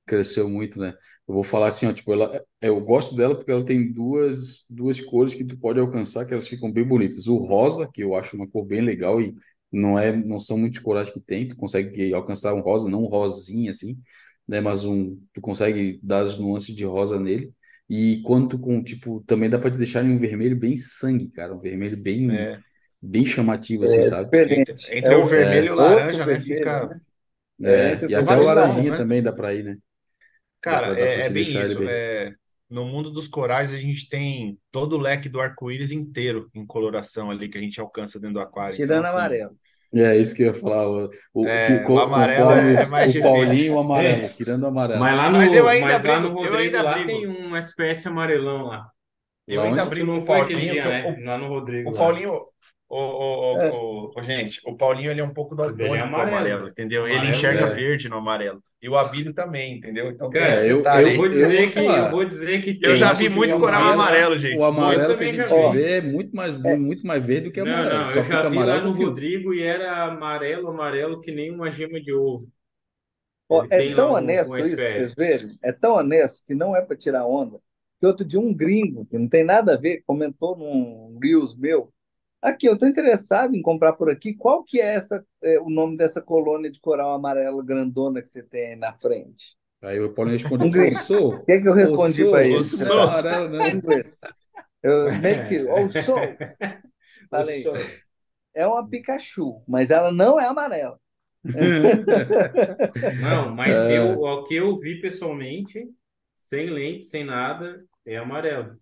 Cresceu 0.10 0.50
muito, 0.50 0.80
né? 0.80 0.94
Eu 1.28 1.34
vou 1.36 1.44
falar 1.44 1.68
assim, 1.68 1.86
ó, 1.88 1.94
tipo, 1.94 2.12
ela, 2.14 2.44
eu 2.62 2.80
gosto 2.82 3.16
dela 3.16 3.36
porque 3.36 3.52
ela 3.52 3.64
tem 3.66 3.92
duas, 3.94 4.66
duas 4.70 5.00
cores 5.02 5.34
que 5.36 5.44
tu 5.46 5.58
pode 5.58 5.80
alcançar, 5.80 6.26
que 6.26 6.34
elas 6.34 6.48
ficam 6.48 6.72
bem 6.72 6.86
bonitas. 6.88 7.28
O 7.28 7.38
rosa, 7.38 7.90
que 7.94 8.04
eu 8.04 8.16
acho 8.16 8.36
uma 8.36 8.48
cor 8.48 8.66
bem 8.66 8.82
legal 8.82 9.22
e 9.22 9.36
não 9.72 9.98
é, 10.00 10.12
não 10.16 10.40
são 10.40 10.58
muitos 10.58 10.80
corais 10.80 11.12
que 11.12 11.22
tem, 11.22 11.48
tu 11.48 11.56
consegue 11.56 12.14
alcançar 12.14 12.54
um 12.56 12.62
rosa, 12.62 12.90
não 12.90 13.04
um 13.04 13.08
rosinha 13.08 13.72
assim, 13.72 14.02
né? 14.48 14.60
Mas 14.62 14.84
um, 14.86 15.18
tu 15.34 15.42
consegue 15.42 16.00
dar 16.04 16.26
as 16.26 16.38
nuances 16.38 16.76
de 16.76 16.84
rosa 16.86 17.20
nele. 17.20 17.54
E 17.90 18.22
quando 18.24 18.50
tu 18.50 18.60
com, 18.60 18.84
tipo, 18.84 19.22
também 19.26 19.50
dá 19.50 19.58
pra 19.60 19.72
te 19.72 19.78
deixar 19.78 20.04
em 20.06 20.12
um 20.12 20.18
vermelho 20.20 20.56
bem 20.58 20.78
sangue, 20.78 21.30
cara, 21.30 21.56
um 21.56 21.60
vermelho 21.60 21.98
bem, 21.98 22.48
É, 22.48 22.64
bem 23.02 23.26
chamativo 23.26 23.84
assim, 23.86 24.04
É 24.04 24.06
sabe? 24.06 24.32
diferente. 24.32 24.74
entre, 24.74 24.76
É 25.00 25.12
entre 25.12 25.16
o 25.16 25.26
o, 25.26 25.26
vermelho 25.26 25.68
e 25.68 25.72
o 25.72 25.76
laranja, 25.76 26.26
né? 26.28 26.40
vermelho, 26.40 26.40
Fica. 26.40 26.90
né? 26.90 27.02
É, 27.64 28.04
É, 28.06 28.12
e 28.12 28.16
até 28.16 28.38
o 28.38 28.44
laranjinha 28.44 28.94
né? 28.94 28.96
também 28.96 29.22
dá 29.24 29.34
pra 29.34 29.54
ir, 29.54 29.64
né? 29.64 29.78
Cara, 30.62 31.00
é, 31.00 31.22
é 31.22 31.30
bem 31.30 31.44
ele 31.44 31.60
isso. 31.62 31.78
bem. 31.80 31.88
É, 31.88 32.32
no 32.70 32.86
mundo 32.86 33.12
dos 33.12 33.28
corais, 33.28 33.74
a 33.74 33.78
gente 33.78 34.08
tem 34.10 34.60
todo 34.72 34.94
o 34.96 35.00
leque 35.00 35.30
do 35.30 35.40
arco-íris 35.42 35.92
inteiro 35.92 36.50
em 36.54 36.66
coloração 36.66 37.32
ali 37.32 37.50
que 37.50 37.58
a 37.58 37.62
gente 37.62 37.80
alcança 37.80 38.20
dentro 38.20 38.36
do 38.36 38.42
aquário. 38.42 38.78
Então, 38.78 38.86
Tirando 38.88 39.02
assim, 39.02 39.16
amarelo. 39.16 39.58
É 39.94 40.16
isso 40.18 40.36
que 40.36 40.44
eu 40.44 40.48
ia 40.48 40.54
falar. 40.54 40.88
O, 40.90 41.10
o, 41.34 41.48
é, 41.48 41.74
o 41.74 41.82
co- 41.82 42.00
amarelo 42.00 42.52
conforme 42.52 42.76
é, 42.76 42.84
é 42.84 42.86
mais 42.86 43.16
o 43.16 43.20
Paulinho, 43.20 43.76
o 43.76 43.80
amarelo, 43.80 44.24
É, 44.24 44.30
tirando 44.30 44.64
o 44.64 44.68
amarelo. 44.68 45.00
mas 45.00 45.16
lá 45.18 45.32
Mas 45.32 45.54
eu 45.54 45.68
no, 45.68 45.70
ainda 45.70 45.78
mas 45.78 46.04
lá 46.04 46.20
no 46.20 46.32
brigo, 46.32 46.44
eu 46.44 46.54
Rodrigo 46.54 46.58
ainda 46.58 46.82
lá 46.82 47.04
tem 47.04 47.06
brigo. 47.06 47.26
um 47.26 47.56
SPS 47.56 48.08
amarelão 48.08 48.64
lá. 48.68 48.90
Eu 49.48 49.62
Lá 49.62 49.64
ainda 49.64 49.86
onde? 49.86 49.92
Tu 49.92 50.06
brigo 50.06 50.14
com 50.14 50.24
o 50.24 50.26
foi 50.26 50.42
aquele 50.42 50.62
Paulinho, 50.62 50.68
dia, 50.68 50.84
que 50.84 50.88
né? 50.88 51.04
o, 51.04 51.24
Lá 51.24 51.38
no 51.38 51.48
Rodrigo 51.48 51.92
o 51.92 51.94
lá. 51.94 51.96
Paulinho, 51.96 52.32
ô, 52.90 52.98
É. 53.54 53.72
ô, 53.72 54.14
ô, 54.16 54.24
gente, 54.24 54.62
o 54.66 54.76
Paulinho 54.78 55.12
ele 55.12 55.22
é 55.22 55.24
um 55.24 55.34
pouco 55.34 55.56
dele 55.76 55.98
é 55.98 56.04
daltônico 56.04 56.12
pro 56.12 56.22
amarelo. 56.22 56.24
amarelo, 56.24 56.68
entendeu? 56.70 57.08
Ele 57.08 57.28
Amarelo, 57.28 57.30
enxerga 57.30 57.66
é. 57.66 57.68
verde 57.68 58.10
no 58.10 58.18
amarelo. 58.18 58.64
E 58.82 58.88
o 58.88 58.96
Abílio 58.98 59.34
também, 59.34 59.76
entendeu? 59.78 60.10
Então 60.10 60.30
esse 60.34 60.68
eu- 60.70 60.84
Eu 60.84 61.18
vou 61.18 61.26
eu 61.26 61.32
dizer 61.32 61.72
que 61.72 61.80
eu 61.80 62.10
vou 62.10 62.24
dizer 62.26 62.62
que 62.62 62.70
Eu 62.70 62.80
tem, 62.80 62.96
já 62.96 63.12
vi 63.12 63.28
muito 63.28 63.56
o 63.56 63.60
coral 63.60 63.82
amarelo- 63.82 64.02
amarelo, 64.02 64.38
gente. 64.38 64.58
O 64.58 64.64
amarelo 64.64 65.18
que 65.18 65.24
a 65.24 65.28
gente 65.28 65.72
vê 65.74 65.92
é 65.98 66.02
muito 66.02 66.34
mais, 66.34 66.58
muito 66.58 67.06
mais 67.06 67.26
verde 67.26 67.50
do 67.50 67.52
que 67.52 67.62
Não, 67.62 67.72
amarelo. 67.74 67.98
não, 67.98 68.06
Só 68.06 68.20
eu 68.20 68.24
fica 68.24 68.42
já 68.42 68.50
vi 68.50 68.56
lá 68.56 68.64
amarelo 68.64 68.94
no. 68.94 69.06
Rodrigo 69.06 69.54
e 69.54 69.62
era 69.62 70.06
amarelo, 70.06 70.68
amarelo 70.70 71.20
que 71.20 71.32
nem 71.32 71.52
uma 71.52 71.70
gema 71.70 72.00
de 72.00 72.14
ovo. 72.14 72.48
Ó, 73.50 73.66
é 73.70 73.94
tão 73.96 74.12
um- 74.12 74.14
honesto 74.14 74.54
um 74.54 74.58
isso, 74.60 74.68
SPS. 74.82 74.94
vocês 74.94 75.16
verem. 75.16 75.58
É 75.64 75.72
tão 75.74 75.96
honesto 75.96 76.44
que 76.48 76.54
não 76.56 76.74
é 76.76 76.82
para 76.82 76.96
tirar 76.96 77.26
onda. 77.26 77.60
Que 78.00 78.06
outro 78.06 78.24
dia 78.24 78.40
um 78.40 78.54
gringo, 78.54 79.06
que 79.08 79.18
não 79.18 79.28
tem 79.28 79.44
nada 79.44 79.74
a 79.74 79.78
ver, 79.78 80.04
comentou 80.06 80.56
num 80.58 81.18
Reels 81.22 81.54
meu. 81.58 81.92
Aqui, 82.42 82.68
eu 82.68 82.74
estou 82.74 82.88
interessado 82.88 83.54
em 83.56 83.62
comprar 83.62 83.94
por 83.94 84.10
aqui. 84.10 84.34
Qual 84.34 84.64
que 84.64 84.80
é, 84.80 84.96
essa, 84.96 85.26
é, 85.44 85.60
o 85.60 85.70
nome 85.70 85.98
dessa 85.98 86.22
colônia 86.22 86.72
de 86.72 86.80
coral 86.80 87.14
amarelo 87.14 87.62
grandona 87.62 88.22
que 88.22 88.30
você 88.30 88.42
tem 88.42 88.68
aí 88.68 88.76
na 88.76 88.94
frente? 88.94 89.58
Aí 89.82 90.00
o 90.00 90.14
Paulinho 90.14 90.38
responde, 90.38 90.80
Um 90.80 90.92
sou. 90.92 91.36
O 91.36 91.46
que 91.46 91.52
é 91.52 91.62
que 91.62 91.68
eu 91.68 91.74
respondi 91.74 92.26
para 92.30 92.44
ele? 92.44 92.60
Isso 92.60 92.78
sou. 92.78 93.00
é 93.00 93.04
amarelo, 93.04 93.50
né? 93.50 93.70
inglês. 93.72 94.18
Eu 94.82 95.14
meio 95.20 95.48
que, 95.48 95.70
ou 95.70 95.90
sou. 96.04 96.18
Falei, 97.30 97.66
é 98.54 98.66
uma 98.66 98.88
Pikachu, 98.88 99.62
mas 99.68 99.92
ela 99.92 100.12
não 100.12 100.40
é 100.40 100.46
amarela. 100.46 101.00
Não, 103.22 103.56
mas 103.56 103.72
É. 103.72 103.98
eu, 103.98 104.20
o 104.22 104.44
que 104.44 104.56
eu 104.56 104.78
vi 104.78 105.00
pessoalmente, 105.00 105.88
sem 106.36 106.70
lente, 106.70 107.06
sem 107.06 107.24
nada, 107.24 107.86
é 108.06 108.18
amarelo. 108.18 108.78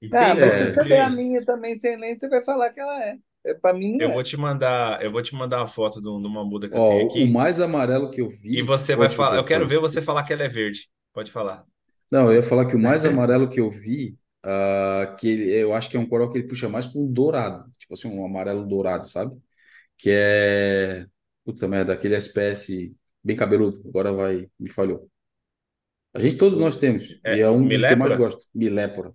E 0.00 0.08
Ah, 0.12 0.34
tem 0.34 0.36
mas 0.36 0.54
é, 0.54 0.56
se 0.56 0.66
você 0.66 0.84
der 0.84 1.02
a 1.02 1.10
minha 1.10 1.44
também 1.44 1.74
sem 1.74 1.96
lente, 1.98 2.20
você 2.20 2.28
vai 2.28 2.44
falar 2.44 2.72
que 2.72 2.80
ela 2.80 3.04
é. 3.04 3.18
é 3.44 3.54
para 3.54 3.74
mim 3.74 3.98
Eu 3.98 4.10
não 4.10 4.12
vou 4.12 4.22
é. 4.22 4.22
te 4.22 4.36
mandar, 4.36 5.02
eu 5.02 5.10
vou 5.12 5.22
te 5.22 5.34
mandar 5.34 5.58
uma 5.60 5.68
foto 5.68 6.00
de 6.02 6.08
um- 6.08 6.20
de 6.20 6.26
uma 6.26 6.44
muda 6.44 6.68
que 6.68 6.76
eu 6.76 6.82
Ó, 6.82 6.84
tenho 6.84 7.02
o 7.22 7.26
aqui. 7.26 7.26
mais 7.26 7.60
amarelo 7.60 8.10
que 8.10 8.20
eu 8.20 8.28
vi. 8.30 8.56
E 8.56 8.62
você 8.62 8.94
Ô, 8.94 8.96
vai 8.96 9.10
falar. 9.10 9.36
Eu 9.36 9.44
quero 9.44 9.66
ver 9.68 9.78
você 9.80 10.00
falar 10.02 10.24
que 10.24 10.32
ela 10.32 10.42
é 10.44 10.48
verde. 10.48 10.88
Pode 11.12 11.30
falar. 11.32 11.66
Não, 12.10 12.26
eu 12.30 12.34
ia 12.36 12.42
falar 12.42 12.66
que 12.66 12.76
o 12.76 12.78
mais 12.78 13.04
amarelo 13.04 13.48
que 13.50 13.60
eu 13.60 13.70
vi, 13.70 14.18
ah, 14.44 15.16
que 15.18 15.28
ele, 15.28 15.50
eu 15.52 15.74
acho 15.74 15.90
que 15.90 15.96
é 15.96 16.00
um 16.00 16.08
coral 16.08 16.30
que 16.30 16.38
ele 16.38 16.46
puxa 16.48 16.68
mais 16.68 16.86
para 16.86 17.00
um 17.00 17.12
dourado, 17.12 17.70
tipo 17.78 17.94
assim, 17.94 18.08
um 18.08 18.24
amarelo 18.24 18.66
dourado, 18.66 19.06
sabe? 19.06 19.36
Que 19.98 20.10
é, 20.12 21.06
puta 21.44 21.68
merda, 21.68 21.92
aquele 21.94 22.16
espécie 22.16 22.96
bem 23.24 23.36
cabeludo, 23.36 23.82
agora 23.88 24.12
vai, 24.12 24.50
me 24.58 24.70
falhou. 24.70 25.10
A 26.14 26.20
gente, 26.20 26.36
todos 26.38 26.58
nós 26.58 26.78
temos, 26.80 27.20
É, 27.24 27.34
e 27.34 27.40
é 27.40 27.48
um 27.50 27.68
dos 27.68 27.82
que 27.84 27.92
eu 27.92 27.96
mais 27.96 28.14
milépora? 28.14 28.16
gosto, 28.16 28.46
milépora. 28.54 29.14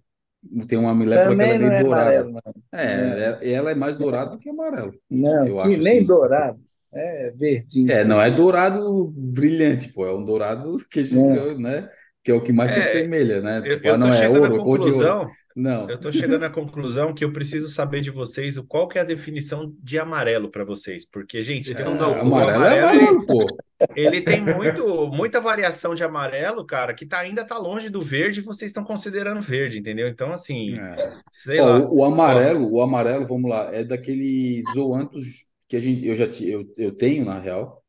Tem 0.67 0.77
uma 0.77 0.93
milépora 0.95 1.35
que 1.35 1.43
ela 1.43 1.53
é 1.53 1.55
meio 1.55 1.71
é 1.71 1.81
dourada. 1.83 2.25
amarelo. 2.25 2.41
É, 2.71 3.37
é- 3.41 3.51
ela 3.53 3.71
é 3.71 3.75
mais 3.75 3.97
dourada 3.97 4.31
do 4.31 4.39
que 4.39 4.49
amarelo. 4.49 4.93
Não, 5.09 5.45
Eu 5.45 5.59
que 5.59 5.75
acho 5.75 5.77
nem 5.77 6.03
assim. 6.03 6.05
dourado. 6.05 6.59
É 6.93 7.31
verdinho. 7.31 7.89
É, 7.89 8.03
sim, 8.03 8.07
não 8.07 8.21
é 8.21 8.29
dourado 8.31 9.07
brilhante, 9.15 9.89
pô, 9.91 10.05
é 10.05 10.13
um 10.13 10.23
dourado 10.23 10.77
que 10.89 10.99
a 10.99 11.03
gente, 11.03 11.27
né, 11.57 11.89
que 12.23 12.31
é 12.31 12.33
o 12.33 12.41
que 12.43 12.53
mais 12.53 12.71
se 12.71 12.79
É, 12.79 12.79
assemelha, 12.79 13.41
né? 13.41 13.61
Eu, 13.63 13.69
Tipo, 13.69 13.89
eu 13.89 13.95
ah, 13.95 13.97
tô 13.99 14.07
não 14.07 14.13
é 14.13 14.27
ouro, 14.29 14.61
cor 14.61 14.79
de 14.79 14.91
ouro. 14.91 15.19
Não. 15.55 15.89
Eu 15.89 15.99
tô 15.99 16.11
chegando 16.11 16.43
à 16.43 16.49
conclusão 16.49 17.13
que 17.13 17.23
eu 17.25 17.31
preciso 17.33 17.69
saber 17.69 18.01
de 18.01 18.09
vocês 18.09 18.57
o 18.57 18.63
qual 18.63 18.87
que 18.87 18.97
é 18.97 19.01
a 19.01 19.05
definição 19.05 19.73
de 19.81 19.99
amarelo 19.99 20.49
para 20.49 20.63
vocês, 20.63 21.05
porque 21.05 21.43
gente, 21.43 21.69
é, 21.73 21.81
É, 21.81 21.83
daltônicos. 21.83 22.23
o 22.23 22.25
amarelo 22.35 22.63
é 22.63 22.79
amarelo 22.79 22.89
ele, 22.97 23.01
amarelo, 23.01 23.25
pô. 23.27 23.47
ele 23.95 24.21
tem 24.21 24.41
muito, 24.41 25.07
muita 25.11 25.41
variação 25.41 25.93
de 25.93 26.03
amarelo, 26.03 26.65
cara, 26.65 26.93
que 26.93 27.05
tá, 27.05 27.19
ainda 27.19 27.43
tá 27.45 27.57
longe 27.57 27.89
do 27.89 28.01
verde 28.01 28.39
e 28.39 28.43
vocês 28.43 28.69
estão 28.69 28.83
considerando 28.83 29.41
verde, 29.41 29.79
entendeu? 29.79 30.07
Então 30.07 30.31
assim, 30.31 30.75
É. 30.79 30.95
sei 31.31 31.59
Ó, 31.59 31.65
lá. 31.65 31.79
o, 31.79 31.97
o 31.97 32.03
amarelo, 32.05 32.71
o 32.71 32.81
amarelo, 32.81 33.25
vamos 33.25 33.49
lá, 33.49 33.73
é 33.73 33.83
daquele 33.83 34.61
zoanthus 34.73 35.47
que 35.67 35.75
a 35.75 35.79
gente, 35.79 36.05
eu 36.05 36.15
já 36.15 36.25
eu, 36.41 36.65
eu 36.77 36.91
tenho, 36.93 37.25
na 37.25 37.39
real, 37.39 37.81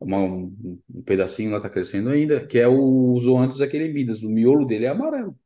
uma- 0.00 0.18
um, 0.18 0.54
um 0.94 1.02
pedacinho 1.02 1.50
lá 1.50 1.60
tá 1.60 1.70
crescendo 1.70 2.10
ainda, 2.10 2.44
que 2.44 2.58
é 2.58 2.66
o 2.68 3.18
zoanthus 3.20 3.60
aquele 3.60 3.92
Midas, 3.92 4.22
o 4.22 4.28
miolo 4.30 4.66
dele 4.66 4.84
é 4.86 4.88
amarelo. 4.88 5.36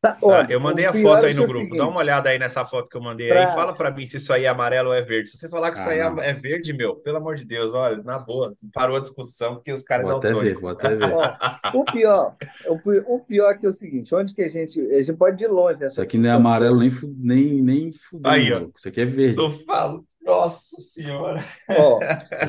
Tá, 0.00 0.16
Ah, 0.22 0.46
eu 0.48 0.60
mandei 0.60 0.86
a 0.86 0.92
foto 0.92 1.24
é 1.26 1.30
aí 1.30 1.34
no 1.34 1.42
é 1.42 1.44
o 1.44 1.48
grupo. 1.48 1.70
Dá 1.70 1.82
uma 1.82 1.86
seguinte, 1.86 1.98
olhada 1.98 2.28
aí 2.28 2.38
nessa 2.38 2.64
foto 2.64 2.88
que 2.88 2.96
eu 2.96 3.00
mandei 3.02 3.32
aí. 3.32 3.44
pra- 3.46 3.54
Fala 3.54 3.74
pra 3.74 3.90
mim 3.90 4.06
se 4.06 4.16
isso 4.18 4.32
aí 4.32 4.44
é 4.44 4.48
amarelo 4.48 4.90
ou 4.90 4.94
é 4.94 5.02
verde. 5.02 5.28
Se 5.28 5.36
você 5.36 5.48
falar 5.48 5.72
que 5.72 5.78
isso 5.78 5.88
Ah, 5.88 5.90
aí 5.92 5.98
é 5.98 6.08
não. 6.08 6.22
é 6.22 6.32
verde, 6.32 6.72
meu, 6.72 6.94
pelo 6.94 7.16
amor 7.16 7.34
de 7.34 7.44
Deus, 7.44 7.74
olha, 7.74 8.00
na 8.04 8.16
boa, 8.16 8.54
parou 8.72 8.96
a 8.96 9.00
discussão 9.00 9.56
porque 9.56 9.72
os 9.72 9.82
caras 9.82 10.06
Vou 10.06 10.18
até 10.18 10.28
ver, 10.28 10.34
daltônicos. 10.34 10.60
vou 10.60 10.70
até 10.70 10.94
ver. 10.94 11.12
ó, 11.12 11.78
o 11.80 11.84
pior, 11.84 12.36
o, 12.68 12.78
pi- 12.78 13.02
o 13.08 13.18
pior 13.20 13.58
que 13.58 13.66
é 13.66 13.68
o 13.68 13.72
seguinte, 13.72 14.14
onde 14.14 14.32
que 14.34 14.42
a 14.42 14.48
gente, 14.48 14.80
a 14.80 15.02
gente 15.02 15.16
pode 15.16 15.42
ir 15.42 15.48
longe 15.48 15.84
Isso 15.84 16.00
aqui 16.00 16.16
não 16.16 16.28
é 16.30 16.32
amarelo 16.32 16.78
nem, 16.78 16.90
nem, 17.18 17.60
nem 17.62 17.92
fudendo, 17.92 18.28
Aí, 18.28 18.52
ó. 18.52 18.68
Isso 18.76 18.86
aqui 18.88 19.00
é 19.00 19.04
verde. 19.04 19.34
Tô 19.34 19.50
falando, 19.50 20.04
nossa 20.24 20.76
senhora, 20.80 21.44
Ó, 21.70 21.98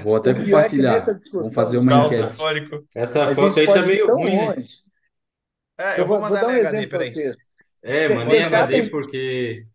vou 0.04 0.16
até 0.18 0.32
é 0.32 0.34
compartilhar. 0.36 1.00
nessa 1.00 1.18
Vamos 1.34 1.54
fazer 1.56 1.78
uma 1.80 2.06
enquete. 2.06 2.22
daltônico. 2.28 2.84
Essa 2.94 3.34
foto 3.34 3.60
aí 3.60 3.66
tá 3.66 3.82
meio 3.82 4.06
ruim, 4.14 4.36
né? 4.36 4.54
longe. 4.56 4.89
É, 5.80 6.00
Eu 6.00 6.04
eu 6.04 6.08
vou 6.08 6.20
vou, 6.20 6.26
vou 6.26 6.38
mandar 6.38 6.42
dar 6.42 6.50
um 6.50 6.52
na 6.52 6.58
HD, 6.58 6.78
exemplo 6.78 6.90
para 6.90 7.06
peraí. 7.06 7.12
vocês. 7.14 7.38
É, 7.82 8.10
mandei 8.10 8.40
em 8.40 8.44
HD 8.44 8.84
porque 8.90 9.68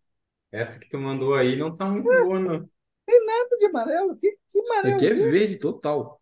essa 0.51 0.79
que 0.79 0.89
tu 0.89 0.99
mandou 0.99 1.35
aí 1.35 1.55
não 1.57 1.75
tá 1.75 1.85
muito 1.87 2.15
boa, 2.15 2.39
não. 2.39 2.69
nada 3.25 3.57
de 3.59 3.65
amarelo. 3.65 4.15
Que, 4.17 4.37
que 4.49 4.59
Isso 4.71 4.71
amarelo 4.73 4.87
aqui 4.87 5.07
é 5.07 5.13
verde? 5.13 5.31
verde 5.31 5.57
total. 5.57 6.21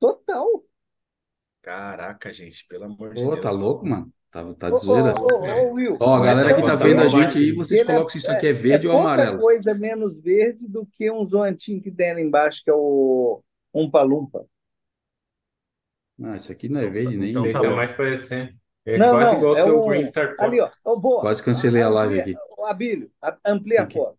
Total. 0.00 0.64
Caraca, 1.62 2.32
gente, 2.32 2.66
pelo 2.68 2.84
amor 2.84 3.14
de 3.14 3.22
Pô, 3.22 3.36
tá 3.36 3.50
Deus. 3.50 3.60
louco, 3.60 3.86
mano? 3.86 4.12
Tá, 4.30 4.54
tá 4.54 4.70
de 4.70 4.80
zoeira. 4.80 5.14
ô, 5.20 5.26
ô, 5.26 5.70
ô, 5.70 5.72
Will, 5.72 5.96
Ó, 5.98 6.14
a 6.14 6.20
galera 6.24 6.50
é 6.50 6.54
que 6.54 6.62
tá 6.62 6.76
Botar 6.76 6.76
vendo 6.76 7.02
a 7.02 7.08
gente 7.08 7.38
aí, 7.38 7.50
aqui. 7.50 7.52
vocês 7.52 7.80
Ele 7.80 7.90
é, 7.92 7.94
colocam 7.94 8.08
se 8.10 8.18
isso 8.18 8.30
aqui 8.30 8.46
é 8.46 8.52
é, 8.52 8.52
é 8.52 8.52
verde 8.52 8.86
ou 8.88 8.94
pouca 8.94 9.00
amarelo. 9.00 9.38
coisa 9.38 9.74
menos 9.74 10.20
verde 10.20 10.66
do 10.68 10.86
que 10.86 11.10
um 11.10 11.24
zoantinho 11.24 11.82
que 11.82 11.90
tem 11.90 12.10
ali 12.12 12.22
embaixo, 12.22 12.62
que 12.64 12.70
é 12.70 12.74
o 12.74 13.42
Umpa-Lumpa. 13.74 14.46
Ah, 16.22 16.36
isso 16.36 16.50
aqui 16.52 16.68
não 16.68 16.80
é 16.80 16.86
Então, 16.86 16.90
verde 16.90 17.16
nem. 17.16 17.30
então 17.30 17.50
tá 17.52 17.60
tá 17.60 17.70
mais 17.70 17.92
parecendo. 17.92 18.52
É 18.86 18.98
Não, 18.98 19.10
quase 19.10 19.34
não, 19.34 19.38
igual 19.38 19.56
é 19.56 19.64
que 19.64 19.70
o 19.70 19.82
um. 19.86 19.88
Green 19.88 20.04
Star 20.04 20.34
Ali, 20.38 20.60
ó. 20.60 20.70
Ô, 20.84 20.98
boa. 21.00 21.20
Quase 21.20 21.42
cancelei 21.42 21.82
a 21.82 21.88
live 21.88 22.18
Amplia, 22.18 22.22
aqui. 22.32 22.34
ô, 22.58 22.64
Abílio, 22.66 23.10
a- 23.22 23.38
amplia 23.46 23.82
a 23.82 23.86
foto. 23.90 24.18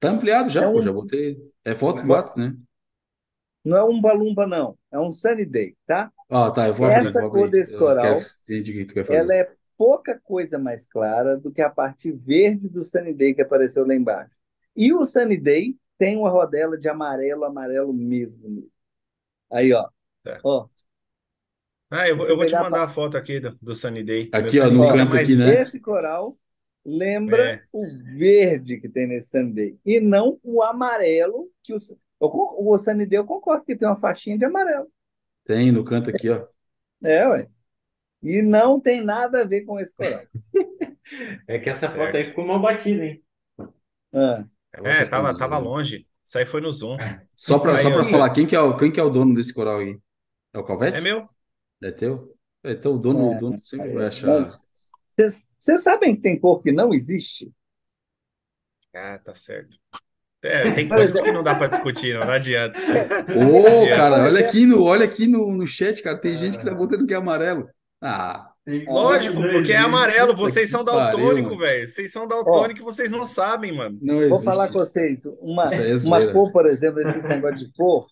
Tá 0.00 0.10
ampliado 0.10 0.48
É 0.50 0.50
já, 0.50 0.70
pô. 0.70 0.80
Já 0.82 0.92
um. 0.92 0.92
botei. 0.92 1.36
É 1.64 1.74
foto 1.74 2.02
Bo- 2.02 2.06
4, 2.06 2.38
né? 2.40 2.56
Não 3.64 3.76
é 3.76 3.84
um 3.84 3.90
Umpa-Lumpa, 3.98 4.46
não. 4.46 4.78
É 4.90 4.98
um 4.98 5.10
Sunny 5.12 5.44
Day, 5.44 5.76
tá? 5.86 6.12
Ah, 6.30 6.50
tá. 6.50 6.66
Eu 6.68 6.74
vou 6.74 6.86
abrir, 6.86 7.12
Essa 7.12 7.12
vou 7.12 7.28
cor 7.30 7.48
abrir. 7.48 7.50
desse 7.50 7.74
Eu 7.74 7.78
coral, 7.78 8.02
quero 8.02 8.26
ela 9.08 9.34
é 9.34 9.50
pouca 9.76 10.18
coisa 10.18 10.58
mais 10.58 10.86
clara 10.86 11.36
do 11.36 11.52
que 11.52 11.62
a 11.62 11.70
parte 11.70 12.10
verde 12.12 12.68
do 12.68 12.84
Sunny 12.84 13.14
Day 13.14 13.34
que 13.34 13.42
apareceu 13.42 13.86
lá 13.86 13.94
embaixo. 13.94 14.38
E 14.76 14.92
o 14.92 15.04
Sunny 15.04 15.36
Day 15.38 15.76
tem 15.98 16.16
uma 16.16 16.30
rodela 16.30 16.78
de 16.78 16.88
amarelo, 16.88 17.44
amarelo 17.44 17.92
mesmo. 17.92 18.68
Aí, 19.50 19.72
ó. 19.72 19.88
Tá. 20.22 20.44
Ó, 20.44 20.68
Ah, 21.90 22.06
eu, 22.08 22.16
eu 22.26 22.36
vou 22.36 22.44
te 22.46 22.52
mandar 22.54 22.82
pra... 22.82 22.84
a 22.84 22.88
foto 22.88 23.16
aqui 23.16 23.40
do, 23.40 23.56
do 23.62 23.74
Sunny 23.74 24.04
Day. 24.04 24.28
Aqui, 24.32 24.60
ó, 24.60 24.70
no 24.70 24.86
canto 24.88 25.14
mais 25.14 25.28
aqui, 25.28 25.36
né? 25.36 25.62
Esse 25.62 25.80
coral 25.80 26.38
lembra 26.84 27.54
É, 27.54 27.62
o 27.72 27.82
verde 28.18 28.78
que 28.80 28.88
tem 28.88 29.06
nesse 29.06 29.30
Sunny 29.30 29.52
Day. 29.52 29.80
E 29.84 30.00
não 30.00 30.38
o 30.42 30.62
amarelo 30.62 31.50
que 31.62 31.72
o... 31.74 31.78
con- 32.18 32.56
o 32.58 32.78
Sunny 32.78 33.06
Day 33.06 33.18
eu 33.18 33.24
concordo 33.26 33.64
que 33.64 33.76
tem 33.76 33.88
uma 33.88 33.96
faixinha 33.96 34.38
de 34.38 34.44
amarelo. 34.44 34.90
Tem 35.44 35.72
no 35.72 35.82
canto 35.84 36.10
aqui, 36.10 36.30
ó. 36.30 36.46
É, 37.02 37.26
ué. 37.28 37.48
E 38.22 38.42
não 38.42 38.80
tem 38.80 39.04
nada 39.04 39.42
a 39.42 39.46
ver 39.46 39.62
com 39.64 39.80
esse 39.80 39.94
coral. 39.94 40.28
É 41.46 41.58
que 41.58 41.68
essa 41.70 41.88
foto 41.90 42.16
aí 42.16 42.22
certo. 42.22 42.28
ficou 42.28 42.46
mal 42.46 42.60
batida, 42.60 43.04
hein? 43.04 43.24
Ah, 44.12 44.44
É, 44.84 45.02
estão 45.02 45.22
tava, 45.22 45.36
tava 45.36 45.58
longe. 45.58 46.06
Isso 46.24 46.38
aí 46.38 46.46
foi 46.46 46.60
no 46.60 46.70
Zoom. 46.72 47.02
Só 47.34 47.58
pra, 47.58 47.76
Aí, 47.76 47.82
só 47.82 47.90
pra 47.90 48.04
falar, 48.04 48.30
quem 48.32 48.46
que 48.46 48.54
é 48.54 48.60
o, 48.60 48.76
quem 48.76 48.92
que 48.92 49.00
é 49.00 49.02
o 49.02 49.10
dono 49.10 49.34
desse 49.34 49.52
coral 49.54 49.78
aí? 49.78 49.98
É 50.54 50.58
o 50.58 50.64
É 50.90 51.00
Calvete? 51.00 51.00
meu? 51.00 51.28
É 51.82 51.90
teu? 51.90 52.34
É, 52.64 52.72
Então 52.72 52.94
o 52.94 52.98
dono, 52.98 53.28
o 53.28 53.32
é. 53.32 53.38
dono 53.38 53.60
sempre 53.60 53.92
vai 53.92 54.06
achar. 54.06 54.48
Vocês 55.16 55.44
vocês 55.58 55.82
sabem 55.82 56.14
que 56.14 56.22
tem 56.22 56.38
cor 56.38 56.62
que 56.62 56.72
não 56.72 56.94
existe? 56.94 57.52
Ah, 58.94 59.18
tá 59.18 59.34
certo. 59.34 59.76
É, 60.42 60.70
tem 60.72 60.88
coisas 60.88 61.20
que 61.20 61.32
não 61.32 61.42
dá 61.42 61.54
pra 61.54 61.66
discutir, 61.66 62.14
não, 62.14 62.24
não 62.24 62.32
adianta. 62.32 62.78
Ô, 62.78 63.66
adianta. 63.66 63.96
cara, 63.96 64.24
olha 64.24 64.40
aqui 64.40 64.64
no, 64.64 64.82
olha 64.84 65.04
aqui 65.04 65.26
no, 65.26 65.56
no 65.56 65.66
chat, 65.66 66.02
cara. 66.02 66.16
Tem 66.16 66.34
gente 66.36 66.58
que 66.58 66.64
tá 66.64 66.74
botando 66.74 67.06
que 67.06 67.12
é 67.12 67.16
amarelo. 67.16 67.68
Ah, 68.00 68.52
Lógico, 68.86 69.34
porque 69.36 69.52
é 69.54 69.58
existe. 69.58 69.74
amarelo. 69.76 70.36
Vocês 70.36 70.70
são 70.70 70.84
mano. 70.84 71.58
velho. 71.58 71.88
Vocês 71.88 72.12
são 72.12 72.22
ó, 72.22 72.26
daltônicos 72.26 72.80
e 72.80 72.84
vocês 72.84 73.10
não 73.10 73.24
sabem, 73.24 73.72
mano. 73.72 73.98
Não 74.00 74.28
vou 74.28 74.40
falar 74.40 74.64
existe. 74.64 74.72
com 74.72 74.84
vocês, 74.84 75.24
uma, 75.40 75.64
é 75.74 75.94
uma 76.04 76.32
cor, 76.32 76.52
por 76.52 76.66
exemplo, 76.66 77.00
esses 77.00 77.24
negócios 77.24 77.66
de 77.66 77.72
cor, 77.74 78.06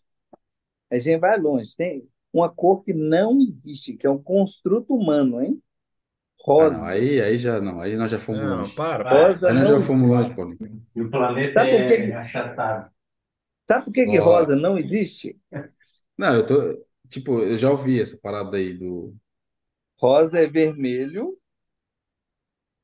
a 0.91 0.99
gente 0.99 1.21
vai 1.21 1.39
longe. 1.39 1.77
Tem 1.77 2.09
uma 2.37 2.51
cor 2.51 2.83
que 2.83 2.93
não 2.95 3.41
existe, 3.41 3.97
que 3.97 4.07
é 4.07 4.11
um 4.11 4.23
construto 4.23 4.95
humano, 4.95 5.41
hein? 5.43 5.63
Ah, 6.59 6.71
não, 6.71 6.85
Rosa. 6.85 6.85
aí, 6.85 7.21
aí 7.21 7.37
já 7.39 7.61
não, 7.61 7.81
aí 7.81 7.97
nós 7.97 8.11
já 8.11 8.19
fomos 8.19 8.43
Não, 8.43 8.49
longe. 8.49 8.75
para, 8.75 9.05
para. 9.05 9.29
Rosa 9.29 9.51
Aí 9.51 9.55
nós 9.55 9.69
não 9.69 9.69
já 9.69 9.81
fomos 9.81 10.11
existe. 10.11 10.11
longe, 10.11 10.35
Paulinho. 10.35 10.87
E 10.95 11.03
o 11.03 11.11
planeta 11.11 11.55
Sabe 11.55 11.71
por 11.71 11.85
que, 11.87 11.95
é 11.95 12.05
que- 12.05 12.19
achatado. 12.19 12.91
sabe 13.69 13.85
por 13.87 13.93
que, 13.93 14.07
que 14.09 14.19
Ó, 14.19 14.19
rosa 14.19 14.57
não 14.57 14.79
existe? 14.79 15.39
não, 16.17 16.35
eu 16.35 16.47
tô, 16.47 16.87
tipo, 17.09 17.41
eu 17.41 17.57
já 17.59 17.71
ouvi 17.71 18.01
essa 18.01 18.19
parada 18.19 18.57
aí 18.57 18.73
do. 18.75 19.15
Rosa 20.01 20.39
é 20.41 20.47
vermelho 20.47 21.37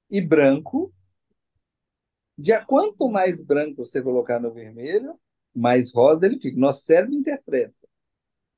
e 0.09 0.21
branco 0.21 0.93
De, 2.37 2.59
quanto 2.67 3.09
mais 3.09 3.43
branco 3.45 3.85
você 3.85 4.03
colocar 4.03 4.41
no 4.41 4.53
vermelho, 4.53 5.19
mais 5.55 5.93
rosa 5.93 6.27
ele 6.27 6.39
fica. 6.39 6.59
Nosso 6.59 6.83
cérebro 6.83 7.15
interpreta. 7.15 7.75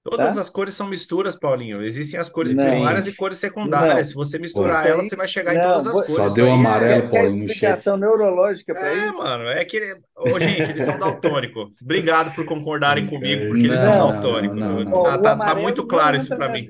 Todas 0.06 0.34
Tá? 0.34 0.40
as 0.42 0.50
cores 0.50 0.74
são 0.74 0.86
misturas, 0.86 1.34
Paulinho. 1.34 1.80
Existem 1.82 2.20
as 2.20 2.28
cores 2.28 2.52
Não. 2.52 2.62
primárias 2.62 3.06
e 3.06 3.14
cores 3.14 3.38
secundárias. 3.38 3.94
Não. 3.96 4.04
Se 4.04 4.14
você 4.14 4.38
misturar 4.38 4.86
elas, 4.86 5.08
você 5.08 5.16
vai 5.16 5.26
chegar 5.26 5.54
em 5.54 5.56
não, 5.56 5.64
todas 5.64 5.86
as 5.86 5.92
vou- 5.94 6.02
cores. 6.02 6.14
Só 6.14 6.28
deu 6.28 6.46
é- 6.46 6.50
amarelo, 6.52 7.08
Quer 7.08 7.22
Paulinho, 7.22 7.42
no 7.44 7.48
chat. 7.48 7.54
explicação 7.54 7.96
neurológica 7.96 8.74
para 8.74 8.86
É, 8.86 9.06
isso? 9.08 9.16
mano, 9.16 9.44
é 9.48 9.64
que. 9.64 9.80
Ô, 10.14 10.38
gente, 10.38 10.70
eles 10.70 10.84
são 10.84 10.98
daltônicos. 11.00 11.80
Obrigado 11.80 12.34
por 12.34 12.44
concordarem 12.44 13.06
comigo, 13.06 13.46
porque 13.48 13.64
eles 13.66 13.80
são 13.80 13.96
não, 13.98 14.12
daltônicos. 14.12 14.60
não, 14.60 14.72
não, 14.80 14.84
não. 14.84 15.02
Tá, 15.04 15.18
tá- 15.18 15.36
tá 15.38 15.54
muito 15.54 15.86
claro 15.86 16.16
isso 16.18 16.28
nessa- 16.36 16.52
mim. 16.52 16.68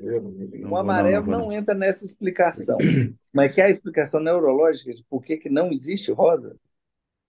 Não 0.61 0.71
O 0.71 0.77
amarelo 0.77 1.27
não, 1.27 1.51
entra 1.53 1.75
nessa 1.75 2.05
explicação. 2.05 2.79
Mas 3.35 3.53
quer 3.53 3.63
a 3.65 3.71
explicação 3.71 4.21
neurológica 4.21 4.95
de 4.95 5.03
por 5.11 5.21
que, 5.25 5.37
que 5.39 5.51
não 5.51 5.73
existe 5.73 6.13
rosa? 6.13 6.55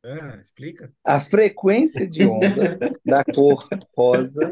Ah, 0.05 0.37
explica. 0.39 0.91
A 1.03 1.19
frequência 1.19 2.05
de 2.07 2.23
onda 2.27 2.77
da 3.03 3.23
cor 3.23 3.67
rosa 3.97 4.51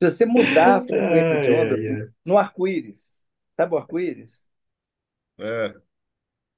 Se 0.02 0.10
você 0.10 0.26
mudar 0.26 0.76
a 0.78 0.82
frequência 0.86 1.38
de 1.38 1.50
onda 1.50 1.76
ai, 1.76 1.88
ai. 1.88 2.08
no 2.24 2.38
arco-íris, 2.38 3.24
sabe 3.56 3.74
o 3.74 3.78
arco-íris? 3.78 4.44
É, 5.38 5.80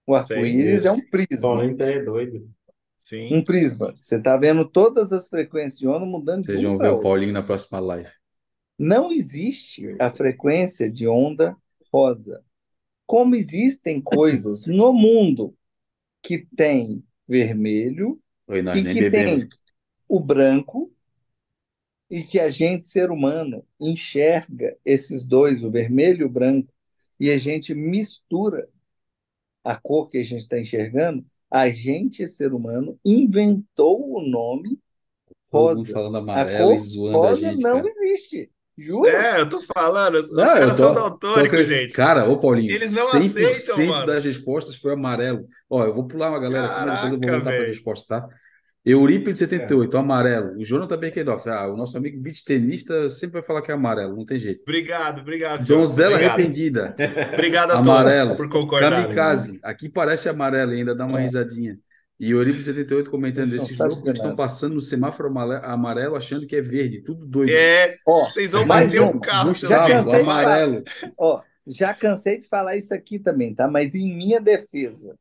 O 0.06 0.14
arco-íris 0.14 0.84
é 0.84 0.92
um 0.92 1.00
prisma. 1.00 1.40
Paulinho 1.40 1.76
tá 1.76 1.84
é 1.86 2.00
doido. 2.04 2.48
sim. 2.96 3.34
Um 3.34 3.44
prisma. 3.44 3.94
Você 3.98 4.16
está 4.16 4.36
vendo 4.36 4.68
todas 4.68 5.12
as 5.12 5.28
frequências 5.28 5.78
de 5.78 5.88
onda 5.88 6.06
mudando 6.06 6.42
de 6.44 6.46
Vocês 6.46 6.62
vão 6.62 6.78
ver 6.78 6.88
o. 6.88 7.00
Paulinho 7.00 7.32
na 7.32 7.42
próxima 7.42 7.80
live. 7.80 8.10
Não 8.78 9.12
existe 9.12 9.94
a 10.00 10.10
frequência 10.10 10.90
de 10.90 11.06
onda 11.06 11.56
rosa. 11.92 12.44
Como 13.06 13.36
existem 13.36 14.00
coisas 14.02 14.66
no 14.66 14.92
mundo 14.92 15.56
que 16.22 16.46
tem 16.56 17.04
vermelho 17.28 18.20
Oi, 18.46 18.62
nós 18.62 18.80
e 18.80 18.82
nem 18.82 18.94
que 18.94 18.98
bebemos. 18.98 19.44
tem 19.44 19.48
o 20.12 20.20
branco 20.20 20.92
e 22.10 22.22
que 22.22 22.38
a 22.38 22.50
gente, 22.50 22.84
ser 22.84 23.10
humano, 23.10 23.64
enxerga 23.80 24.76
esses 24.84 25.24
dois, 25.24 25.64
o 25.64 25.70
vermelho 25.70 26.22
e 26.22 26.24
o 26.24 26.28
branco, 26.28 26.72
e 27.18 27.30
a 27.30 27.38
gente 27.38 27.74
mistura 27.74 28.68
a 29.64 29.76
cor 29.76 30.08
que 30.10 30.18
a 30.18 30.24
gente 30.24 30.40
está 30.42 30.58
enxergando, 30.58 31.24
a 31.50 31.70
gente, 31.70 32.26
ser 32.26 32.52
humano, 32.52 32.98
inventou 33.04 34.16
o 34.16 34.22
nome 34.22 34.80
rosa. 35.52 35.92
falando 35.92 36.16
A 36.32 36.44
amarelo 36.44 36.72
e 36.72 36.78
cor 36.78 36.80
zoando 36.80 37.26
a 37.26 37.34
rosa 37.34 37.34
gente, 37.34 37.62
não 37.62 37.78
cara. 37.78 37.88
existe. 37.88 38.50
Juro. 38.76 39.08
É, 39.08 39.40
eu 39.40 39.48
tô 39.48 39.60
falando, 39.60 40.16
os, 40.16 40.30
Não, 40.30 40.44
caras 40.54 40.76
tô, 40.76 40.76
são 40.78 40.94
tô 40.94 40.94
daltônicos, 40.94 41.40
acreditando. 41.40 41.68
gente. 41.68 41.92
Cara, 41.94 42.28
ô 42.28 42.38
Paulinho, 42.38 42.72
Eles 42.72 42.92
não 42.92 43.08
100% 43.08 43.14
aceitam, 43.14 43.76
mano. 43.86 44.06
das 44.06 44.24
respostas 44.24 44.76
foi 44.76 44.92
amarelo. 44.94 45.46
Ó, 45.68 45.84
eu 45.84 45.94
vou 45.94 46.06
pular 46.06 46.30
uma 46.30 46.38
galera 46.40 46.68
aqui, 46.68 46.82
mas 46.82 46.92
depois 46.94 47.12
eu 47.12 47.18
vou 47.18 47.28
Caraca, 47.28 47.30
voltar 47.30 47.52
para 47.52 47.64
a 47.64 47.66
resposta, 47.66 48.20
tá? 48.22 48.28
Eurípides 48.84 49.38
78, 49.38 49.96
amarelo. 49.96 50.58
O 50.58 50.64
Jonathan 50.64 50.98
Berkedoff, 50.98 51.48
ah, 51.48 51.68
o 51.68 51.76
nosso 51.76 51.96
amigo 51.96 52.20
beat 52.20 52.42
tenista 52.44 53.08
sempre 53.08 53.34
vai 53.34 53.42
falar 53.42 53.62
que 53.62 53.70
é 53.70 53.74
amarelo, 53.74 54.16
não 54.16 54.26
tem 54.26 54.38
jeito. 54.40 54.62
Obrigado, 54.62 55.20
obrigado. 55.20 55.64
Donzela 55.64 56.14
Obrigado. 56.14 56.32
arrependida, 56.34 56.96
Obrigado 57.32 57.70
a 57.70 57.76
amarelo. 57.78 58.30
todos 58.30 58.36
por 58.36 58.48
concordarem. 58.50 59.02
Kamikaze, 59.04 59.60
aqui 59.62 59.88
parece 59.88 60.28
amarelo 60.28 60.72
ainda, 60.72 60.94
dá 60.96 61.06
uma 61.06 61.20
É. 61.20 61.22
risadinha. 61.22 61.78
E 62.18 62.30
Eurípides 62.30 62.66
78 62.66 63.08
comentando, 63.10 63.52
esses 63.54 63.76
loucos 63.78 64.06
estão 64.08 64.34
passando 64.34 64.74
no 64.74 64.80
semáforo 64.80 65.28
amarelo 65.38 66.14
achando 66.16 66.46
que 66.46 66.56
é 66.56 66.60
verde, 66.62 67.02
tudo 67.02 67.24
doido. 67.26 67.50
É, 67.50 67.96
Ó, 68.06 68.24
vocês 68.24 68.50
vão 68.52 68.66
bater 68.66 69.00
um. 69.00 69.18
carro, 69.18 69.48
Gustavo, 69.48 70.12
amarelo. 70.12 70.82
Ó, 71.16 71.40
já 71.66 71.94
cansei 71.94 72.38
de 72.40 72.48
falar 72.48 72.76
isso 72.76 72.92
aqui 72.92 73.18
também, 73.18 73.54
tá? 73.54 73.68
Mas 73.68 73.94
em 73.94 74.12
minha 74.16 74.40
defesa, 74.40 75.16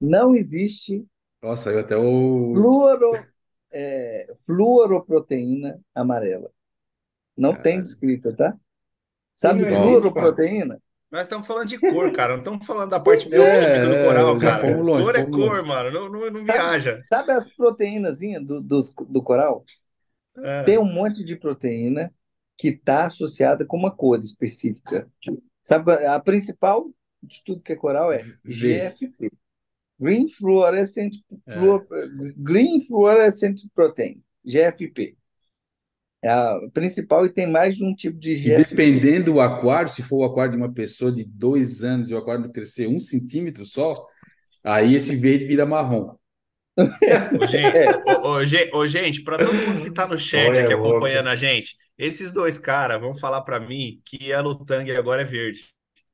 não 0.00 0.34
existe 0.34 1.04
Ó, 1.42 1.56
saiu 1.56 1.80
até 1.80 1.96
o. 1.96 2.52
fluoro, 2.52 3.12
é, 3.70 4.32
fluoroproteína 4.44 5.80
amarela. 5.94 6.50
Não 7.36 7.54
tem 7.54 7.82
descrita, 7.82 8.34
tá? 8.36 8.56
Sabe 9.36 9.64
Sim, 9.64 9.70
não 9.70 9.82
fluoroproteína? 9.82 10.80
Nós 11.10 11.22
estamos 11.22 11.46
falando 11.46 11.68
de 11.68 11.78
cor, 11.78 12.10
cara. 12.12 12.32
Não 12.34 12.38
estamos 12.40 12.66
falando 12.66 12.90
da 12.90 13.00
parte 13.00 13.26
É, 13.26 13.28
bioquímica 13.28 13.88
do 13.88 13.98
coral, 13.98 14.40
já 14.40 14.50
cara. 14.50 14.60
fomos 14.60 14.86
longe, 14.86 15.04
Cor 15.04 15.14
é 15.16 15.22
fomos 15.24 15.36
cor, 15.36 15.56
longe. 15.56 15.68
mano. 15.68 15.90
Não, 15.90 16.08
não, 16.08 16.30
não 16.30 16.44
Sabe, 16.44 16.44
viaja. 16.44 17.02
sabe 17.02 17.32
as 17.32 17.50
proteínazinhas 17.54 18.44
do, 18.44 18.60
do, 18.60 18.82
do 19.08 19.22
coral? 19.22 19.64
É. 20.38 20.62
Tem 20.64 20.78
um 20.78 20.84
monte 20.84 21.24
de 21.24 21.36
proteína 21.36 22.12
que 22.56 22.68
está 22.68 23.06
associada 23.06 23.64
com 23.66 23.76
uma 23.76 23.90
cor 23.90 24.22
específica. 24.22 25.08
Sabe, 25.62 25.92
a 26.06 26.18
principal 26.20 26.90
de 27.22 27.42
tudo 27.44 27.62
que 27.62 27.72
é 27.72 27.76
coral 27.76 28.12
é 28.12 28.26
Verde. 28.44 29.06
GFP. 29.06 29.30
Green 30.02 30.28
Fluorescent, 30.28 31.14
É. 31.46 31.52
Fluor- 31.52 31.86
Green 32.36 32.80
Fluorescent 32.86 33.60
Protein, 33.74 34.22
GFP. 34.44 35.16
É 36.24 36.28
a 36.30 36.60
principal 36.72 37.26
e 37.26 37.28
tem 37.32 37.50
mais 37.50 37.76
de 37.76 37.84
um 37.84 37.94
tipo 37.94 38.18
de 38.18 38.32
E 38.32 38.36
GFP. 38.36 38.64
dependendo 38.70 39.32
do 39.32 39.40
aquário, 39.40 39.90
se 39.90 40.02
for 40.02 40.18
o 40.18 40.24
aquário 40.24 40.52
de 40.52 40.58
uma 40.58 40.72
pessoa 40.72 41.10
de 41.10 41.24
dois 41.24 41.82
anos 41.82 42.08
e 42.10 42.14
o 42.14 42.18
aquário 42.18 42.50
crescer 42.52 42.86
um 42.86 43.00
centímetro 43.00 43.64
só, 43.64 44.06
aí 44.64 44.94
esse 44.94 45.16
verde 45.16 45.46
vira 45.46 45.66
marrom. 45.66 46.14
Ô, 46.78 47.46
gente, 47.46 47.76
É. 47.76 47.90
ô, 48.06 48.28
ô, 48.36 48.44
ge- 48.44 48.70
ô, 48.72 48.86
gente, 48.86 49.22
para 49.22 49.38
todo 49.44 49.52
mundo 49.54 49.82
que 49.82 49.90
tá 49.92 50.06
no 50.06 50.16
chat 50.18 50.48
Olha, 50.48 50.62
aqui 50.62 50.74
louco. 50.74 50.90
acompanhando 50.90 51.28
a 51.28 51.36
gente, 51.36 51.76
esses 51.98 52.30
dois 52.30 52.58
caras 52.58 53.00
vão 53.00 53.14
falar 53.14 53.42
para 53.42 53.60
mim 53.60 54.00
que 54.04 54.24
Yellow 54.28 54.64
Tang 54.64 54.90
agora 54.92 55.22
é 55.22 55.24
verde. 55.24 55.60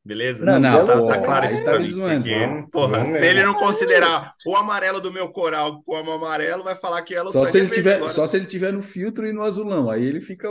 Beleza? 0.08 0.44
Não, 0.46 0.58
Não, 0.58 0.84
tá, 0.84 0.92
Yellow 0.92 1.06
tá 1.06 1.14
Tang 1.14 1.24
claro 1.24 1.46
isso 1.46 1.62
tá 1.62 1.72
mim. 1.72 1.78
me 1.78 1.86
zoando. 1.86 2.24
Porque, 2.24 2.28
Não, 2.28 2.70
porra, 2.70 2.98
não 2.98 3.04
se 3.04 3.26
ele 3.26 3.42
não 3.44 3.54
considerar 3.54 4.32
o 4.46 4.56
amarelo 4.56 5.00
do 5.00 5.12
meu 5.12 5.30
coral 5.30 5.82
como 5.84 6.10
amarelo, 6.12 6.64
vai 6.64 6.74
falar 6.74 7.02
que 7.02 7.14
Yellow 7.14 7.32
Só 7.32 7.44
se 7.44 7.58
é 7.58 7.58
ele 7.58 7.70
tiver, 7.70 7.96
agora. 7.96 8.12
só 8.12 8.26
se 8.26 8.36
ele 8.36 8.46
tiver 8.46 8.72
no 8.72 8.82
filtro 8.82 9.26
e 9.26 9.32
no 9.32 9.42
azulão, 9.42 9.90
aí 9.90 10.04
ele 10.04 10.20
fica. 10.20 10.48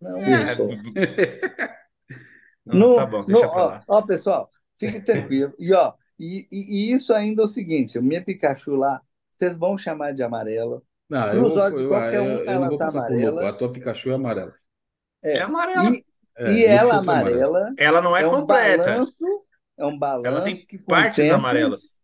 Não, 0.00 0.16
É, 0.18 0.56
não, 2.64 2.70
No, 2.70 2.92
tá 2.92 3.06
bom, 3.06 3.24
no, 3.24 3.24
deixa 3.24 3.48
pra 3.48 3.62
ó, 3.62 3.64
lá. 3.64 3.84
ó, 3.86 4.02
pessoal, 4.02 4.50
fique 4.78 5.02
tranquilo. 5.02 5.54
E, 5.58 5.72
ó, 5.72 5.94
e, 6.18 6.46
e, 6.50 6.90
e 6.90 6.92
isso 6.92 7.12
ainda 7.14 7.42
é 7.42 7.44
o 7.44 7.48
seguinte: 7.48 7.98
a 7.98 8.02
minha 8.02 8.24
Pikachu 8.24 8.76
lá, 8.76 9.00
vocês 9.30 9.58
vão 9.58 9.78
chamar 9.78 10.12
de 10.12 10.22
amarela. 10.22 10.82
Não, 11.08 11.32
eu, 11.32 11.46
vou- 11.46 11.56
olhos 11.56 11.80
eu, 11.80 11.92
eu- 12.10 12.22
um, 12.22 12.44
eu 12.44 12.54
não 12.54 12.54
ela 12.54 12.66
vou 12.66 12.76
tá 12.76 12.78
passar 12.78 13.02
por 13.02 13.10
louco. 13.16 13.16
amarela. 13.16 13.44
A 13.44 13.52
tua 13.52 13.72
Pikachu 13.72 14.10
é 14.10 14.14
amarela. 14.14 14.54
É 15.22 15.38
É. 15.38 15.42
amarela. 15.42 15.74
E, 15.74 16.04
É, 16.38 16.44
e 16.44 16.64
ela 16.64 16.94
é 16.94 16.98
amarela. 16.98 17.76
Ela 17.76 18.00
não 18.02 18.16
é, 18.16 18.24
é 18.24 18.26
um 18.28 18.44
completa. 18.44 18.44
balanço, 18.46 19.24
é 19.76 19.84
um 19.86 19.98
Ela 20.22 20.42
balanço 20.42 20.42
tem 20.42 20.66
que 20.66 20.78
com 20.84 21.00
o 21.02 21.06
partes 21.06 21.12
tempo. 21.12 21.30
amarelas. 21.30 21.96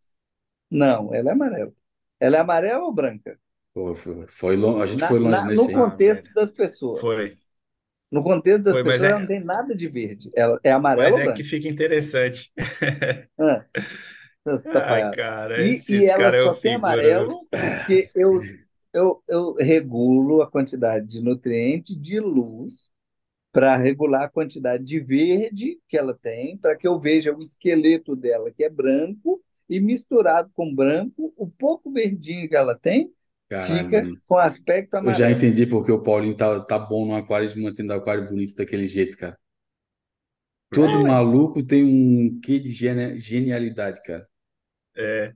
Não, 0.70 1.14
ela 1.14 1.30
é 1.30 1.32
amarela. 1.32 1.72
Ela 2.20 2.36
é 2.38 2.40
amarela 2.40 2.84
ou 2.84 2.92
branca? 2.94 3.38
Pô, 3.74 3.94
foi, 3.94 4.26
foi 4.28 4.56
lon- 4.56 4.80
a 4.82 4.86
gente 4.86 5.02
Na- 5.02 5.04
foi 5.04 5.18
longe 5.18 5.44
na- 5.44 5.46
nesse 5.46 5.70
no 5.70 5.72
aí. 5.72 5.78
contexto 5.78 6.32
das 6.32 6.50
pessoas. 6.50 7.02
Foi. 7.02 7.38
No 8.12 8.22
contexto 8.22 8.64
das 8.64 8.78
Foi, 8.78 8.82
mas 8.82 9.02
pessoas, 9.02 9.10
é- 9.10 9.12
ela 9.12 9.20
não 9.20 9.26
tem 9.26 9.40
nada 9.44 9.74
de 9.74 9.88
verde. 9.88 10.30
Ela 10.36 10.60
é 10.64 10.72
amarela 10.72 11.14
Mas 11.14 11.16
ou 11.16 11.20
é 11.20 11.28
branca? 11.28 11.32
que 11.32 11.44
fica 11.44 11.68
interessante. 11.68 12.52
Ah, 13.38 13.66
tá 14.44 14.58
Ai, 14.70 15.08
cara, 15.08 15.56
E, 15.56 15.84
e 15.88 16.06
ela 16.06 16.32
caras 16.32 16.40
é 16.40 16.42
só 16.42 16.54
tem 16.54 16.74
figura, 16.74 16.74
amarelo 16.74 17.48
porque 17.60 18.10
eu, 18.14 18.48
eu, 18.92 19.22
eu 19.28 19.54
regulo 19.54 20.42
a 20.42 20.50
quantidade 20.50 21.06
de 21.06 21.20
nutriente 21.22 21.94
de 21.96 22.20
luz 22.20 22.92
para 23.52 23.76
regular 23.76 24.24
a 24.24 24.28
quantidade 24.30 24.84
de 24.84 24.98
verde 25.00 25.78
que 25.88 25.96
ela 25.96 26.14
tem, 26.14 26.56
para 26.58 26.76
que 26.76 26.88
eu 26.88 26.98
veja 26.98 27.34
o 27.36 27.42
esqueleto 27.42 28.16
dela, 28.16 28.50
que 28.50 28.64
é 28.64 28.70
branco, 28.70 29.42
e 29.68 29.80
misturado 29.80 30.50
com 30.54 30.74
branco, 30.74 31.32
o 31.36 31.48
pouco 31.50 31.92
verdinho 31.92 32.48
que 32.48 32.56
ela 32.56 32.76
tem 32.78 33.12
Caralho, 33.48 33.88
fica 33.88 34.02
mano. 34.02 34.20
com 34.26 34.36
aspecto 34.38 34.94
Eu 35.02 35.12
já 35.14 35.30
amarelo. 35.30 35.30
entendi 35.30 35.66
porque 35.66 35.92
o 35.92 36.02
Paulinho 36.02 36.36
tá, 36.36 36.60
tá 36.60 36.78
bom 36.78 37.06
no 37.06 37.14
aquário, 37.16 37.50
mantendo 37.62 37.92
o 37.94 37.96
aquário 37.96 38.28
bonito 38.28 38.54
daquele 38.56 38.86
jeito, 38.88 39.16
cara. 39.18 39.38
Todo 40.72 41.00
maluco 41.00 41.62
tem 41.64 41.82
um 41.84 42.38
quê 42.40 42.58
de 42.58 42.72
genialidade, 42.72 44.02
cara. 44.02 44.28
É. 44.96 45.34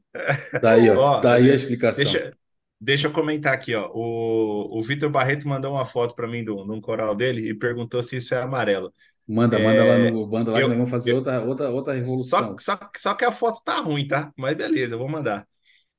Tá 0.60 0.72
aí, 0.74 0.90
ó. 0.90 0.98
Ó, 0.98 1.20
Tá 1.20 1.34
aí 1.34 1.50
a 1.50 1.54
explicação. 1.54 2.20
Deixa, 2.20 2.36
deixa 2.80 3.08
eu 3.08 3.12
comentar 3.12 3.54
aqui, 3.54 3.74
ó. 3.74 3.90
O, 3.92 4.78
o 4.78 4.82
Vitor 4.82 5.10
Barreto 5.10 5.48
mandou 5.48 5.72
uma 5.74 5.84
foto 5.84 6.14
para 6.14 6.26
mim 6.28 6.44
de 6.44 6.50
um 6.50 6.80
coral 6.80 7.14
dele 7.14 7.48
e 7.50 7.54
perguntou 7.54 8.02
se 8.02 8.16
isso 8.16 8.34
é 8.34 8.40
amarelo. 8.42 8.92
Manda, 9.28 9.58
manda 9.58 9.84
lá 9.84 9.94
É, 9.94 10.10
no, 10.10 10.28
manda 10.30 10.52
lá 10.52 10.58
que 10.58 10.64
eu- 10.64 10.68
nós 10.68 10.76
vamos 10.76 10.90
fazer 10.90 11.12
eu- 11.12 11.16
outra, 11.16 11.42
outra, 11.42 11.70
outra 11.70 11.94
revolução. 11.94 12.56
Só, 12.58 12.76
só, 12.76 12.90
só 12.96 13.14
que 13.14 13.24
a 13.24 13.32
foto 13.32 13.60
tá 13.64 13.80
ruim, 13.80 14.06
tá? 14.06 14.32
Mas 14.36 14.54
beleza, 14.54 14.94
eu 14.94 14.98
vou 14.98 15.08
mandar. 15.08 15.46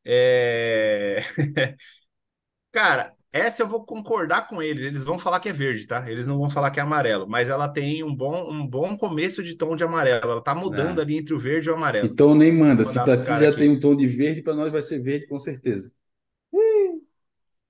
É... 0.06 1.18
Cara, 2.72 3.14
essa 3.32 3.64
eu 3.64 3.68
vou 3.68 3.86
concordar 3.86 4.48
com 4.48 4.62
eles. 4.62 4.84
Eles 4.84 5.04
vão 5.04 5.18
falar 5.18 5.40
que 5.40 5.50
é 5.50 5.54
verde, 5.54 5.88
tá? 5.88 6.10
Eles 6.10 6.26
não 6.28 6.38
vão 6.38 6.50
falar 6.50 6.72
que 6.72 6.80
é 6.80 6.84
amarelo, 6.84 7.28
mas 7.28 7.50
ela 7.50 7.68
tem 7.68 8.04
um 8.04 8.16
bom, 8.16 8.52
um 8.52 8.66
bom 8.68 8.96
começo 8.98 9.44
de 9.44 9.56
tom 9.58 9.76
de 9.76 9.84
amarelo. 9.84 10.32
Ela 10.32 10.44
tá 10.44 10.54
mudando 10.56 11.00
Ah. 11.00 11.02
ali 11.02 11.18
entre 11.18 11.34
o 11.34 11.40
verde 11.40 11.70
e 11.70 11.72
o 11.72 11.76
amarelo. 11.76 12.08
Então 12.08 12.36
nem 12.36 12.52
manda. 12.52 12.86
Se 12.86 13.00
pros 13.04 13.22
ti 13.22 13.28
já 13.38 13.50
aqui. 13.50 13.58
tem 13.60 13.70
um 13.70 13.80
tom 13.80 13.96
de 13.96 14.08
verde, 14.08 14.42
pra 14.42 14.54
nós 14.54 14.72
vai 14.72 14.82
ser 14.82 15.00
verde 15.02 15.28
com 15.28 15.38
certeza. 15.40 15.92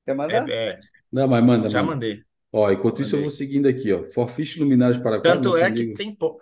Quer 0.08 0.16
mandar? 0.16 0.50
É, 0.50 0.70
é, 0.70 0.80
Não, 1.12 1.28
mas 1.28 1.44
manda, 1.44 1.70
já 1.70 1.82
manda. 1.82 1.92
mandei. 1.94 2.24
Ó, 2.52 2.72
enquanto 2.72 3.02
isso 3.02 3.16
eu 3.16 3.20
Mandei. 3.20 3.22
vou 3.30 3.30
seguindo 3.30 3.68
aqui, 3.68 3.92
ó. 3.92 4.04
Forfish 4.06 4.56
Luminares 4.58 4.98
para 4.98 5.22
Tanto 5.22 5.56
é 5.58 5.70
que 5.70 5.82
amigo. 5.82 5.98
tem, 5.98 6.16
po- 6.16 6.42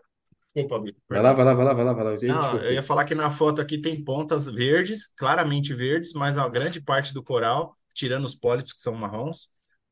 Desculpa. 0.53 0.83
Vai 1.09 1.21
lá, 1.21 1.33
vai 1.33 1.43
lá, 1.45 1.53
vai 1.53 1.65
lá, 1.65 1.73
vai 1.73 1.83
lá, 1.85 1.93
vai 1.93 2.03
lá. 2.05 2.11
Não, 2.21 2.57
eu 2.57 2.71
ia 2.73 2.83
falar 2.83 3.05
que 3.05 3.15
na 3.15 3.29
foto 3.29 3.59
aqui 3.61 3.81
tem 3.81 4.01
pontas 4.03 4.45
verdes, 4.45 5.07
claramente 5.17 5.73
verdes, 5.73 6.13
mas 6.13 6.37
a 6.37 6.47
grande 6.47 6.81
parte 6.81 7.13
do 7.13 7.23
coral, 7.23 7.75
tirando 7.93 8.23
os 8.23 8.35
pólipos 8.35 8.71
que 8.73 8.81
são 8.81 8.93
marrons, 8.93 9.49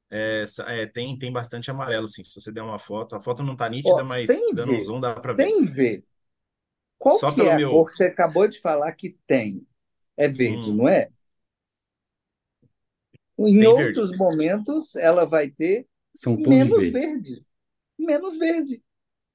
é, 0.09 0.43
é, 0.67 0.85
tem, 0.85 1.17
tem 1.17 1.31
bastante 1.31 1.69
amarelo, 1.71 2.07
sim. 2.07 2.23
Se 2.23 2.39
você 2.39 2.51
der 2.51 2.61
uma 2.61 2.79
foto, 2.79 3.15
a 3.15 3.21
foto 3.21 3.43
não 3.43 3.55
tá 3.55 3.67
nítida, 3.67 3.95
Ó, 3.95 4.03
mas 4.05 4.27
dando 4.53 4.69
um 4.71 4.75
ver, 4.75 4.79
zoom 4.79 4.99
dá 5.01 5.15
pra 5.15 5.33
ver. 5.33 5.47
sem 5.47 5.65
ver. 5.65 6.05
Qual 6.97 7.19
Só 7.19 7.31
que 7.31 7.37
pelo 7.37 7.49
é 7.49 7.53
a 7.53 7.57
meu- 7.57 7.71
cor 7.71 7.87
que 7.89 7.95
você 7.95 8.05
acabou 8.05 8.47
de 8.47 8.59
falar 8.61 8.91
que 8.93 9.17
tem? 9.27 9.67
É 10.15 10.27
verde, 10.27 10.71
Hum. 10.71 10.75
não 10.77 10.87
é? 10.87 11.09
Em 13.37 13.59
Tem 13.59 13.67
outros 13.67 14.15
momentos, 14.17 14.95
ela 14.95 15.25
vai 15.25 15.49
ter 15.49 15.87
São 16.15 16.35
tons 16.41 16.43
de 16.43 16.49
menos 16.49 16.77
verde. 16.79 16.91
verde. 16.91 17.45
Menos 17.97 18.37
verde. 18.37 18.83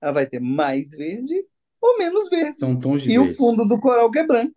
Ela 0.01 0.13
vai 0.13 0.27
ter 0.27 0.41
mais 0.41 0.91
verde 0.91 1.47
ou 1.81 1.99
menos 1.99 2.31
verde. 2.31 2.59
São 2.59 2.79
tons 2.79 3.03
de 3.03 3.11
E 3.11 3.19
o 3.19 3.25
verde. 3.25 3.37
fundo 3.37 3.67
do 3.67 3.81
coral 3.81 4.11
que 4.11 4.19
é 4.19 4.27
branco. 4.27 4.55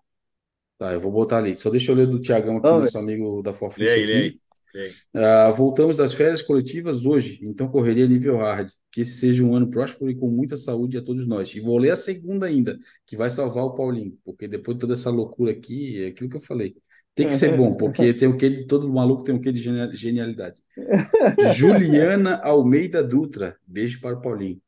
Tá, 0.78 0.94
eu 0.94 1.00
vou 1.02 1.12
botar 1.12 1.38
ali. 1.38 1.56
Só 1.56 1.70
deixa 1.70 1.92
eu 1.92 1.96
ler 1.96 2.08
do 2.08 2.20
Tiagão 2.20 2.58
aqui, 2.58 2.64
Vamos 2.68 2.82
nosso 2.82 2.98
amigo 2.98 3.42
da 3.44 3.52
aí, 3.78 4.06
lê 4.06 4.14
aí. 4.14 4.40
lê 4.74 4.82
aí. 4.86 5.02
Ah, 5.14 5.52
voltamos 5.52 5.98
das 5.98 6.14
férias 6.14 6.42
coletivas 6.42 7.06
hoje, 7.06 7.40
então 7.46 7.68
correria 7.70 8.08
nível 8.08 8.38
hard. 8.38 8.70
Que 8.92 9.02
esse 9.02 9.20
seja 9.20 9.44
um 9.44 9.56
ano 9.56 9.70
próspero 9.70 10.10
e 10.10 10.16
com 10.16 10.30
muita 10.30 10.58
saúde 10.58 10.98
a 10.98 11.02
todos 11.04 11.28
nós. 11.28 11.54
E 11.54 11.60
vou 11.60 11.78
ler 11.78 11.92
a 11.92 11.96
segunda 11.96 12.46
ainda, 12.48 12.80
que 13.06 13.18
vai 13.18 13.30
salvar 13.30 13.66
o 13.66 13.76
Paulinho, 13.76 14.18
porque 14.24 14.48
depois 14.48 14.76
de 14.78 14.82
toda 14.82 14.94
essa 14.94 15.10
loucura 15.10 15.52
aqui, 15.52 16.04
é 16.04 16.08
aquilo 16.08 16.30
que 16.30 16.38
eu 16.38 16.42
falei. 16.42 16.76
Tem 17.16 17.28
que 17.28 17.36
ser 17.36 17.56
bom, 17.58 17.76
porque 17.78 18.14
tem 18.14 18.28
o 18.28 18.38
que 18.38 18.50
de 18.50 18.68
todo 18.68 18.92
maluco 18.92 19.24
tem 19.24 19.36
o 19.36 19.42
que 19.42 19.52
de 19.52 19.60
genia- 19.60 19.92
genialidade. 19.94 20.62
Juliana 21.40 22.38
Almeida 22.44 23.04
Dutra, 23.04 23.58
beijo 23.68 24.00
para 24.02 24.18
o 24.18 24.22
Paulinho. 24.22 24.62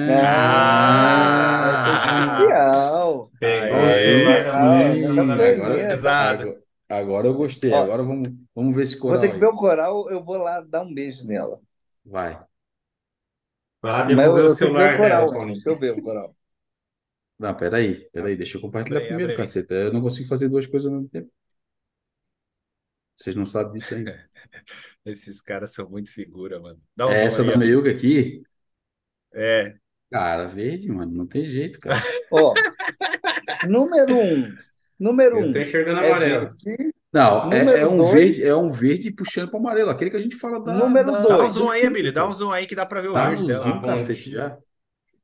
Ah, 0.00 1.68
essa 1.70 1.90
é 1.90 1.94
Ah, 1.94 1.96
especial. 1.96 3.30
Agora, 3.58 5.34
agora, 5.52 6.56
agora 6.88 7.26
eu 7.28 7.34
gostei. 7.34 7.72
Ó, 7.72 7.82
Agora 7.82 8.02
vamos, 8.02 8.30
vamos 8.54 8.74
ver 8.76 8.82
esse 8.82 8.96
Vou 9.02 9.02
coral 9.02 9.20
ter 9.20 9.28
que 9.30 9.34
aí. 9.34 9.40
ver 9.40 9.46
o 9.46 9.56
coral, 9.56 10.10
eu 10.10 10.22
vou 10.24 10.36
lá 10.38 10.60
dar 10.60 10.82
um 10.82 10.92
beijo 10.94 11.26
nela. 11.26 11.60
Vai. 12.04 12.38
Vai 13.82 14.14
Mas 14.14 14.26
eu, 14.26 14.36
eu 14.36 14.56
tenho 14.56 14.72
celular 14.72 14.94
o 14.94 14.96
coral. 14.96 15.30
Deixa 15.46 15.70
eu 15.70 15.78
ver 15.78 15.92
o 15.98 16.02
coral. 16.02 16.36
Não, 17.38 17.54
peraí, 17.56 18.08
peraí, 18.10 18.36
deixa 18.36 18.56
eu 18.58 18.60
compartilhar 18.60 18.98
Abre 18.98 19.08
primeiro, 19.08 19.32
abre 19.32 19.42
caceta. 19.44 19.74
Eu 19.74 19.92
não 19.92 20.00
consigo 20.00 20.28
fazer 20.28 20.48
duas 20.48 20.66
coisas 20.66 20.86
ao 20.90 20.94
mesmo 20.96 21.08
tempo. 21.08 21.30
Vocês 23.18 23.34
não 23.36 23.44
sabem 23.44 23.72
disso 23.72 23.94
ainda. 23.94 24.28
Esses 25.04 25.40
caras 25.40 25.72
são 25.74 25.88
muito 25.90 26.12
figura, 26.12 26.60
mano. 26.60 26.80
Dá 26.96 27.06
um 27.06 27.10
É 27.10 27.24
essa 27.24 27.42
aí, 27.42 27.48
da. 27.48 27.56
Meiuca 27.56 27.90
aqui, 27.90 28.42
É. 29.34 29.74
cara, 30.10 30.46
verde, 30.46 30.90
mano, 30.90 31.12
não 31.12 31.26
tem 31.26 31.44
jeito, 31.44 31.78
cara. 31.80 31.96
Ó, 32.30 32.54
número 33.68 34.14
um. 34.16 34.56
Número 34.98 35.38
Eu 35.38 35.48
um 35.48 35.52
tô 35.52 35.58
enxergando 35.58 36.00
é 36.00 36.08
amarelo. 36.10 36.54
verde. 36.64 36.92
Não, 37.12 37.50
é, 37.52 37.80
é 37.80 37.86
um 37.88 37.96
dois. 37.98 38.12
verde, 38.12 38.44
é 38.44 38.54
um 38.54 38.70
verde 38.70 39.10
puxando 39.12 39.50
para 39.50 39.58
amarelo, 39.58 39.90
aquele 39.90 40.10
que 40.10 40.16
a 40.16 40.20
gente 40.20 40.36
fala 40.36 40.62
da, 40.62 40.74
Número 40.74 41.10
da- 41.10 41.20
Dá 41.20 41.34
um 41.34 41.38
dois. 41.38 41.52
zoom 41.54 41.70
aí, 41.70 41.88
Billy. 41.90 42.12
Dá 42.12 42.28
um 42.28 42.32
zoom 42.32 42.50
aí 42.50 42.66
que 42.66 42.74
dá 42.74 42.84
pra 42.84 43.00
ver 43.00 43.08
o 43.08 43.14
Tá 43.14 43.26
verde 43.28 43.42
no 43.42 43.48
dela. 43.48 43.62
zoom, 43.62 43.78
Ah, 43.78 43.82
cacete, 43.82 44.30
já. 44.30 44.50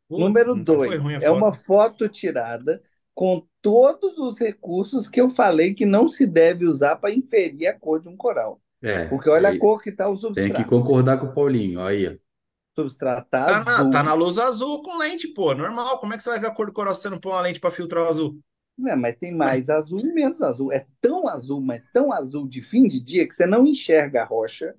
Putz, 0.09 0.21
Número 0.21 0.55
dois 0.57 1.23
é 1.23 1.31
uma 1.31 1.53
foto 1.53 2.09
tirada 2.09 2.83
com 3.15 3.47
todos 3.63 4.19
os 4.19 4.39
recursos 4.39 5.09
que 5.09 5.21
eu 5.21 5.29
falei 5.31 5.75
que 5.75 5.87
não 5.87 6.09
se 6.09 6.27
deve 6.27 6.67
usar 6.67 6.97
para 6.97 7.15
inferir 7.15 7.69
a 7.69 7.79
cor 7.79 8.01
de 8.01 8.09
um 8.09 8.17
coral. 8.17 8.61
É, 8.83 9.05
Porque 9.09 9.29
olha 9.31 9.49
a 9.51 9.59
cor 9.59 9.83
que 9.83 9.91
está 9.91 10.09
o 10.09 10.17
tem 10.33 10.53
que 10.53 10.63
substrato. 10.63 10.69
concordar 10.69 11.19
com 11.19 11.27
o 11.27 11.35
Paulinho, 11.35 11.81
aí, 11.83 12.07
ó. 12.09 12.15
Substrato 12.75 13.29
Tá 13.45 13.65
na, 13.65 13.81
azul. 13.81 13.91
tá 13.91 14.03
na 14.03 14.15
luz 14.15 14.39
azul 14.39 14.83
com 14.83 14.97
lente, 14.99 15.29
pô. 15.29 15.55
Normal. 15.55 15.99
Como 15.99 16.13
é 16.15 16.17
que 16.17 16.23
você 16.23 16.31
vai 16.31 16.41
ver 16.41 16.47
a 16.49 16.51
cor 16.51 16.67
do 16.67 16.73
coral 16.73 16.95
se 16.95 17.03
você 17.03 17.11
não 17.11 17.19
põe 17.21 17.33
uma 17.33 17.41
lente 17.43 17.61
pra 17.61 17.71
filtrar 17.71 18.05
o 18.05 18.09
azul? 18.09 18.41
Não, 18.77 18.97
mas 18.97 19.17
tem 19.17 19.33
mais 19.33 19.71
azul 19.71 20.01
e 20.01 20.13
menos 20.13 20.43
azul. 20.43 20.73
É 20.73 20.87
tão 21.01 21.29
azul, 21.29 21.61
mas 21.61 21.83
tão 21.93 22.13
azul 22.13 22.47
de 22.49 22.61
fim 22.61 22.89
de 22.89 23.01
dia 23.01 23.27
que 23.27 23.35
você 23.35 23.47
não 23.47 23.67
enxerga 23.67 24.23
a 24.23 24.25
rocha. 24.25 24.75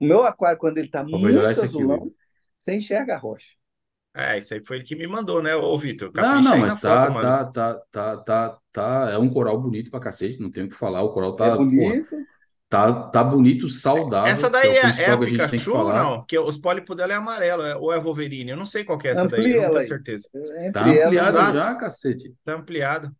O 0.00 0.06
meu 0.06 0.24
aquário, 0.24 0.58
quando 0.58 0.78
ele 0.78 0.88
está 0.88 1.04
muito 1.04 1.60
azulão, 1.60 2.10
você 2.56 2.74
enxerga 2.76 3.14
a 3.14 3.18
rocha. 3.18 3.54
É, 4.16 4.38
isso 4.38 4.54
aí 4.54 4.62
foi 4.64 4.76
ele 4.76 4.84
que 4.84 4.94
me 4.96 5.06
mandou, 5.08 5.42
né, 5.42 5.56
ô 5.56 5.76
Vitor? 5.76 6.12
Não, 6.12 6.40
Capricha 6.40 6.42
não, 6.42 6.56
aí 6.56 6.62
mas 6.62 6.76
na 6.76 6.76
foto, 6.76 7.08
tá, 7.08 7.10
mano. 7.10 7.36
tá, 7.36 7.44
tá, 7.46 7.74
tá, 7.90 8.16
tá, 8.18 8.60
tá, 8.72 9.10
é 9.10 9.18
um 9.18 9.28
coral 9.28 9.60
bonito 9.60 9.90
pra 9.90 9.98
cacete, 10.00 10.40
não 10.40 10.50
tem 10.50 10.64
o 10.64 10.68
que 10.68 10.74
falar, 10.76 11.02
o 11.02 11.12
coral 11.12 11.34
É 11.40 11.48
tá, 11.48 11.58
porra, 11.58 11.96
bonito. 11.98 12.26
tá, 12.68 13.10
tá 13.10 13.24
bonito, 13.24 13.68
saudável, 13.68 14.36
Essa 14.36 14.50
que 14.60 14.66
é 14.66 14.70
daí 14.70 14.72
o 14.72 14.76
é, 14.76 14.80
é 14.80 14.80
principal 14.80 15.14
a 15.14 15.18
a 15.18 15.20
Pikachu 15.20 15.72
ou 15.74 15.92
não? 15.92 16.18
Porque 16.20 16.38
os 16.38 16.56
pólipos 16.58 16.96
dela 16.96 17.12
é 17.12 17.16
amarelo, 17.16 17.62
é- 17.62 17.76
ou 17.76 17.92
é 17.92 17.98
Wolverine? 18.00 18.50
Eu 18.52 18.56
não 18.56 18.66
sei 18.66 18.84
qual 18.84 18.98
que 18.98 19.06
é 19.08 19.10
essa 19.12 19.28
daí, 19.28 19.50
Amplia 19.50 19.56
eu 19.56 19.62
não 19.62 19.70
tenho 19.70 19.84
certeza. 19.84 20.28
Entre 20.60 20.72
Tá 20.72 20.90
ampliado 20.92 21.32
dá. 21.32 21.44
já, 21.44 21.74
cacete. 21.76 22.36
Tá 22.44 22.54
ampliado. 22.54 23.14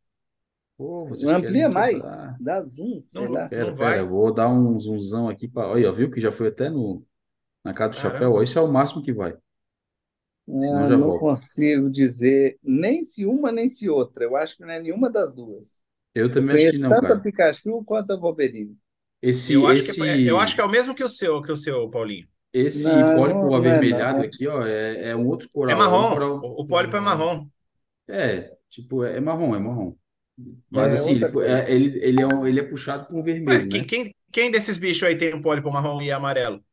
Pô, 0.77 1.17
não 1.21 1.35
amplia 1.37 1.69
mais. 1.69 2.21
Dá 2.39 2.63
zoom, 2.65 3.05
sei 3.09 3.29
Não, 3.29 3.29
lá. 3.29 3.49
Pera, 3.49 3.73
não 3.73 3.75
vai. 3.77 3.99
pera, 3.99 4.01
eu 4.01 4.09
vou 4.09 4.33
dar 4.35 4.49
um 4.49 4.79
zoomzão 4.79 5.29
aqui 5.29 5.47
para. 5.49 5.69
Olha, 5.69 5.93
viu 5.93 6.11
que 6.11 6.21
já 6.21 6.33
foi 6.33 6.49
até 6.49 6.69
no 6.69 7.07
na 7.65 7.75
casa 7.75 7.91
do 7.91 7.97
chapéu. 7.97 8.33
Caramba. 8.33 8.35
Ó, 8.35 8.43
isso 8.43 8.59
é 8.59 8.63
o 8.63 8.73
máximo 8.73 9.03
que 9.05 9.13
vai. 9.13 9.37
Senão 10.59 10.87
Eu 10.87 10.89
já 10.89 10.97
não 10.97 11.13
volto. 11.13 11.15
consigo 11.15 11.91
dizer 11.91 12.59
nem 12.63 13.03
se 13.05 13.27
uma 13.27 13.53
nem 13.53 13.69
se 13.69 13.89
outra. 13.89 14.25
Eu 14.25 14.37
acho 14.37 14.57
que 14.57 14.63
não 14.63 14.71
é 14.71 14.81
nenhuma 14.81 15.11
das 15.11 15.35
duas. 15.35 15.83
Eu 16.15 16.31
Eu 16.31 16.31
também 16.31 16.55
acho 16.55 16.71
que 16.71 16.79
não, 16.79 16.97
tanto 17.01 17.13
a 17.13 17.17
cara. 17.17 17.21
Pikachu 17.21 17.85
quanto 17.85 18.13
a 18.13 18.17
Wolverine. 18.17 18.79
Esse, 19.23 19.55
Eu 19.55 19.67
acho 19.67 19.85
que 19.85 19.93
é, 20.03 20.23
esse, 20.23 20.27
eu 20.27 20.39
acho 20.39 20.55
que 20.55 20.61
é 20.61 20.65
o 20.65 20.71
mesmo 20.71 20.95
que 20.95 21.05
o 21.05 21.09
seu, 21.09 21.43
que 21.43 21.53
o 21.53 21.57
seu, 21.57 21.91
Paulinho. 21.91 22.29
esse 22.53 22.91
Não, 22.91 23.15
pólipo 23.15 23.55
não 23.57 23.65
é 23.65 23.77
avermelhado 23.79 24.23
não. 24.23 24.25
aqui, 24.25 24.47
ó, 24.49 24.65
é, 24.67 25.11
é 25.11 25.17
um 25.17 25.27
outro 25.29 25.49
É 25.67 25.75
coral. 25.75 25.87
É 25.93 25.99
um 25.99 26.05
marrom. 26.05 26.07
coral. 26.07 26.49
O, 26.61 26.67
pólipo 26.67 26.97
é 26.97 27.01
marrom. 27.01 27.49
É, 28.09 28.57
tipo, 28.71 29.05
é, 29.05 29.17
é 29.17 29.21
marrom, 29.21 29.55
é 29.55 29.59
marrom. 29.59 29.97
Mas 30.71 30.93
É 30.93 30.95
assim, 30.95 31.13
outra 31.13 31.29
ele, 31.39 31.39
é, 31.43 31.73
ele, 31.73 31.99
ele, 32.05 32.23
é 32.23 32.27
um, 32.27 32.47
ele 32.47 32.61
é 32.61 32.65
puxado 32.65 33.07
por 33.09 33.17
um 33.17 33.23
vermelho, 33.23 33.71
quem, 33.71 33.85
né? 33.85 33.87
quem, 33.87 34.15
quem 34.33 34.51
desses 34.51 34.77
bichos 34.79 35.03
aí 35.05 35.17
tem 35.17 35.35
um 35.35 35.43
pólipo 35.43 35.71
marrom 35.71 36.01
e 36.03 36.11
amarelo? 36.13 36.65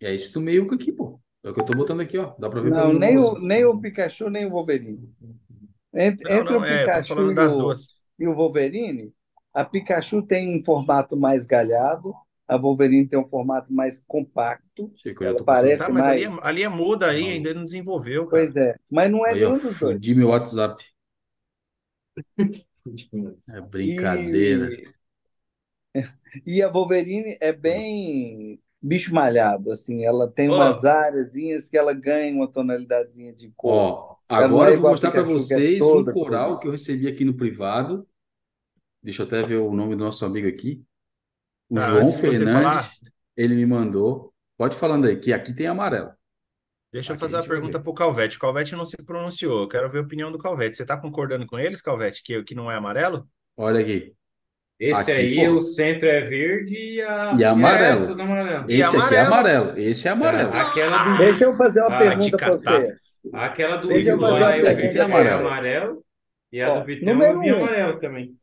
É 0.00 0.12
esse 0.14 0.32
do 0.32 0.40
meio 0.40 0.72
aqui, 0.74 0.90
pô. 0.92 1.20
É 1.48 1.50
o 1.50 1.54
que 1.54 1.60
eu 1.60 1.64
tô 1.66 1.74
botando 1.74 2.00
aqui, 2.02 2.18
ó. 2.18 2.34
Dá 2.38 2.48
pra 2.50 2.60
ver 2.60 2.72
Não, 2.72 2.92
nem 2.92 3.18
o, 3.18 3.38
nem 3.38 3.64
o 3.64 3.78
Pikachu, 3.80 4.28
nem 4.30 4.46
o 4.46 4.50
Wolverine. 4.50 5.08
Entre, 5.94 6.26
Não, 6.28 6.34
entre 6.34 6.56
não, 6.56 6.56
o 6.56 6.64
é, 6.64 6.84
eu 6.96 7.04
tô 7.04 7.04
Pikachu 7.04 7.32
e 7.32 7.46
o, 7.46 7.56
duas. 7.56 7.96
e 8.18 8.26
o 8.28 8.34
Wolverine, 8.34 9.12
a 9.54 9.64
Pikachu 9.64 10.22
tem 10.22 10.60
um 10.60 10.64
formato 10.64 11.16
mais 11.16 11.46
galhado, 11.46 12.14
a 12.48 12.56
Wolverine 12.56 13.08
tem 13.08 13.18
um 13.18 13.26
formato 13.26 13.72
mais 13.72 14.00
compacto. 14.06 14.92
Eu 15.20 15.28
já 15.30 15.40
Ela 15.40 15.44
parece 15.44 15.86
Tá, 15.86 15.92
mas 15.92 16.06
ali 16.08 16.24
é, 16.24 16.28
mais. 16.28 16.38
ali 16.42 16.62
é 16.62 16.68
muda 16.68 17.08
aí, 17.10 17.28
Não. 17.28 17.30
ainda 17.30 17.54
não 17.54 17.64
desenvolveu, 17.64 18.28
cara. 18.28 18.44
Pois 18.44 18.56
é, 18.56 18.76
mas 18.90 19.10
não 19.10 19.26
é 19.26 19.34
Aí, 19.34 19.38
nenhum 19.38 19.58
dos 19.60 19.76
dois. 19.78 20.00
meu 20.16 20.28
WhatsApp. 20.30 20.84
É 23.48 23.60
brincadeira. 23.60 24.74
E, 24.74 24.92
e 26.46 26.62
a 26.62 26.68
Wolverine 26.68 27.36
é 27.40 27.52
bem 27.52 28.60
bicho 28.80 29.14
malhado, 29.14 29.72
assim, 29.72 30.04
ela 30.04 30.30
tem 30.30 30.48
Ô. 30.48 30.54
umas 30.54 30.84
áreazinhas 30.84 31.68
que 31.68 31.76
ela 31.76 31.92
ganha 31.92 32.34
uma 32.34 32.50
tonalidadezinha 32.50 33.32
de 33.34 33.50
cor. 33.56 34.02
Não 34.30 34.36
agora 34.36 34.70
é 34.70 34.74
eu 34.74 34.80
vou 34.80 34.90
mostrar 34.90 35.10
para 35.10 35.20
é 35.20 35.24
vocês 35.24 35.90
um 35.92 36.04
toda 36.04 36.12
coral 36.12 36.58
que 36.60 36.66
eu 36.68 36.72
recebi 36.72 37.08
aqui 37.08 37.24
no 37.24 37.36
privado. 37.36 38.06
Deixa 39.02 39.22
eu 39.22 39.26
até 39.26 39.42
ver 39.42 39.56
o 39.56 39.72
nome 39.74 39.96
do 39.96 40.04
nosso 40.04 40.24
amigo 40.24 40.48
aqui. 40.48 40.84
O 41.68 41.76
Tá, 41.76 41.80
João 41.80 42.06
você 42.12 42.46
falar, 42.46 42.82
Fernandes, 42.82 43.00
ele 43.36 43.54
me 43.54 43.66
mandou. 43.66 44.34
Pode 44.56 44.76
falando 44.76 45.06
aí, 45.06 45.18
que 45.18 45.32
aqui 45.32 45.54
tem 45.54 45.66
amarelo. 45.66 46.12
deixa 46.92 47.12
eu 47.12 47.16
Aqui 47.16 47.26
a 47.26 47.30
fazer 47.30 47.36
a 47.38 47.44
pergunta 47.44 47.78
ver. 47.78 47.82
pro 47.82 47.94
Calvete. 47.94 48.36
O 48.36 48.40
Calvete 48.40 48.74
não 48.76 48.84
se 48.86 48.96
pronunciou. 48.98 49.62
Eu 49.62 49.68
quero 49.68 49.88
ver 49.90 49.98
a 49.98 50.02
opinião 50.02 50.30
do 50.32 50.38
Calvete. 50.38 50.76
Você 50.76 50.84
tá 50.86 50.96
concordando 51.00 51.46
com 51.46 51.58
eles, 51.58 51.80
Calvete, 51.82 52.22
que, 52.22 52.42
que 52.44 52.54
não 52.54 52.70
é 52.70 52.76
amarelo? 52.76 53.28
Olha 53.56 53.80
aqui. 53.80 54.16
Esse 54.78 55.10
Aqui, 55.10 55.10
aí, 55.10 55.34
pô. 55.34 55.56
o 55.56 55.62
centro 55.62 56.08
é 56.08 56.20
verde 56.28 56.74
e 56.76 57.02
a 57.02 57.36
E 57.36 57.40
e 57.40 57.44
a 57.44 57.50
amarelo. 57.50 58.06
tudo 58.06 58.22
amarelo. 58.22 58.64
E 58.68 58.80
Esse 58.80 58.96
aqui 58.96 59.14
é 59.14 59.20
amarelo. 59.20 59.26
amarelo. 59.26 59.78
Esse 59.78 60.08
é 60.08 60.10
amarelo. 60.12 60.50
Tá, 60.52 60.60
aquela 60.62 60.98
do 61.04 61.18
Deixa 61.18 61.44
eu 61.44 61.56
fazer 61.56 61.80
uma 61.80 61.96
Ah, 61.96 61.98
pergunta 61.98 62.36
para 62.36 62.50
vocês. 62.50 63.00
aquela 63.32 63.76
do 63.76 63.92
eu 63.92 64.68
Aqui 64.68 64.80
tem 64.82 64.92
que 64.92 64.98
é 64.98 65.00
amarelo. 65.02 65.46
amarelo 65.48 66.04
e 66.52 66.62
a 66.62 66.72
Ó, 66.72 66.80
do 66.80 66.86
Vitão 66.86 67.12
número 67.14 67.38
um. 67.38 67.64
amarelo 67.64 68.00
também. 68.00 68.36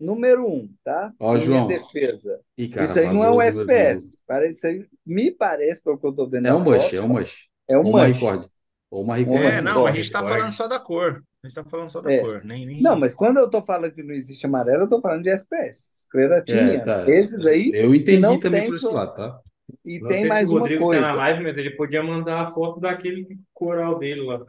Número 0.00 0.46
um, 0.48 0.68
tá? 0.82 1.12
Ó, 1.20 1.34
Na 1.34 1.46
minha 1.46 1.46
João. 1.46 1.66
defesa. 1.68 2.40
Ih, 2.58 2.68
cara, 2.68 2.86
Isso 2.86 2.98
aí 2.98 3.06
não 3.06 3.24
é 3.24 3.30
um. 3.30 3.40
SPS. 3.42 4.16
Parece, 4.26 4.52
isso 4.56 4.66
aí 4.66 4.86
me 5.06 5.30
parece, 5.30 5.82
pelo 5.82 5.98
que 5.98 6.06
eu 6.06 6.10
estou 6.10 6.28
vendo 6.28 6.48
É 6.48 6.54
um 6.54 6.60
mush, 6.64 6.92
é 6.92 7.00
um 7.02 7.08
mush. 7.08 7.48
é 7.68 7.78
um 7.78 7.82
uma 7.90 8.08
mush. 8.08 8.48
Ou 8.92 9.02
uma 9.04 9.16
uma 9.16 9.38
É, 9.40 9.60
não, 9.62 9.86
a 9.86 9.90
gente 9.92 10.12
tá 10.12 10.18
Record. 10.20 10.36
falando 10.38 10.52
só 10.52 10.68
da 10.68 10.78
cor. 10.78 11.24
A 11.42 11.48
gente 11.48 11.54
tá 11.54 11.64
falando 11.64 11.88
só 11.88 12.02
da 12.02 12.12
É. 12.12 12.18
cor. 12.20 12.44
Nem, 12.44 12.66
nem... 12.66 12.82
Não, 12.82 12.94
mas 12.94 13.14
quando 13.14 13.38
eu 13.38 13.46
estou 13.46 13.62
falando 13.62 13.94
que 13.94 14.02
não 14.02 14.14
existe 14.14 14.44
amarelo, 14.44 14.80
eu 14.80 14.84
estou 14.84 15.00
falando 15.00 15.22
de 15.22 15.30
SPS. 15.30 15.88
É, 15.88 15.92
Escleratinha. 15.94 16.84
tá. 16.84 17.10
Esses 17.10 17.46
aí, 17.46 17.70
Eu 17.74 17.94
entendi 17.94 18.18
não 18.20 18.38
também 18.38 18.66
por 18.66 18.76
esse 18.76 18.84
pro- 18.84 18.94
lado, 18.94 19.16
tá? 19.16 19.40
e 19.82 19.98
Não 19.98 20.08
tem 20.08 20.16
sei 20.18 20.22
se 20.24 20.28
mais 20.28 20.48
o 20.50 20.52
uma 20.52 20.60
Rodrigo 20.60 20.90
tá 20.92 21.00
na 21.00 21.00
coisa. 21.08 21.14
live, 21.14 21.42
mas 21.42 21.56
ele 21.56 21.70
podia 21.70 22.02
mandar 22.02 22.42
a 22.42 22.50
foto 22.50 22.78
daquele 22.80 23.38
coral 23.54 23.98
dele 23.98 24.20
lá. 24.26 24.44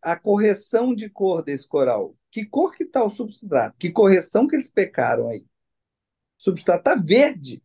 A 0.00 0.14
correção 0.16 0.94
de 0.94 1.10
cor 1.10 1.42
desse 1.42 1.66
coral. 1.66 2.14
Que 2.30 2.44
cor 2.46 2.72
que 2.76 2.84
está 2.84 3.02
o 3.02 3.10
substrato? 3.10 3.74
Que 3.76 3.90
correção 3.90 4.46
que 4.46 4.54
eles 4.54 4.70
pecaram 4.70 5.28
aí? 5.30 5.40
O 5.40 6.42
substrato 6.42 6.88
está 6.88 6.94
verde. 6.94 7.60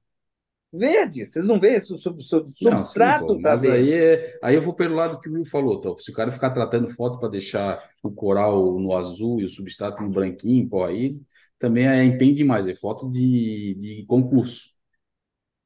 Verde. 0.73 1.25
Vocês 1.25 1.45
não 1.45 1.59
veem 1.59 1.75
isso 1.77 1.95
sob, 1.97 2.21
sob 2.23 2.49
Não, 2.59 2.85
sim, 2.85 3.11
substrato 3.11 3.35
pô, 3.35 3.39
tá 3.39 3.55
mas 3.55 3.65
verde. 3.65 3.91
aí, 3.91 3.91
é, 3.91 4.39
aí 4.41 4.55
eu 4.55 4.61
vou 4.61 4.73
pelo 4.73 4.95
lado 4.95 5.19
que 5.19 5.29
o 5.29 5.33
Will 5.33 5.45
falou, 5.45 5.81
tá? 5.81 5.89
Se 6.01 6.11
o 6.11 6.13
cara 6.13 6.31
ficar 6.31 6.51
tratando 6.51 6.89
foto 6.89 7.19
para 7.19 7.29
deixar 7.29 7.83
o 8.01 8.09
coral 8.11 8.79
no 8.79 8.95
azul 8.95 9.41
e 9.41 9.43
o 9.45 9.49
substrato 9.49 10.01
no 10.01 10.09
branquinho, 10.09 10.67
pô, 10.69 10.83
aí 10.85 11.11
também 11.59 11.87
é 11.87 12.03
empenho 12.03 12.33
demais, 12.35 12.67
é 12.67 12.73
foto 12.75 13.09
de, 13.09 13.75
de 13.77 14.05
concurso, 14.07 14.63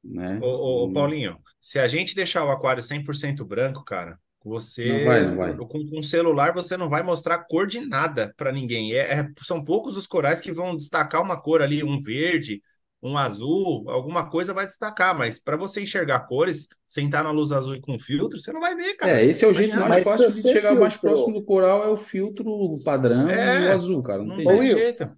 né? 0.04 0.40
Ô, 0.40 0.46
ô, 0.46 0.84
ô, 0.84 0.90
Hum, 0.90 0.92
Paulinho, 0.92 1.38
se 1.60 1.78
a 1.78 1.88
gente 1.88 2.14
deixar 2.14 2.44
o 2.44 2.50
aquário 2.50 2.82
100% 2.82 3.44
branco, 3.44 3.84
cara, 3.84 4.18
Não 4.82 5.00
vai, 5.00 5.22
você, 5.22 5.26
não 5.26 5.36
vai. 5.36 5.64
com, 5.68 5.88
com 5.90 6.02
celular, 6.02 6.52
você 6.54 6.76
não 6.76 6.88
vai 6.88 7.02
mostrar 7.02 7.44
cor 7.44 7.66
de 7.66 7.80
nada 7.80 8.32
para 8.36 8.52
ninguém. 8.52 8.92
É, 8.94 9.20
é- 9.20 9.28
são 9.42 9.64
poucos 9.64 9.96
os 9.96 10.06
corais 10.06 10.40
que 10.40 10.52
vão 10.52 10.76
destacar 10.76 11.22
uma 11.22 11.40
cor 11.40 11.60
ali, 11.62 11.82
um 11.82 12.00
verde, 12.00 12.62
um 13.02 13.16
azul, 13.16 13.88
alguma 13.90 14.28
coisa 14.30 14.54
vai 14.54 14.66
destacar, 14.66 15.16
mas 15.16 15.38
para 15.38 15.56
você 15.56 15.82
enxergar 15.82 16.20
cores, 16.26 16.68
sentar 16.86 17.24
na 17.24 17.30
luz 17.30 17.52
azul 17.52 17.74
e 17.76 17.80
com 17.80 17.98
filtro, 17.98 18.40
você 18.40 18.52
não 18.52 18.60
vai 18.60 18.74
ver, 18.74 18.94
É, 19.00 19.24
cara. 19.24 19.24
esse 19.24 19.44
é 19.44 19.48
o 19.48 19.54
jeito 19.54 19.78
mais 19.78 19.98
fácil 19.98 20.32
de 20.32 20.42
chegar 20.44 20.74
mais 20.74 20.96
próximo 20.96 21.32
do 21.34 21.44
coral, 21.44 21.84
é 21.84 21.88
o 21.88 21.96
filtro 21.96 22.80
padrão 22.82 23.48
e 23.54 23.60
o 23.60 23.68
É, 23.68 23.70
azul, 23.70 24.02
cara, 24.02 24.22
não 24.24 24.32
não 24.42 24.42
tem 24.44 24.66
jeito. 24.66 24.66
Jeito. 24.66 25.16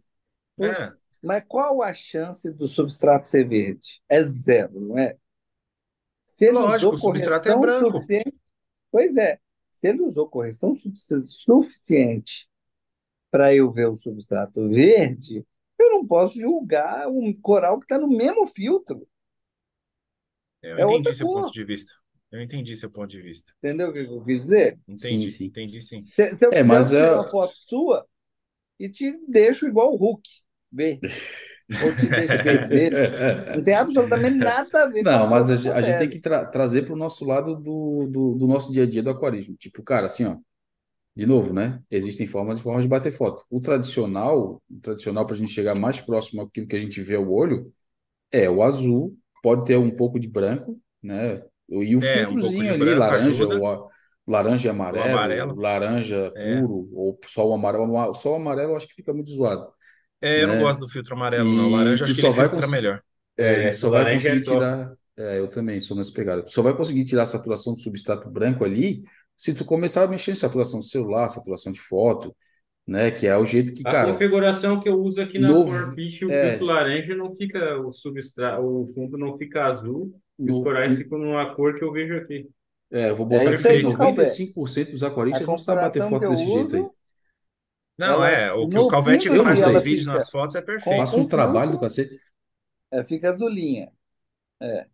É. 0.60 0.92
mas 1.22 1.44
qual 1.48 1.82
a 1.82 1.92
chance 1.94 2.50
do 2.52 2.66
substrato 2.66 3.28
ser 3.28 3.46
verde? 3.48 4.00
É 4.08 4.22
zero, 4.24 4.80
não 4.80 4.98
é? 4.98 5.16
Se 6.26 6.46
ele 6.46 6.62
Lógico, 6.62 6.94
usou 6.96 6.96
o 6.96 6.98
substrato 6.98 7.48
é 7.48 7.54
correção 7.54 7.56
branco. 7.56 7.98
suficiente, 7.98 8.34
pois 8.90 9.16
é, 9.16 9.40
se 9.72 9.88
ele 9.88 10.02
usou 10.02 10.28
correção 10.28 10.76
su- 10.76 10.92
suficiente 11.20 12.48
para 13.30 13.54
eu 13.54 13.70
ver 13.70 13.88
o 13.88 13.96
substrato 13.96 14.68
verde, 14.68 15.46
eu 15.82 15.90
não 15.90 16.06
posso 16.06 16.38
julgar 16.40 17.08
um 17.08 17.32
coral 17.40 17.78
que 17.78 17.84
está 17.86 17.98
no 17.98 18.08
mesmo 18.08 18.46
filtro. 18.46 19.06
Eu 20.62 20.78
É 20.78 20.82
entendi 20.82 21.14
seu 21.14 21.28
ponto 21.28 21.50
cor. 21.50 21.52
de 21.52 21.64
vista. 21.64 21.92
Eu 22.30 22.40
entendi 22.40 22.74
seu 22.76 22.90
ponto 22.90 23.08
de 23.10 23.20
vista. 23.20 23.52
Entendeu 23.58 23.90
o 23.90 23.92
que 23.92 23.98
eu 24.00 24.22
quis 24.22 24.42
dizer? 24.42 24.80
Sim, 24.94 25.20
Entendi, 25.20 25.30
sim. 25.30 25.52
entendi 25.52 25.80
sim. 25.80 26.04
Se, 26.18 26.36
se 26.36 26.46
eu 26.46 26.50
É, 26.50 26.62
eu 26.64 26.64
mas 26.64 26.92
é. 26.92 27.16
uma 27.16 27.24
foto 27.24 27.54
sua 27.56 28.06
e 28.78 28.88
te 28.90 29.12
deixo 29.28 29.68
igual 29.68 29.92
o 29.94 29.96
Hulk, 29.96 30.28
verde. 30.72 31.22
Ou 31.78 31.94
te 31.96 32.10
deixo 32.10 32.40
vermelho. 32.42 33.02
Não 33.52 33.62
tem 33.62 33.74
absolutamente 33.74 34.36
nada 34.38 34.84
a 34.84 34.88
ver 34.88 35.04
Não, 35.04 35.26
mas 35.28 35.50
a, 35.66 35.76
a 35.76 35.82
gente 35.82 35.96
tem 35.98 36.08
que 36.10 36.20
tra- 36.20 36.46
trazer 36.46 36.82
para 36.82 36.94
o 36.94 36.96
nosso 36.96 37.24
lado 37.24 37.56
do, 37.56 38.06
do, 38.08 38.34
do 38.36 38.46
nosso 38.46 38.70
dia 38.72 38.84
a 38.84 38.86
dia 38.86 39.02
do 39.02 39.10
aquarismo. 39.10 39.56
Tipo, 39.56 39.82
cara, 39.82 40.06
assim, 40.06 40.24
ó, 40.26 40.36
de 41.16 41.26
novo, 41.26 41.52
né? 41.52 41.82
Existem 41.90 42.26
formas 42.26 42.58
e 42.58 42.62
formas 42.62 42.82
de 42.84 42.88
bater 42.88 43.12
foto. 43.12 43.44
O 43.50 43.60
tradicional, 43.60 44.62
o 44.70 44.80
tradicional 44.80 45.26
para 45.26 45.34
a 45.34 45.38
gente 45.38 45.52
chegar 45.52 45.74
mais 45.74 46.00
próximo 46.00 46.42
àquilo 46.42 46.66
que 46.66 46.76
a 46.76 46.80
gente 46.80 47.02
vê 47.02 47.16
ao 47.16 47.30
olho, 47.30 47.72
é 48.32 48.50
o 48.50 48.62
azul, 48.62 49.16
pode 49.42 49.64
ter 49.66 49.76
um 49.78 49.90
pouco 49.90 50.20
de 50.20 50.28
branco, 50.28 50.80
né? 51.02 51.42
E 51.68 51.96
o 51.96 52.00
É, 52.00 52.26
um 52.28 52.38
filtrozinho 52.38 52.72
de 52.72 52.72
ali, 52.72 52.94
branco 52.94 52.94
laranja, 52.94 53.46
ou 53.48 53.66
a- 53.68 53.88
laranja 54.26 54.68
e 54.68 54.70
O 54.90 55.00
amarelo, 55.00 55.02
amarelo. 55.02 55.54
laranja 55.54 56.32
É. 56.34 56.44
puro, 56.44 56.90
ou 56.94 57.18
só 57.26 57.48
o 57.48 57.54
amarelo. 57.54 58.14
Só 58.14 58.32
o 58.32 58.36
amarelo 58.36 58.72
eu 58.72 58.76
acho 58.76 58.88
que 58.88 58.94
fica 58.94 59.12
muito 59.14 59.30
zoado, 59.30 59.72
É, 60.20 60.42
eu 60.42 60.48
não 60.48 60.56
né? 60.56 60.58
gosto 60.58 60.80
do 60.80 60.88
filtro 60.88 61.14
amarelo, 61.14 61.52
não. 61.54 61.70
E 61.70 61.70
Laranja, 61.70 62.04
tu 62.04 62.04
acho 62.04 62.14
que 62.14 62.20
só 62.20 62.32
vai 62.32 62.50
filtra 62.50 62.50
conseguir. 62.52 62.68
melhor. 62.68 63.02
É, 63.36 63.72
É, 63.72 63.72
só 63.72 63.90
vai 63.90 64.08
laranja 64.08 64.30
é 64.30 64.34
conseguir 64.34 64.42
tirar. 64.42 64.94
É, 65.16 65.38
eu 65.38 65.48
também 65.50 65.80
sou 65.80 65.96
nessa 65.96 66.12
pegada. 66.12 66.46
Só 66.48 66.62
vai 66.62 66.76
conseguir 66.76 67.04
tirar 67.06 67.22
a 67.22 67.26
saturação 67.26 67.74
do 67.74 67.80
substrato 67.80 68.30
branco 68.30 68.64
ali 68.64 69.04
se 69.40 69.54
tu 69.54 69.64
começar 69.64 70.04
a 70.04 70.08
mexer 70.08 70.32
em 70.32 70.34
saturação 70.34 70.80
do 70.80 70.84
celular, 70.84 71.28
saturação 71.28 71.72
de 71.72 71.80
foto, 71.80 72.36
né? 72.86 73.10
Que 73.10 73.26
é 73.26 73.36
o 73.36 73.44
jeito 73.44 73.72
que, 73.74 73.82
A 73.84 73.92
cara, 73.92 74.12
configuração 74.12 74.80
que 74.80 74.88
eu 74.88 75.00
uso 75.00 75.20
aqui 75.20 75.38
na 75.38 75.48
no, 75.48 75.64
o 75.64 75.94
é, 76.28 76.56
laranja 76.60 77.14
não 77.16 77.34
fica, 77.34 77.78
o 77.80 77.92
substrato, 77.92 78.62
o 78.62 78.86
fundo 78.88 79.16
não 79.18 79.36
fica 79.38 79.64
azul 79.66 80.14
e 80.38 80.50
os 80.50 80.58
no, 80.58 80.62
corais 80.62 80.96
ficam 80.96 81.18
numa 81.18 81.54
cor 81.54 81.74
que 81.74 81.84
eu 81.84 81.92
vejo 81.92 82.16
aqui. 82.16 82.48
é, 82.90 83.10
eu 83.10 83.16
vou 83.16 83.26
É 83.28 83.28
botar 83.28 83.54
isso 83.54 83.70
aí, 83.70 83.84
que 83.86 83.92
Perfeito. 83.92 83.96
Calvete. 83.96 83.96
95% 83.96 84.90
dos 84.92 85.02
aquaristas 85.02 85.46
não 85.48 85.58
sabem 85.58 85.82
bater 85.82 86.02
foto 86.02 86.26
desse 86.28 86.48
jeito 86.48 86.76
aí. 86.76 86.82
uso, 86.82 86.94
Não, 87.98 88.06
ela 88.14 88.28
é. 88.28 88.52
O 88.52 88.68
que 88.68 88.78
o 88.78 88.84
no 88.84 88.86
Calvete 88.86 89.28
faz 89.30 89.46
aqui 89.46 89.60
nos 89.60 89.80
vídeos, 89.80 90.06
fica 90.06 90.12
nas 90.14 90.28
fotos, 90.30 90.56
é 90.56 90.62
perfeito. 90.62 90.96
Faço 90.96 91.18
um 91.20 91.26
trabalho 91.28 91.72
do 91.72 91.80
cacete. 91.80 92.20
é, 92.90 93.04
fica 93.04 93.30
azulinha. 93.30 93.92
É. 94.60 94.88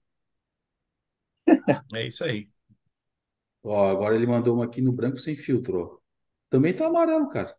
É 1.94 2.06
isso 2.06 2.24
aí. 2.24 2.48
Ó, 3.66 3.86
agora 3.90 4.14
ele 4.16 4.26
mandou 4.26 4.54
uma 4.54 4.64
aqui 4.64 4.80
no 4.80 4.92
branco 4.94 5.18
sem 5.18 5.36
filtro, 5.36 5.78
ó. 5.82 5.98
Também 6.50 6.74
tá 6.74 6.86
amarelo, 6.86 7.28
cara. 7.28 7.54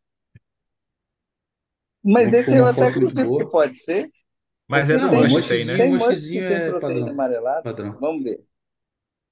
Mas 2.03 2.31
Não 2.31 2.33
esse 2.33 2.55
ficou 2.55 2.57
eu 2.57 2.65
uma 2.65 2.69
até 2.69 2.87
foto 2.87 2.99
muito 3.01 3.17
acredito 3.17 3.35
que 3.35 3.45
boa. 3.45 3.45
pode 3.45 3.77
ser, 3.79 4.11
Mas 4.67 4.89
é 4.89 4.97
do 4.97 5.09
Não, 5.09 5.11
aí, 5.53 5.65
né? 5.65 5.77
tem 5.77 5.91
que 6.29 6.43
tem 6.43 6.61
é 6.63 6.71
proteína 6.71 7.11
padrão, 7.11 7.11
amarelada. 7.11 7.63
padrão. 7.63 7.99
Vamos 7.99 8.23
ver. 8.23 8.45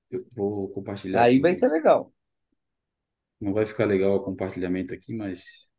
Eu 0.10 0.26
vou 0.36 0.70
compartilhar 0.72 1.22
Aí 1.22 1.40
aqui. 1.40 1.40
vai 1.40 1.54
ser 1.56 1.70
legal. 1.70 2.14
Não 3.40 3.54
vai 3.54 3.66
ficar 3.66 3.86
legal 3.86 4.16
o 4.16 4.24
compartilhamento 4.24 4.94
aqui, 4.94 5.14
mas, 5.14 5.70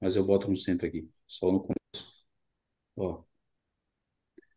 mas 0.00 0.16
eu 0.16 0.26
boto 0.26 0.48
no 0.50 0.56
centro 0.56 0.86
aqui, 0.88 1.10
só 1.26 1.50
no 1.52 1.60
começo. 1.62 1.76
Ó, 2.96 3.24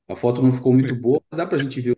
a 0.07 0.15
foto 0.15 0.41
não 0.41 0.51
ficou 0.53 0.73
muito 0.73 0.95
boa, 0.95 1.21
mas 1.29 1.37
dá 1.37 1.45
pra 1.47 1.57
gente 1.57 1.79
ver 1.81 1.91
o 1.91 1.95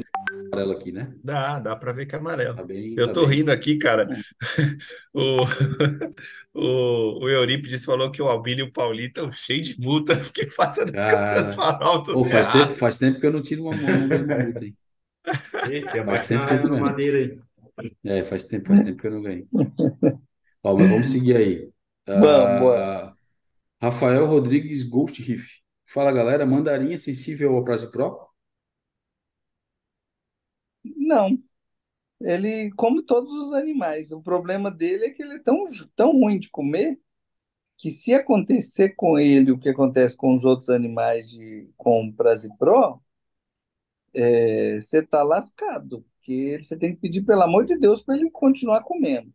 amarelo 0.52 0.72
aqui, 0.74 0.92
né? 0.92 1.14
Dá, 1.24 1.60
dá 1.60 1.76
pra 1.76 1.92
ver 1.92 2.06
que 2.06 2.16
é 2.16 2.18
amarelo. 2.20 2.56
Tá 2.56 2.64
bem, 2.64 2.96
Eu 2.96 3.08
tá 3.08 3.14
tô 3.14 3.26
bem. 3.28 3.38
rindo 3.38 3.52
aqui, 3.52 3.78
cara. 3.78 4.08
O, 5.14 5.46
o, 6.54 7.24
o 7.24 7.30
Eurípides 7.30 7.84
falou 7.86 8.12
que 8.12 8.22
o 8.22 8.28
Albino 8.28 8.62
e 8.62 8.64
o 8.64 8.72
Paulinho 8.72 9.08
estão 9.08 9.32
cheios 9.32 9.68
de 9.68 9.80
multa, 9.80 10.16
porque 10.18 10.46
passando 10.48 10.94
as 10.96 11.06
câmeras 11.06 11.52
pô, 12.12 12.26
faz 12.26 12.48
tempo, 12.48 12.74
faz 12.76 12.98
tempo 12.98 13.20
que 13.20 13.26
eu 13.26 13.32
não 13.34 13.42
tiro 13.42 13.64
uma, 13.64 13.76
não 13.76 14.08
ganho 14.08 14.26
uma 14.26 14.38
multa 14.38 14.66
aí. 14.66 14.76
Eita, 15.64 16.04
Faz 16.06 16.22
bate 16.22 16.28
tempo 16.28 16.46
na, 16.46 16.48
tempo 16.48 16.68
na 16.68 16.70
mesmo. 16.72 16.86
madeira 16.86 17.18
aí. 17.18 17.40
É, 18.04 18.24
faz 18.24 18.44
tempo, 18.44 18.68
faz 18.68 18.82
tempo 18.82 19.00
que 19.02 19.08
eu 19.08 19.12
não 19.12 19.22
ganho. 19.22 19.46
Ó, 20.64 20.76
mas 20.78 20.90
vamos 20.90 21.10
seguir 21.10 21.36
aí. 21.38 21.70
Vamos. 22.16 22.62
Ah, 22.76 23.14
Rafael 23.82 24.26
Rodrigues 24.28 24.84
Ghost 24.84 25.22
Riff. 25.24 25.62
Fala, 25.88 26.12
galera. 26.12 26.46
Mandarim 26.46 26.94
é 26.94 26.98
sensível 26.98 27.56
ao 27.56 27.64
Prase 27.64 27.92
Pro? 27.92 28.27
Não, 31.08 31.38
ele 32.22 32.72
come 32.74 33.04
todos 33.04 33.32
os 33.34 33.54
animais. 33.54 34.12
O 34.12 34.22
problema 34.22 34.72
dele 34.72 35.06
é 35.08 35.12
que 35.12 35.24
ele 35.24 35.36
é 35.36 35.40
tão, 35.40 35.70
tão 35.96 36.12
ruim 36.14 36.40
de 36.40 36.50
comer 36.50 37.00
que 37.78 37.92
se 37.92 38.14
acontecer 38.14 38.92
com 38.96 39.20
ele 39.20 39.52
o 39.52 39.60
que 39.60 39.70
acontece 39.70 40.18
com 40.18 40.36
os 40.36 40.46
outros 40.46 40.70
animais 40.70 41.30
de, 41.30 41.70
com 41.78 42.12
Prasipro, 42.14 43.02
é, 44.14 44.80
você 44.80 45.02
tá 45.04 45.24
lascado, 45.24 46.02
porque 46.16 46.60
você 46.64 46.78
tem 46.78 46.94
que 46.96 47.02
pedir, 47.02 47.24
pelo 47.24 47.44
amor 47.44 47.66
de 47.66 47.78
Deus, 47.78 48.02
para 48.04 48.16
ele 48.18 48.30
continuar 48.32 48.84
comendo. 48.84 49.32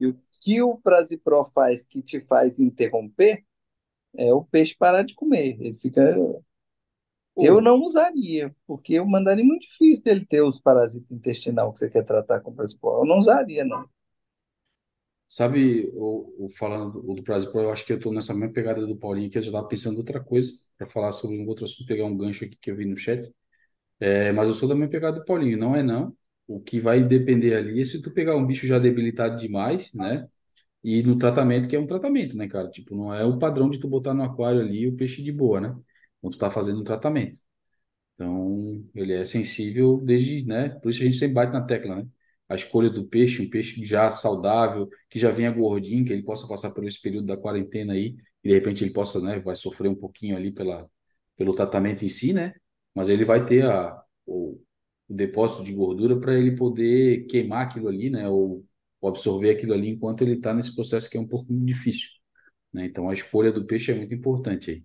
E 0.00 0.06
o 0.08 0.20
que 0.42 0.62
o 0.62 0.78
Prasipro 0.78 1.44
faz 1.46 1.84
que 1.86 2.02
te 2.02 2.20
faz 2.20 2.58
interromper 2.60 3.44
é 4.16 4.32
o 4.34 4.44
peixe 4.44 4.76
parar 4.78 5.02
de 5.04 5.14
comer. 5.14 5.58
Ele 5.60 5.74
fica. 5.74 6.02
Eu 7.38 7.60
não 7.60 7.78
usaria, 7.80 8.54
porque 8.66 8.98
o 9.00 9.06
mandarim 9.06 9.42
é 9.42 9.44
muito 9.44 9.62
difícil 9.62 10.04
dele 10.04 10.26
ter 10.26 10.42
os 10.42 10.60
parasitas 10.60 11.10
intestinal 11.10 11.72
que 11.72 11.78
você 11.78 11.88
quer 11.90 12.04
tratar 12.04 12.40
com 12.40 12.54
Prasipro. 12.54 12.90
Eu 13.00 13.06
não 13.06 13.18
usaria, 13.18 13.64
não. 13.64 13.88
sabe, 15.28 15.90
o, 15.94 16.46
o 16.46 16.50
falando 16.50 17.02
do, 17.02 17.22
Pro, 17.22 17.34
eu 17.62 17.70
acho 17.72 17.84
que 17.84 17.92
eu 17.92 18.00
tô 18.00 18.12
nessa 18.12 18.34
mesma 18.34 18.52
pegada 18.52 18.86
do 18.86 18.96
Paulinho 18.96 19.28
aqui. 19.28 19.38
Eu 19.38 19.42
já 19.42 19.52
tava 19.52 19.68
pensando 19.68 19.94
em 19.96 19.98
outra 19.98 20.20
coisa 20.22 20.52
para 20.76 20.86
falar 20.88 21.12
sobre 21.12 21.38
um 21.38 21.46
outro 21.46 21.64
assunto, 21.64 21.86
pegar 21.86 22.04
um 22.06 22.16
gancho 22.16 22.44
aqui 22.44 22.56
que 22.56 22.70
eu 22.70 22.76
vi 22.76 22.84
no 22.86 22.96
chat. 22.96 23.30
É, 24.00 24.32
mas 24.32 24.48
eu 24.48 24.54
sou 24.54 24.68
da 24.68 24.74
mesma 24.74 24.90
pegada 24.90 25.18
do 25.20 25.24
Paulinho. 25.24 25.58
Não 25.58 25.76
é 25.76 25.82
não. 25.82 26.16
O 26.46 26.60
que 26.60 26.80
vai 26.80 27.02
depender 27.02 27.54
ali 27.56 27.80
é 27.82 27.84
se 27.84 28.02
tu 28.02 28.12
pegar 28.12 28.36
um 28.36 28.46
bicho 28.46 28.66
já 28.66 28.78
debilitado 28.78 29.36
demais, 29.36 29.92
né? 29.94 30.28
E 30.84 31.02
no 31.02 31.18
tratamento, 31.18 31.68
que 31.68 31.76
é 31.76 31.80
um 31.80 31.86
tratamento, 31.86 32.36
né, 32.36 32.48
cara? 32.48 32.70
Tipo, 32.70 32.96
não 32.96 33.14
é 33.14 33.24
o 33.24 33.38
padrão 33.38 33.70
de 33.70 33.80
tu 33.80 33.88
botar 33.88 34.14
no 34.14 34.22
aquário 34.24 34.60
ali 34.60 34.88
o 34.88 34.96
peixe 34.96 35.22
de 35.22 35.32
boa, 35.32 35.60
né? 35.60 35.76
Quando 36.20 36.34
tu 36.34 36.38
tá 36.38 36.50
fazendo 36.50 36.80
um 36.80 36.84
tratamento. 36.84 37.40
Então, 38.14 38.84
ele 38.94 39.12
é 39.14 39.24
sensível 39.24 39.98
desde, 40.00 40.44
né? 40.46 40.70
Por 40.70 40.90
isso 40.90 41.02
a 41.02 41.04
gente 41.06 41.18
sempre 41.18 41.34
bate 41.34 41.52
na 41.52 41.62
tecla, 41.64 41.96
né? 41.96 42.08
A 42.48 42.54
escolha 42.54 42.90
do 42.90 43.06
peixe, 43.06 43.42
um 43.42 43.48
peixe 43.50 43.84
já 43.84 44.10
saudável, 44.10 44.88
que 45.08 45.18
já 45.18 45.30
venha 45.30 45.50
gordinho, 45.50 46.04
que 46.04 46.12
ele 46.12 46.22
possa 46.22 46.46
passar 46.48 46.70
por 46.72 46.84
esse 46.86 47.00
período 47.00 47.26
da 47.26 47.36
quarentena 47.36 47.92
aí, 47.92 48.16
e 48.42 48.48
de 48.48 48.54
repente 48.54 48.82
ele 48.84 48.92
possa, 48.92 49.20
né? 49.20 49.38
Vai 49.40 49.54
sofrer 49.54 49.88
um 49.88 49.94
pouquinho 49.94 50.36
ali 50.36 50.50
pela, 50.52 50.88
pelo 51.36 51.54
tratamento 51.54 52.04
em 52.04 52.08
si, 52.08 52.32
né? 52.32 52.54
Mas 52.94 53.08
ele 53.08 53.24
vai 53.24 53.44
ter 53.44 53.64
a, 53.66 54.02
o, 54.26 54.60
o 55.08 55.14
depósito 55.14 55.62
de 55.64 55.72
gordura 55.72 56.18
para 56.20 56.34
ele 56.36 56.56
poder 56.56 57.26
queimar 57.26 57.66
aquilo 57.66 57.88
ali, 57.88 58.10
né? 58.10 58.28
Ou, 58.28 58.64
ou 59.00 59.08
absorver 59.10 59.50
aquilo 59.50 59.74
ali 59.74 59.88
enquanto 59.90 60.22
ele 60.22 60.34
está 60.34 60.52
nesse 60.54 60.74
processo 60.74 61.08
que 61.10 61.16
é 61.16 61.20
um 61.20 61.28
pouco 61.28 61.52
difícil, 61.64 62.08
né? 62.72 62.86
Então 62.86 63.08
a 63.10 63.14
escolha 63.14 63.52
do 63.52 63.66
peixe 63.66 63.92
é 63.92 63.94
muito 63.94 64.14
importante 64.14 64.70
aí. 64.72 64.84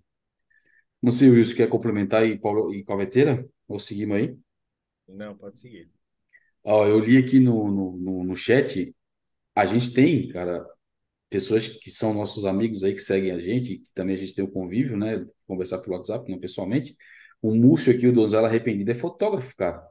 Não 1.04 1.10
sei, 1.12 1.28
Wilson, 1.30 1.56
quer 1.56 1.68
complementar 1.68 2.22
aí, 2.22 2.38
Paulo 2.38 2.72
e 2.74 2.82
Calveteira? 2.84 3.46
Ou 3.68 3.78
seguimos 3.78 4.16
aí? 4.16 4.36
Não, 5.08 5.34
pode 5.36 5.58
seguir. 5.60 5.90
Ó, 6.62 6.86
eu 6.86 6.98
li 6.98 7.16
aqui 7.18 7.40
no, 7.40 7.70
no, 7.70 7.96
no, 7.98 8.24
no 8.24 8.36
chat, 8.36 8.94
a 9.54 9.66
gente 9.66 9.92
tem, 9.94 10.28
cara, 10.28 10.66
pessoas 11.30 11.68
que 11.68 11.90
são 11.90 12.14
nossos 12.14 12.44
amigos 12.46 12.84
aí, 12.84 12.94
que 12.94 13.00
seguem 13.00 13.32
a 13.32 13.40
gente, 13.40 13.78
que 13.78 13.94
também 13.94 14.16
a 14.16 14.18
gente 14.18 14.34
tem 14.34 14.44
o 14.44 14.50
convívio, 14.50 14.96
né? 14.96 15.26
Conversar 15.46 15.80
pelo 15.80 15.96
WhatsApp, 15.96 16.30
não 16.30 16.40
pessoalmente. 16.40 16.96
o 17.42 17.54
Múcio 17.54 17.94
aqui, 17.94 18.06
o 18.08 18.12
Donzela 18.14 18.48
Arrependido, 18.48 18.90
é 18.92 18.94
fotógrafo, 18.94 19.54
cara. 19.56 19.86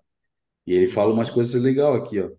E 0.68 0.74
ele 0.74 0.88
fala 0.88 1.14
umas 1.14 1.30
coisas 1.30 1.62
legais 1.62 1.96
aqui, 1.96 2.22
ó. 2.22 2.32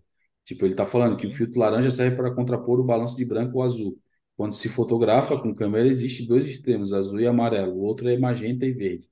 Tipo, 0.45 0.65
ele 0.65 0.75
tá 0.75 0.85
falando 0.85 1.17
que 1.17 1.27
o 1.27 1.31
filtro 1.31 1.59
laranja 1.59 1.91
serve 1.91 2.15
para 2.17 2.33
contrapor 2.35 2.79
o 2.79 2.83
balanço 2.83 3.17
de 3.17 3.25
branco 3.25 3.57
ou 3.59 3.63
azul. 3.63 3.99
Quando 4.37 4.53
se 4.53 4.69
fotografa 4.69 5.37
com 5.39 5.53
câmera, 5.55 5.87
existe 5.87 6.25
dois 6.27 6.45
extremos, 6.47 6.93
azul 6.93 7.19
e 7.21 7.27
amarelo. 7.27 7.73
O 7.75 7.81
outro 7.81 8.09
é 8.09 8.17
magenta 8.17 8.65
e 8.65 8.71
verde. 8.73 9.09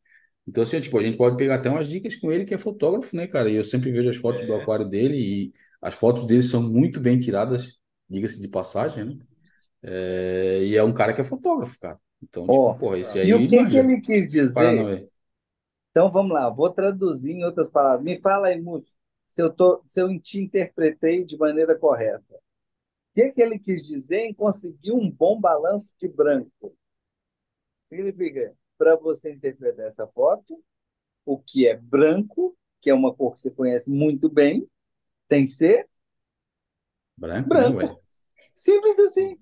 Então, 0.48 0.64
assim, 0.64 0.82
tipo, 0.82 0.98
a 1.00 1.04
gente 1.04 1.18
pode 1.18 1.38
pegar 1.38 1.56
até 1.56 1.70
umas 1.70 1.88
dicas 1.88 2.16
com 2.16 2.32
ele, 2.32 2.44
que 2.46 2.54
é 2.54 2.58
fotógrafo, 2.58 3.16
né, 3.16 3.28
cara? 3.28 3.50
E 3.50 3.56
eu 3.56 3.64
sempre 3.64 3.92
vejo 3.92 4.10
as 4.10 4.18
fotos 4.18 4.46
do 4.46 4.54
É, 4.54 4.56
aquário 4.56 4.86
dele 4.90 5.18
e 5.18 5.54
as 5.82 5.96
fotos 5.96 6.26
dele 6.28 6.44
são 6.44 6.62
muito 6.62 7.00
bem 7.00 7.18
tiradas, 7.20 7.80
diga-se 8.10 8.42
de 8.42 8.50
passagem, 8.50 9.06
né? 9.06 9.18
É, 9.84 10.64
e 10.64 10.76
é 10.78 10.84
um 10.84 10.94
cara 10.94 11.14
que 11.14 11.22
é 11.22 11.24
fotógrafo, 11.24 11.80
cara. 11.80 12.00
Então, 12.24 12.50
tipo, 12.50 12.72
Ó, 12.72 12.76
porra, 12.76 13.00
esse 13.00 13.20
e 13.22 13.34
o 13.34 13.42
aí 13.42 13.48
que 13.48 13.66
que 13.66 13.76
ele 13.78 14.00
quis 14.02 14.28
dizer? 14.30 14.94
Então 15.92 16.12
vamos 16.12 16.34
lá, 16.34 16.50
vou 16.50 16.72
traduzir 16.74 17.32
em 17.34 17.44
outras 17.46 17.70
palavras. 17.70 18.04
Me 18.04 18.20
fala 18.22 18.48
aí, 18.48 18.60
Múcio, 18.62 18.96
se 19.28 19.42
eu 19.42 19.52
tô, 19.54 19.84
se 19.88 20.02
eu 20.02 20.20
te 20.22 20.40
interpretei 20.40 21.26
de 21.26 21.38
maneira 21.38 21.78
correta. 21.78 22.43
O 23.14 23.16
que 23.16 23.32
que 23.32 23.42
ele 23.42 23.58
quis 23.58 23.88
dizer 23.88 24.20
em 24.26 24.34
conseguir 24.34 24.92
um 24.92 25.10
bom 25.10 25.40
balanço 25.40 25.94
de 26.00 26.08
branco? 26.08 26.76
Significa, 27.90 28.54
para 28.78 28.96
você 28.96 29.32
interpretar 29.34 29.86
essa 29.88 30.08
foto, 30.08 30.62
o 31.26 31.40
que 31.40 31.68
é 31.68 31.76
branco, 31.78 32.58
que 32.82 32.90
é 32.90 32.94
uma 32.94 33.14
cor 33.16 33.36
que 33.36 33.42
você 33.42 33.52
conhece 33.52 33.90
muito 33.92 34.30
bem, 34.30 34.68
tem 35.28 35.46
que 35.46 35.52
ser 35.54 35.90
Branco, 37.18 37.56
né, 37.56 37.70
branco. 37.70 38.04
Simples 38.56 39.00
assim. 39.00 39.40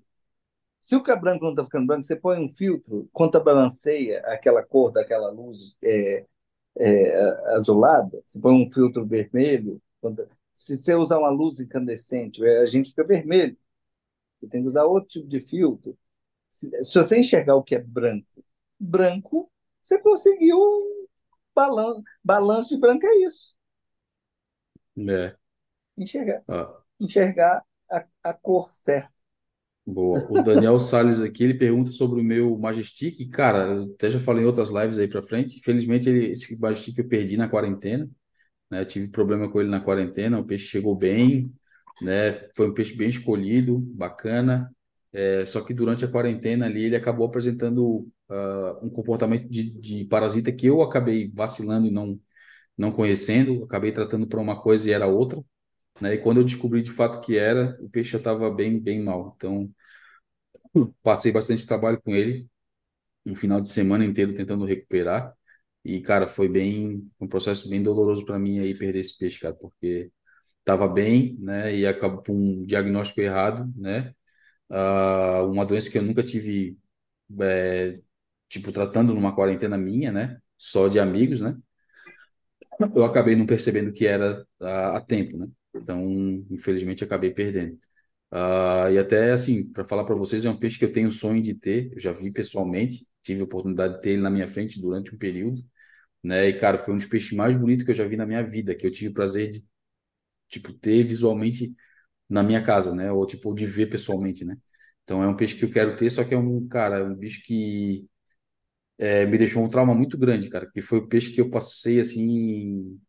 Se 0.80 0.96
o 0.96 1.02
que 1.02 1.10
é 1.12 1.16
branco 1.16 1.44
não 1.44 1.52
está 1.52 1.64
ficando 1.64 1.86
branco, 1.86 2.04
você 2.06 2.16
põe 2.16 2.40
um 2.44 2.48
filtro, 2.48 3.08
contrabalanceia 3.12 4.20
aquela 4.26 4.62
cor 4.64 4.92
daquela 4.92 5.30
luz 5.30 5.76
é, 5.82 6.26
é, 6.78 7.20
azulada, 7.56 8.22
você 8.26 8.40
põe 8.40 8.54
um 8.54 8.70
filtro 8.72 9.06
vermelho. 9.06 9.82
contra- 10.00 10.28
Se 10.54 10.76
você 10.78 10.94
usar 10.96 11.18
uma 11.18 11.30
luz 11.30 11.60
incandescente, 11.60 12.44
é, 12.44 12.60
a 12.62 12.66
gente 12.66 12.90
fica 12.90 13.04
vermelho. 13.04 13.56
Você 14.42 14.48
tem 14.48 14.62
que 14.62 14.68
usar 14.68 14.84
outro 14.86 15.08
tipo 15.10 15.28
de 15.28 15.40
filtro. 15.40 15.98
Se, 16.48 16.70
se 16.84 16.94
você 16.98 17.18
enxergar 17.20 17.56
o 17.56 17.64
que 17.64 17.74
é 17.76 17.80
branco, 17.80 18.44
branco, 18.80 19.50
você 19.82 20.00
conseguiu 20.00 20.58
um 20.58 21.06
balanço, 21.54 22.02
balanço 22.24 22.70
de 22.70 22.80
branco, 22.80 23.06
é 23.06 23.16
isso. 23.26 23.56
É. 24.96 25.36
Enxergar, 25.96 26.44
Ó, 26.46 26.82
enxergar 27.00 27.64
a, 27.90 28.06
a 28.24 28.34
cor 28.34 28.72
certa. 28.72 29.12
boa. 29.86 30.26
O 30.30 30.40
Daniel 30.40 30.78
Salles 30.80 31.20
aqui, 31.20 31.44
ele 31.44 31.54
pergunta 31.54 31.90
sobre 31.90 32.20
o 32.20 32.24
meu 32.24 32.56
Majestic. 32.58 33.28
Cara, 33.30 33.58
eu 33.66 33.84
até 33.94 34.10
já 34.10 34.18
falei 34.18 34.44
em 34.44 34.46
outras 34.46 34.70
lives 34.70 34.98
aí 34.98 35.08
pra 35.08 35.22
frente. 35.22 35.58
Infelizmente, 35.58 36.08
ele, 36.08 36.30
esse 36.32 36.58
Majestic 36.60 36.98
eu 36.98 37.08
perdi 37.08 37.36
na 37.36 37.48
quarentena, 37.48 38.08
né? 38.70 38.80
Eu 38.82 38.86
tive 38.86 39.08
problema 39.08 39.50
com 39.50 39.60
ele 39.60 39.70
na 39.70 39.80
quarentena. 39.80 40.40
O 40.40 40.46
peixe 40.46 40.66
chegou 40.66 40.96
bem, 40.96 41.52
né? 42.02 42.48
Foi 42.56 42.68
um 42.68 42.74
peixe 42.74 42.94
bem 42.96 43.08
escolhido, 43.08 43.78
bacana. 43.78 44.70
É, 45.12 45.44
só 45.44 45.60
que 45.62 45.74
durante 45.74 46.04
a 46.04 46.08
quarentena 46.08 46.66
ali, 46.66 46.84
ele 46.84 46.96
acabou 46.96 47.26
apresentando 47.26 48.08
ah, 48.30 48.78
um 48.82 48.90
comportamento 48.90 49.48
de, 49.48 49.70
de 49.72 50.04
parasita 50.06 50.52
que 50.52 50.66
eu 50.66 50.82
acabei 50.82 51.30
vacilando 51.34 51.86
e 51.86 51.90
não, 51.90 52.18
não 52.78 52.92
conhecendo. 52.92 53.64
Acabei 53.64 53.92
tratando 53.92 54.26
para 54.28 54.40
uma 54.40 54.60
coisa 54.60 54.88
e 54.90 54.92
era 54.92 55.06
outra. 55.06 55.42
né? 56.00 56.14
E 56.14 56.18
quando 56.18 56.38
eu 56.38 56.44
descobri 56.44 56.82
de 56.82 56.92
fato 56.92 57.20
que 57.20 57.38
era, 57.38 57.78
o 57.82 57.90
peixe 57.90 58.12
já 58.12 58.18
estava 58.18 58.50
bem, 58.50 58.80
bem 58.80 59.02
mal. 59.02 59.34
Então, 59.36 59.70
passei 61.02 61.32
bastante 61.32 61.66
trabalho 61.66 62.00
com 62.02 62.14
ele, 62.14 62.48
um 63.26 63.36
final 63.36 63.60
de 63.62 63.70
semana 63.70 64.04
inteiro 64.06 64.34
tentando 64.34 64.66
recuperar. 64.66 65.34
E, 65.84 66.00
cara, 66.02 66.28
foi 66.28 66.48
bem, 66.48 67.10
um 67.20 67.28
processo 67.28 67.68
bem 67.70 67.82
doloroso 67.82 68.24
para 68.26 68.38
mim 68.38 68.60
aí 68.60 68.74
perder 68.76 69.00
esse 69.00 69.18
peixe, 69.18 69.40
cara, 69.40 69.54
porque 69.54 70.12
estava 70.62 70.88
bem, 70.88 71.36
né? 71.40 71.74
E 71.76 71.86
acabou 71.86 72.22
com 72.24 72.32
um 72.34 72.66
diagnóstico 72.66 73.20
errado, 73.20 73.72
né? 73.76 74.14
Ah, 74.70 75.42
uma 75.44 75.66
doença 75.66 75.90
que 75.90 75.98
eu 75.98 76.02
nunca 76.02 76.22
tive, 76.24 76.78
é, 77.40 77.94
tipo, 78.48 78.72
tratando 78.72 79.14
numa 79.14 79.34
quarentena 79.34 79.78
minha, 79.78 80.12
né? 80.12 80.40
Só 80.58 80.88
de 80.88 81.00
amigos, 81.00 81.40
né? 81.40 81.56
eu 82.94 83.04
acabei 83.04 83.36
não 83.36 83.46
percebendo 83.46 83.92
que 83.92 84.06
era 84.06 84.46
a, 84.60 84.96
a 84.96 85.00
tempo, 85.00 85.36
né? 85.36 85.48
Então, 85.74 86.02
infelizmente, 86.50 87.04
acabei 87.04 87.30
perdendo. 87.32 87.78
Ah, 88.30 88.90
e 88.90 88.98
até 88.98 89.32
assim, 89.32 89.70
para 89.72 89.84
falar 89.84 90.04
para 90.04 90.14
vocês, 90.14 90.44
é 90.44 90.50
um 90.50 90.58
peixe 90.58 90.78
que 90.78 90.84
eu 90.84 90.92
tenho 90.92 91.12
sonho 91.12 91.42
de 91.42 91.54
ter. 91.54 91.92
Eu 91.92 92.00
já 92.00 92.12
vi 92.12 92.32
pessoalmente, 92.32 93.06
tive 93.22 93.40
a 93.42 93.44
oportunidade 93.44 93.96
de 93.96 94.00
ter 94.02 94.10
ele 94.12 94.22
na 94.22 94.30
minha 94.30 94.48
frente 94.48 94.80
durante 94.80 95.14
um 95.14 95.18
período, 95.18 95.62
né? 96.22 96.48
E 96.48 96.58
cara, 96.60 96.78
foi 96.78 96.94
um 96.94 96.96
dos 96.98 97.06
peixes 97.06 97.32
mais 97.32 97.56
bonitos 97.56 97.84
que 97.84 97.90
eu 97.92 97.94
já 97.94 98.06
vi 98.06 98.16
na 98.16 98.26
minha 98.26 98.42
vida, 98.44 98.74
que 98.74 98.86
eu 98.86 98.90
tive 98.92 99.10
o 99.10 99.14
prazer 99.14 99.50
de 99.50 99.64
tipo 100.52 100.72
ter 100.74 101.04
visualmente 101.04 101.74
na 102.28 102.42
minha 102.42 102.62
casa, 102.64 102.94
né? 102.94 103.12
Ou 103.12 103.26
tipo 103.26 103.54
de 103.54 103.66
ver 103.66 103.86
pessoalmente, 103.88 104.44
né? 104.44 104.56
Então 105.04 105.22
é 105.22 105.28
um 105.28 105.36
peixe 105.36 105.56
que 105.56 105.64
eu 105.66 105.72
quero 105.72 105.96
ter, 105.96 106.10
só 106.10 106.24
que 106.24 106.34
é 106.34 106.38
um 106.38 106.66
cara, 106.68 106.98
é 106.98 107.04
um 107.04 107.14
bicho 107.16 107.42
que 107.44 108.06
é, 108.98 109.24
me 109.26 109.38
deixou 109.38 109.64
um 109.64 109.68
trauma 109.68 109.94
muito 109.94 110.16
grande, 110.18 110.48
cara, 110.50 110.70
que 110.70 110.80
foi 110.82 110.98
o 110.98 111.08
peixe 111.08 111.32
que 111.32 111.40
eu 111.40 111.50
passei 111.50 112.00
assim 112.00 113.00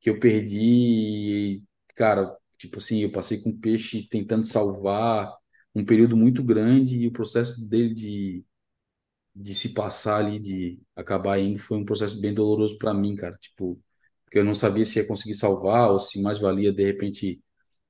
que 0.00 0.10
eu 0.10 0.20
perdi, 0.20 1.64
cara, 1.96 2.36
tipo 2.58 2.78
assim, 2.78 3.00
eu 3.02 3.12
passei 3.12 3.40
com 3.42 3.50
o 3.50 3.58
peixe 3.58 4.08
tentando 4.08 4.44
salvar 4.44 5.32
um 5.74 5.84
período 5.84 6.16
muito 6.16 6.42
grande 6.44 6.98
e 6.98 7.08
o 7.08 7.12
processo 7.12 7.66
dele 7.68 7.94
de, 7.94 8.44
de 9.34 9.54
se 9.54 9.70
passar 9.74 10.18
ali, 10.18 10.40
de 10.40 10.80
acabar 10.96 11.38
indo, 11.40 11.58
foi 11.58 11.78
um 11.78 11.84
processo 11.84 12.20
bem 12.20 12.34
doloroso 12.34 12.78
para 12.78 12.94
mim, 12.94 13.16
cara, 13.16 13.36
tipo, 13.38 13.80
porque 14.32 14.38
eu 14.40 14.44
não 14.44 14.54
sabia 14.54 14.84
se 14.86 14.98
ia 14.98 15.06
conseguir 15.06 15.34
salvar 15.34 15.90
ou 15.90 15.98
se 15.98 16.22
mais 16.22 16.38
valia, 16.38 16.72
de 16.72 16.82
repente, 16.84 17.42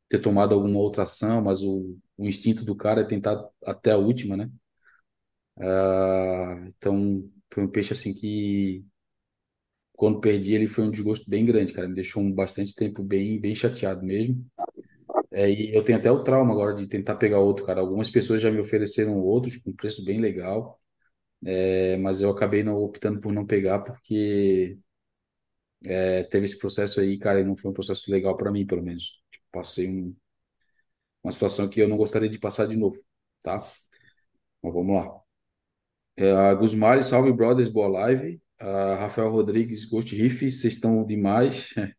ter 0.09 0.21
tomado 0.21 0.55
alguma 0.55 0.79
outra 0.81 1.05
ação, 1.05 1.43
mas 1.43 1.63
o, 1.63 1.99
o 2.19 2.27
instinto 2.29 2.65
do 2.65 2.77
cara 2.77 3.03
é 3.03 3.05
tentar 3.05 3.43
até 3.67 3.93
a 3.93 3.99
última, 3.99 4.37
né? 4.37 4.51
Ah, 5.59 6.65
então, 6.69 7.31
foi 7.53 7.65
um 7.65 7.69
peixe 7.71 7.93
assim 7.93 8.15
que 8.15 8.85
quando 9.95 10.21
perdi 10.21 10.55
ele 10.55 10.67
foi 10.69 10.85
um 10.85 10.91
desgosto 10.91 11.29
bem 11.31 11.45
grande, 11.47 11.73
cara. 11.73 11.89
Me 11.89 11.95
deixou 11.95 12.23
um 12.23 12.33
bastante 12.33 12.75
tempo 12.75 13.03
bem, 13.03 13.41
bem 13.41 13.55
chateado 13.55 14.05
mesmo. 14.05 14.45
É, 15.33 15.51
e 15.51 15.75
eu 15.75 15.85
tenho 15.85 15.99
até 15.99 16.11
o 16.11 16.25
trauma 16.25 16.53
agora 16.53 16.75
de 16.77 16.89
tentar 16.89 17.17
pegar 17.17 17.41
outro, 17.41 17.67
cara. 17.67 17.81
Algumas 17.81 18.11
pessoas 18.11 18.43
já 18.43 18.51
me 18.51 18.61
ofereceram 18.61 19.19
outros 19.21 19.57
com 19.59 19.73
preço 19.75 20.05
bem 20.05 20.21
legal, 20.21 20.81
é, 21.45 21.97
mas 21.99 22.23
eu 22.23 22.31
acabei 22.31 22.63
não 22.63 22.77
optando 22.79 23.21
por 23.21 23.33
não 23.33 23.47
pegar 23.47 23.81
porque 23.81 24.79
é, 25.87 26.23
teve 26.25 26.45
esse 26.47 26.59
processo 26.59 27.01
aí, 27.01 27.19
cara, 27.19 27.41
e 27.41 27.45
não 27.45 27.57
foi 27.57 27.71
um 27.71 27.75
processo 27.75 28.11
legal 28.11 28.37
para 28.37 28.51
mim, 28.53 28.67
pelo 28.67 28.83
menos. 28.83 29.23
Tipo, 29.31 29.45
passei 29.53 29.89
um- 29.89 30.17
uma 31.23 31.33
situação 31.33 31.69
que 31.69 31.81
eu 31.81 31.89
não 31.89 31.97
gostaria 31.97 32.29
de 32.29 32.39
passar 32.39 32.67
de 32.67 32.77
novo, 32.77 32.99
tá? 33.43 33.59
Mas 34.63 34.73
vamos 34.75 34.95
lá. 34.97 35.21
É, 36.17 36.33
a 36.33 36.55
Gusmari, 36.55 37.03
salve 37.05 37.33
brothers, 37.33 37.71
boa 37.71 37.89
live. 37.89 38.41
A 38.61 38.97
Rafael 38.97 39.31
Rodrigues, 39.31 39.85
Ghost 39.85 40.15
Riff, 40.15 40.51
vocês 40.51 40.75
estão 40.75 41.05
demais. 41.05 41.71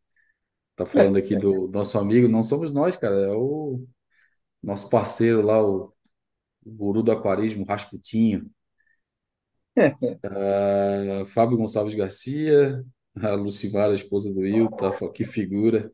Tá 0.75 0.85
falando 0.85 1.17
aqui 1.17 1.35
do 1.35 1.67
nosso 1.69 1.99
amigo, 1.99 2.27
não 2.27 2.43
somos 2.43 2.73
nós, 2.73 2.95
cara, 2.97 3.15
é 3.15 3.29
o 3.31 3.85
nosso 4.63 4.89
parceiro 4.89 5.41
lá, 5.41 5.61
o, 5.63 5.93
o 6.65 6.71
guru 6.71 7.03
do 7.03 7.11
aquarismo, 7.11 7.65
Rasputinho. 7.65 8.51
Ah, 10.23 11.25
Fábio 11.27 11.57
Gonçalves 11.57 11.95
Garcia, 11.95 12.83
a 13.21 13.33
Lucimara, 13.33 13.91
a 13.91 13.95
esposa 13.95 14.33
do 14.33 14.41
Will, 14.41 14.69
tá? 14.69 14.91
Que 15.11 15.23
figura. 15.23 15.91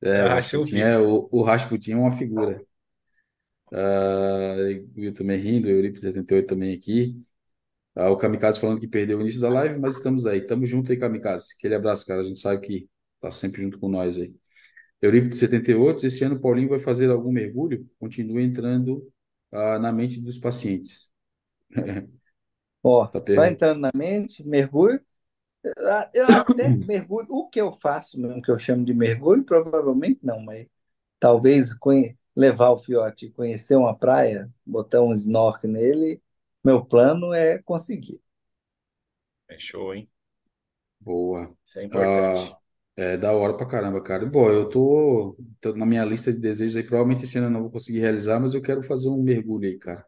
É, 0.00 0.24
o 0.24 0.26
ah, 0.26 0.34
Rasputin 0.34 0.78
é, 0.78 0.98
o, 0.98 1.28
o 1.30 1.42
Rasputin 1.42 1.92
é 1.92 1.96
uma 1.96 2.10
figura. 2.10 2.60
Ah, 3.72 4.56
o 4.96 5.00
Will 5.00 5.14
também 5.14 5.38
rindo, 5.40 5.68
o 5.68 5.70
Eurípides 5.70 6.02
78 6.02 6.48
também 6.48 6.74
aqui. 6.74 7.20
Ah, 7.94 8.10
o 8.10 8.16
Kamikaze 8.16 8.60
falando 8.60 8.80
que 8.80 8.88
perdeu 8.88 9.18
o 9.18 9.22
início 9.22 9.40
da 9.40 9.48
live, 9.48 9.78
mas 9.78 9.96
estamos 9.96 10.26
aí, 10.26 10.40
estamos 10.40 10.68
junto 10.68 10.92
aí, 10.92 10.98
Kamikaze. 10.98 11.54
Aquele 11.58 11.74
abraço, 11.74 12.06
cara, 12.06 12.20
a 12.20 12.24
gente 12.24 12.38
sabe 12.40 12.60
que 12.66 12.88
tá 13.20 13.30
sempre 13.30 13.62
junto 13.62 13.78
com 13.78 13.88
nós 13.88 14.16
aí. 14.18 14.34
Eurípides 15.02 15.38
78, 15.38 16.06
esse 16.06 16.24
ano 16.24 16.36
o 16.36 16.40
Paulinho 16.40 16.70
vai 16.70 16.80
fazer 16.80 17.10
algum 17.10 17.32
mergulho? 17.32 17.88
Continua 17.98 18.42
entrando 18.42 19.08
ah, 19.52 19.78
na 19.78 19.92
mente 19.92 20.20
dos 20.20 20.38
pacientes. 20.38 21.12
Ó, 22.82 23.06
Tá 23.10 23.20
só 23.26 23.44
perguntando. 23.44 23.46
entrando 23.46 23.80
na 23.80 23.90
mente, 23.94 24.42
mergulho. 24.46 25.00
Eu 26.14 26.26
até 26.32 26.78
mergulho, 26.84 27.26
o 27.30 27.48
que 27.48 27.60
eu 27.60 27.72
faço 27.72 28.18
mesmo, 28.20 28.42
que 28.42 28.50
eu 28.50 28.58
chamo 28.58 28.84
de 28.84 28.94
mergulho, 28.94 29.44
provavelmente 29.44 30.20
não, 30.22 30.40
mas 30.40 30.66
talvez 31.20 31.70
levar 32.36 32.70
o 32.70 32.76
fiote 32.78 33.26
e 33.26 33.30
conhecer 33.32 33.76
uma 33.76 33.96
praia, 33.96 34.50
botar 34.66 35.02
um 35.02 35.12
snorkel 35.14 35.70
nele, 35.70 36.20
meu 36.64 36.84
plano 36.84 37.32
é 37.32 37.58
conseguir. 37.58 38.20
É 39.48 39.58
show, 39.58 39.92
hein? 39.92 40.08
Boa. 41.00 41.54
Isso 41.64 41.78
é 41.80 41.84
importante. 41.84 42.50
Ah, 42.50 42.58
é 42.96 43.16
da 43.16 43.32
hora 43.32 43.56
pra 43.56 43.66
caramba, 43.66 44.02
cara. 44.02 44.26
Bom, 44.26 44.50
eu 44.50 44.68
tô, 44.68 45.36
tô 45.60 45.74
na 45.74 45.86
minha 45.86 46.04
lista 46.04 46.32
de 46.32 46.38
desejos 46.40 46.76
aí, 46.76 46.82
provavelmente 46.82 47.24
esse 47.24 47.38
ano 47.38 47.46
eu 47.48 47.50
não 47.50 47.62
vou 47.62 47.70
conseguir 47.70 48.00
realizar, 48.00 48.40
mas 48.40 48.54
eu 48.54 48.62
quero 48.62 48.82
fazer 48.82 49.08
um 49.08 49.22
mergulho 49.22 49.68
aí, 49.68 49.78
cara. 49.78 50.04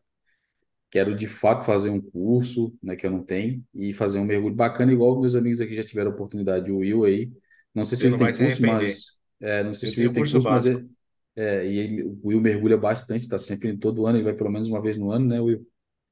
Quero 0.90 1.14
de 1.14 1.26
fato 1.26 1.64
fazer 1.64 1.90
um 1.90 2.00
curso, 2.00 2.74
né, 2.82 2.96
que 2.96 3.06
eu 3.06 3.10
não 3.10 3.22
tenho, 3.24 3.64
e 3.74 3.92
fazer 3.92 4.18
um 4.20 4.24
mergulho 4.24 4.54
bacana, 4.54 4.92
igual 4.92 5.20
meus 5.20 5.34
amigos 5.34 5.60
aqui 5.60 5.74
já 5.74 5.84
tiveram 5.84 6.10
oportunidade, 6.12 6.70
o 6.70 6.78
Will 6.78 7.04
aí. 7.04 7.30
Não 7.74 7.84
sei 7.84 7.98
se 7.98 8.06
ele 8.06 8.12
não 8.12 8.18
tem 8.18 8.32
curso, 8.32 8.64
mas 8.64 9.18
é, 9.40 9.62
não 9.62 9.74
sei 9.74 9.86
Eu 9.86 9.92
se 9.92 9.96
tenho 9.96 10.12
tem 10.12 10.26
curso 10.26 10.40
curso, 10.40 10.50
mas 10.50 10.64
básico. 10.64 10.66
ele, 10.66 10.88
é, 11.36 11.66
e 11.66 11.78
ele- 11.78 12.02
o 12.04 12.20
Will 12.24 12.40
mergulha 12.40 12.76
bastante, 12.78 13.22
está 13.22 13.38
sempre 13.38 13.76
todo 13.76 14.06
ano, 14.06 14.18
ele 14.18 14.24
vai 14.24 14.34
pelo 14.34 14.50
menos 14.50 14.68
uma 14.68 14.80
vez 14.82 14.96
no 14.96 15.10
ano, 15.12 15.26
né, 15.26 15.40
Will? 15.40 15.66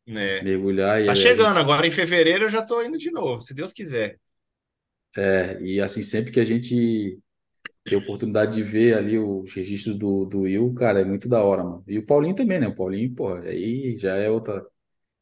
né? 0.07 0.43
Mergulhar 0.43 1.03
e 1.03 1.09
Tá 1.09 1.15
a 1.15 1.17
chegando 1.17 1.59
gente, 1.59 1.61
agora 1.61 1.87
em 1.87 1.93
fevereiro, 1.93 2.45
eu 2.47 2.49
já 2.49 2.63
tô 2.63 2.83
indo 2.83 2.99
de 2.99 3.11
novo, 3.13 3.41
se 3.43 3.55
Deus 3.55 3.73
quiser. 3.73 4.19
é, 5.17 5.61
e 5.63 5.81
assim, 5.81 6.03
sempre 6.03 6.31
que 6.33 6.41
a 6.41 6.45
gente 6.45 7.19
tem 7.87 7.97
a 7.97 8.01
oportunidade 8.01 8.55
de 8.55 8.63
ver 8.63 8.95
ali 8.99 9.19
os 9.19 9.53
registros 9.55 9.99
do, 9.99 10.25
do 10.27 10.41
Will, 10.43 10.75
cara, 10.75 11.01
é 11.01 11.05
muito 11.05 11.29
da 11.29 11.43
hora, 11.45 11.65
mano. 11.65 11.85
E 11.87 11.99
o 11.99 12.07
Paulinho 12.07 12.35
também, 12.35 12.59
né? 12.61 12.69
O 12.69 12.75
Paulinho, 12.75 13.15
porra, 13.15 13.41
aí 13.43 13.97
já 13.97 14.17
é 14.17 14.31
outra, 14.31 14.67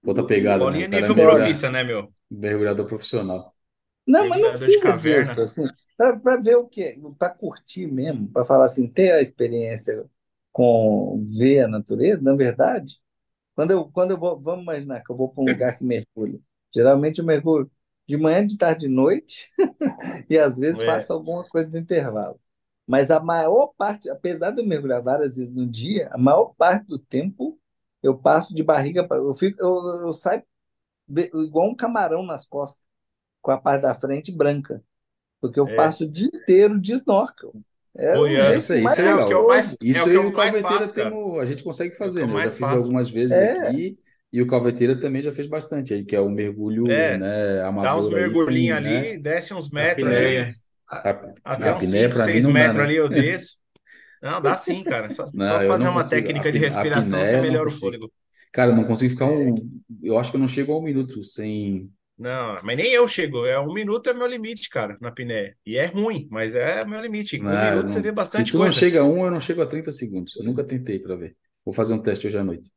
outra 0.05 0.27
pegada, 0.27 0.69
né? 0.69 0.79
Paulinho 0.79 0.85
é 0.85 0.87
O 0.87 0.89
cara 0.89 1.07
é 1.07 1.11
nível 1.11 1.19
profissa, 1.19 1.71
né, 1.71 1.83
meu? 1.85 2.13
mergulhador 2.31 2.87
profissional. 2.87 3.55
Não, 4.07 4.29
mas 4.29 4.41
não 4.41 4.53
precisa 4.53 4.93
disso, 4.93 5.41
assim, 5.41 5.71
para 5.97 6.37
ver 6.41 6.57
o 6.57 6.67
quê? 6.69 6.99
Para 7.19 7.31
curtir 7.31 7.87
mesmo, 7.87 8.29
para 8.31 8.45
falar 8.45 8.67
assim, 8.67 8.87
ter 8.89 9.13
a 9.13 9.21
experiência 9.23 10.05
com 10.53 11.25
ver 11.27 11.63
a 11.65 11.69
natureza, 11.69 12.23
na 12.23 12.35
verdade, 12.35 13.01
quando 13.55 13.73
eu, 13.73 13.91
quando 13.93 14.13
eu 14.13 14.19
vou, 14.19 14.41
vamos 14.41 14.65
imaginar 14.65 15.03
que 15.05 15.11
eu 15.13 15.17
vou 15.17 15.29
para 15.31 15.43
um 15.45 15.49
lugar 15.49 15.77
que 15.79 15.85
mergulho. 15.85 16.43
Geralmente 16.75 17.21
eu 17.21 17.25
mergulho 17.27 17.71
de 18.09 18.17
manhã, 18.19 18.47
de 18.47 18.59
tarde, 18.59 18.89
de 18.89 18.93
noite, 18.95 19.51
e 20.31 20.39
às 20.39 20.59
vezes 20.59 20.83
É. 20.83 20.85
faço 20.85 21.13
alguma 21.13 21.45
coisa 21.49 21.69
no 21.71 21.79
intervalo. 21.79 22.41
Mas 22.87 23.11
a 23.11 23.21
maior 23.21 23.69
parte, 23.77 24.11
apesar 24.11 24.51
de 24.53 24.61
eu 24.63 24.67
mergulhar 24.67 25.03
várias 25.03 25.37
vezes 25.37 25.53
no 25.55 25.67
dia, 25.67 26.09
a 26.13 26.19
maior 26.19 26.55
parte 26.57 26.87
do 26.87 26.99
tempo 26.99 27.59
eu 28.03 28.17
passo 28.19 28.55
de 28.55 28.63
barriga 28.63 29.07
para. 29.07 29.19
Eu, 29.19 29.35
fico, 29.35 29.61
eu, 29.63 30.07
eu 30.07 30.13
saio 30.13 30.43
igual 31.35 31.69
um 31.71 31.75
camarão 31.77 32.25
nas 32.25 32.47
costas, 32.47 32.83
com 33.43 33.51
a 33.53 33.59
parte 33.61 33.83
da 33.83 33.95
frente 33.95 34.33
branca. 34.33 34.83
Porque 35.41 35.61
eu 35.61 35.69
É. 35.69 35.75
passo 35.75 36.05
o 36.05 36.11
dia 36.11 36.29
inteiro 36.29 36.81
de 36.81 36.95
snorkel. 36.95 37.57
É 37.97 38.19
o 38.19 38.29
Isso 38.39 38.75
isso 38.75 39.01
é 39.01 39.05
É 39.05 39.15
o 39.15 39.25
que 39.25 39.35
eu 39.35 39.47
mais, 39.47 39.77
é 39.93 40.03
Isso 40.03 40.03
o 40.03 40.11
que 40.11 40.19
aí 40.19 40.19
eu 40.19 40.27
o 40.27 40.33
mais 40.33 40.33
Calveteira 40.33 40.93
temos, 40.93 41.39
a 41.41 41.45
gente 41.45 41.63
consegue 41.63 41.95
É 42.01 42.07
o 42.07 42.13
fazer, 42.13 42.25
eu 42.25 42.27
né? 42.27 42.35
Eu 42.35 42.41
já 42.41 42.51
mais 42.51 42.57
fiz 42.57 42.73
faço. 42.73 42.73
algumas 42.73 43.09
vezes 43.09 43.41
É, 43.41 43.55
aqui 43.61 43.99
e 44.33 44.43
o 44.43 44.47
Calveteira 44.47 45.01
também 45.01 45.23
já 45.23 45.33
fez 45.33 45.47
bastante 45.47 45.95
aí, 45.95 46.05
que 46.05 46.17
é 46.17 46.21
o 46.21 46.29
mergulho, 46.31 47.13
É, 47.13 47.17
né, 47.17 47.61
dá 47.79 47.97
uns 47.97 48.09
amador 48.09 48.11
mergulhinhos 48.11 48.77
sem, 48.77 48.81
né? 48.81 49.07
ali, 49.07 49.19
desce 49.19 49.55
uns 49.55 49.71
A 49.77 49.85
metros 49.85 50.13
ali, 50.13 50.35
apneia. 50.35 50.57
A, 50.91 51.35
até 51.45 51.69
a 51.69 51.77
uns 51.77 51.87
apneia 51.87 52.09
5, 52.09 52.15
pra 52.15 52.29
mim 52.29 52.41
6 52.41 52.43
não 52.43 52.57
dá, 52.57 52.73
metros 52.73 52.79
né? 52.79 52.85
ali 52.85 52.97
eu 52.97 53.09
desço. 53.11 53.59
Não, 54.23 54.41
dá 54.41 54.57
sim, 54.57 54.85
cara. 54.85 55.11
Só, 55.11 55.31
Não, 55.33 55.47
só 55.47 55.63
fazer 55.65 55.85
não 55.85 55.91
uma 55.91 56.05
consigo. 56.05 56.33
A, 56.35 56.45
técnica 56.45 56.53
de 56.53 56.59
respiração, 56.59 57.25
você 57.25 57.37
apneia 57.37 57.43
não 57.43 57.43
melhora 57.43 57.69
o 57.69 57.73
fôlego. 57.73 58.13
Cara, 58.53 58.71
eu 58.71 58.77
não 58.77 58.85
consigo 58.85 59.13
ficar 59.13 59.27
Você... 59.27 59.53
um. 59.53 59.83
Eu 60.03 60.19
acho 60.19 60.31
que 60.31 60.37
eu 60.37 60.41
não 60.41 60.49
chego 60.49 60.73
a 60.73 60.79
um 60.79 60.83
minuto 60.83 61.23
sem. 61.25 61.91
Não, 62.17 62.61
mas 62.63 62.77
nem 62.77 62.93
eu 62.93 63.09
chego. 63.09 63.45
É 63.45 63.59
um 63.59 63.73
minuto 63.73 64.09
é 64.09 64.15
meu 64.15 64.27
limite, 64.27 64.69
cara, 64.71 64.97
na 65.01 65.09
apneia. 65.09 65.57
E 65.67 65.77
é 65.77 65.87
ruim, 65.87 66.29
mas 66.31 66.55
é 66.55 66.85
meu 66.85 67.01
limite. 67.01 67.45
Um 67.45 67.51
Não, 67.51 67.61
minuto 67.61 67.89
você 67.89 68.01
vê 68.01 68.13
não... 68.13 68.15
Se 68.15 68.15
bastante 68.15 68.53
tu 68.53 68.59
não 68.59 68.67
coisa. 68.67 68.73
chega 68.73 69.01
a 69.01 69.05
um, 69.05 69.25
eu 69.25 69.31
não 69.31 69.41
chego 69.41 69.63
a 69.63 69.67
30 69.67 69.91
segundos. 69.93 70.37
Eu 70.37 70.45
nunca 70.45 70.65
tentei 70.65 70.99
pra 70.99 71.17
ver. 71.17 71.37
Vou 71.65 71.75
fazer 71.75 71.95
um 71.95 72.03
teste 72.03 72.27
hoje 72.27 72.39
à 72.39 72.45
noite. 72.45 72.71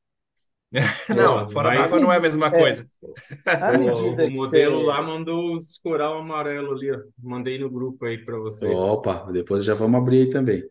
Não, 1.13 1.47
Pô, 1.47 1.47
fora 1.47 1.71
vai. 1.71 1.71
d'água 1.71 1.99
não 1.99 2.11
é 2.11 2.17
a 2.17 2.19
mesma 2.19 2.51
é, 2.51 2.51
coisa. 2.51 2.89
à 3.59 3.71
O, 3.71 4.25
o 4.25 4.31
modelo 4.31 4.81
você. 4.81 4.83
lá 4.83 5.01
mandou 5.01 5.57
os 5.57 5.77
coral 5.79 6.19
amarelo 6.19 6.73
ali, 6.73 6.91
ó. 6.91 7.01
Mandei 7.19 7.57
no 7.59 7.69
grupo 7.69 8.05
aí 8.05 8.23
pra 8.23 8.37
vocês. 8.39 8.81
Opa, 8.91 9.31
depois 9.31 9.63
já 9.65 9.73
vamos 9.73 9.99
abrir 10.01 10.27
aí 10.27 10.29
também. 10.29 10.63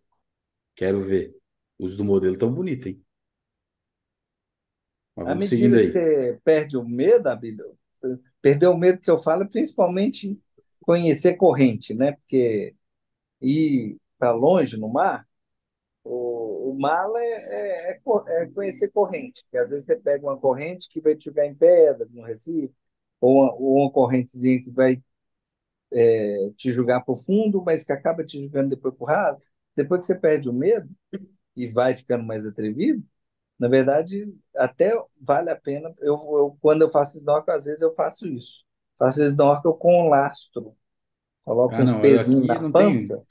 Quero 0.76 1.00
ver. 1.00 1.36
Os 1.78 1.96
do 1.96 2.04
modelo 2.04 2.38
tão 2.38 2.52
bonitos, 2.54 2.86
hein? 2.88 3.04
Mas 5.14 5.26
À 5.26 5.34
vamos 5.34 5.46
seguindo 5.48 5.74
medida 5.74 5.80
que 5.80 5.86
aí. 5.86 5.90
você 5.90 6.40
perde 6.44 6.76
o 6.76 6.84
medo, 6.84 7.26
Abílio, 7.28 7.76
perder 8.42 8.68
o 8.68 8.76
medo 8.76 9.00
que 9.00 9.10
eu 9.10 9.18
falo 9.18 9.44
é 9.44 9.48
principalmente 9.48 10.38
conhecer 10.82 11.36
corrente, 11.36 11.94
né? 11.94 12.12
Porque 12.12 12.74
ir 13.40 13.98
para 14.18 14.32
longe 14.32 14.78
no 14.78 14.88
mar, 14.88 15.26
o, 16.04 16.10
o 16.76 16.80
mal 16.80 17.16
é, 17.18 17.24
é, 17.24 17.92
é 17.92 18.42
é 18.42 18.46
conhecer 18.48 18.90
corrente. 18.90 19.42
Porque 19.44 19.58
às 19.58 19.70
vezes 19.70 19.86
você 19.86 19.96
pega 19.96 20.24
uma 20.26 20.38
corrente 20.38 20.88
que 20.88 21.00
vai 21.00 21.14
te 21.16 21.26
jogar 21.26 21.46
em 21.46 21.54
pedra, 21.54 22.06
no 22.10 22.22
Recife, 22.22 22.74
ou 23.20 23.42
uma, 23.44 23.52
ou 23.54 23.76
uma 23.82 23.92
correntezinha 23.92 24.62
que 24.62 24.70
vai 24.70 25.02
é, 25.92 26.50
te 26.56 26.72
jogar 26.72 27.00
para 27.02 27.12
o 27.14 27.16
fundo, 27.16 27.62
mas 27.64 27.84
que 27.84 27.92
acaba 27.92 28.24
te 28.24 28.42
jogando 28.42 28.70
depois 28.70 28.94
para 28.94 29.04
o 29.04 29.06
raso. 29.06 29.42
Depois 29.74 30.00
que 30.02 30.06
você 30.06 30.14
perde 30.14 30.48
o 30.48 30.52
medo 30.52 30.88
e 31.56 31.68
vai 31.68 31.94
ficando 31.96 32.24
mais 32.24 32.46
atrevido, 32.46 33.04
na 33.58 33.68
verdade, 33.68 34.34
até 34.56 34.92
vale 35.20 35.50
a 35.50 35.56
pena. 35.56 35.94
Eu, 36.00 36.14
eu- 36.16 36.58
quando 36.62 36.82
eu 36.82 36.90
faço 36.90 37.18
snorkel, 37.18 37.54
às 37.56 37.64
vezes 37.66 37.82
eu 37.82 37.92
faço 37.92 38.26
isso. 38.26 38.64
Faço 38.98 39.22
snorkel 39.24 39.74
com 39.74 40.08
lastro. 40.08 40.76
Coloco 41.44 41.80
Ah, 41.80 41.84
uns 41.84 41.94
não, 41.94 41.98
pezinhos 41.98 42.46
na 42.46 42.60
não 42.60 42.72
pança. 42.72 43.22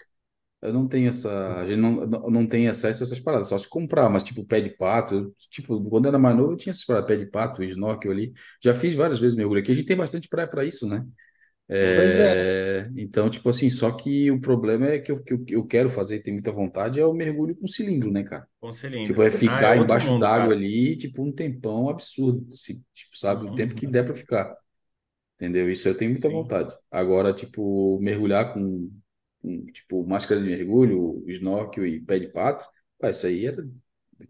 Eu 0.67 0.73
não 0.73 0.87
tenho 0.87 1.09
essa. 1.09 1.59
A 1.61 1.65
gente 1.65 1.79
não, 1.79 2.05
não, 2.07 2.47
tem 2.47 2.67
acesso 2.67 3.03
a 3.03 3.05
essas 3.05 3.19
paradas, 3.19 3.49
só 3.49 3.57
se 3.57 3.67
comprar, 3.69 4.09
mas 4.09 4.23
tipo 4.23 4.45
pé 4.45 4.61
de 4.61 4.69
pato. 4.71 5.15
eu, 5.15 5.35
tipo, 5.51 5.81
quando 5.89 6.05
eu 6.05 6.09
era 6.09 6.19
mais 6.19 6.35
novo, 6.35 6.53
eu 6.53 6.57
tinha 6.57 6.71
essas 6.71 6.85
paradas, 6.85 7.07
pé 7.07 7.15
de 7.17 7.25
pato, 7.27 7.63
snorkel 7.63 8.11
ali. 8.11 8.33
Já 8.63 8.73
fiz 8.73 8.95
várias 8.95 9.19
vezes 9.19 9.35
mergulho 9.37 9.61
aqui. 9.61 9.71
A 9.71 9.75
gente 9.75 9.85
tem 9.87 9.97
bastante 9.97 10.27
praia 10.29 10.47
para 10.47 10.65
isso, 10.65 10.87
né? 10.87 11.05
Pois 11.93 12.17
é. 12.19 12.35
É, 12.37 12.89
então, 12.95 13.29
tipo 13.29 13.49
assim, 13.49 13.69
só 13.69 13.91
que 13.91 14.31
o 14.31 14.39
problema 14.41 14.87
é 14.87 14.99
que 14.99 15.11
eu, 15.11 15.23
que 15.23 15.33
eu, 15.33 15.43
que 15.45 15.55
eu 15.55 15.65
quero 15.67 15.89
fazer, 15.89 16.21
tenho 16.21 16.35
muita 16.35 16.51
vontade, 16.51 16.99
é 16.99 17.05
o 17.05 17.13
mergulho 17.13 17.55
com 17.55 17.67
cilindro, 17.67 18.11
né, 18.11 18.23
cara? 18.23 18.47
Com 18.59 18.73
Tipo, 19.03 19.21
cilindro. 19.21 19.23
é 19.23 19.31
Ah, 19.45 19.63
é 19.63 19.69
ficar 19.69 19.77
outro 19.77 19.97
embaixo 19.97 19.99
mundo, 20.01 20.27
d'água 20.27 20.53
ali, 20.53 20.97
tipo, 20.97 21.23
um 21.23 21.31
tempão 21.33 21.89
absurdo, 21.89 22.47
assim, 22.53 22.83
tipo, 22.93 23.17
sabe? 23.17 23.45
O 23.47 23.53
tempo 23.53 23.75
que 23.75 23.85
Uhum. 23.85 23.91
der 23.91 24.03
para 24.05 24.13
ficar, 24.15 24.55
entendeu? 25.35 25.69
Isso 25.69 25.87
eu 25.87 25.97
tenho 25.97 26.11
muita 26.11 26.29
Sim. 26.29 26.29
vontade. 26.29 26.73
Agora, 26.91 27.33
tipo, 27.33 27.99
mergulhar 28.01 28.53
com, 28.53 28.91
tipo, 29.73 30.05
máscara 30.05 30.39
de 30.41 30.47
mergulho, 30.47 31.23
snorkel 31.30 31.85
e 31.85 31.99
pé 32.01 32.19
de 32.19 32.27
pato, 32.27 32.67
pá, 32.99 33.09
isso 33.09 33.26
aí 33.27 33.45
era, 33.45 33.67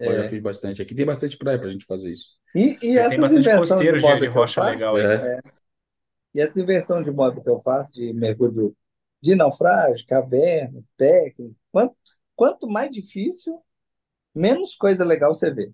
eu 0.02 0.16
já 0.16 0.24
É. 0.24 0.30
fiz 0.30 0.42
bastante. 0.42 0.82
Aqui 0.82 0.96
tem 0.96 1.06
bastante 1.06 1.38
praia 1.38 1.60
pra 1.60 1.70
gente 1.70 1.86
fazer 1.86 2.12
isso. 2.12 2.36
E, 2.54 2.78
e 2.82 2.98
essas 2.98 3.20
bastante 3.20 3.32
inversões 3.32 3.90
de 3.90 3.98
costeiros 3.98 4.04
de, 4.04 4.28
rocha 4.28 4.62
legal 4.62 4.96
aí. 4.98 5.06
É, 5.06 5.40
e 6.34 6.42
essa 6.42 6.62
inversão 6.62 7.02
de 7.02 7.12
moda 7.12 7.42
que 7.42 7.50
eu 7.50 7.60
faço, 7.62 7.94
de 7.94 8.14
mergulho 8.14 8.76
de 9.22 9.36
naufrágio, 9.36 10.06
caverna, 10.08 10.84
técnico, 10.98 11.56
quanto, 11.72 11.96
quanto 12.36 12.68
mais 12.68 12.92
difícil, 12.92 13.62
menos 14.36 14.76
coisa 14.76 15.06
legal 15.06 15.34
você 15.36 15.52
vê. 15.54 15.74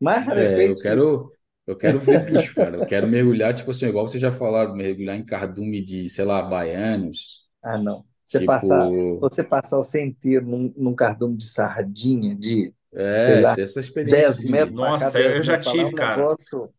Mais 0.00 0.26
é, 0.30 0.66
eu 0.66 0.78
quero, 0.78 1.32
eu 1.66 1.76
quero 1.76 2.00
ver 2.00 2.18
bicho, 2.24 2.54
cara. 2.56 2.76
Eu 2.76 2.84
quero 2.84 3.08
mergulhar, 3.08 3.54
tipo 3.54 3.70
assim, 3.70 3.86
igual 3.86 4.06
vocês 4.06 4.20
já 4.20 4.30
falaram, 4.30 4.74
mergulhar 4.76 5.16
em 5.16 5.24
cardume 5.24 5.82
de, 5.84 6.08
sei 6.08 6.24
lá, 6.24 6.42
baianos, 6.42 7.48
Ah, 7.62 7.78
não. 7.78 8.04
Você 8.28 8.40
passar, 8.40 8.92
tipo, 8.92 9.20
você 9.20 9.42
passar 9.44 9.78
o 9.78 9.82
seu 9.82 10.02
inteiro 10.04 10.46
num, 10.46 10.72
num 10.76 10.94
cardume 10.94 11.36
de 11.36 11.48
sardinha, 11.48 12.36
de, 12.36 12.74
sei 13.18 13.34
é, 13.34 13.42
lá, 13.42 13.56
ter 13.56 13.62
essa 13.62 13.80
experiência 13.80 14.32
10 14.32 14.34
assim 14.34 14.48
metros 14.48 14.74
Nossa, 14.74 15.20
eu 15.20 15.30
10 15.32 15.42
eu 15.42 15.42
já 15.42 15.58
lá, 15.64 15.72
tive, 15.72 15.92
um 15.92 15.94
cara. 15.94 16.32
negócio. 16.32 16.72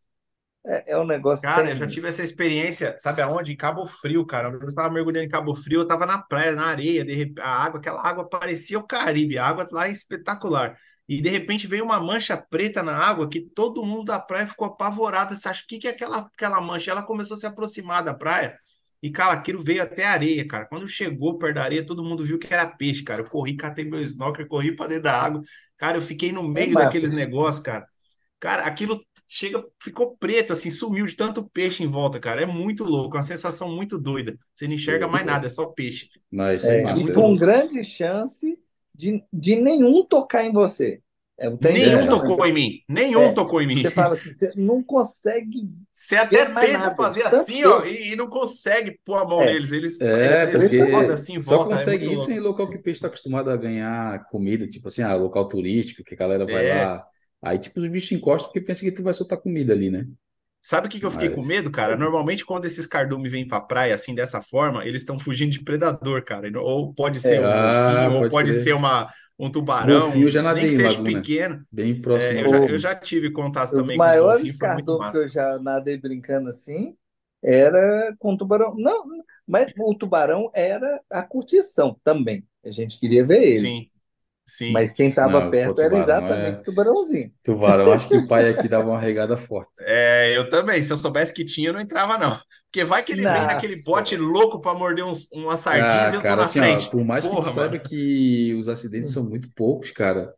É, 0.66 0.94
é 0.94 0.98
um 1.00 1.06
negócio 1.06 1.46
Cara, 1.46 1.70
eu 1.70 1.76
já 1.76 1.88
sem. 1.88 1.88
tive 1.88 2.06
essa 2.10 2.22
experiência, 2.22 2.96
sabe 2.98 3.22
aonde? 3.22 3.54
Em 3.54 3.56
Cabo 3.56 3.86
Frio, 3.86 4.26
cara. 4.26 4.50
Eu 4.62 4.68
estava 4.68 4.90
mergulhando 4.94 5.26
em 5.26 5.30
Cabo 5.30 5.56
Frio, 5.56 5.80
eu 5.80 5.84
estava 5.84 6.06
na 6.06 6.18
praia, 6.22 6.54
na 6.54 6.66
areia, 6.68 7.06
de 7.06 7.14
rep- 7.14 7.40
a 7.40 7.48
água, 7.50 7.80
aquela 7.80 8.06
água 8.06 8.28
parecia 8.28 8.78
o 8.78 8.84
Caribe, 8.86 9.38
a 9.38 9.46
água 9.48 9.66
lá 9.72 9.88
é 9.88 9.92
espetacular. 9.92 10.78
E 11.08 11.22
de 11.22 11.30
repente 11.30 11.66
veio 11.66 11.86
uma 11.86 12.00
mancha 12.00 12.36
preta 12.38 12.84
na 12.84 12.94
água 12.98 13.30
que 13.30 13.40
todo 13.42 13.86
mundo 13.86 14.06
da 14.06 14.20
praia 14.20 14.48
ficou 14.48 14.68
apavorado. 14.68 15.34
Você 15.34 15.48
acha, 15.48 15.64
o 15.64 15.68
que 15.68 15.80
que 15.80 15.88
é 15.88 15.92
aquela, 15.92 16.20
aquela 16.20 16.60
mancha? 16.60 16.92
Ela 16.92 17.04
começou 17.04 17.36
a 17.36 17.40
se 17.40 17.46
aproximar 17.48 18.04
da 18.04 18.14
praia 18.14 18.54
e, 19.02 19.10
cara, 19.12 19.34
aquilo 19.34 19.64
veio 19.64 19.82
até 19.82 20.06
a 20.06 20.12
areia, 20.12 20.46
cara. 20.48 20.66
Quando 20.66 20.88
chegou 20.88 21.38
perto 21.38 21.56
da 21.56 21.64
areia, 21.64 21.86
todo 21.86 22.04
mundo 22.04 22.24
viu 22.24 22.38
que 22.38 22.54
era 22.54 22.68
peixe, 22.68 23.04
cara. 23.04 23.22
Eu 23.22 23.30
corri, 23.30 23.56
catei 23.56 23.86
meu 23.86 24.02
snorkel, 24.02 24.48
corri 24.48 24.76
para 24.76 24.88
dentro 24.88 25.04
da 25.04 25.14
água. 25.22 25.42
Cara, 25.78 25.98
eu 25.98 26.02
fiquei 26.02 26.32
no 26.32 26.44
meio 26.44 26.76
daqueles 26.76 27.14
negócios, 27.14 27.64
cara. 27.64 27.88
Cara, 28.40 28.64
aquilo 28.64 29.00
chega, 29.28 29.64
ficou 29.82 30.16
preto, 30.18 30.54
assim, 30.54 30.72
sumiu 30.72 31.06
de 31.06 31.16
tanto 31.16 31.50
peixe 31.50 31.84
em 31.84 31.88
volta, 31.88 32.20
cara. 32.20 32.42
É 32.42 32.46
muito 32.46 32.84
louco, 32.86 33.16
é 33.16 33.20
uma 33.20 33.24
sensação 33.24 33.70
muito 33.76 34.00
doida. 34.00 34.38
Você 34.56 34.68
não 34.68 34.74
enxerga 34.76 35.08
mais 35.08 35.26
nada, 35.26 35.48
é 35.48 35.50
só 35.50 35.66
peixe. 35.68 36.10
Mas 36.32 36.64
é 36.66 36.82
É, 36.82 36.94
e 37.00 37.14
com 37.14 37.36
grande 37.36 37.84
chance 37.84 38.58
de, 38.96 39.24
de 39.32 39.56
nenhum 39.58 40.06
tocar 40.06 40.44
em 40.44 40.52
você. 40.52 41.02
É, 41.40 41.50
tem 41.58 41.74
Nenhum 41.74 41.78
impressionante. 41.78 42.10
tocou 42.10 42.46
em 42.46 42.54
mim, 42.54 42.80
nenhum 42.88 43.32
É, 43.32 43.34
tocou 43.34 43.62
em 43.62 43.68
mim. 43.68 43.84
você 43.84 43.92
fala 43.92 44.16
assim, 44.16 44.34
você 44.34 44.54
não 44.56 44.84
consegue 44.84 45.70
Você 45.92 46.16
até 46.16 46.46
tenta 46.46 46.92
nada, 46.92 46.96
fazer 46.96 47.24
tanto 47.30 47.52
assim, 47.52 47.64
ó, 47.66 47.84
e, 47.86 48.12
e 48.14 48.16
não 48.16 48.28
consegue 48.30 49.00
pôr 49.06 49.16
a 49.18 49.26
mão 49.26 49.44
É, 49.44 49.46
neles. 49.46 49.72
Eles, 49.72 50.02
É, 50.02 50.08
eles, 50.22 50.54
eles 50.54 50.78
rodam 50.78 51.16
assim 51.16 51.38
só 51.38 51.60
volta, 51.60 51.76
é 51.76 51.88
consegue 51.88 52.12
isso 52.12 52.32
louco. 52.32 52.32
em 52.32 52.40
local 52.40 52.70
que 52.70 52.78
o 52.78 52.82
peixe 52.84 52.98
está 53.00 53.08
acostumado 53.08 53.50
a 53.52 53.58
ganhar 53.58 54.26
comida, 54.30 54.68
tipo 54.70 54.88
assim, 54.88 55.02
ah, 55.04 55.16
local 55.16 55.48
turístico, 55.48 56.04
que 56.04 56.14
a 56.16 56.18
galera 56.18 56.48
vai 56.48 56.64
É, 56.64 56.64
lá. 56.64 57.06
Aí, 57.42 57.60
tipo, 57.60 57.80
os 57.80 57.88
bichos 57.88 58.12
encostam 58.14 58.50
porque 58.52 58.62
pensa 58.66 58.82
que 58.82 58.92
tu 58.92 59.04
vai 59.04 59.14
soltar 59.14 59.42
comida 59.42 59.74
ali, 59.74 59.90
né? 59.90 60.08
Sabe 60.62 60.88
o 60.88 60.90
que 60.90 61.00
que 61.00 61.06
eu 61.06 61.12
fiquei 61.12 61.30
com 61.30 61.42
Mas, 61.42 61.46
medo, 61.46 61.72
cara? 61.72 61.96
Normalmente, 61.96 62.46
quando 62.46 62.66
esses 62.66 62.86
cardumes 62.86 63.32
vêm 63.32 63.48
pra 63.48 63.62
praia 63.62 63.96
assim, 63.96 64.14
dessa 64.14 64.42
forma, 64.42 64.86
eles 64.86 65.02
estão 65.02 65.18
fugindo 65.18 65.52
de 65.52 65.64
predador, 65.64 66.24
cara. 66.26 66.50
Ou 66.62 66.94
pode 66.94 67.20
ser 67.22 67.40
É, 67.40 67.42
um 67.42 67.52
ah, 67.54 68.10
golfinho, 68.10 68.12
ou 68.14 68.28
pode 68.28 68.54
ser 68.54 68.74
crer. 68.74 68.76
uma, 68.76 69.08
um 69.40 69.50
tubarão, 69.50 70.14
Golfinho 70.14 70.30
já 70.30 70.42
nem 70.52 70.66
nadei 70.66 70.68
que 70.68 70.74
em 70.74 70.78
seja 70.78 71.00
Laguna, 71.00 71.28
pequeno. 71.28 71.66
bem 71.72 72.02
próximo 72.02 72.38
É, 72.38 72.44
eu 72.44 72.48
já, 72.48 72.66
eu 72.66 72.78
já 72.80 72.96
tive 72.96 73.32
contato 73.32 73.74
os 73.74 73.74
também 73.74 74.00
com 74.02 74.08
os 74.10 74.16
maiores 74.16 74.18
golfinhos, 74.18 74.58
foi 74.58 74.70
muito 74.70 74.94
cardumes 74.94 75.08
que 75.10 75.16
massa. 75.16 75.24
eu 75.24 75.28
já 75.28 75.60
nadei 75.60 75.98
brincando 75.98 76.50
assim 76.50 76.98
era 77.42 78.14
com 78.20 78.36
tubarão. 78.38 78.76
Não, 78.76 79.04
mas 79.48 79.72
o 79.78 79.96
tubarão 79.96 80.52
era 80.54 81.02
a 81.10 81.24
curtição 81.24 82.00
também. 82.04 82.46
A 82.64 82.70
gente 82.72 83.00
queria 83.00 83.26
ver 83.26 83.42
ele. 83.44 83.74
Sim, 83.74 83.90
sim. 84.50 84.76
Mas 84.76 84.92
quem 84.94 85.10
estava 85.10 85.42
perto 85.50 85.82
era 85.82 85.96
tubarão 85.96 85.98
exatamente 85.98 86.60
é. 86.60 86.62
o 86.62 86.64
tubarãozinho. 86.64 87.34
Tubarão, 87.44 87.92
acho 87.92 88.10
que 88.10 88.18
o 88.18 88.28
pai 88.28 88.50
aqui 88.50 88.68
dava 88.70 88.90
uma 88.90 89.00
regada 89.02 89.38
forte. 89.38 89.72
É, 89.82 90.36
eu 90.38 90.50
também. 90.50 90.84
Se 90.84 90.92
eu 90.94 90.98
soubesse 90.98 91.34
que 91.34 91.46
tinha, 91.46 91.70
eu 91.70 91.74
não 91.74 91.80
entrava, 91.82 92.18
não. 92.18 92.40
Porque 92.66 92.84
vai 92.84 93.04
que 93.04 93.12
ele 93.12 93.26
vem 93.28 93.46
naquele 93.46 93.78
Nossa, 93.82 93.84
bote 93.84 94.16
louco 94.18 94.60
pra 94.62 94.74
morder 94.74 95.06
uns, 95.06 95.28
umas 95.32 95.60
sardinhas 95.62 96.12
Ah, 96.12 96.14
e 96.14 96.16
eu 96.16 96.26
tô 96.26 96.36
cara, 96.36 96.38
na 96.38 96.48
assim, 96.48 96.60
ó, 96.60 96.82
frente. 96.82 96.90
por 96.90 97.04
mais 97.06 97.28
que 97.28 97.38
tu 97.38 97.44
Porra, 97.44 97.52
saiba 97.52 97.78
que 97.80 98.56
os 98.56 98.68
acidentes 98.68 99.12
são 99.12 99.24
muito 99.30 99.50
poucos, 99.54 99.92
cara, 99.92 100.34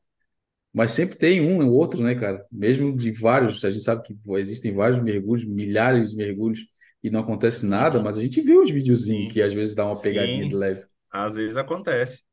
mas 0.73 0.91
sempre 0.91 1.17
tem 1.17 1.41
um 1.41 1.65
ou 1.67 1.73
outro, 1.73 2.03
né, 2.03 2.15
cara? 2.15 2.45
Mesmo 2.51 2.95
de 2.97 3.11
vários, 3.11 3.63
a 3.65 3.71
gente 3.71 3.83
sabe 3.83 4.03
que 4.03 4.15
pô, 4.15 4.37
existem 4.37 4.73
vários 4.73 5.01
mergulhos, 5.01 5.45
milhares 5.45 6.11
de 6.11 6.17
mergulhos 6.17 6.61
e 7.03 7.09
não 7.11 7.21
acontece 7.21 7.65
nada, 7.65 8.01
mas 8.01 8.17
a 8.17 8.21
gente 8.21 8.41
vê 8.41 8.55
os 8.57 8.71
videozinhos 8.71 9.25
sim, 9.25 9.31
que 9.31 9.41
às 9.41 9.53
vezes 9.53 9.75
dá 9.75 9.85
uma 9.85 10.01
pegadinha 10.01 10.47
de 10.47 10.55
sim. 10.55 10.57
leve, 10.57 10.85
Às 11.11 11.35
vezes 11.35 11.57
acontece. 11.57 12.23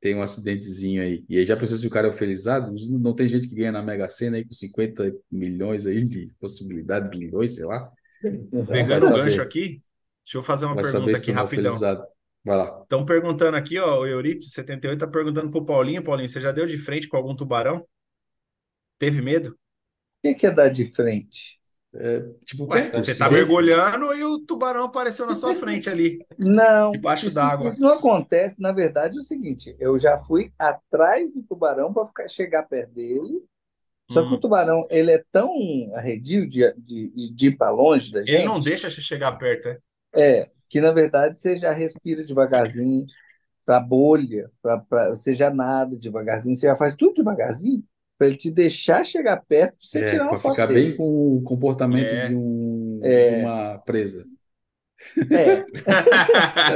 Tem 0.00 0.14
um 0.14 0.22
acidentezinho 0.22 1.02
aí. 1.02 1.24
E 1.28 1.38
aí 1.38 1.46
já 1.46 1.56
pensou 1.56 1.78
se 1.78 1.86
o 1.86 1.90
cara 1.90 2.08
é 2.08 2.12
felizado? 2.12 2.74
Não 2.90 3.14
tem 3.14 3.26
gente 3.26 3.48
que 3.48 3.54
ganha 3.54 3.72
na 3.72 3.82
Mega 3.82 4.08
Sena 4.08 4.36
aí 4.36 4.44
com 4.44 4.52
50 4.52 5.12
milhões 5.30 5.86
aí 5.86 6.04
de 6.04 6.32
possibilidade, 6.38 7.08
bilhões, 7.08 7.54
sei 7.54 7.64
lá. 7.64 7.90
Vai 8.22 8.66
Pegando 8.66 9.06
o 9.06 9.14
gancho 9.14 9.42
aqui, 9.42 9.82
deixa 10.24 10.38
eu 10.38 10.42
fazer 10.42 10.66
uma 10.66 10.74
vai 10.74 10.84
pergunta 10.84 11.16
aqui 11.16 11.30
é 11.30 11.34
rapidão. 11.34 11.64
felizado. 11.64 12.06
Vai 12.44 12.56
lá. 12.56 12.80
Estão 12.82 13.04
perguntando 13.04 13.56
aqui, 13.56 13.78
ó, 13.78 14.00
o 14.00 14.06
Euripides78 14.06 14.98
tá 14.98 15.06
perguntando 15.06 15.50
pro 15.50 15.64
Paulinho, 15.64 16.02
Paulinho, 16.02 16.28
você 16.28 16.40
já 16.40 16.52
deu 16.52 16.66
de 16.66 16.78
frente 16.78 17.08
com 17.08 17.16
algum 17.16 17.34
tubarão? 17.34 17.86
Teve 18.98 19.20
medo? 19.20 19.50
O 19.50 19.56
que 20.22 20.34
que 20.34 20.46
é 20.46 20.50
dar 20.50 20.68
de 20.68 20.86
frente? 20.86 21.55
É, 21.98 22.20
tipo, 22.44 22.66
Ué, 22.68 22.90
você 22.92 23.14
tá 23.16 23.28
vê, 23.28 23.30
mergulhando 23.30 24.14
e 24.14 24.24
o 24.24 24.40
tubarão 24.40 24.84
apareceu 24.84 25.26
na 25.26 25.34
sua 25.34 25.54
frente 25.54 25.88
ali, 25.88 26.26
Não, 26.38 26.92
debaixo 26.92 27.30
isso, 27.30 27.32
d'água. 27.32 27.58
isso 27.60 27.80
não 27.80 27.90
acontece. 27.90 28.60
Na 28.60 28.72
verdade, 28.72 29.18
é 29.18 29.20
o 29.20 29.24
seguinte: 29.24 29.74
eu 29.78 29.98
já 29.98 30.18
fui 30.18 30.52
atrás 30.58 31.32
do 31.32 31.42
tubarão 31.42 31.92
para 31.92 32.28
chegar 32.28 32.64
perto 32.64 32.92
dele. 32.94 33.42
Só 34.08 34.24
que 34.24 34.34
o 34.34 34.38
Hum. 34.38 34.40
tubarão 34.40 34.86
ele 34.90 35.12
é 35.12 35.24
tão 35.32 35.50
arredio 35.94 36.48
de, 36.48 36.72
de, 36.78 37.10
de 37.34 37.46
ir 37.48 37.56
para 37.58 37.70
longe 37.70 38.12
da 38.12 38.24
Ele 38.26 38.42
não 38.42 38.60
gente, 38.60 38.62
deixa 38.62 38.90
você 38.90 39.00
chegar 39.00 39.32
perto, 39.38 39.68
é? 39.68 39.80
é 40.14 40.50
que 40.68 40.80
na 40.80 40.92
verdade 40.92 41.38
você 41.40 41.56
já 41.56 41.72
respira 41.72 42.24
devagarzinho 42.24 43.06
para 43.66 43.80
bolha, 43.80 44.50
pra, 44.62 44.78
pra, 44.80 45.10
você 45.10 45.34
já 45.34 45.50
nada 45.50 45.98
devagarzinho, 45.98 46.56
você 46.56 46.66
já 46.68 46.76
faz 46.76 46.94
tudo 46.96 47.14
devagarzinho 47.16 47.84
para 48.18 48.28
ele 48.28 48.36
te 48.36 48.50
deixar 48.50 49.04
chegar 49.04 49.36
perto 49.46 49.76
para 49.78 49.86
você 49.88 49.98
é, 50.00 50.10
tirar 50.10 50.24
uma 50.24 50.30
para 50.30 50.38
foto 50.38 50.52
ficar 50.52 50.66
dele. 50.66 50.90
bem 50.90 50.96
com 50.96 51.36
o 51.36 51.42
comportamento 51.42 52.16
de 52.18 52.34
É. 52.34 52.36
um, 52.36 53.00
de 53.08 53.08
É, 53.08 53.40
uma 53.42 53.78
presa. 53.78 54.26
é, 55.30 55.66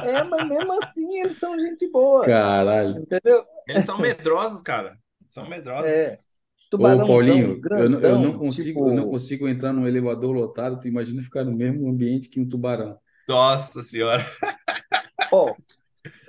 é, 0.00 0.10
é, 0.18 0.24
mas 0.24 0.46
mesmo 0.48 0.72
assim 0.82 1.18
eles 1.20 1.38
são 1.38 1.58
gente 1.58 1.88
boa, 1.90 2.24
Caralho. 2.24 3.00
entendeu? 3.02 3.44
Eles 3.66 3.84
são 3.84 3.98
medrosos, 3.98 4.62
cara. 4.62 4.98
São 5.28 5.48
medrosos. 5.48 5.90
É, 5.90 6.18
Ô, 6.76 7.04
Paulinho, 7.04 7.66
eu, 7.72 7.88
não- 7.88 8.00
eu 8.00 8.18
não 8.18 8.32
grandão, 8.32 8.38
consigo, 8.38 8.88
eu 8.88 8.92
não 8.94 9.04
tipo, 9.04 9.10
consigo 9.10 9.48
entrar 9.48 9.72
num 9.72 9.86
elevador 9.86 10.32
lotado. 10.34 10.80
Tu 10.80 10.88
imagina 10.88 11.22
ficar 11.22 11.44
no 11.44 11.52
mesmo 11.52 11.88
ambiente 11.88 12.28
que 12.28 12.40
um 12.40 12.48
tubarão. 12.48 12.98
Nossa 13.28 13.82
senhora. 13.82 14.24
ó, 15.30 15.56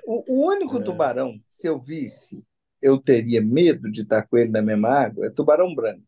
o, 0.08 0.26
o 0.46 0.48
único 0.48 0.80
É. 0.80 0.84
tubarão, 0.84 1.40
se 1.50 1.68
eu 1.68 1.80
visse, 1.82 2.44
eu 2.86 3.00
teria 3.00 3.42
medo 3.42 3.92
de 3.92 4.02
estar 4.02 4.24
com 4.28 4.38
ele 4.38 4.52
na 4.52 4.62
mesma 4.62 4.90
água, 4.90 5.26
é 5.28 5.30
tubarão 5.30 5.74
branco. 5.76 6.04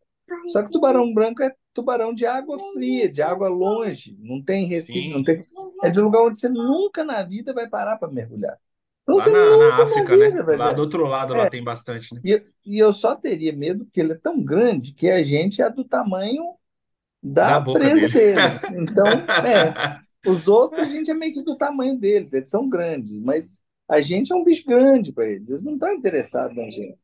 Só 0.46 0.62
que 0.62 0.70
tubarão 0.70 1.12
branco 1.12 1.42
é 1.42 1.54
tubarão 1.74 2.14
de 2.14 2.26
água 2.26 2.58
fria, 2.58 3.10
de 3.10 3.22
água 3.22 3.48
longe, 3.48 4.16
não 4.20 4.42
tem 4.42 4.66
Recife, 4.66 5.08
não 5.10 5.22
tem. 5.24 5.40
É 5.82 5.90
de 5.90 6.00
um 6.00 6.04
lugar 6.04 6.22
onde 6.24 6.38
você 6.40 6.48
nunca 6.48 7.04
na 7.04 7.22
vida 7.22 7.52
vai 7.54 7.68
parar 7.68 7.96
para 7.98 8.10
mergulhar. 8.12 8.58
Então 9.02 9.16
Lá 9.16 9.24
você 9.24 9.30
na, 9.30 9.56
na 9.58 9.76
nunca 9.76 9.84
na 9.84 9.84
África, 9.84 10.16
né? 10.16 10.30
vida 10.30 10.42
vai 10.44 10.56
Lá 10.56 10.72
do 10.72 10.80
outro 10.82 11.06
lado, 11.06 11.34
lá 11.34 11.46
É, 11.46 11.48
tem 11.48 11.62
bastante, 11.62 12.14
né? 12.14 12.22
e, 12.24 12.42
e 12.66 12.78
eu 12.78 12.92
só 12.92 13.14
teria 13.16 13.52
medo 13.54 13.84
porque 13.84 14.00
ele 14.00 14.12
é 14.12 14.16
tão 14.18 14.42
grande 14.42 14.94
que 14.94 15.08
a 15.10 15.22
gente 15.24 15.62
é 15.62 15.70
do 15.70 15.84
tamanho 15.84 16.44
Da 17.42 17.58
da 17.58 17.60
presa 17.60 18.08
dele. 18.08 18.10
dele. 18.10 18.60
Então, 18.70 19.26
é, 19.42 19.78
os 20.24 20.48
outros 20.48 20.80
a 20.82 20.88
gente 20.88 21.10
é 21.10 21.14
meio 21.14 21.32
que 21.34 21.42
do 21.42 21.56
tamanho 21.56 21.98
deles, 21.98 22.32
eles 22.32 22.50
são 22.50 22.68
grandes, 22.68 23.20
mas 23.20 23.62
a 23.88 24.00
gente 24.00 24.32
é 24.32 24.36
um 24.36 24.44
bicho 24.44 24.66
grande 24.66 25.12
para 25.12 25.26
eles, 25.28 25.48
eles 25.50 25.62
não 25.62 25.74
estão 25.74 25.92
interessados 25.92 26.56
na 26.56 26.64
gente. 26.70 26.98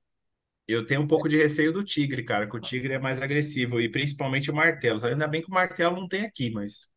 Eu 0.66 0.86
tenho 0.86 1.02
um 1.02 1.06
pouco 1.06 1.28
de 1.28 1.36
receio 1.36 1.72
do 1.72 1.84
tigre, 1.84 2.24
cara, 2.24 2.48
que 2.48 2.56
o 2.56 2.60
tigre 2.60 2.94
é 2.94 2.98
mais 2.98 3.20
agressivo, 3.20 3.80
e 3.80 3.88
principalmente 3.90 4.50
o 4.50 4.54
martelo. 4.54 5.04
Ainda 5.04 5.26
bem 5.28 5.42
que 5.42 5.48
o 5.50 5.54
martelo 5.54 5.96
não 5.96 6.08
tem 6.08 6.22
aqui, 6.24 6.50
mas 6.50 6.88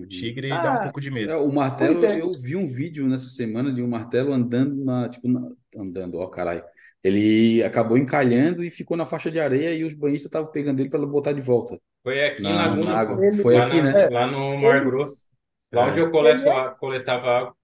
o 0.00 0.06
Uhum. 0.08 0.08
tigre 0.08 0.58
dá 0.60 0.72
um 0.72 0.78
Ah, 0.78 0.80
pouco 0.80 1.00
de 1.00 1.10
É, 1.24 1.34
medo. 1.34 1.36
o 1.36 1.52
pois 1.76 1.94
martelo, 1.94 2.02
é. 2.04 2.20
eu 2.20 2.32
vi 2.34 2.56
um 2.56 2.66
vídeo 2.66 3.06
nessa 3.08 3.28
semana 3.28 3.72
de 3.72 3.82
um 3.82 3.88
martelo 3.88 4.32
andando 4.32 4.84
na, 4.84 5.08
tipo, 5.08 5.28
na- 5.28 5.50
andando, 5.76 6.18
ó, 6.18 6.28
caralho. 6.28 6.64
Ele 7.04 7.62
acabou 7.64 7.98
encalhando 7.98 8.64
e 8.64 8.70
ficou 8.70 8.96
na 8.96 9.06
faixa 9.06 9.30
de 9.30 9.40
areia 9.40 9.74
e 9.74 9.84
os 9.84 9.94
banhistas 9.94 10.26
estavam 10.28 10.50
pegando 10.52 10.80
ele 10.80 10.90
para 10.90 11.04
botar 11.06 11.32
de 11.32 11.40
volta 11.42 11.80
Foi 12.02 12.24
aqui 12.26 12.50
em 12.50 12.54
na, 12.54 12.76
na 12.76 12.92
Laguna, 12.92 12.98
pô. 13.04 13.20
água. 13.20 13.22
Ele, 13.22 13.42
Foi 13.42 13.56
Lá, 13.56 13.66
aqui, 13.66 13.80
na, 13.82 13.82
né? 13.82 13.94
é, 13.94 14.08
lá 14.10 14.26
no 14.26 14.58
Mar 14.58 14.84
Grosso. 14.84 15.26
Lá 15.72 15.86
onde 15.86 16.00
É. 16.00 16.00
eu 16.00 16.10
coleto 16.10 16.42
ele 16.42 16.50
é, 16.50 16.74
coletava 16.78 17.26
água. 17.30 17.56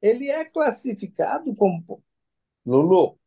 Ele 0.00 0.30
é 0.30 0.44
classificado 0.44 1.54
como. 1.54 2.02
Lulu, 2.64 3.18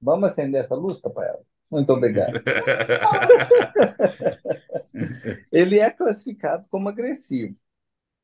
vamos 0.00 0.30
acender 0.30 0.64
essa 0.64 0.74
luz, 0.74 1.00
Tapaela? 1.00 1.40
Muito 1.70 1.92
obrigado. 1.92 2.32
Ele 5.52 5.78
é 5.78 5.90
classificado 5.90 6.66
como 6.70 6.88
agressivo. 6.88 7.54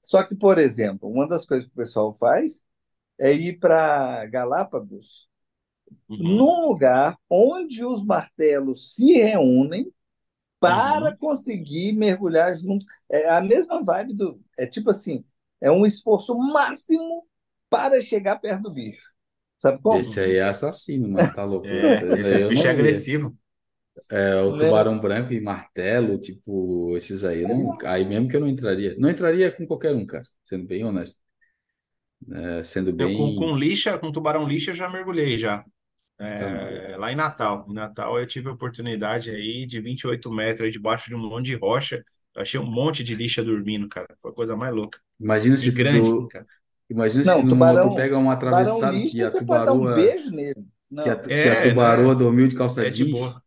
Só 0.01 0.23
que, 0.23 0.35
por 0.35 0.59
exemplo, 0.59 1.09
uma 1.09 1.29
das 1.29 1.45
coisas 1.45 1.67
que 1.67 1.73
o 1.73 1.77
pessoal 1.77 2.13
faz 2.13 2.65
é 3.19 3.33
ir 3.33 3.59
para 3.59 4.25
Galápagos, 4.27 5.29
Uhum, 6.09 6.37
num 6.37 6.69
lugar 6.69 7.19
onde 7.29 7.85
os 7.85 8.05
martelos 8.05 8.95
se 8.95 9.15
reúnem 9.15 9.93
para 10.61 11.11
uhum. 11.11 11.17
conseguir 11.17 11.93
mergulhar 11.93 12.55
junto. 12.55 12.85
É 13.09 13.29
a 13.29 13.41
mesma 13.41 13.83
vibe 13.83 14.15
do. 14.15 14.41
É 14.57 14.67
tipo 14.67 14.91
assim, 14.91 15.25
é 15.61 15.71
um 15.71 15.85
esforço 15.85 16.37
máximo 16.37 17.27
para 17.75 18.01
chegar 18.03 18.39
perto 18.39 18.63
do 18.65 18.73
bicho. 18.73 19.13
Sabe 19.57 19.81
como? 19.83 20.03
Esse 20.03 20.21
aí 20.21 20.37
é 20.37 20.43
assassino, 20.43 21.09
mano, 21.09 21.33
tá 21.33 21.45
louco? 21.45 21.79
É, 22.23 22.43
eu 22.45 22.49
bichos 22.49 22.65
é 22.67 22.71
agressivo. 22.71 23.37
É, 24.11 24.37
o 24.43 24.53
Né? 24.57 24.57
tubarão 24.57 25.01
branco 25.01 25.33
e 25.33 25.41
martelo, 25.41 26.19
tipo, 26.21 26.97
esses 26.97 27.25
aí, 27.25 27.47
não, 27.47 27.77
aí 27.85 28.05
mesmo 28.05 28.29
que 28.29 28.37
eu 28.37 28.41
não 28.41 28.49
entraria. 28.49 28.95
Não 28.99 29.09
entraria 29.11 29.51
com 29.51 29.67
qualquer 29.67 29.95
um, 29.95 30.05
cara, 30.07 30.25
sendo 30.45 30.67
bem 30.67 30.85
honesto. 30.85 31.19
É, 32.33 32.65
sendo 32.65 32.93
Eu 32.99 33.13
com, 33.13 33.35
com 33.35 33.57
bem. 33.57 33.57
lixa, 33.57 33.99
com 33.99 34.13
tubarão 34.13 34.47
lixa, 34.47 34.71
eu 34.71 34.75
já 34.75 34.89
mergulhei 34.89 35.37
já. 35.39 35.65
É, 36.19 36.97
lá 36.99 37.13
em 37.13 37.17
Natal. 37.17 37.67
Em 37.71 37.75
Natal 37.75 38.19
eu 38.19 38.27
tive 38.27 38.49
a 38.49 38.53
oportunidade 38.53 39.31
aí 39.31 39.67
de 39.67 39.81
28 39.81 40.33
metros 40.33 40.63
aí 40.63 40.71
debaixo 40.73 41.09
de 41.11 41.17
um 41.17 41.21
monte 41.21 41.47
de 41.47 41.57
rocha. 41.57 42.05
Eu 42.35 42.43
achei 42.43 42.61
um 42.61 42.67
monte 42.71 43.05
de 43.05 43.15
lixa 43.15 43.45
dormindo, 43.45 43.89
cara. 43.89 44.17
Foi 44.23 44.31
a 44.33 44.35
coisa 44.35 44.57
mais 44.57 44.75
louca. 44.75 45.01
Imagina 45.19 45.57
E 45.61 45.71
se 45.71 45.73
grande, 45.73 46.13
tu, 46.13 46.29
cara. 46.29 46.47
Imagina 46.95 47.25
se 47.25 47.29
Não, 47.29 47.43
tu 47.43 47.49
tubarão, 47.49 47.95
pega 47.95 48.19
uma 48.19 48.33
tubarão 48.43 48.77
atravessada 48.79 49.03
que 49.03 49.23
a 49.23 49.31
você 49.31 49.43
pode 49.43 49.65
dar 49.65 49.73
um 49.75 49.81
tubaroa, 49.81 49.95
beijo 49.95 50.31
nele. 50.31 50.66
que 51.01 51.09
a, 51.11 51.16
Não, 51.16 51.16
tu- 51.16 51.35
que 51.35 51.49
a 51.49 51.55
É, 51.55 51.62
tubaroa 51.69 52.15
né? 52.15 52.19
dormiu 52.19 52.49
de 52.49 52.57
calça 52.57 52.87
É 52.87 52.91
de 52.91 53.05
boa. 53.05 53.43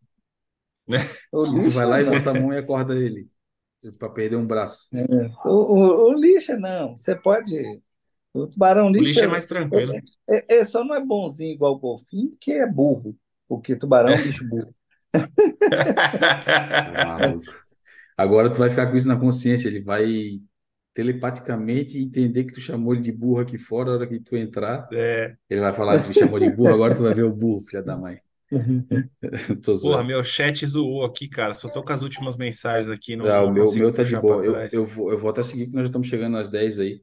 Né? 0.88 1.00
o 1.32 1.46
e 1.54 1.62
tu 1.62 1.72
vai 1.72 1.86
lá 1.86 2.02
e 2.02 2.06
bota 2.06 2.32
a 2.32 2.34
mão 2.34 2.54
e 2.54 2.58
acorda 2.58 2.96
ele, 2.96 3.30
pra 4.00 4.10
perder 4.10 4.38
um 4.38 4.48
braço. 4.48 4.90
É. 4.94 5.04
O, 5.46 5.50
o, 5.50 6.10
o 6.12 6.14
lixa 6.14 6.58
não. 6.58 6.98
Você 6.98 7.16
pode. 7.16 7.82
O 8.34 8.48
tubarão 8.48 8.92
O 8.98 9.04
lixa 9.04 9.04
lixa 9.04 9.26
é 9.26 9.28
mais 9.28 9.46
tranquilo. 9.46 9.94
é, 10.30 10.56
é, 10.56 10.58
é- 10.60 10.66
só 10.66 10.84
não 10.84 10.96
é 10.96 11.02
bonzinho 11.06 11.54
igual 11.54 11.74
o 11.76 11.80
golfinho, 11.80 12.32
porque 12.32 12.52
é 12.54 12.68
burro. 12.68 13.18
Porque 13.48 13.76
tubarão 13.76 14.12
é 14.12 14.16
um 14.16 14.22
bicho 14.22 14.46
burro. 14.48 14.74
Agora 18.18 18.52
tu 18.52 18.60
vai 18.60 18.70
ficar 18.70 18.88
com 18.90 18.98
isso 18.98 19.08
na 19.08 19.20
consciência, 19.20 19.68
ele 19.68 19.82
vai 19.82 20.42
telepaticamente 20.98 22.00
entender 22.00 22.46
que 22.46 22.54
tu 22.54 22.60
chamou 22.60 22.92
ele 22.92 23.04
de 23.04 23.12
burro 23.12 23.42
aqui 23.42 23.56
fora, 23.56 23.92
a 23.92 23.94
hora 23.94 24.08
que 24.08 24.20
tu 24.20 24.36
entrar, 24.36 24.90
É. 24.92 25.36
ele 25.48 25.62
vai 25.62 25.72
falar 25.72 26.00
que 26.00 26.06
tu 26.06 26.08
me 26.08 26.14
chamou 26.16 26.40
de 26.40 26.50
burro, 26.50 26.74
agora 26.74 26.96
tu 26.96 27.04
vai 27.04 27.14
ver 27.14 27.22
o 27.24 27.32
burro, 27.32 27.62
filha 27.62 27.84
da 27.84 27.96
mãe. 27.96 28.20
Porra, 29.84 30.04
meu 30.04 30.24
chat 30.24 30.66
zoou 30.66 31.06
aqui, 31.06 31.28
cara. 31.28 31.54
Só 31.54 31.70
tô 31.70 31.84
com 31.84 31.94
as 31.94 32.02
últimas 32.02 32.36
mensagens 32.36 32.90
aqui, 32.90 33.16
não, 33.16 33.28
Ah, 33.28 33.44
o 33.44 33.52
meu, 33.52 33.72
meu 33.74 33.92
tá 33.92 34.02
de 34.02 34.20
boa. 34.20 34.44
Eu, 34.44 34.56
eu 34.72 34.86
vou, 34.88 35.12
eu 35.12 35.20
vou 35.20 35.30
até 35.30 35.44
seguir 35.44 35.68
que 35.68 35.74
nós 35.74 35.82
já 35.82 35.88
estamos 35.88 36.08
chegando 36.08 36.36
às 36.36 36.50
10 36.50 36.80
aí. 36.80 37.02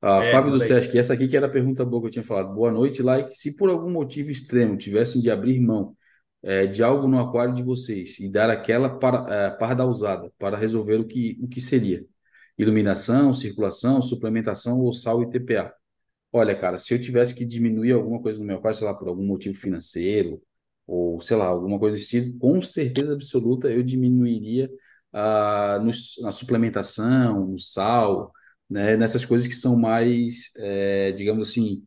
Ah, 0.00 0.24
É, 0.24 0.30
Fábio 0.30 0.50
do. 0.50 0.58
Sesc, 0.58 0.96
essa 0.96 1.12
aqui 1.12 1.28
que 1.28 1.36
era 1.36 1.46
a 1.46 1.50
pergunta 1.50 1.84
boa 1.84 2.00
que 2.00 2.06
eu 2.08 2.12
tinha 2.12 2.24
falado. 2.24 2.54
Boa 2.54 2.70
noite, 2.70 3.02
like. 3.02 3.36
Se 3.36 3.54
por 3.56 3.68
algum 3.68 3.90
motivo 3.90 4.30
extremo 4.30 4.78
tivessem 4.78 5.20
de 5.20 5.30
abrir 5.30 5.60
mão 5.60 5.94
é, 6.42 6.64
de 6.66 6.82
algo 6.82 7.06
no 7.06 7.20
aquário 7.20 7.54
de 7.54 7.62
vocês 7.62 8.18
e 8.20 8.30
dar 8.30 8.48
aquela 8.48 8.88
para, 8.88 9.26
é, 9.28 9.50
pardalzada 9.50 10.32
para 10.38 10.56
resolver 10.56 10.96
o 11.00 11.04
que, 11.04 11.38
o 11.42 11.48
que 11.48 11.60
seria 11.60 12.06
iluminação, 12.58 13.34
circulação, 13.34 14.00
suplementação 14.02 14.80
ou 14.80 14.92
sal 14.92 15.22
e 15.22 15.30
TPA. 15.30 15.74
Olha, 16.32 16.54
cara, 16.56 16.76
se 16.78 16.92
eu 16.94 17.00
tivesse 17.00 17.34
que 17.34 17.44
diminuir 17.44 17.92
alguma 17.92 18.20
coisa 18.20 18.38
no 18.40 18.44
meu 18.44 18.56
aquário, 18.56 18.76
sei 18.78 18.86
lá, 18.86 18.94
por 18.94 19.08
algum 19.08 19.24
motivo 19.24 19.56
financeiro 19.56 20.42
ou 20.86 21.20
sei 21.22 21.36
lá, 21.36 21.46
alguma 21.46 21.78
coisa 21.78 21.96
desse 21.96 22.22
tipo, 22.22 22.38
com 22.38 22.60
certeza 22.62 23.14
absoluta 23.14 23.70
eu 23.70 23.82
diminuiria 23.82 24.70
ah, 25.12 25.78
no, 25.80 25.90
na 26.22 26.32
suplementação, 26.32 27.46
no 27.46 27.58
sal, 27.58 28.32
né, 28.68 28.96
nessas 28.96 29.24
coisas 29.24 29.46
que 29.46 29.54
são 29.54 29.76
mais, 29.76 30.50
é, 30.56 31.12
digamos 31.12 31.48
assim, 31.48 31.84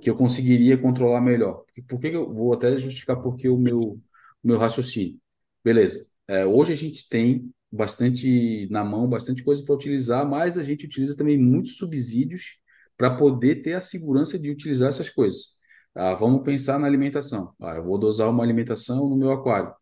que 0.00 0.10
eu 0.10 0.16
conseguiria 0.16 0.76
controlar 0.78 1.20
melhor. 1.20 1.64
Por 1.88 2.00
que 2.00 2.08
eu 2.08 2.32
vou 2.32 2.52
até 2.52 2.78
justificar 2.78 3.20
porque 3.22 3.48
o 3.48 3.58
meu, 3.58 3.80
o 3.80 4.00
meu 4.44 4.58
raciocínio? 4.58 5.18
Beleza. 5.64 6.06
É, 6.28 6.44
hoje 6.46 6.72
a 6.72 6.76
gente 6.76 7.08
tem 7.08 7.50
bastante 7.70 8.68
na 8.70 8.84
mão, 8.84 9.08
bastante 9.08 9.42
coisa 9.44 9.64
para 9.64 9.74
utilizar, 9.74 10.28
mas 10.28 10.58
a 10.58 10.62
gente 10.62 10.86
utiliza 10.86 11.16
também 11.16 11.38
muitos 11.38 11.76
subsídios 11.76 12.58
para 12.96 13.16
poder 13.16 13.62
ter 13.62 13.74
a 13.74 13.80
segurança 13.80 14.38
de 14.38 14.50
utilizar 14.50 14.88
essas 14.88 15.10
coisas. 15.10 15.56
Ah, 15.94 16.14
vamos 16.14 16.42
pensar 16.42 16.78
na 16.78 16.86
alimentação. 16.86 17.54
Ah, 17.60 17.76
eu 17.76 17.84
vou 17.84 17.98
dosar 17.98 18.28
uma 18.30 18.42
alimentação 18.42 19.08
no 19.08 19.16
meu 19.16 19.32
aquário. 19.32 19.74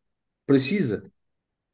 Precisa? 0.47 1.11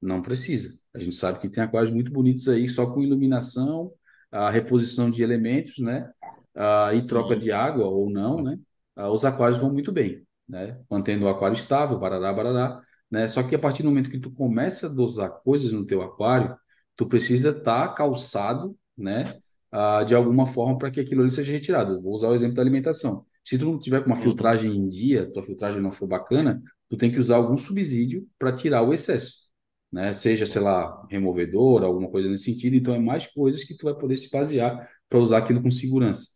Não 0.01 0.23
precisa. 0.23 0.79
A 0.95 0.99
gente 0.99 1.17
sabe 1.17 1.41
que 1.41 1.49
tem 1.49 1.63
aquários 1.63 1.91
muito 1.93 2.11
bonitos 2.13 2.49
aí, 2.49 2.69
só 2.69 2.87
com 2.93 3.03
iluminação, 3.03 3.93
a 4.31 4.51
reposição 4.51 5.11
de 5.11 5.23
elementos, 5.23 5.79
né? 5.79 6.11
Ah, 6.55 6.93
e 6.95 7.07
troca 7.07 7.37
de 7.37 7.53
água 7.53 7.87
ou 7.87 8.11
não, 8.11 8.43
né? 8.43 8.59
Ah, 8.97 9.11
os 9.11 9.25
aquários 9.25 9.61
vão 9.61 9.73
muito 9.73 9.93
bem, 9.93 10.27
né? 10.49 10.79
Mantendo 10.91 11.25
o 11.27 11.29
aquário 11.29 11.55
estável, 11.57 11.99
barará, 11.99 12.33
barará, 12.33 12.83
né? 13.11 13.27
Só 13.29 13.43
que 13.43 13.55
a 13.55 13.59
partir 13.59 13.83
do 13.83 13.89
momento 13.89 14.11
que 14.11 14.19
tu 14.19 14.31
começa 14.31 14.87
a 14.87 14.89
dosar 14.89 15.31
coisas 15.43 15.73
no 15.73 15.85
teu 15.85 16.03
aquário, 16.03 16.57
tu 16.97 17.07
precisa 17.07 17.51
estar 17.51 17.89
tá 17.89 17.95
calçado, 17.95 18.77
né? 18.97 19.35
Ah, 19.73 20.03
de 20.05 20.15
alguma 20.15 20.47
forma 20.47 20.79
para 20.79 20.91
que 20.91 21.01
aquilo 21.01 21.23
ali 21.23 21.31
seja 21.31 21.53
retirado. 21.53 22.01
Vou 22.03 22.13
usar 22.15 22.29
o 22.29 22.35
exemplo 22.35 22.57
da 22.57 22.63
alimentação. 22.63 23.25
Se 23.45 23.59
tu 23.59 23.65
não 23.65 23.79
tiver 23.79 24.01
com 24.01 24.07
uma 24.07 24.17
filtragem 24.17 24.77
em 24.77 24.87
dia, 24.89 25.31
tua 25.33 25.43
filtragem 25.43 25.81
não 25.81 25.93
for 25.93 26.07
bacana, 26.07 26.63
tu 26.89 26.97
tem 26.97 27.11
que 27.11 27.19
usar 27.19 27.37
algum 27.37 27.57
subsídio 27.57 28.27
para 28.39 28.53
tirar 28.53 28.83
o 28.83 28.93
excesso, 28.93 29.49
né? 29.93 30.13
Seja, 30.13 30.47
sei 30.47 30.61
lá, 30.61 31.07
removedor, 31.11 31.83
alguma 31.83 32.11
coisa 32.11 32.29
nesse 32.29 32.45
sentido. 32.45 32.77
Então, 32.77 32.95
é 32.95 32.99
mais 32.99 33.27
coisas 33.27 33.65
que 33.65 33.77
tu 33.77 33.85
vai 33.85 33.95
poder 33.95 34.17
se 34.17 34.31
basear 34.31 34.89
para 35.09 35.19
usar 35.19 35.39
aquilo 35.39 35.63
com 35.63 35.71
segurança. 35.71 36.27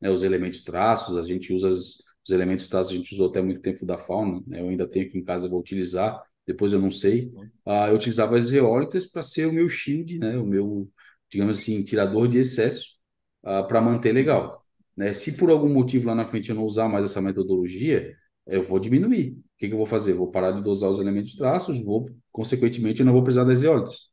Né? 0.00 0.10
Os 0.10 0.22
elementos 0.22 0.62
traços, 0.62 1.16
a 1.18 1.22
gente 1.22 1.52
usa 1.52 1.68
as, 1.68 2.03
os 2.26 2.30
elementos 2.32 2.66
traços, 2.66 2.92
a 2.92 2.96
gente 2.96 3.12
usou 3.14 3.28
até 3.28 3.42
muito 3.42 3.60
tempo 3.60 3.84
da 3.84 3.98
fauna, 3.98 4.42
né? 4.46 4.60
Eu 4.60 4.68
ainda 4.68 4.86
tenho 4.86 5.06
aqui 5.06 5.18
em 5.18 5.24
casa, 5.24 5.48
vou 5.48 5.60
utilizar, 5.60 6.22
depois 6.46 6.72
eu 6.72 6.80
não 6.80 6.90
sei. 6.90 7.32
Ah, 7.64 7.88
eu 7.88 7.96
utilizava 7.96 8.36
as 8.36 8.46
zeólitas 8.46 9.06
para 9.06 9.22
ser 9.22 9.46
o 9.46 9.52
meu 9.52 9.68
shield, 9.68 10.18
né? 10.18 10.36
O 10.38 10.46
meu, 10.46 10.90
digamos 11.30 11.58
assim, 11.58 11.84
tirador 11.84 12.28
de 12.28 12.38
excesso 12.38 12.94
ah, 13.42 13.62
para 13.62 13.80
manter 13.80 14.12
legal. 14.12 14.64
Né? 14.96 15.12
Se 15.12 15.32
por 15.36 15.50
algum 15.50 15.68
motivo 15.68 16.08
lá 16.08 16.14
na 16.14 16.24
frente 16.24 16.50
eu 16.50 16.56
não 16.56 16.64
usar 16.64 16.88
mais 16.88 17.04
essa 17.04 17.20
metodologia, 17.20 18.16
eu 18.46 18.62
vou 18.62 18.78
diminuir. 18.78 19.32
O 19.32 19.42
que, 19.58 19.68
que 19.68 19.72
eu 19.74 19.78
vou 19.78 19.86
fazer? 19.86 20.12
Vou 20.14 20.30
parar 20.30 20.52
de 20.52 20.62
dosar 20.62 20.90
os 20.90 20.98
elementos 21.00 21.34
traços, 21.34 21.82
vou, 21.82 22.10
consequentemente, 22.32 23.00
eu 23.00 23.06
não 23.06 23.12
vou 23.12 23.22
precisar 23.22 23.44
das 23.44 23.60
zeólitas. 23.60 24.08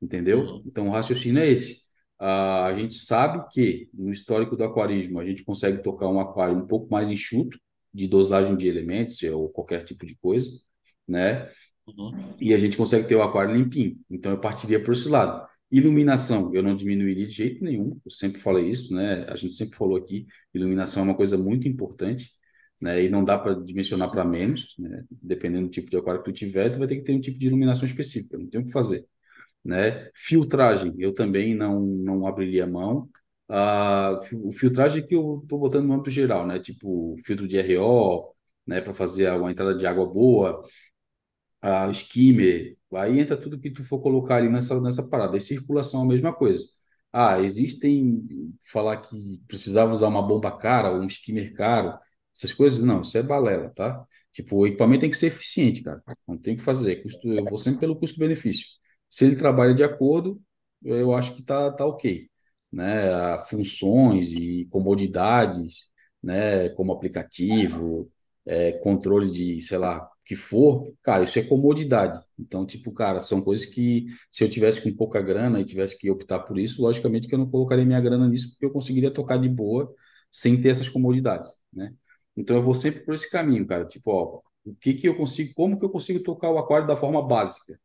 Entendeu? 0.00 0.40
Uhum. 0.40 0.62
Então, 0.66 0.88
o 0.88 0.90
raciocínio 0.90 1.40
é 1.42 1.48
esse. 1.48 1.85
Uh, 2.20 2.64
a 2.64 2.72
gente 2.74 2.94
sabe 2.94 3.46
que 3.50 3.90
no 3.92 4.10
histórico 4.10 4.56
do 4.56 4.64
aquarismo 4.64 5.20
a 5.20 5.24
gente 5.24 5.44
consegue 5.44 5.82
tocar 5.82 6.08
um 6.08 6.18
aquário 6.18 6.56
um 6.56 6.66
pouco 6.66 6.90
mais 6.90 7.10
enxuto 7.10 7.58
de 7.92 8.06
dosagem 8.06 8.56
de 8.56 8.68
elementos 8.68 9.22
ou 9.22 9.48
qualquer 9.50 9.84
tipo 9.84 10.06
de 10.06 10.16
coisa, 10.16 10.50
né? 11.06 11.50
Uhum. 11.86 12.34
E 12.40 12.54
a 12.54 12.58
gente 12.58 12.76
consegue 12.76 13.06
ter 13.06 13.14
o 13.16 13.22
aquário 13.22 13.54
limpinho. 13.54 13.98
Então 14.10 14.32
eu 14.32 14.40
partiria 14.40 14.82
por 14.82 14.92
esse 14.92 15.08
lado. 15.08 15.46
Iluminação, 15.70 16.54
eu 16.54 16.62
não 16.62 16.76
diminuiria 16.76 17.26
de 17.26 17.34
jeito 17.34 17.64
nenhum, 17.64 17.98
eu 18.04 18.10
sempre 18.10 18.40
falei 18.40 18.70
isso, 18.70 18.94
né? 18.94 19.24
A 19.28 19.36
gente 19.36 19.54
sempre 19.54 19.76
falou 19.76 19.96
aqui, 19.96 20.26
iluminação 20.54 21.02
é 21.02 21.06
uma 21.06 21.16
coisa 21.16 21.36
muito 21.36 21.66
importante, 21.68 22.30
né? 22.80 23.02
E 23.02 23.08
não 23.08 23.24
dá 23.24 23.36
para 23.38 23.54
dimensionar 23.54 24.10
para 24.10 24.24
menos, 24.24 24.74
né? 24.78 25.04
Dependendo 25.10 25.66
do 25.66 25.70
tipo 25.70 25.90
de 25.90 25.96
aquário 25.96 26.22
que 26.22 26.30
tu 26.30 26.34
tiver, 26.34 26.70
tu 26.70 26.78
vai 26.78 26.86
ter 26.86 26.96
que 26.96 27.02
ter 27.02 27.12
um 27.12 27.20
tipo 27.20 27.38
de 27.38 27.46
iluminação 27.46 27.86
específica, 27.86 28.38
não 28.38 28.46
tem 28.46 28.60
o 28.60 28.64
que 28.64 28.70
fazer, 28.72 29.06
né? 29.66 30.10
Filtragem, 30.14 30.94
eu 30.98 31.14
também 31.14 31.54
não, 31.54 31.80
não 31.80 32.26
abriria 32.26 32.66
mão. 32.66 33.08
Ah, 33.48 34.18
o 34.44 34.52
filtragem 34.52 35.06
que 35.06 35.14
eu 35.14 35.40
estou 35.42 35.58
botando 35.58 35.86
no 35.86 35.94
âmbito 35.94 36.10
geral, 36.10 36.46
né? 36.46 36.58
Tipo 36.60 37.16
filtro 37.24 37.46
de 37.48 37.58
RO, 37.58 38.34
né? 38.66 38.80
Para 38.80 38.94
fazer 38.94 39.32
uma 39.32 39.50
entrada 39.50 39.74
de 39.76 39.86
água 39.86 40.06
boa, 40.06 40.62
a 41.60 41.88
skimmer, 41.92 42.76
aí 42.94 43.18
entra 43.20 43.36
tudo 43.36 43.58
que 43.60 43.70
tu 43.70 43.82
for 43.82 44.00
colocar 44.00 44.36
ali 44.36 44.48
nessa, 44.48 44.80
nessa 44.80 45.08
parada. 45.08 45.36
E 45.36 45.40
circulação 45.40 46.00
é 46.02 46.04
a 46.04 46.08
mesma 46.08 46.32
coisa. 46.34 46.64
Ah, 47.12 47.40
existem, 47.40 48.26
falar 48.72 48.98
que 48.98 49.08
precisava 49.48 49.92
usar 49.94 50.08
uma 50.08 50.22
bomba 50.26 50.56
cara 50.56 50.90
ou 50.90 51.00
um 51.00 51.06
skimmer 51.06 51.54
caro, 51.54 51.98
essas 52.34 52.52
coisas, 52.52 52.82
não, 52.82 53.00
isso 53.00 53.16
é 53.16 53.22
balela, 53.22 53.70
tá? 53.70 54.04
Tipo, 54.32 54.56
o 54.58 54.66
equipamento 54.66 55.00
tem 55.00 55.10
que 55.10 55.16
ser 55.16 55.26
eficiente, 55.28 55.82
cara. 55.82 56.02
Não 56.28 56.36
tem 56.36 56.56
que 56.56 56.62
fazer. 56.62 56.96
Custo, 57.02 57.26
eu 57.32 57.46
vou 57.46 57.56
sempre 57.58 57.80
pelo 57.80 57.96
custo-benefício. 57.96 58.66
Se 59.08 59.24
ele 59.24 59.36
trabalha 59.36 59.74
de 59.74 59.82
acordo, 59.84 60.40
eu 60.84 61.14
acho 61.14 61.34
que 61.34 61.42
tá, 61.42 61.70
tá 61.72 61.86
ok. 61.86 62.28
Né? 62.72 63.38
Funções 63.46 64.32
e 64.32 64.66
comodidades, 64.70 65.88
né? 66.22 66.68
Como 66.70 66.92
aplicativo, 66.92 68.10
é, 68.44 68.72
controle 68.72 69.30
de, 69.30 69.60
sei 69.62 69.78
lá, 69.78 70.08
que 70.24 70.34
for, 70.36 70.92
cara, 71.02 71.24
isso 71.24 71.38
é 71.38 71.42
comodidade. 71.42 72.18
Então, 72.38 72.66
tipo, 72.66 72.92
cara, 72.92 73.20
são 73.20 73.42
coisas 73.42 73.66
que 73.66 74.06
se 74.30 74.42
eu 74.44 74.48
tivesse 74.48 74.82
com 74.82 74.94
pouca 74.96 75.20
grana 75.22 75.60
e 75.60 75.64
tivesse 75.64 75.98
que 75.98 76.10
optar 76.10 76.40
por 76.40 76.58
isso, 76.58 76.82
logicamente 76.82 77.28
que 77.28 77.34
eu 77.34 77.38
não 77.38 77.50
colocaria 77.50 77.84
minha 77.84 78.00
grana 78.00 78.28
nisso, 78.28 78.50
porque 78.50 78.66
eu 78.66 78.72
conseguiria 78.72 79.10
tocar 79.10 79.38
de 79.38 79.48
boa 79.48 79.92
sem 80.30 80.60
ter 80.60 80.68
essas 80.70 80.88
comodidades, 80.88 81.50
né? 81.72 81.92
Então 82.36 82.56
eu 82.56 82.62
vou 82.62 82.74
sempre 82.74 83.00
por 83.04 83.14
esse 83.14 83.30
caminho, 83.30 83.66
cara. 83.66 83.86
Tipo, 83.86 84.10
ó, 84.10 84.40
o 84.64 84.74
que 84.74 84.94
que 84.94 85.08
eu 85.08 85.16
consigo, 85.16 85.52
como 85.54 85.78
que 85.78 85.84
eu 85.84 85.90
consigo 85.90 86.22
tocar 86.22 86.50
o 86.50 86.58
aquário 86.58 86.86
da 86.86 86.96
forma 86.96 87.26
básica? 87.26 87.78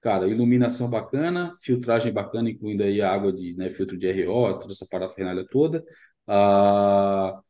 Cara, 0.00 0.26
iluminação 0.28 0.88
bacana, 0.88 1.56
filtragem 1.60 2.12
bacana, 2.12 2.48
incluindo 2.50 2.82
aí 2.82 3.02
a 3.02 3.12
água 3.12 3.32
de, 3.32 3.54
né, 3.54 3.68
filtro 3.70 3.98
de 3.98 4.06
RO, 4.10 4.58
toda 4.58 4.72
essa 4.72 4.86
parafernália 4.90 5.46
toda. 5.50 5.84
Ah, 6.26 7.40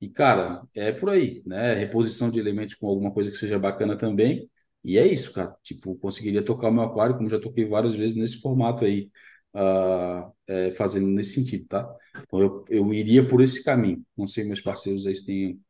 e, 0.00 0.08
cara, 0.10 0.62
é 0.74 0.92
por 0.92 1.10
aí, 1.10 1.42
né? 1.46 1.74
Reposição 1.74 2.30
de 2.30 2.38
elementos 2.38 2.74
com 2.74 2.88
alguma 2.88 3.12
coisa 3.12 3.30
que 3.30 3.36
seja 3.38 3.58
bacana 3.58 3.96
também. 3.96 4.50
E 4.84 4.98
é 4.98 5.06
isso, 5.06 5.32
cara. 5.32 5.56
Tipo, 5.62 5.94
conseguiria 5.96 6.44
tocar 6.44 6.68
o 6.68 6.72
meu 6.72 6.84
aquário, 6.84 7.16
como 7.16 7.28
já 7.28 7.40
toquei 7.40 7.64
várias 7.66 7.94
vezes 7.94 8.16
nesse 8.16 8.40
formato 8.40 8.84
aí, 8.84 9.10
uh, 9.54 10.32
é, 10.46 10.72
fazendo 10.72 11.08
nesse 11.08 11.34
sentido, 11.34 11.66
tá? 11.68 11.96
Então, 12.24 12.40
eu, 12.40 12.64
eu 12.68 12.94
iria 12.94 13.26
por 13.26 13.42
esse 13.42 13.64
caminho. 13.64 14.04
Não 14.16 14.26
sei, 14.26 14.44
meus 14.44 14.60
parceiros 14.60 15.06
aí 15.06 15.14
se 15.16 15.24
tem 15.26 15.60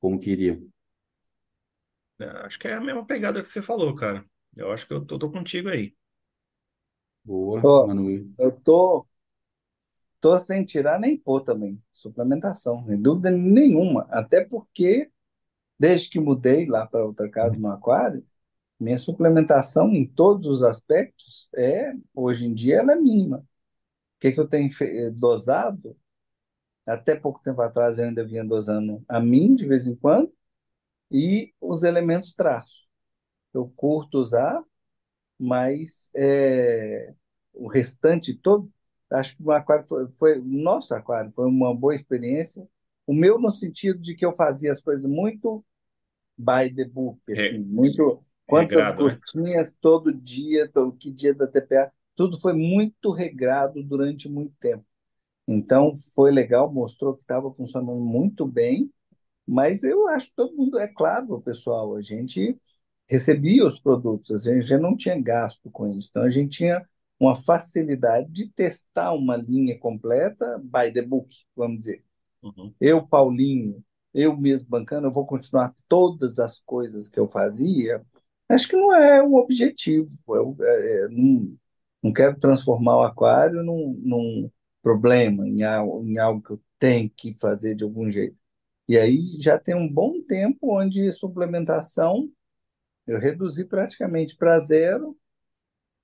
como 0.00 0.18
que 0.20 0.30
iriam. 0.30 0.70
É, 2.18 2.24
acho 2.46 2.58
que 2.58 2.68
é 2.68 2.74
a 2.74 2.80
mesma 2.80 3.04
pegada 3.06 3.42
que 3.42 3.48
você 3.48 3.60
falou, 3.62 3.94
cara. 3.94 4.24
Eu 4.56 4.72
acho 4.72 4.86
que 4.88 4.92
eu 4.92 5.04
tô, 5.06 5.18
tô 5.20 5.30
contigo 5.30 5.68
aí. 5.68 5.94
Boa, 7.24 7.66
Manu. 7.82 8.34
eu 8.38 8.50
tô, 8.62 9.06
tô 10.20 10.38
sem 10.38 10.64
tirar 10.64 10.98
nem 11.00 11.16
pôr 11.16 11.40
também. 11.42 11.80
Suplementação, 11.92 12.84
sem 12.86 13.00
dúvida 13.00 13.30
nenhuma. 13.30 14.06
Até 14.10 14.44
porque, 14.44 15.10
desde 15.78 16.10
que 16.10 16.20
mudei 16.20 16.66
lá 16.66 16.86
para 16.86 17.04
outra 17.06 17.30
casa 17.30 17.58
no 17.58 17.70
aquário, 17.70 18.24
minha 18.80 18.98
suplementação 18.98 19.92
em 19.94 20.06
todos 20.06 20.46
os 20.46 20.62
aspectos 20.62 21.48
é, 21.56 21.92
hoje 22.14 22.46
em 22.46 22.54
dia, 22.54 22.78
ela 22.78 22.92
é 22.94 22.96
mínima. 22.96 23.38
O 23.38 23.44
que 24.20 24.32
que 24.32 24.40
eu 24.40 24.48
tenho 24.48 24.72
fe- 24.72 25.10
dosado? 25.12 25.96
Até 26.86 27.14
pouco 27.16 27.40
tempo 27.42 27.62
atrás 27.62 27.98
eu 27.98 28.06
ainda 28.06 28.24
vinha 28.26 28.44
dosando 28.44 29.04
a 29.08 29.20
mim 29.20 29.54
de 29.56 29.66
vez 29.66 29.86
em 29.86 29.96
quando 29.96 30.32
e 31.10 31.54
os 31.60 31.84
elementos 31.84 32.34
traços. 32.34 32.85
Eu 33.56 33.68
curto 33.76 34.18
usar, 34.20 34.62
mas 35.38 36.10
é, 36.14 37.14
o 37.54 37.68
restante 37.68 38.34
todo, 38.34 38.70
acho 39.12 39.36
que 39.36 39.42
o 39.42 39.52
aquário 39.52 39.86
foi, 39.86 40.10
foi 40.12 40.40
nosso 40.40 40.94
aquário, 40.94 41.32
foi 41.32 41.46
uma 41.46 41.74
boa 41.74 41.94
experiência. 41.94 42.68
O 43.06 43.14
meu 43.14 43.38
no 43.40 43.50
sentido 43.50 44.00
de 44.00 44.14
que 44.14 44.26
eu 44.26 44.32
fazia 44.34 44.72
as 44.72 44.80
coisas 44.80 45.06
muito 45.06 45.64
by 46.38 46.68
the 46.74 46.84
book, 46.84 47.20
assim, 47.32 47.58
É, 47.58 47.62
muito 47.62 48.22
quantas 48.46 48.90
regrado, 48.90 49.04
né? 49.04 49.20
gotinhas 49.20 49.74
todo 49.80 50.12
dia, 50.12 50.68
todo, 50.68 50.96
que 50.96 51.10
dia 51.10 51.34
da 51.34 51.46
TPA, 51.46 51.92
tudo 52.14 52.40
foi 52.40 52.52
muito 52.52 53.10
regrado 53.12 53.82
durante 53.82 54.28
muito 54.28 54.54
tempo. 54.60 54.84
Então 55.48 55.94
foi 56.14 56.30
legal, 56.32 56.72
mostrou 56.72 57.14
que 57.14 57.20
estava 57.22 57.52
funcionando 57.52 58.00
muito 58.00 58.46
bem, 58.46 58.92
mas 59.46 59.84
eu 59.84 60.08
acho 60.08 60.28
que 60.28 60.36
todo 60.36 60.56
mundo, 60.56 60.78
é 60.78 60.88
claro, 60.88 61.40
pessoal, 61.42 61.96
a 61.96 62.02
gente 62.02 62.58
recebia 63.08 63.66
os 63.66 63.78
produtos, 63.78 64.46
a 64.46 64.54
gente 64.54 64.66
já 64.66 64.78
não 64.78 64.96
tinha 64.96 65.20
gasto 65.20 65.70
com 65.70 65.88
isso, 65.92 66.08
então 66.10 66.22
a 66.22 66.30
gente 66.30 66.58
tinha 66.58 66.86
uma 67.18 67.34
facilidade 67.34 68.30
de 68.30 68.48
testar 68.48 69.12
uma 69.12 69.36
linha 69.36 69.78
completa 69.78 70.58
by 70.62 70.92
the 70.92 71.02
book, 71.02 71.34
vamos 71.54 71.80
dizer. 71.80 72.04
Uhum. 72.42 72.74
Eu, 72.80 73.06
Paulinho, 73.06 73.82
eu 74.12 74.36
mesmo 74.36 74.68
bancando, 74.68 75.06
eu 75.06 75.12
vou 75.12 75.26
continuar 75.26 75.74
todas 75.88 76.38
as 76.38 76.58
coisas 76.60 77.08
que 77.08 77.18
eu 77.18 77.28
fazia, 77.28 78.04
acho 78.48 78.68
que 78.68 78.76
não 78.76 78.94
é 78.94 79.22
o 79.22 79.34
objetivo. 79.34 80.10
Eu, 80.28 80.56
é, 80.60 81.04
é, 81.04 81.08
não, 81.08 81.56
não 82.02 82.12
quero 82.12 82.38
transformar 82.38 82.98
o 82.98 83.02
aquário 83.02 83.62
num, 83.62 83.98
num 84.02 84.50
problema, 84.82 85.48
em 85.48 85.62
algo, 85.62 86.06
em 86.06 86.18
algo 86.18 86.42
que 86.42 86.52
eu 86.52 86.60
tenho 86.78 87.10
que 87.10 87.32
fazer 87.32 87.74
de 87.74 87.84
algum 87.84 88.10
jeito. 88.10 88.40
E 88.88 88.96
aí 88.96 89.20
já 89.40 89.58
tem 89.58 89.74
um 89.74 89.92
bom 89.92 90.22
tempo 90.22 90.78
onde 90.78 91.10
suplementação 91.12 92.30
eu 93.06 93.18
reduzi 93.18 93.64
praticamente 93.64 94.36
para 94.36 94.58
zero. 94.60 95.16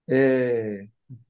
É, 0.09 0.89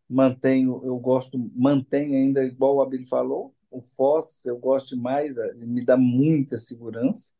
mantenho, 0.08 0.82
eu 0.84 0.98
gosto, 0.98 1.38
mantenho 1.54 2.14
ainda, 2.16 2.44
igual 2.44 2.76
o 2.76 2.82
Abel 2.82 3.06
falou, 3.06 3.54
o 3.70 3.80
FOS 3.80 4.46
eu 4.46 4.58
gosto 4.58 4.96
mais, 4.96 5.36
me 5.56 5.84
dá 5.84 5.96
muita 5.96 6.58
segurança. 6.58 7.32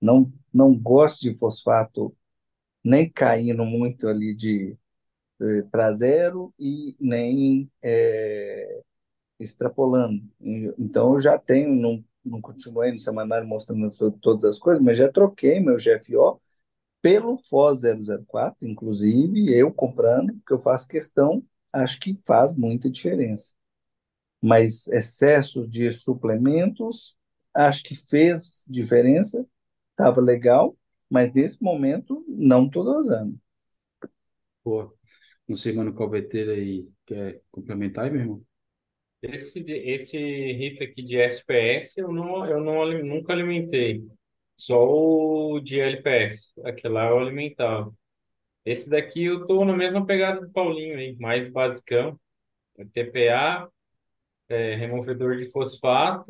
Não, 0.00 0.32
não 0.54 0.74
gosto 0.78 1.20
de 1.22 1.34
fosfato 1.34 2.16
nem 2.84 3.10
caindo 3.10 3.64
muito 3.66 4.08
ali 4.08 4.34
de 4.34 4.76
eh, 5.42 5.62
para 5.70 5.92
zero 5.94 6.54
e 6.58 6.96
nem 7.00 7.70
eh, 7.82 8.82
extrapolando. 9.38 10.22
Então 10.78 11.14
eu 11.14 11.20
já 11.20 11.38
tenho, 11.38 11.74
não, 11.74 12.04
não 12.24 12.40
continuei 12.40 12.92
no 12.92 13.00
semanário 13.00 13.46
mostrando 13.48 13.90
to- 13.90 14.12
todas 14.20 14.44
as 14.44 14.58
coisas, 14.58 14.82
mas 14.82 14.98
já 14.98 15.10
troquei 15.10 15.60
meu 15.60 15.78
GFO 15.78 16.40
pelo 17.02 17.36
FOS 17.36 17.80
zero 17.80 18.04
zero 18.04 18.24
quatro 18.26 18.68
inclusive 18.68 19.52
eu 19.54 19.72
comprando, 19.72 20.34
porque 20.34 20.52
eu 20.52 20.60
faço 20.60 20.88
questão, 20.88 21.44
acho 21.72 21.98
que 22.00 22.14
faz 22.16 22.54
muita 22.54 22.90
diferença. 22.90 23.54
Mas 24.42 24.88
excesso 24.88 25.68
de 25.68 25.90
suplementos, 25.90 27.16
acho 27.54 27.82
que 27.82 27.94
fez 27.94 28.64
diferença, 28.68 29.46
estava 29.90 30.20
legal, 30.20 30.76
mas 31.10 31.32
nesse 31.32 31.62
momento 31.62 32.24
não 32.28 32.66
estou 32.66 32.84
dosando. 32.84 33.38
Pô, 34.62 34.94
não 35.46 35.56
sei, 35.56 35.72
mano, 35.72 35.92
qual 35.92 36.08
veteiro 36.08 36.52
aí 36.52 36.88
quer 37.06 37.42
complementar 37.50 38.04
aí, 38.04 38.10
meu 38.10 38.20
irmão? 38.20 38.44
Esse, 39.22 39.60
esse 39.60 40.16
rifle 40.16 40.86
aqui 40.86 41.02
de 41.02 41.16
SPS 41.16 42.00
eu, 42.00 42.10
não, 42.10 42.46
eu 42.46 42.60
não, 42.60 42.86
nunca 43.04 43.34
alimentei. 43.34 44.02
Só 44.60 44.76
o 44.86 45.58
de 45.58 45.80
LPS. 45.80 46.52
Aquele 46.62 46.92
lá 46.92 47.08
eu 47.08 47.18
alimentava. 47.18 47.94
Esse 48.62 48.90
daqui 48.90 49.24
eu 49.24 49.46
tô 49.46 49.64
na 49.64 49.74
mesma 49.74 50.04
pegada 50.04 50.42
do 50.42 50.52
Paulinho 50.52 50.98
aí, 50.98 51.16
mais 51.16 51.48
basicão. 51.48 52.20
É 52.76 52.84
TPA, 52.84 53.70
é, 54.50 54.74
removedor 54.74 55.38
de 55.38 55.46
fosfato, 55.46 56.26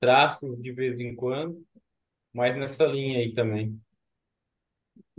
traços 0.00 0.60
de 0.60 0.72
vez 0.72 0.98
em 0.98 1.14
quando, 1.14 1.64
mas 2.32 2.56
nessa 2.56 2.84
linha 2.84 3.20
aí 3.20 3.32
também. 3.32 3.80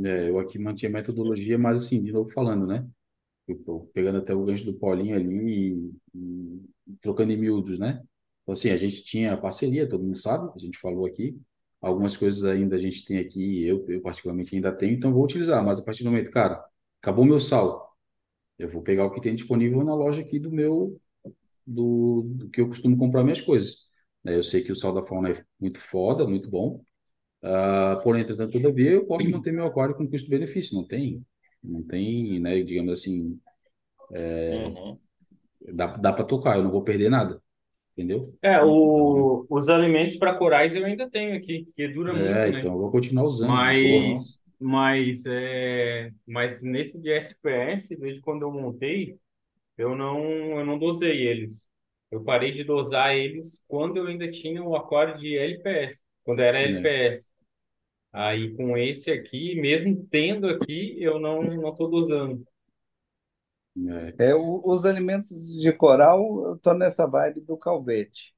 É, 0.03 0.29
eu 0.29 0.37
aqui 0.37 0.59
mantinha 0.59 0.89
a 0.89 0.93
metodologia, 0.93 1.57
mas 1.57 1.85
assim, 1.85 2.03
de 2.03 2.11
novo 2.11 2.29
falando, 2.29 2.67
né? 2.67 2.85
Eu 3.47 3.57
tô 3.63 3.79
pegando 3.93 4.17
até 4.17 4.35
o 4.35 4.43
gancho 4.43 4.65
do 4.65 4.77
Paulinho 4.77 5.15
ali 5.15 5.93
e, 6.13 6.59
e 6.85 6.97
trocando 6.99 7.31
em 7.31 7.37
miúdos, 7.37 7.79
né? 7.79 8.03
Então, 8.41 8.51
assim, 8.51 8.69
a 8.69 8.77
gente 8.77 9.01
tinha 9.05 9.37
parceria, 9.37 9.87
todo 9.87 10.03
mundo 10.03 10.17
sabe, 10.17 10.51
a 10.53 10.59
gente 10.59 10.77
falou 10.77 11.05
aqui. 11.05 11.39
Algumas 11.83 12.17
coisas 12.17 12.45
ainda 12.45 12.77
a 12.77 12.79
gente 12.79 13.05
tem 13.05 13.19
aqui, 13.19 13.65
eu, 13.67 13.85
eu 13.89 14.01
particularmente 14.01 14.55
ainda 14.55 14.73
tenho, 14.73 14.93
então 14.95 15.13
vou 15.13 15.25
utilizar. 15.25 15.63
Mas 15.65 15.79
a 15.81 15.85
partir 15.85 16.03
do 16.05 16.11
momento, 16.11 16.31
cara, 16.31 16.63
acabou 17.01 17.25
meu 17.25 17.39
sal, 17.41 17.97
eu 18.59 18.69
vou 18.69 18.81
pegar 18.83 19.05
o 19.05 19.11
que 19.11 19.21
tem 19.21 19.35
disponível 19.35 19.83
na 19.83 19.95
loja 19.95 20.21
aqui 20.21 20.39
do 20.39 20.51
meu, 20.51 20.99
do, 21.67 22.23
do 22.25 22.49
que 22.49 22.61
eu 22.61 22.67
costumo 22.69 22.97
comprar 22.97 23.23
minhas 23.23 23.41
coisas. 23.41 23.87
né? 24.23 24.35
Eu 24.37 24.43
sei 24.43 24.63
que 24.63 24.71
o 24.71 24.75
sal 24.75 24.93
da 24.93 25.03
fauna 25.03 25.31
é 25.31 25.45
muito 25.59 25.79
foda, 25.79 26.27
muito 26.27 26.49
bom. 26.49 26.83
Ah, 27.43 27.99
porém, 28.03 28.23
entretanto, 28.23 28.53
todavia, 28.53 28.91
eu 28.91 29.05
posso 29.07 29.31
manter 29.31 29.51
meu 29.53 29.65
aquário 29.67 29.95
com 29.95 30.07
custo-benefício. 30.09 30.75
Não 30.77 30.87
tem, 30.87 31.25
não 31.63 31.83
tem, 31.83 32.39
né? 32.39 32.61
Digamos 32.63 32.93
assim, 32.99 33.39
Uhum. 34.47 34.99
dá, 35.73 35.87
dá 35.97 36.13
para 36.13 36.23
tocar, 36.25 36.57
eu 36.57 36.63
não 36.63 36.71
vou 36.71 36.83
perder 36.83 37.09
nada, 37.09 37.41
entendeu? 37.93 38.33
É, 38.41 38.55
Então, 38.55 38.69
o, 38.69 39.45
os 39.49 39.69
alimentos 39.69 40.17
para 40.17 40.35
corais 40.37 40.75
eu 40.75 40.85
ainda 40.85 41.09
tenho 41.09 41.35
aqui, 41.35 41.65
que 41.75 41.87
dura 41.87 42.13
muito, 42.13 42.27
é, 42.27 42.51
né? 42.51 42.59
então 42.59 42.73
eu 42.73 42.79
vou 42.79 42.91
continuar 42.91 43.23
usando 43.23 43.49
boa. 43.49 43.63
Mas, 43.63 44.39
mas, 44.59 45.23
é, 45.25 46.11
mas 46.27 46.61
nesse 46.61 46.97
de 46.99 47.11
SPS, 47.11 47.89
desde 47.97 48.21
quando 48.21 48.43
eu 48.43 48.51
montei, 48.51 49.17
eu 49.77 49.95
não, 49.95 50.19
eu 50.59 50.65
não 50.65 50.77
dosei 50.79 51.27
eles. 51.27 51.67
Eu 52.11 52.23
parei 52.23 52.51
de 52.51 52.63
dosar 52.63 53.15
eles 53.15 53.63
quando 53.67 53.97
eu 53.97 54.07
ainda 54.07 54.29
tinha 54.29 54.63
o 54.63 54.75
aquário 54.75 55.17
de 55.19 55.35
LPS, 55.37 55.97
quando 56.23 56.41
era 56.41 56.59
né? 56.59 56.65
LPS. 56.65 57.29
Aí 58.11 58.55
com 58.55 58.77
esse 58.77 59.11
aqui, 59.11 59.55
mesmo 59.55 60.05
tendo 60.09 60.47
aqui, 60.47 60.95
eu 61.01 61.19
não 61.19 61.41
não 61.41 61.71
estou 61.71 61.89
dosando. 61.89 62.45
É, 64.19 64.29
É, 64.29 64.35
o- 64.35 64.61
os 64.65 64.85
alimentos 64.85 65.29
de 65.29 65.71
coral, 65.73 66.45
eu 66.45 66.55
estou 66.55 66.73
nessa 66.75 67.07
vibe 67.07 67.41
do 67.41 67.57
calvete. 67.57 68.35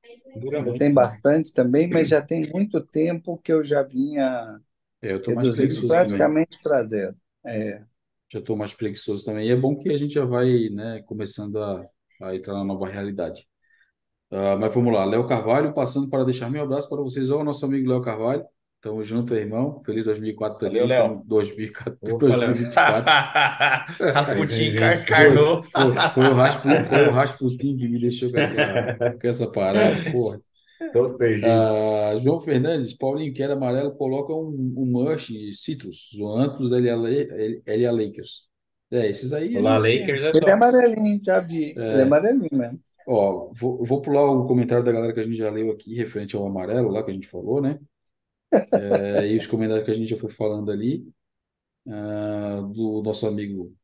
Tem 0.77 0.93
bastante 0.93 1.53
também, 1.53 1.89
mas 1.91 2.09
já 2.09 2.21
tem 2.21 2.47
muito 2.53 2.81
tempo 2.81 3.37
que 3.39 3.51
eu 3.53 3.63
já 3.63 3.83
vinha 3.83 4.59
é, 5.01 5.13
eu 5.13 5.21
reduzindo 5.25 5.83
praticamente 5.85 6.59
para 6.61 6.83
zero. 6.83 7.15
É, 7.45 7.83
Já 8.31 8.41
tô 8.41 8.55
mais 8.55 8.73
preguiçoso 8.73 9.23
também. 9.25 9.47
E 9.47 9.51
é 9.51 9.55
bom 9.55 9.77
que 9.77 9.89
a 9.89 9.97
gente 9.97 10.13
já 10.13 10.25
vai, 10.25 10.69
né, 10.69 11.01
começando 11.03 11.57
a, 11.61 11.87
a 12.21 12.35
entrar 12.35 12.53
na 12.53 12.63
nova 12.63 12.87
realidade. 12.87 13.47
Ah, 14.31 14.57
mas 14.57 14.73
vamos 14.73 14.93
lá, 14.93 15.05
Léo 15.05 15.27
Carvalho, 15.27 15.73
passando 15.73 16.09
para 16.09 16.25
deixar 16.25 16.49
meu 16.51 16.63
abraço 16.63 16.89
para 16.89 17.01
vocês, 17.01 17.29
ó, 17.31 17.43
nosso 17.43 17.65
amigo 17.65 17.89
Léo 17.89 18.01
Carvalho. 18.03 18.45
Tamo 18.85 19.03
junto, 19.03 19.33
irmão. 19.33 19.81
Feliz 19.83 20.05
2004 20.05 20.59
para 20.59 20.67
Valeu. 20.67 20.85
Léo. 20.85 21.03
Tamo 21.07 21.23
2004, 21.25 21.97
Opa, 22.03 22.27
Léo. 22.27 22.39
2024. 22.53 23.05
Rasputin 24.13 24.75
car- 24.75 25.05
carnou. 25.07 25.63
Foi, 25.63 25.95
foi, 26.13 26.27
o 26.27 26.33
Rasputin, 26.35 26.83
foi 26.83 27.07
o 27.07 27.11
Rasputin 27.11 27.77
que 27.77 27.87
me 27.87 27.99
deixou 27.99 28.29
com 28.31 28.37
essa, 28.37 29.17
com 29.19 29.27
essa 29.27 29.51
parada, 29.51 30.11
porra. 30.11 30.39
Tô 30.93 31.17
perdido. 31.17 31.47
Ah, 31.47 32.15
João 32.21 32.39
Fernandes, 32.41 32.93
Paulinho, 32.95 33.33
que 33.33 33.41
era 33.41 33.53
amarelo, 33.53 33.95
coloca 33.95 34.31
um, 34.31 34.73
um 34.77 34.85
Mush 34.85 35.31
Citrus, 35.53 36.11
Zoanthus 36.15 36.71
LA, 36.71 37.25
LA 37.65 37.91
Lakers. 37.91 38.41
É, 38.91 39.09
esses 39.09 39.33
aí 39.33 39.57
Olá, 39.57 39.81
gente 39.81 39.99
Lakers 39.99 40.21
é 40.21 40.29
ele 40.37 40.47
é 40.47 40.51
amarelinho, 40.53 41.21
já 41.25 41.39
vi. 41.39 41.71
Ele 41.71 41.79
é 41.79 41.99
É, 42.01 42.01
amarelinho 42.03 42.49
mesmo. 42.53 42.79
ó, 43.07 43.49
vou, 43.51 43.83
vou 43.83 43.99
pular 43.99 44.29
o 44.29 44.45
comentário 44.45 44.83
da 44.85 44.91
galera 44.91 45.11
que 45.11 45.19
a 45.19 45.23
gente 45.23 45.35
já 45.37 45.49
leu 45.49 45.71
aqui, 45.71 45.95
referente 45.95 46.35
ao 46.35 46.45
amarelo 46.45 46.91
lá 46.91 47.01
que 47.01 47.09
a 47.09 47.13
gente 47.15 47.27
falou, 47.27 47.59
né? 47.59 47.79
É, 48.73 49.27
e 49.27 49.37
os 49.37 49.47
comentários 49.47 49.85
que 49.85 49.91
a 49.91 49.93
gente 49.93 50.09
já 50.09 50.17
foi 50.17 50.31
falando 50.31 50.71
ali, 50.71 51.07
ah, 51.87 52.61
do 52.73 53.01
nosso 53.03 53.27
amigo 53.27 53.75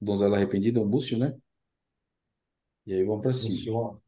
Donzela 0.00 0.36
Arrependida, 0.38 0.80
o 0.80 0.86
Múcio, 0.86 1.18
né? 1.18 1.36
E 2.86 2.94
aí 2.94 3.04
vamos 3.04 3.20
para 3.22 3.32
cima. 3.34 4.00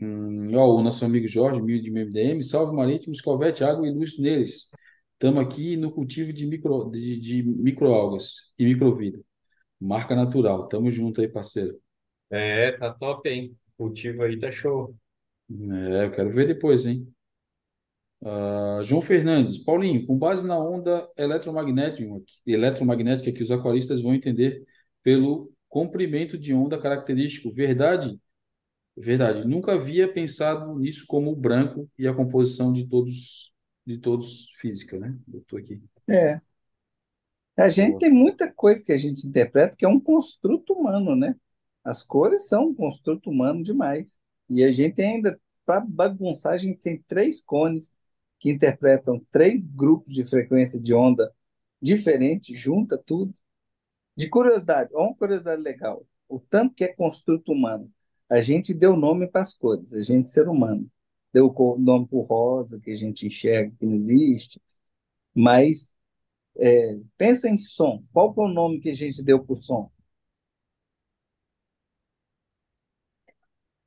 Hum, 0.00 0.54
ó, 0.56 0.76
o 0.76 0.82
nosso 0.82 1.04
amigo 1.04 1.28
Jorge, 1.28 1.60
mil 1.60 1.80
de 1.80 1.88
MDM, 1.90 2.42
salve 2.42 2.74
marítimos, 2.74 3.20
Covete, 3.20 3.62
água 3.64 3.86
e 3.86 3.90
luz 3.92 4.18
neles. 4.18 4.68
Estamos 5.12 5.42
aqui 5.42 5.76
no 5.76 5.92
cultivo 5.92 6.32
de, 6.32 6.46
micro, 6.46 6.90
de, 6.90 7.18
de 7.20 7.42
microalgas 7.42 8.52
e 8.58 8.64
microvida. 8.64 9.20
Marca 9.80 10.16
natural. 10.16 10.68
Tamo 10.68 10.90
junto 10.90 11.20
aí, 11.20 11.28
parceiro. 11.28 11.80
É, 12.30 12.72
tá 12.72 12.92
top, 12.94 13.28
hein? 13.28 13.56
O 13.78 13.84
cultivo 13.84 14.22
aí 14.22 14.38
tá 14.38 14.50
show. 14.50 14.96
É, 15.50 16.04
eu 16.04 16.10
quero 16.12 16.30
ver 16.32 16.46
depois, 16.46 16.86
hein? 16.86 17.12
Ah, 18.22 18.80
João 18.82 19.00
Fernandes, 19.00 19.56
Paulinho, 19.58 20.06
com 20.06 20.16
base 20.18 20.46
na 20.46 20.58
onda 20.58 21.08
eletromagnética, 21.16 22.04
eletromagnética 22.46 23.32
que 23.32 23.42
os 23.42 23.50
aquaristas 23.50 24.02
vão 24.02 24.14
entender 24.14 24.62
pelo 25.02 25.52
comprimento 25.68 26.36
de 26.36 26.52
onda 26.52 26.78
característico, 26.78 27.50
verdade? 27.50 28.20
Verdade. 28.96 29.46
Nunca 29.48 29.72
havia 29.72 30.12
pensado 30.12 30.78
nisso 30.78 31.04
como 31.06 31.30
o 31.30 31.36
branco 31.36 31.88
e 31.98 32.06
a 32.06 32.12
composição 32.12 32.72
de 32.72 32.86
todos, 32.86 33.54
de 33.86 33.96
todos 33.98 34.50
física, 34.60 34.98
né? 34.98 35.16
Eu 35.32 35.42
tô 35.46 35.56
aqui. 35.56 35.82
É. 36.08 36.40
A 37.56 37.68
gente 37.68 37.98
tem 37.98 38.10
muita 38.10 38.52
coisa 38.52 38.84
que 38.84 38.92
a 38.92 38.96
gente 38.96 39.26
interpreta 39.26 39.76
que 39.76 39.84
é 39.84 39.88
um 39.88 40.00
construto 40.00 40.74
humano, 40.74 41.14
né? 41.16 41.34
As 41.82 42.02
cores 42.02 42.48
são 42.48 42.68
um 42.68 42.74
construto 42.74 43.30
humano 43.30 43.62
demais. 43.62 44.18
E 44.48 44.62
a 44.62 44.72
gente 44.72 45.00
ainda, 45.00 45.40
para 45.64 45.80
bagunçar, 45.80 46.52
a 46.52 46.58
gente 46.58 46.78
tem 46.78 47.02
três 47.06 47.42
cones 47.42 47.90
que 48.40 48.50
interpretam 48.50 49.20
três 49.32 49.68
grupos 49.68 50.14
de 50.14 50.24
frequência 50.24 50.80
de 50.80 50.94
onda 50.94 51.32
diferentes, 51.82 52.58
junta 52.58 52.98
tudo. 52.98 53.34
De 54.16 54.28
curiosidade, 54.28 54.90
ó, 54.94 55.06
uma 55.06 55.14
curiosidade 55.16 55.62
legal: 55.62 56.06
o 56.28 56.38
tanto 56.40 56.74
que 56.74 56.84
é 56.84 56.88
construto 56.94 57.52
humano. 57.52 57.90
A 58.28 58.40
gente 58.40 58.72
deu 58.74 58.96
nome 58.96 59.26
para 59.28 59.42
as 59.42 59.54
cores, 59.54 59.92
a 59.92 60.02
gente, 60.02 60.30
ser 60.30 60.48
humano. 60.48 60.88
Deu 61.32 61.52
nome 61.78 62.06
para 62.08 62.18
o 62.18 62.22
rosa, 62.22 62.80
que 62.80 62.90
a 62.92 62.96
gente 62.96 63.26
enxerga 63.26 63.74
que 63.78 63.86
não 63.86 63.94
existe, 63.96 64.60
mas 65.34 65.94
é, 66.58 66.98
pensa 67.18 67.48
em 67.48 67.58
som. 67.58 68.04
Qual 68.12 68.34
que 68.34 68.40
é 68.40 68.44
o 68.44 68.48
nome 68.48 68.80
que 68.80 68.90
a 68.90 68.94
gente 68.96 69.22
deu 69.22 69.44
para 69.44 69.52
o 69.54 69.56
som? 69.56 69.90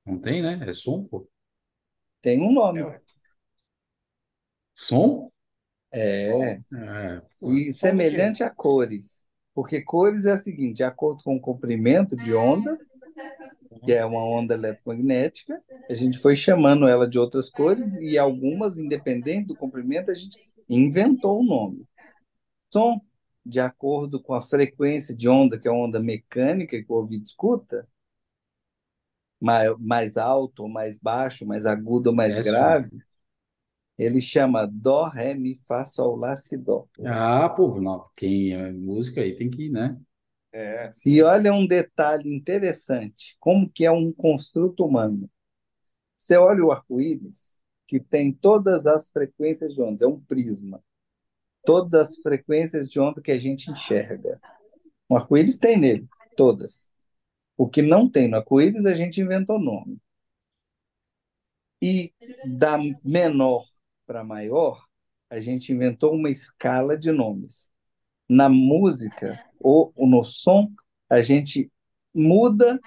Não 0.06 0.18
tem, 0.20 0.42
né? 0.42 0.60
É 0.70 0.72
som, 0.74 1.04
pô. 1.06 1.28
Tem 2.22 2.42
um 2.42 2.52
É, 2.74 2.82
nome. 2.82 2.84
ué. 2.84 3.03
Som? 4.76 5.32
É, 5.92 6.32
É, 6.32 6.32
e 6.36 6.52
Som 6.52 6.62
semelhante 6.68 6.74
a 6.74 6.80
cores. 6.80 7.22
é, 7.42 7.52
E 7.60 7.74
Som 7.74 7.96
do 7.98 8.04
quê? 8.06 8.30
semelhante 8.30 8.44
a 8.44 8.50
cores. 8.50 9.28
Porque 9.54 9.82
cores 9.82 10.26
é 10.26 10.34
o 10.34 10.38
seguinte, 10.38 10.78
de 10.78 10.84
acordo 10.84 11.24
com 11.24 11.36
o 11.36 11.42
comprimento 11.42 12.16
de 12.18 12.34
onda, 12.34 12.78
que 13.84 13.92
é 13.92 14.06
uma 14.06 14.24
onda 14.24 14.54
eletromagnética, 14.54 15.62
a 15.90 15.94
gente 15.94 16.18
foi 16.18 16.36
chamando 16.36 16.88
ela 16.88 17.08
de 17.08 17.20
outras 17.20 17.50
cores 17.50 17.96
e 17.98 18.18
algumas, 18.18 18.78
independente 18.78 19.48
do 19.48 19.56
comprimento, 19.56 20.12
a 20.12 20.14
gente 20.14 20.38
inventou 20.70 21.42
o 21.42 21.46
nome. 21.46 21.86
Som, 22.72 23.02
de 23.46 23.60
acordo 23.60 24.22
com 24.22 24.34
a 24.34 24.42
frequência 24.42 25.16
de 25.16 25.30
onda, 25.30 25.60
que 25.60 25.68
é 25.68 25.72
a 25.72 25.74
onda 25.74 26.00
mecânica 26.00 26.82
que 26.82 26.92
o 26.92 26.96
ouvido 26.96 27.24
escuta, 27.26 27.88
mais, 29.40 29.78
mais 29.80 30.18
alto 30.18 30.64
ou 30.64 30.70
mais 30.70 30.98
baixo, 31.00 31.46
mais 31.46 31.66
agudo 31.66 32.10
ou 32.10 32.16
mais 32.16 32.38
é 32.38 32.44
som. 32.44 32.84
Ele 33.98 34.22
chama 34.22 34.68
Dó, 34.68 35.08
Ré, 35.10 35.34
Mi, 35.36 35.58
Fá, 35.68 35.86
Sol, 35.86 36.16
Lá, 36.18 36.36
Si, 36.38 36.58
Dó. 36.58 36.88
Ah, 37.06 37.50
pô, 37.50 37.80
não, 37.82 38.10
quem 38.16 38.54
é 38.54 38.72
música 38.72 39.22
aí 39.22 39.36
tem 39.36 39.50
que, 39.50 39.70
né? 39.70 39.98
É, 40.52 40.92
E 41.06 41.22
sim. 41.22 41.22
olha 41.22 41.54
um 41.54 41.66
detalhe 41.68 42.34
interessante, 42.34 43.36
como 43.40 43.70
que 43.70 43.86
é 43.86 43.92
um 43.92 44.12
construto 44.14 44.86
humano. 44.86 45.30
Você 46.16 46.38
olha 46.38 46.64
o 46.66 46.72
arco-íris, 46.72 47.62
que 47.88 48.00
tem 48.00 48.34
todas 48.34 48.88
as 48.88 49.10
frequências 49.10 49.74
de 49.76 49.82
ondas, 49.82 50.02
é 50.04 50.08
um 50.08 50.20
prisma. 50.22 50.84
Todas 51.66 51.94
as 51.96 52.18
frequências 52.18 52.90
de 52.90 53.00
onda 53.00 53.22
que 53.22 53.32
a 53.32 53.40
gente 53.40 53.72
enxerga. 53.72 54.42
O 55.10 55.18
arco-íris 55.18 55.60
tem 55.60 55.78
nele, 55.80 56.10
todas. 56.36 56.92
O 57.58 57.70
que 57.70 57.82
não 57.82 58.10
tem 58.10 58.28
no 58.30 58.38
arco-íris, 58.38 58.86
a 58.86 58.94
gente 58.96 59.22
inventou 59.22 59.60
nome. 59.60 60.00
E 61.82 62.14
da 62.60 62.78
menor 63.04 63.66
para 64.06 64.24
maior, 64.24 64.86
a 65.30 65.40
gente 65.40 65.72
inventou 65.72 66.14
uma 66.14 66.30
escala 66.30 66.98
de 66.98 67.12
nomes. 67.12 67.72
Na 68.28 68.50
música 68.50 69.40
ou 69.60 69.94
no 69.98 70.24
som, 70.24 70.72
a 71.10 71.22
gente 71.22 71.72
muda, 72.14 72.82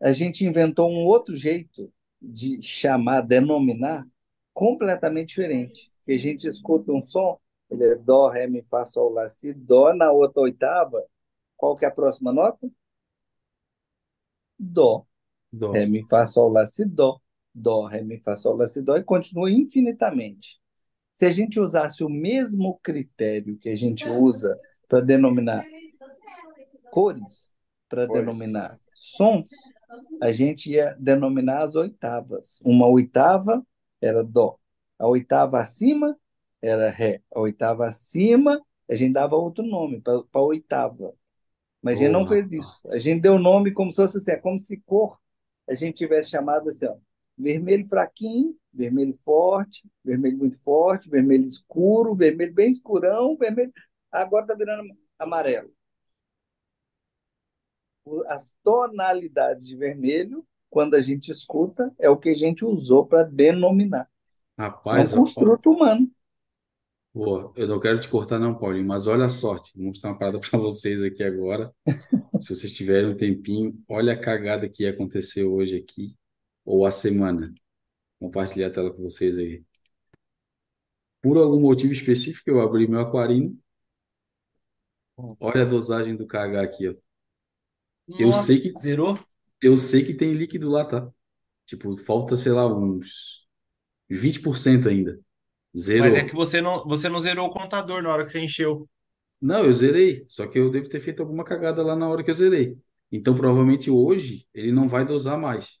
a 0.00 0.12
gente 0.12 0.44
inventou 0.44 0.90
um 0.90 1.04
outro 1.04 1.34
jeito 1.34 1.92
de 2.20 2.60
chamar, 2.62 3.22
denominar, 3.22 4.06
completamente 4.52 5.28
diferente. 5.28 5.90
Que 6.04 6.12
a 6.12 6.18
gente 6.18 6.46
escuta 6.46 6.92
um 6.92 7.02
som, 7.02 7.38
ele 7.70 7.84
é 7.84 7.94
dó, 7.96 8.28
ré, 8.28 8.46
mi, 8.46 8.62
fá, 8.62 8.84
sol, 8.84 9.10
lá, 9.10 9.28
si, 9.28 9.52
dó, 9.52 9.92
na 9.92 10.12
outra 10.12 10.42
oitava, 10.42 11.04
qual 11.56 11.76
que 11.76 11.84
é 11.84 11.88
a 11.88 11.90
próxima 11.90 12.32
nota? 12.32 12.68
Dó. 14.58 15.04
Dó. 15.52 15.72
Ré, 15.72 15.86
mi, 15.86 16.02
fá, 16.08 16.26
sol, 16.26 16.50
lá, 16.50 16.66
si, 16.66 16.84
dó. 16.84 17.20
Dó, 17.58 17.86
ré, 17.86 18.02
mi, 18.02 18.18
fá, 18.20 18.36
sol, 18.36 18.56
lá, 18.56 18.66
si, 18.66 18.82
dó, 18.82 18.96
e 18.96 19.02
continua 19.02 19.50
infinitamente. 19.50 20.60
Se 21.12 21.24
a 21.24 21.30
gente 21.30 21.58
usasse 21.58 22.04
o 22.04 22.08
mesmo 22.08 22.78
critério 22.82 23.56
que 23.58 23.70
a 23.70 23.74
gente 23.74 24.06
usa 24.06 24.58
para 24.86 25.00
denominar 25.00 25.64
cores, 26.90 27.50
para 27.88 28.06
denominar 28.06 28.78
sons, 28.92 29.50
a 30.20 30.32
gente 30.32 30.70
ia 30.70 30.94
denominar 30.98 31.62
as 31.62 31.74
oitavas. 31.74 32.60
Uma 32.62 32.86
oitava 32.86 33.66
era 34.00 34.22
dó. 34.22 34.58
A 34.98 35.06
oitava 35.06 35.58
acima 35.60 36.14
era 36.60 36.90
ré. 36.90 37.22
A 37.34 37.40
oitava 37.40 37.86
acima, 37.86 38.60
a 38.88 38.94
gente 38.94 39.14
dava 39.14 39.36
outro 39.36 39.64
nome 39.64 40.00
para 40.02 40.22
a 40.34 40.40
oitava. 40.42 41.14
Mas 41.82 41.94
a 41.98 42.02
gente 42.02 42.12
não 42.12 42.26
fez 42.26 42.52
isso. 42.52 42.86
A 42.90 42.98
gente 42.98 43.20
deu 43.22 43.38
nome 43.38 43.72
como 43.72 43.90
se 43.90 43.96
fosse 43.96 44.18
assim, 44.18 44.32
é 44.32 44.36
como 44.36 44.58
se 44.58 44.78
cor 44.82 45.18
a 45.68 45.74
gente 45.74 45.96
tivesse 45.96 46.30
chamado 46.30 46.68
assim, 46.68 46.86
ó, 46.86 46.96
vermelho 47.36 47.86
fraquinho, 47.86 48.56
vermelho 48.72 49.14
forte, 49.24 49.88
vermelho 50.04 50.38
muito 50.38 50.58
forte, 50.62 51.10
vermelho 51.10 51.44
escuro, 51.44 52.14
vermelho 52.14 52.54
bem 52.54 52.70
escurão, 52.70 53.36
vermelho. 53.36 53.72
Agora 54.10 54.44
está 54.44 54.54
virando 54.54 54.94
amarelo. 55.18 55.70
As 58.28 58.54
tonalidades 58.62 59.66
de 59.66 59.76
vermelho, 59.76 60.46
quando 60.70 60.94
a 60.94 61.00
gente 61.00 61.30
escuta, 61.30 61.92
é 61.98 62.08
o 62.08 62.16
que 62.16 62.28
a 62.28 62.34
gente 62.34 62.64
usou 62.64 63.04
para 63.06 63.24
denominar. 63.24 64.08
É 64.58 64.62
um 64.62 64.64
Rapaz, 64.66 65.12
ó, 65.12 65.16
ó, 65.16 65.20
construto 65.20 65.70
humano. 65.70 66.10
Boa, 67.12 67.50
eu 67.56 67.66
não 67.66 67.80
quero 67.80 67.98
te 67.98 68.08
cortar 68.08 68.38
não, 68.38 68.54
Paulinho, 68.54 68.86
mas 68.86 69.06
olha 69.06 69.24
a 69.24 69.28
sorte. 69.28 69.72
Vou 69.74 69.86
mostrar 69.86 70.10
uma 70.10 70.18
parada 70.18 70.38
para 70.50 70.58
vocês 70.58 71.02
aqui 71.02 71.22
agora. 71.22 71.74
Se 72.40 72.54
vocês 72.54 72.72
tiverem 72.72 73.08
um 73.08 73.16
tempinho, 73.16 73.74
olha 73.88 74.12
a 74.12 74.20
cagada 74.20 74.68
que 74.68 74.82
ia 74.82 74.90
acontecer 74.90 75.42
hoje 75.42 75.76
aqui, 75.76 76.14
ou 76.66 76.86
a 76.86 76.92
semana. 76.92 77.54
Compartilhar 78.20 78.68
a 78.68 78.70
tela 78.72 78.92
com 78.94 79.02
vocês 79.04 79.38
aí. 79.38 79.64
Por 81.20 81.36
algum 81.36 81.60
motivo 81.60 81.92
específico, 81.92 82.48
eu 82.48 82.58
abri 82.62 82.88
meu 82.88 83.00
aquarino. 83.00 83.54
Olha 85.40 85.62
a 85.62 85.64
dosagem 85.66 86.16
do 86.16 86.26
KH 86.26 86.62
aqui, 86.62 86.88
ó. 86.88 86.94
Eu 88.18 88.32
Nossa, 88.32 88.58
sei 88.58 88.60
que 88.60 88.72
zerou? 88.80 89.18
eu 89.62 89.76
sei 89.76 90.04
que 90.04 90.14
tem 90.14 90.34
líquido 90.34 90.70
lá, 90.70 90.84
tá? 90.84 91.10
Tipo, 91.66 91.96
falta, 91.98 92.36
sei 92.36 92.52
lá, 92.52 92.66
uns 92.66 93.48
20% 94.10 94.88
ainda. 94.88 95.20
Mas 95.96 96.14
é 96.16 96.22
Zerou. 96.22 96.24
que 96.24 96.32
você 96.34 96.60
não, 96.60 96.84
você 96.86 97.08
não 97.08 97.18
zerou 97.20 97.46
o 97.48 97.50
contador 97.50 98.00
na 98.02 98.10
hora 98.12 98.22
que 98.24 98.30
você 98.30 98.40
encheu. 98.40 98.88
Não, 99.40 99.64
eu 99.64 99.72
zerei. 99.72 100.24
Só 100.28 100.46
que 100.46 100.58
eu 100.58 100.70
devo 100.70 100.88
ter 100.88 101.00
feito 101.00 101.22
alguma 101.22 101.44
cagada 101.44 101.82
lá 101.82 101.94
na 101.96 102.08
hora 102.08 102.24
que 102.24 102.30
eu 102.30 102.34
zerei. 102.34 102.78
Então, 103.12 103.34
provavelmente 103.34 103.90
hoje 103.90 104.48
ele 104.54 104.72
não 104.72 104.88
vai 104.88 105.04
dosar 105.04 105.38
mais, 105.38 105.80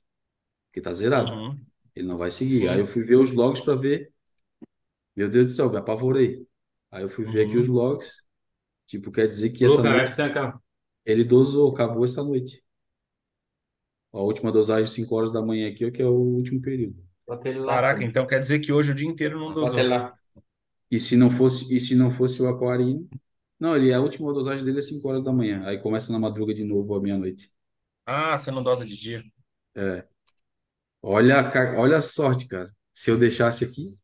porque 0.76 0.82
tá 0.82 0.92
zerado. 0.92 1.38
Uhum, 1.38 1.66
Ele 1.94 2.06
não 2.08 2.18
vai 2.18 2.30
seguir. 2.30 2.68
Aí 2.68 2.80
eu 2.80 2.86
sim. 2.86 2.88
fui 2.88 3.02
ver 3.02 3.16
os 3.16 3.32
logs 3.32 3.62
para 3.62 3.74
ver. 3.76 4.12
Meu 5.14 5.28
Deus 5.28 5.46
do 5.46 5.52
céu, 5.52 5.70
me 5.70 5.78
apavorei. 5.78 6.46
Aí 6.90 7.02
eu 7.02 7.08
fui 7.10 7.24
ver 7.24 7.46
aqui 7.46 7.56
os 7.58 7.66
Uhum. 7.66 7.68
logs. 7.68 8.22
Tipo, 8.86 9.12
quer 9.12 9.26
dizer 9.28 9.50
que 9.52 9.64
Ô, 9.64 9.66
essa 9.66 9.82
cara, 9.82 10.04
noite 10.04 10.12
ele 11.06 11.24
dosou, 11.24 11.72
acabou 11.72 12.04
essa 12.04 12.22
noite. 12.24 12.62
A 14.12 14.18
última 14.20 14.50
dosagem, 14.50 14.86
5 14.92 15.14
horas 15.14 15.30
da 15.32 15.40
manhã 15.40 15.68
aqui, 15.70 15.88
que 15.92 16.02
é 16.02 16.06
o 16.06 16.12
último 16.12 16.60
período. 16.60 16.96
Bota 17.26 17.48
ele 17.48 17.60
lá, 17.60 17.78
Caraca, 17.78 18.02
pô. 18.02 18.04
então 18.04 18.26
quer 18.26 18.40
dizer 18.40 18.58
que 18.60 18.72
hoje 18.72 18.90
o 18.92 18.94
dia 18.94 19.06
inteiro 19.08 19.38
não 19.38 19.52
dosou. 19.54 19.88
lá. 19.88 20.18
E 20.90 20.98
se 21.00 21.16
não 21.16 21.30
fosse, 21.30 21.74
e 21.74 21.80
se 21.80 21.94
não 21.94 22.10
fosse 22.10 22.42
o 22.42 22.48
aquarino, 22.48 23.08
não, 23.60 23.76
ele 23.76 23.92
a 23.92 24.00
última 24.00 24.32
dosagem 24.32 24.64
dele 24.64 24.78
é 24.80 24.82
5 24.82 25.08
horas 25.08 25.22
da 25.24 25.32
manhã. 25.32 25.64
Aí 25.66 25.78
começa 25.80 26.12
na 26.12 26.18
madruga 26.18 26.54
de 26.54 26.64
novo 26.64 26.94
à 26.94 27.00
meia-noite. 27.00 27.52
Ah, 28.04 28.36
você 28.36 28.50
não 28.50 28.62
dosa 28.64 28.84
de 28.84 28.96
dia. 28.96 29.22
É. 29.74 30.08
Olha, 31.06 31.40
a 31.40 31.50
ca- 31.50 31.74
olha 31.78 31.96
a 31.98 32.02
sorte, 32.02 32.46
cara. 32.46 32.70
Se 32.92 33.10
eu 33.10 33.18
deixasse 33.18 33.64
aqui, 33.64 33.96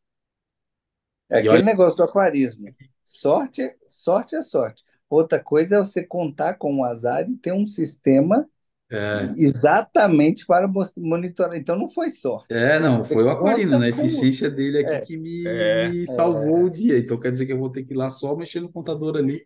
É 1.29 1.37
e 1.37 1.39
aquele 1.39 1.63
olha, 1.63 1.63
negócio 1.63 1.97
do 1.97 2.03
aquarismo. 2.03 2.73
Sorte, 3.05 3.61
é- 3.61 3.75
sorte 3.87 4.35
é 4.35 4.41
sorte. 4.41 4.83
Outra 5.09 5.39
coisa 5.43 5.75
é 5.77 5.79
você 5.79 6.03
contar 6.05 6.55
com 6.55 6.77
o 6.79 6.83
azar 6.85 7.29
e 7.29 7.35
ter 7.37 7.53
um 7.53 7.65
sistema 7.65 8.47
é, 8.91 9.37
exatamente 9.37 10.45
para 10.45 10.67
mos- 10.67 10.95
monitorar. 10.97 11.57
Então 11.57 11.77
não 11.77 11.87
foi 11.89 12.09
sorte. 12.11 12.49
é, 12.49 12.79
não, 12.79 13.03
Você 13.05 13.05
foi 13.05 13.23
o 13.23 13.29
aquarino, 13.29 13.75
conta 13.75 13.79
né? 13.79 13.87
A 13.87 13.89
com 13.89 13.89
eficiência 13.89 14.49
dele 14.49 14.77
aqui 14.79 14.99
É, 14.99 15.01
que 15.01 15.17
me, 15.17 15.65
É, 15.67 15.97
me 16.03 16.07
salvou 16.07 16.65
o 16.65 16.69
dia. 16.69 16.97
Então 16.99 17.19
quer 17.19 17.31
dizer 17.31 17.45
que 17.45 17.53
eu 17.53 17.57
vou 17.59 17.71
ter 17.71 17.83
que 17.83 17.93
ir 17.93 17.97
lá 17.97 18.09
só 18.09 18.35
mexer 18.35 18.59
no 18.61 18.71
contador 18.71 19.17
ali, 19.17 19.45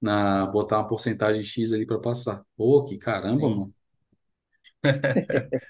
na, 0.00 0.46
botar 0.46 0.78
uma 0.78 0.88
porcentagem 0.88 1.42
X 1.42 1.72
ali 1.72 1.86
para 1.86 2.00
passar. 2.00 2.44
Pô, 2.56 2.84
que 2.84 2.98
caramba, 2.98 3.48
sim. 3.48 3.50
mano. 3.50 3.74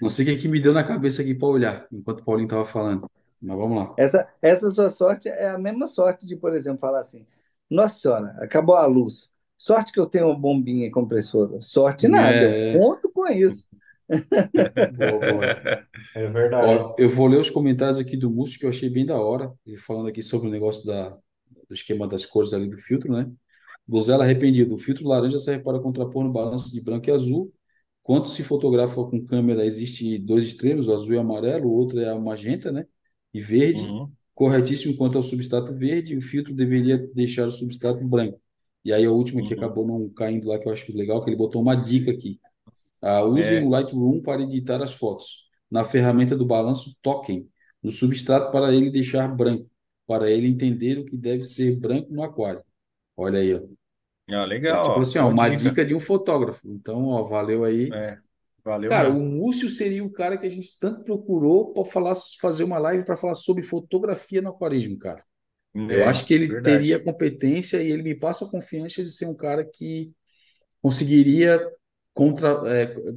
Não 0.01 0.09
sei 0.09 0.25
o 0.25 0.27
que 0.29 0.37
que 0.43 0.47
me 0.47 0.59
deu 0.59 0.73
na 0.73 0.83
cabeça 0.83 1.21
aqui 1.21 1.33
para 1.33 1.47
olhar, 1.47 1.87
enquanto 1.91 2.21
o 2.21 2.25
Paulinho 2.25 2.47
tava 2.49 2.65
falando. 2.65 3.09
Mas 3.41 3.57
vamos 3.57 3.77
lá. 3.77 3.95
essa, 3.95 4.27
essa 4.41 4.69
sua 4.69 4.89
sorte 4.89 5.27
é 5.29 5.49
a 5.49 5.57
mesma 5.57 5.87
sorte 5.87 6.25
de, 6.25 6.35
por 6.35 6.53
exemplo, 6.53 6.79
falar 6.79 7.01
assim: 7.01 7.25
Nossa 7.69 7.99
Senhora, 7.99 8.37
acabou 8.41 8.75
a 8.75 8.85
luz. 8.85 9.31
Sorte 9.57 9.91
que 9.91 9.99
eu 9.99 10.05
tenho 10.07 10.27
uma 10.27 10.39
bombinha 10.39 10.89
compressora. 10.91 11.59
Sorte 11.61 12.07
nada, 12.07 12.45
eu 12.45 12.53
É, 12.53 12.71
é. 12.71 12.79
conto 12.79 13.11
com 13.11 13.27
isso. 13.27 13.67
Boa, 14.89 15.23
boa. 15.25 15.55
É 16.13 16.27
verdade. 16.27 16.67
Ó, 16.67 16.95
eu 16.97 17.09
vou 17.09 17.27
ler 17.27 17.37
os 17.39 17.49
comentários 17.49 17.97
aqui 17.99 18.17
do 18.17 18.29
Múcio 18.29 18.59
que 18.59 18.65
eu 18.65 18.69
achei 18.69 18.89
bem 18.89 19.05
da 19.05 19.17
hora, 19.19 19.53
ele 19.65 19.77
falando 19.77 20.07
aqui 20.09 20.21
sobre 20.21 20.47
o 20.47 20.51
negócio 20.51 20.85
da, 20.85 21.09
do 21.09 21.73
esquema 21.73 22.07
das 22.07 22.25
cores 22.25 22.53
ali 22.53 22.69
do 22.69 22.77
filtro, 22.77 23.11
né? 23.11 23.31
Donzela 23.87 24.23
arrependido. 24.23 24.75
O 24.75 24.77
filtro 24.77 25.07
laranja 25.07 25.39
serve 25.39 25.63
para 25.63 25.79
contrapor 25.79 26.23
no 26.23 26.31
balanço 26.31 26.71
de 26.71 26.81
branco 26.81 27.09
e 27.09 27.13
azul. 27.13 27.53
Quando 28.03 28.27
se 28.27 28.43
fotografa 28.43 28.95
com 28.95 29.23
câmera, 29.25 29.65
existe 29.65 30.17
dois 30.17 30.43
extremos, 30.43 30.87
o 30.87 30.93
azul 30.93 31.13
e 31.13 31.17
o 31.17 31.19
amarelo, 31.21 31.67
o 31.69 31.73
outro 31.73 31.99
é 31.99 32.09
a 32.09 32.17
magenta, 32.19 32.71
né? 32.71 32.85
E 33.33 33.41
verde. 33.41 33.81
Uhum, 33.81 34.11
Corretíssimo 34.33 34.95
quanto 34.97 35.17
ao 35.17 35.23
substrato 35.23 35.73
verde, 35.75 36.17
o 36.17 36.21
filtro 36.21 36.53
deveria 36.53 36.97
deixar 37.13 37.47
o 37.47 37.51
substrato 37.51 38.03
branco. 38.07 38.39
E 38.83 38.93
aí 38.93 39.05
a 39.05 39.11
última 39.11 39.43
que 39.43 39.53
uhum. 39.53 39.59
acabou 39.59 39.85
não 39.87 40.09
caindo 40.09 40.47
lá, 40.47 40.57
que 40.57 40.67
eu 40.67 40.71
acho 40.73 40.95
legal, 40.95 41.23
que 41.23 41.29
ele 41.29 41.37
botou 41.37 41.61
uma 41.61 41.75
dica 41.75 42.11
aqui. 42.11 42.39
Ah, 43.01 43.23
usem 43.23 43.59
É, 43.59 43.63
o 43.65 43.69
Lightroom 43.69 44.21
para 44.21 44.41
editar 44.41 44.81
as 44.81 44.93
fotos. 44.93 45.47
Na 45.71 45.85
ferramenta 45.85 46.35
do 46.35 46.45
balanço, 46.45 46.95
toquem 47.01 47.49
no 47.81 47.91
substrato 47.91 48.51
para 48.51 48.73
ele 48.73 48.89
deixar 48.91 49.27
branco, 49.27 49.69
para 50.07 50.29
ele 50.31 50.47
entender 50.47 50.99
o 50.99 51.05
que 51.05 51.15
deve 51.17 51.43
ser 51.43 51.77
branco 51.79 52.11
no 52.13 52.23
aquário. 52.23 52.63
Olha 53.15 53.39
aí, 53.39 53.53
ó. 53.55 53.78
Ah, 54.31 54.45
É 54.67 54.75
legal, 54.75 54.79
tipo 54.79 55.01
ó. 55.01 55.01
assim, 55.01 55.17
ó, 55.19 55.27
Boa 55.27 55.33
uma 55.33 55.49
dica. 55.49 55.49
dica 55.49 55.85
de 55.85 55.95
um 55.95 55.99
fotógrafo. 55.99 56.69
Então, 56.71 57.05
ó, 57.07 57.23
valeu 57.25 57.63
aí. 57.65 57.99
É. 57.99 58.19
Valeu 58.63 58.91
Cara, 58.91 59.09
o 59.11 59.19
mesmo. 59.19 59.21
Múcio 59.21 59.69
seria 59.69 60.03
o 60.05 60.11
cara 60.11 60.37
que 60.37 60.47
a 60.47 60.49
gente 60.49 60.77
tanto 60.79 61.03
procurou 61.03 61.73
para 61.73 61.85
falar, 61.85 62.15
fazer 62.41 62.63
uma 62.63 62.79
live 62.79 63.05
para 63.05 63.17
falar 63.17 63.35
sobre 63.35 63.63
fotografia 63.63 64.41
no 64.41 64.49
aquarismo, 64.49 64.97
cara. 64.99 65.23
Eu 65.87 66.05
É, 66.05 66.05
acho 66.05 66.25
que 66.25 66.33
ele 66.33 66.49
verdade. 66.49 66.59
teria 66.61 66.99
competência 67.03 67.81
e 67.83 67.91
ele 67.91 68.03
me 68.03 68.15
passa 68.15 68.45
a 68.45 68.49
confiança 68.51 69.03
de 69.03 69.11
ser 69.13 69.27
um 69.27 69.35
cara 69.35 69.65
que 69.65 70.13
conseguiria 70.81 71.59
contra, 72.13 72.61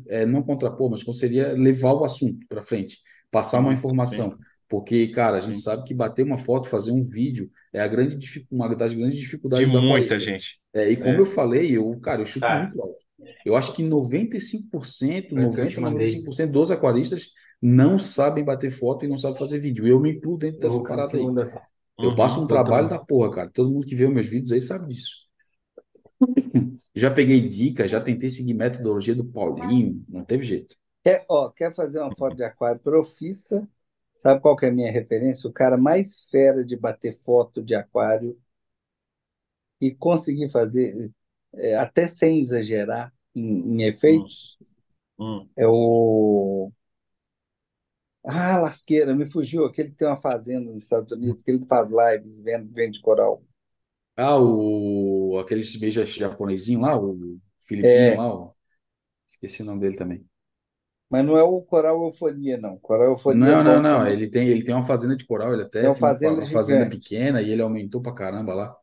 é, 0.09 0.23
é, 0.23 0.27
não 0.27 0.43
contrapor, 0.43 0.91
mas 0.91 1.03
conseguiria 1.03 1.53
levar 1.55 1.95
o 1.95 2.05
assunto 2.05 2.47
para 2.49 2.63
frente, 2.63 2.99
passar 3.31 3.61
uma 3.61 3.73
Sim, 4.03 4.33
informação. 4.33 4.39
Porque, 4.73 5.09
cara, 5.09 5.37
a 5.39 5.41
gente 5.41 5.59
sim. 5.59 5.63
sabe 5.63 5.85
que 5.85 5.95
bater 5.95 6.25
uma 6.25 6.39
foto, 6.39 6.69
fazer 6.69 6.93
um 6.93 7.03
vídeo 7.05 7.51
é 7.73 7.81
a 7.81 7.89
grande, 7.89 8.17
dific- 8.17 8.47
uma 8.51 8.75
das 8.75 8.95
grandes 8.95 9.19
De 9.19 9.21
dificuldades 9.21 9.71
do 9.71 9.81
muita 9.81 10.19
gente. 10.19 10.61
É, 10.75 10.91
e 10.91 10.97
como 10.97 11.21
É. 11.21 11.21
eu 11.21 11.27
falei, 11.27 11.77
eu, 11.77 11.99
cara, 12.01 12.23
eu 12.23 12.27
chuto 12.27 12.47
Tá. 12.47 12.55
muito 12.55 12.81
alto. 12.81 12.97
Eu 13.45 13.57
acho 13.57 13.75
que 13.75 13.83
95%, 13.83 15.35
Foi 15.35 15.45
o 15.45 15.51
que 15.51 15.61
eu 15.61 15.67
90, 15.67 15.69
te 15.69 15.81
mandei. 15.81 16.07
95% 16.07 16.53
dos 16.53 16.71
aquaristas 16.71 17.29
não 17.61 17.99
sabem 17.99 18.45
bater 18.45 18.71
foto 18.71 19.05
e 19.05 19.09
não 19.09 19.19
sabem 19.19 19.39
fazer 19.39 19.59
vídeo. 19.61 19.87
Eu 19.87 20.01
me 20.01 20.13
incluo 20.13 20.39
dentro 20.39 20.61
dessa 20.61 20.83
parada 20.85 21.19
aí. 21.19 21.33
Eu 22.01 22.15
passo 22.15 22.41
um 22.41 22.43
Uhum. 22.43 22.49
trabalho 22.49 22.89
Botão. 22.89 22.89
da 22.89 22.99
porra, 22.99 23.31
cara. 23.33 23.51
Todo 23.51 23.71
mundo 23.73 23.87
que 23.87 23.97
vê 23.97 24.07
os 24.07 24.15
meus 24.15 24.27
vídeos 24.27 24.53
aí 24.53 24.61
sabe 24.61 24.89
disso. 24.89 25.27
Já 26.95 27.11
peguei 27.11 27.47
dicas, 27.49 27.91
já 27.91 28.01
tentei 28.01 28.29
seguir 28.29 28.55
metodologia 28.55 29.15
do 29.15 29.25
Paulinho, 29.25 30.05
não 30.09 30.25
teve 30.25 30.45
jeito. 30.45 30.75
Quer, 31.05 31.25
ó, 31.29 31.49
quer 31.51 31.73
fazer 31.75 32.01
uma 32.01 32.13
foto 32.13 32.35
de 32.37 32.43
aquário 32.45 32.81
profissa? 32.81 33.69
Sabe 34.23 34.41
qual 34.41 34.57
que 34.57 34.65
é 34.67 34.69
a 34.71 34.73
minha 34.73 34.91
referência? 34.93 35.49
O 35.51 35.53
cara 35.53 35.77
mais 35.77 36.27
fera 36.31 36.65
de 36.65 36.77
bater 36.77 37.15
foto 37.19 37.63
de 37.63 37.75
aquário 37.75 38.41
e 39.81 39.95
conseguir 39.95 40.49
fazer, 40.51 41.13
é, 41.55 41.77
até 41.77 42.07
sem 42.09 42.39
exagerar 42.39 43.13
em, 43.35 43.81
em 43.81 43.83
efeitos, 43.85 44.59
Hum. 45.19 45.51
é 45.57 45.67
o. 45.67 46.73
Ah, 48.25 48.59
lasqueira, 48.59 49.15
me 49.15 49.25
fugiu. 49.27 49.65
Aquele 49.65 49.91
que 49.91 49.97
tem 49.97 50.07
uma 50.09 50.17
fazenda 50.17 50.71
nos 50.73 50.83
Estados 50.85 51.13
Unidos, 51.13 51.43
que 51.43 51.51
ele 51.51 51.65
faz 51.67 51.91
lives, 51.91 52.41
vende, 52.41 52.69
vende 52.73 53.01
coral. 53.01 53.45
Ah, 54.17 54.37
o 54.39 55.39
aquele 55.41 55.63
beija 55.79 56.05
japonesinho 56.05 56.81
lá, 56.81 56.99
o 56.99 57.39
filipino 57.67 58.13
É, 58.13 58.17
lá, 58.17 58.35
o- 58.35 58.55
esqueci 59.29 59.63
o 59.63 59.67
nome 59.67 59.81
dele 59.83 59.97
também. 59.97 60.27
Mas 61.13 61.27
não 61.27 61.37
é 61.39 61.45
o 61.45 61.63
coral 61.63 62.03
euforia, 62.05 62.59
não. 62.59 62.79
Coral 62.79 63.09
euforia 63.13 63.55
é 63.55 63.57
Não, 63.57 63.65
não, 63.65 63.81
bom 63.81 63.83
não. 63.83 64.07
também. 64.07 64.07
Ele 64.07 64.29
tem, 64.31 64.49
ele 64.49 64.63
tem 64.65 64.75
uma 64.75 64.83
fazenda 64.85 65.17
de 65.17 65.25
coral, 65.27 65.53
ele 65.55 65.63
É 65.83 65.89
até 65.89 65.89
tinha 65.91 66.07
uma, 66.07 66.17
fazenda 66.17 66.41
fa- 66.43 66.43
uma 66.43 66.51
fazenda 66.51 66.87
pequena 66.87 67.41
e 67.43 67.51
ele 67.51 67.63
aumentou 67.63 68.01
pra 68.03 68.13
caramba 68.15 68.55
lá. 68.55 68.77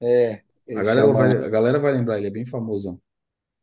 É, 0.00 0.44
A 0.74 0.82
galera 0.86 1.04
vai, 1.18 1.28
chama. 1.28 1.46
a 1.46 1.48
galera 1.56 1.78
vai 1.78 1.92
lembrar, 1.92 2.16
ele 2.16 2.28
é 2.28 2.30
bem 2.30 2.46
famoso. 2.46 2.98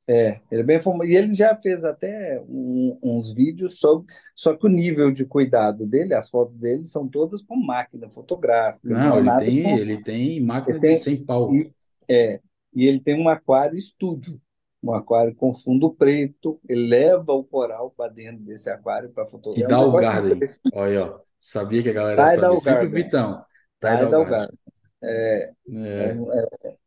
É, 0.07 0.39
ele 0.51 0.61
é 0.61 0.63
bem 0.63 0.79
famoso. 0.79 1.09
E 1.09 1.15
ele 1.15 1.33
já 1.33 1.57
fez 1.57 1.83
até 1.83 2.39
um- 2.47 2.97
uns 3.01 3.33
vídeos 3.33 3.79
sobre. 3.79 4.13
Só 4.35 4.55
que 4.55 4.65
o 4.67 4.69
nível 4.69 5.11
de 5.11 5.25
cuidado 5.25 5.85
dele, 5.87 6.13
as 6.13 6.29
fotos 6.29 6.57
dele 6.57 6.85
são 6.85 7.07
todas 7.07 7.41
com 7.41 7.55
máquina 7.55 8.09
fotográfica, 8.09 8.93
não 8.95 9.09
Não, 9.09 9.17
é 9.17 9.19
ele 9.19 9.31
tem, 9.33 9.57
com. 9.61 9.77
ele 9.77 10.01
tem 10.01 10.39
máquina 10.41 10.79
Ele 10.79 10.79
de 10.79 10.95
tem. 10.95 10.95
100 10.95 11.25
pau, 11.25 11.67
E, 11.67 11.71
é, 12.09 12.41
e 12.75 12.85
ele 12.87 12.99
tem 12.99 13.19
um 13.19 13.29
aquário 13.29 13.77
estúdio, 13.77 14.41
um 14.85 14.93
aquário 14.93 15.35
com 15.35 15.53
fundo 15.53 15.93
preto. 15.93 16.59
Ele 16.67 16.87
leva 16.87 17.33
o 17.33 17.43
coral 17.43 17.91
para 17.91 18.11
dentro 18.11 18.43
desse 18.43 18.69
aquário 18.69 19.09
para 19.11 19.25
fotografar. 19.25 19.79
É 19.79 19.81
um 19.81 19.85
Tidal 19.85 19.85
negócio 19.91 20.01
Garden. 20.01 20.39
Olha 20.73 20.89
aí, 20.89 20.97
ó. 20.97 21.19
Sabia 21.39 21.83
que 21.83 21.89
a 21.89 21.93
galera 21.93 22.27
sabia. 22.27 22.35
Tidal 22.35 22.57
Sempre 22.57 22.87
o 22.87 22.91
Garden. 22.91 23.03
Vitão. 23.03 23.45
Tidal 23.79 23.97
Tidal 24.05 24.25
Garden. 24.25 24.57
É, 25.03 25.53
é, 25.69 26.07
É, 26.09 26.09
é, 26.09 26.77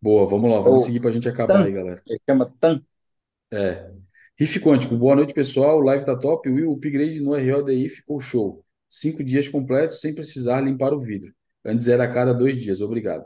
boa, 0.00 0.26
vamos 0.26 0.50
lá, 0.50 0.58
é 0.58 0.62
vamos 0.62 0.82
o 0.82 0.86
seguir 0.86 1.00
pra 1.00 1.10
gente 1.10 1.28
acabar 1.28 1.64
aí, 1.64 1.72
TAN, 1.72 1.72
galera. 1.72 2.02
ele 2.06 2.20
chama 2.28 2.54
TAN. 2.60 2.82
É. 3.52 3.90
Riff 4.38 4.60
Quântico, 4.60 4.96
boa 4.96 5.16
noite, 5.16 5.34
pessoal. 5.34 5.78
O 5.78 5.82
live 5.82 6.04
tá 6.04 6.16
top. 6.16 6.48
Will, 6.48 6.70
o 6.70 6.74
upgrade 6.74 7.20
no 7.20 7.32
RODI 7.36 7.88
ficou 7.88 8.20
show. 8.20 8.64
Cinco 8.88 9.22
dias 9.24 9.48
completos 9.48 10.00
sem 10.00 10.14
precisar 10.14 10.60
limpar 10.60 10.92
o 10.94 11.00
vidro. 11.00 11.32
Antes 11.64 11.88
era 11.88 12.04
a 12.04 12.12
cada 12.12 12.32
dois 12.32 12.56
dias. 12.56 12.80
Obrigado. 12.80 13.24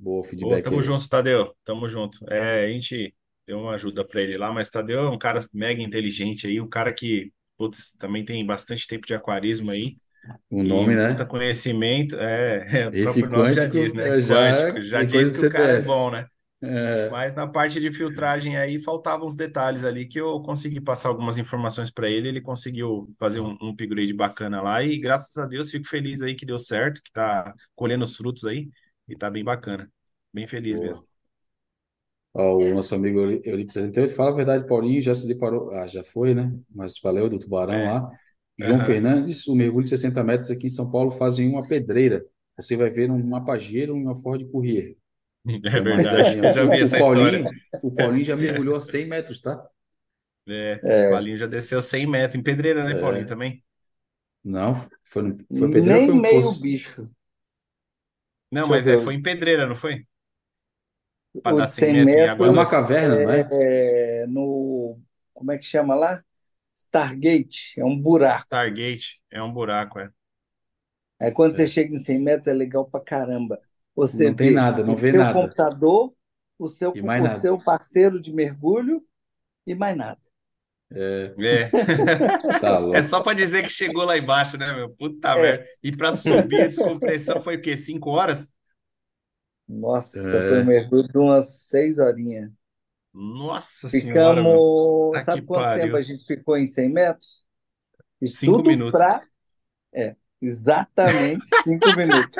Boa 0.00 0.24
Ô, 0.40 0.58
feedback 0.58 0.60
tamo 0.60 0.80
aí. 0.82 0.82
junto, 0.82 1.08
Tadeu. 1.08 1.54
Tamo 1.64 1.88
junto. 1.88 2.18
É, 2.32 2.64
a 2.64 2.68
gente 2.68 3.14
deu 3.46 3.58
uma 3.60 3.74
ajuda 3.74 4.04
pra 4.06 4.20
ele 4.22 4.38
lá, 4.38 4.52
mas 4.52 4.68
Tadeu 4.70 5.00
é 5.00 5.10
um 5.10 5.18
cara 5.18 5.40
mega 5.52 5.82
inteligente 5.82 6.46
aí, 6.46 6.60
um 6.60 6.68
cara 6.68 6.92
que, 6.94 7.32
putz, 7.56 7.92
também 7.98 8.24
tem 8.24 8.44
bastante 8.46 8.86
tempo 8.86 9.06
de 9.06 9.14
aquarismo 9.14 9.70
aí 9.70 9.96
O 10.50 10.62
nome, 10.62 10.94
né? 10.96 11.24
conhecimento. 11.28 12.16
É, 12.18 12.66
é, 12.84 12.88
o 12.88 12.96
próprio 12.96 13.28
nome 13.30 13.52
já 13.52 13.64
diz, 13.66 13.92
né? 13.94 14.16
é, 14.16 14.20
já 14.20 14.36
Quântico. 14.36 14.80
Já 14.80 15.02
diz 15.02 15.30
que 15.30 15.40
o 15.40 15.48
cara 15.48 15.72
é 15.74 15.78
bom, 15.78 16.10
né? 16.10 16.26
É, 16.62 17.10
Mas 17.10 17.34
na 17.34 17.46
parte 17.48 17.80
de 17.80 17.92
filtragem 17.92 18.56
aí 18.56 18.78
faltavam 18.78 19.26
uns 19.26 19.34
detalhes 19.36 19.84
ali 19.84 20.06
que 20.06 20.20
eu 20.20 20.40
consegui 20.42 20.80
passar 20.80 21.08
algumas 21.08 21.38
informações 21.38 21.90
para 21.90 22.08
ele. 22.10 22.28
Ele 22.28 22.40
conseguiu 22.40 23.12
fazer 23.18 23.40
um, 23.40 23.56
um 23.60 23.70
upgrade 23.70 24.12
bacana 24.14 24.62
lá 24.62 24.82
e 24.82 24.98
graças 24.98 25.36
a 25.38 25.46
Deus 25.46 25.70
fico 25.70 25.88
feliz 25.88 26.22
aí 26.22 26.34
que 26.34 26.46
deu 26.46 26.58
certo, 26.58 27.02
que 27.02 27.12
tá 27.12 27.54
colhendo 27.74 28.04
os 28.04 28.16
frutos 28.16 28.44
aí 28.44 28.68
e 29.10 29.16
tá 29.16 29.30
bem 29.30 29.44
bacana. 29.44 29.92
Bem 30.32 30.46
feliz 30.46 30.80
boa. 30.80 30.80
mesmo. 30.80 31.06
Ó, 32.32 32.56
o 32.70 32.74
nosso 32.74 32.94
amigo 32.94 33.18
Euri- 33.20 33.42
Euripides 33.44 33.74
78, 33.74 34.14
fala 34.14 34.30
a 34.30 34.34
verdade, 34.34 34.66
Paulinho, 34.66 35.02
já 35.02 35.14
se 35.14 35.26
deparou. 35.26 35.70
Ah, 35.72 35.86
já 35.86 36.04
foi, 36.04 36.34
né? 36.34 36.52
Mas 36.70 36.98
valeu 37.02 37.28
do 37.28 37.38
Tubarão 37.38 37.82
É, 37.82 37.86
lá. 37.86 38.08
João 38.58 38.78
aham. 38.78 38.80
Fernandes, 38.80 39.46
o 39.48 39.54
mergulho 39.54 39.84
de 39.84 39.90
60 39.90 40.22
metros 40.22 40.50
aqui 40.50 40.66
em 40.66 40.68
São 40.70 40.90
Paulo 40.90 41.10
fazem 41.12 41.48
uma 41.48 41.66
pedreira. 41.66 42.24
Você 42.56 42.76
vai 42.76 42.90
ver 42.90 43.10
um 43.10 43.44
Pajero 43.44 43.96
e 43.96 44.02
uma 44.02 44.14
Ford 44.16 44.44
Courier. 44.50 44.96
É 45.64 45.80
verdade, 45.80 46.30
aí, 46.30 46.38
eu 46.38 46.50
já 46.50 46.64
vi 46.66 46.80
O 46.80 46.80
essa 46.80 46.98
história. 46.98 47.42
Paulinho, 47.42 47.60
o 47.82 47.92
Paulinho 47.94 48.24
já 48.24 48.36
mergulhou 48.36 48.76
a 48.76 48.80
100 48.80 49.06
metros, 49.06 49.40
tá? 49.40 49.68
É, 50.48 50.84
o 50.96 51.04
É, 51.04 51.04
Paulinho 51.04 51.36
já 51.36 51.46
desceu 51.46 51.80
100 51.80 52.06
metros 52.06 52.34
em 52.40 52.42
pedreira, 52.42 52.84
né, 52.84 52.94
Paulinho, 52.94 53.26
É, 53.26 53.26
também? 53.26 53.62
não, 54.44 54.74
foi, 55.04 55.36
foi 55.56 55.70
pedreira 55.70 56.00
nem 56.00 56.04
foi 56.04 56.14
um 56.14 56.20
meio 56.20 56.26
poço? 56.26 56.60
bicho. 56.60 57.10
Não, 58.50 58.66
Deixa 58.66 58.74
eu 58.74 58.80
mas 58.80 58.86
ver. 58.86 58.88
é, 58.88 58.98
foi 58.98 59.14
em 59.14 59.22
pedreira, 59.22 59.66
não 59.66 59.74
foi? 59.76 60.06
Para 61.42 61.56
dar 61.56 61.68
de 61.68 61.72
100 61.72 61.86
100 61.86 61.92
metros 61.92 62.16
em 62.18 62.26
água 62.26 62.48
É 62.48 62.50
uma 62.50 62.66
doce. 62.66 62.68
caverna, 62.68 63.18
não 63.20 63.30
é? 63.30 63.50
é 63.50 64.26
no. 64.26 65.00
Como 65.34 65.52
é 65.52 65.58
que 65.58 65.64
chama 65.64 65.94
lá? 65.94 66.24
Stargate. 66.74 67.80
É 67.80 67.84
um 67.84 67.98
buraco. 68.00 68.46
Stargate 68.46 69.22
é 69.30 69.40
um 69.40 69.52
buraco, 69.52 70.00
é. 70.00 70.12
Aí 71.18 71.30
quando 71.32 71.54
você 71.54 71.66
É. 71.66 71.68
chega 71.68 71.94
em 71.94 71.98
100 71.98 72.18
metros 72.18 72.46
é 72.48 72.52
legal 72.52 72.86
pra 72.88 73.00
caramba. 73.00 73.60
Você 73.94 74.30
Não 74.30 74.34
tem 74.34 74.52
vê 74.52 74.52
nada, 74.52 74.84
não 74.84 74.94
o 74.94 74.96
vê 74.96 75.10
seu 75.10 75.26
nada. 75.26 75.56
computador, 75.66 76.14
o 76.58 76.68
seu, 76.68 76.98
E 76.98 77.02
mais 77.02 77.20
o 77.20 77.28
nada. 77.28 77.50
seu 77.50 77.58
parceiro 77.62 78.20
de 78.20 78.32
mergulho 78.32 79.04
e 79.66 79.74
mais 79.74 79.96
nada. 79.96 80.20
É, 80.92 81.36
É. 81.38 81.72
tá 82.60 82.78
É 82.92 83.02
só 83.02 83.20
para 83.22 83.36
dizer 83.36 83.62
que 83.62 83.68
chegou 83.70 84.04
lá 84.04 84.16
embaixo, 84.18 84.56
né, 84.56 84.72
meu? 84.74 84.90
Puta 84.90 85.34
É. 85.34 85.38
merda. 85.38 85.64
E 85.82 85.96
para 85.96 86.12
subir 86.12 86.62
a 86.62 86.68
descompressão 86.68 87.40
foi 87.40 87.56
o 87.56 87.62
quê? 87.62 87.76
Cinco 87.76 88.10
horas? 88.10 88.52
Nossa, 89.66 90.42
foi 90.46 90.58
um 90.58 90.62
É, 90.62 90.66
mergulho 90.66 91.08
de 91.08 91.16
umas 91.18 91.48
seis 91.68 91.98
horinhas. 91.98 92.50
Nossa 93.14 93.88
senhora. 93.88 94.42
Ficamos. 94.42 94.64
Tá 95.10 95.24
que 95.24 95.24
Sabe 95.24 95.44
quanto 95.44 95.72
tempo 95.72 95.96
a 95.96 96.00
pariu. 96.00 96.02
gente 96.02 96.24
ficou 96.24 96.56
em 96.56 96.66
100 96.66 96.88
metros? 96.90 97.44
Isso 98.20 98.40
Cinco 98.40 98.62
minutos. 98.64 99.06
para. 99.06 99.26
É, 99.94 100.16
exatamente 100.42 101.44
cinco 101.64 101.92
minutos. 101.96 102.36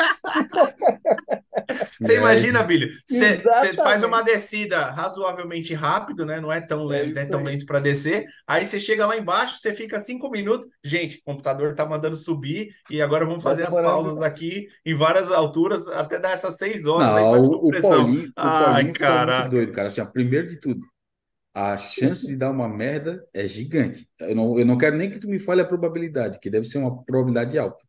Você 2.01 2.15
é 2.15 2.17
imagina. 2.17 2.63
Billy? 2.63 2.91
Você 3.07 3.75
faz 3.83 4.03
uma 4.03 4.23
descida 4.23 4.91
razoavelmente 4.91 5.75
rápido, 5.75 6.25
né? 6.25 6.41
Não 6.41 6.53
é 6.53 6.61
tão 6.61 6.87
É 6.93 7.03
lento, 7.03 7.15
não 7.15 7.23
é 7.23 7.27
isso 7.27 7.31
tão 7.31 7.41
aí. 7.41 7.47
lento 7.47 7.67
para 7.67 7.81
descer. 7.81 8.25
Aí 8.47 8.67
você 8.67 8.81
chega 8.81 9.07
lá 9.07 9.17
embaixo, 9.17 9.59
você 9.59 9.75
fica 9.75 9.99
cinco 9.99 10.31
minutos. 10.31 10.69
Gente, 10.85 11.19
o 11.19 11.23
computador 11.25 11.75
tá 11.75 11.87
mandando 11.87 12.17
subir 12.17 12.71
e 12.89 13.01
agora 13.03 13.27
vamos 13.27 13.43
fazer 13.43 13.65
as 13.65 13.77
pausas 13.77 14.21
demais. 14.21 14.21
aqui 14.21 14.67
em 14.85 14.95
várias 14.95 15.31
alturas 15.31 15.87
até 15.89 16.19
dar 16.19 16.31
essas 16.33 16.57
seis 16.57 16.87
horas 16.87 17.17
aí 17.17 17.25
Não, 17.25 17.31
para 17.31 17.41
o, 17.41 17.69
o 17.69 17.73
descompressão. 17.73 17.81
Paulinho, 17.81 18.33
o 18.41 18.51
Ai, 18.51 18.53
Paulinho 18.53 18.95
foi 18.97 19.13
muito 19.15 19.29
caraca. 19.29 19.49
doido, 19.49 19.73
cara. 19.73 19.89
Assim, 19.89 20.01
ó, 20.01 20.07
primeiro 20.07 20.47
de 20.47 20.61
tudo, 20.61 20.81
a 21.55 21.77
chance 21.77 22.27
de 22.27 22.37
dar 22.37 22.51
uma 22.51 22.69
merda 22.69 23.27
é 23.35 23.47
gigante. 23.49 24.09
Eu 24.21 24.35
não, 24.37 24.59
eu 24.59 24.65
não 24.67 24.79
quero 24.79 24.97
nem 24.97 25.11
que 25.11 25.19
tu 25.19 25.29
me 25.29 25.39
fale 25.39 25.61
a 25.63 25.67
probabilidade, 25.67 26.39
que 26.41 26.51
deve 26.51 26.67
ser 26.67 26.79
uma 26.79 27.03
probabilidade 27.05 27.59
alta, 27.59 27.85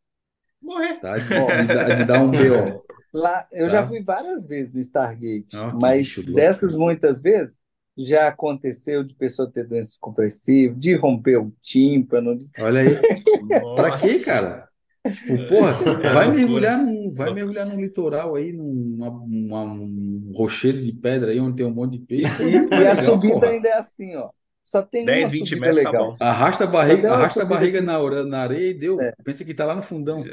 Morrer. 0.62 1.00
tá? 1.00 1.18
De, 1.18 1.34
de, 1.54 1.68
dar- 1.68 1.90
de 1.92 2.04
dar 2.04 2.18
um 2.20 2.34
BO, 2.34 2.86
lá 3.12 3.46
eu 3.52 3.68
já 3.68 3.82
tá? 3.82 3.86
fui 3.86 4.02
várias 4.02 4.46
vezes 4.46 4.72
no 4.72 4.80
Stargate, 4.80 5.66
mas 5.70 6.16
dessas 6.26 6.74
cara. 6.74 6.78
muitas 6.78 7.20
vezes 7.22 7.58
já 7.96 8.28
aconteceu 8.28 9.04
de 9.04 9.14
pessoa 9.14 9.50
ter 9.50 9.64
doenças 9.66 9.98
compressivas, 9.98 10.78
de 10.78 10.94
romper 10.96 11.36
o 11.38 11.52
tímpano. 11.60 12.38
de- 12.38 12.46
Olha 12.58 12.80
aí. 12.80 12.96
Pra 13.74 13.96
quê, 13.96 14.20
cara? 14.20 14.71
Tipo, 15.10 15.46
porra, 15.48 15.78
É 16.02 16.10
vai 16.10 16.30
mergulhar 16.30 16.78
num, 16.78 17.12
vai 17.12 17.32
mergulhar 17.32 17.66
num 17.66 17.80
litoral 17.80 18.34
aí, 18.36 18.52
num 18.52 18.96
uma- 18.96 19.64
um 19.64 20.32
rochedo 20.34 20.80
de 20.82 20.92
pedra 20.92 21.30
aí 21.32 21.40
onde 21.40 21.56
tem 21.56 21.66
um 21.66 21.74
monte 21.74 21.98
de 21.98 22.06
peixe, 22.06 22.42
é 22.42 22.46
E, 22.46 22.66
e 22.70 22.70
mais 22.70 22.88
a 22.88 22.94
legal, 22.94 23.04
subida 23.04 23.34
porra. 23.34 23.48
ainda 23.48 23.68
é 23.68 23.72
assim, 23.74 24.14
ó. 24.16 24.30
Só 24.62 24.80
tem 24.82 25.04
10, 25.04 25.24
uma 25.24 25.28
20 25.30 25.48
subida 25.50 25.66
metros 25.66 25.82
tá 25.82 25.90
legal. 25.90 26.10
bom. 26.12 26.16
Arrasta 26.20 26.64
a 26.64 26.66
barriga, 26.66 27.12
arrasta 27.12 27.42
a 27.42 27.46
barriga 27.46 27.82
na, 27.82 27.98
na 28.24 28.42
areia 28.42 28.70
e 28.70 28.74
deu. 28.74 29.00
é, 29.00 29.12
Pensa 29.24 29.44
que 29.44 29.54
tá 29.54 29.66
lá 29.66 29.74
no 29.74 29.82
fundão. 29.82 30.24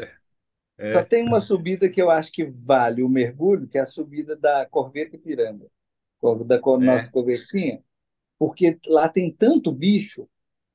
É. 0.78 0.94
só 0.94 1.04
tem 1.04 1.24
uma 1.28 1.42
subida 1.42 1.90
que 1.90 2.02
eu 2.02 2.10
acho 2.10 2.32
que 2.32 2.46
vale 2.46 3.04
o 3.04 3.10
mergulho, 3.10 3.68
que 3.68 3.78
é 3.78 3.82
a 3.82 3.86
subida 3.86 4.36
da 4.38 4.66
Corveta 4.66 5.16
Ipiranga, 5.16 5.66
da 6.46 6.56
É. 6.56 6.60
nossa 6.80 7.12
corvetinha. 7.12 7.82
porque 8.38 8.80
lá 8.88 9.10
tem 9.10 9.32
tanto 9.32 9.72
bicho 9.72 10.28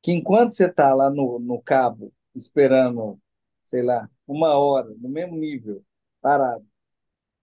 que 0.03 0.13
enquanto 0.13 0.53
você 0.53 0.67
está 0.67 0.95
lá 0.95 1.11
no, 1.11 1.39
no 1.39 1.61
cabo 1.63 2.13
esperando, 2.35 3.19
sei 3.65 3.83
lá, 3.83 4.09
uma 4.27 4.57
hora, 4.59 4.89
no 4.99 5.09
mesmo 5.09 5.37
nível, 5.37 5.85
parado, 6.21 6.67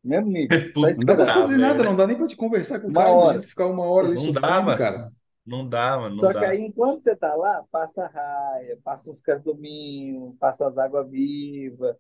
no 0.03 0.11
mesmo 0.11 0.31
nível, 0.31 0.57
Puta, 0.73 0.95
Não 0.97 1.05
dá 1.05 1.15
pra 1.15 1.25
fazer 1.27 1.57
velho. 1.57 1.57
nada, 1.57 1.83
não 1.83 1.95
dá 1.95 2.05
nem 2.07 2.17
pra 2.17 2.27
te 2.27 2.35
conversar 2.35 2.79
com 2.81 2.89
o 2.89 2.91
Uma 2.91 3.09
cara, 3.15 3.15
hora. 3.15 3.41
tu 3.41 3.47
ficar 3.47 3.67
uma 3.67 3.85
hora 3.85 4.07
ali 4.07 4.17
Não 4.17 4.31
sofrendo, 4.33 4.73
dava. 4.73 4.75
cara. 4.75 5.11
Não 5.45 5.67
dá, 5.67 5.97
mano, 5.99 6.15
não 6.17 6.29
Só 6.29 6.33
que 6.33 6.43
dá. 6.43 6.45
aí, 6.45 6.59
enquanto 6.61 7.01
você 7.01 7.13
está 7.13 7.33
lá, 7.35 7.63
passa 7.71 8.07
raia, 8.07 8.77
passa 8.83 9.09
uns 9.09 9.21
carduminhos, 9.21 10.35
passa 10.39 10.67
as 10.67 10.77
águas 10.77 11.09
vivas, 11.09 11.95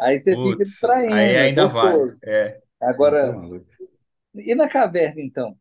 aí 0.00 0.18
você 0.20 0.36
fica 0.38 0.64
Putz, 0.64 0.64
distraindo, 0.64 1.34
aí 1.34 1.34
é 1.36 1.42
ainda 1.42 1.68
gostoso. 1.68 2.20
É. 2.22 2.62
Tá 2.88 2.88
Agora, 2.88 3.36
maluco. 3.36 3.72
e 4.34 4.54
na 4.54 4.68
caverna, 4.68 5.20
então? 5.22 5.58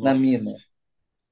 Na 0.00 0.14
mina? 0.14 0.52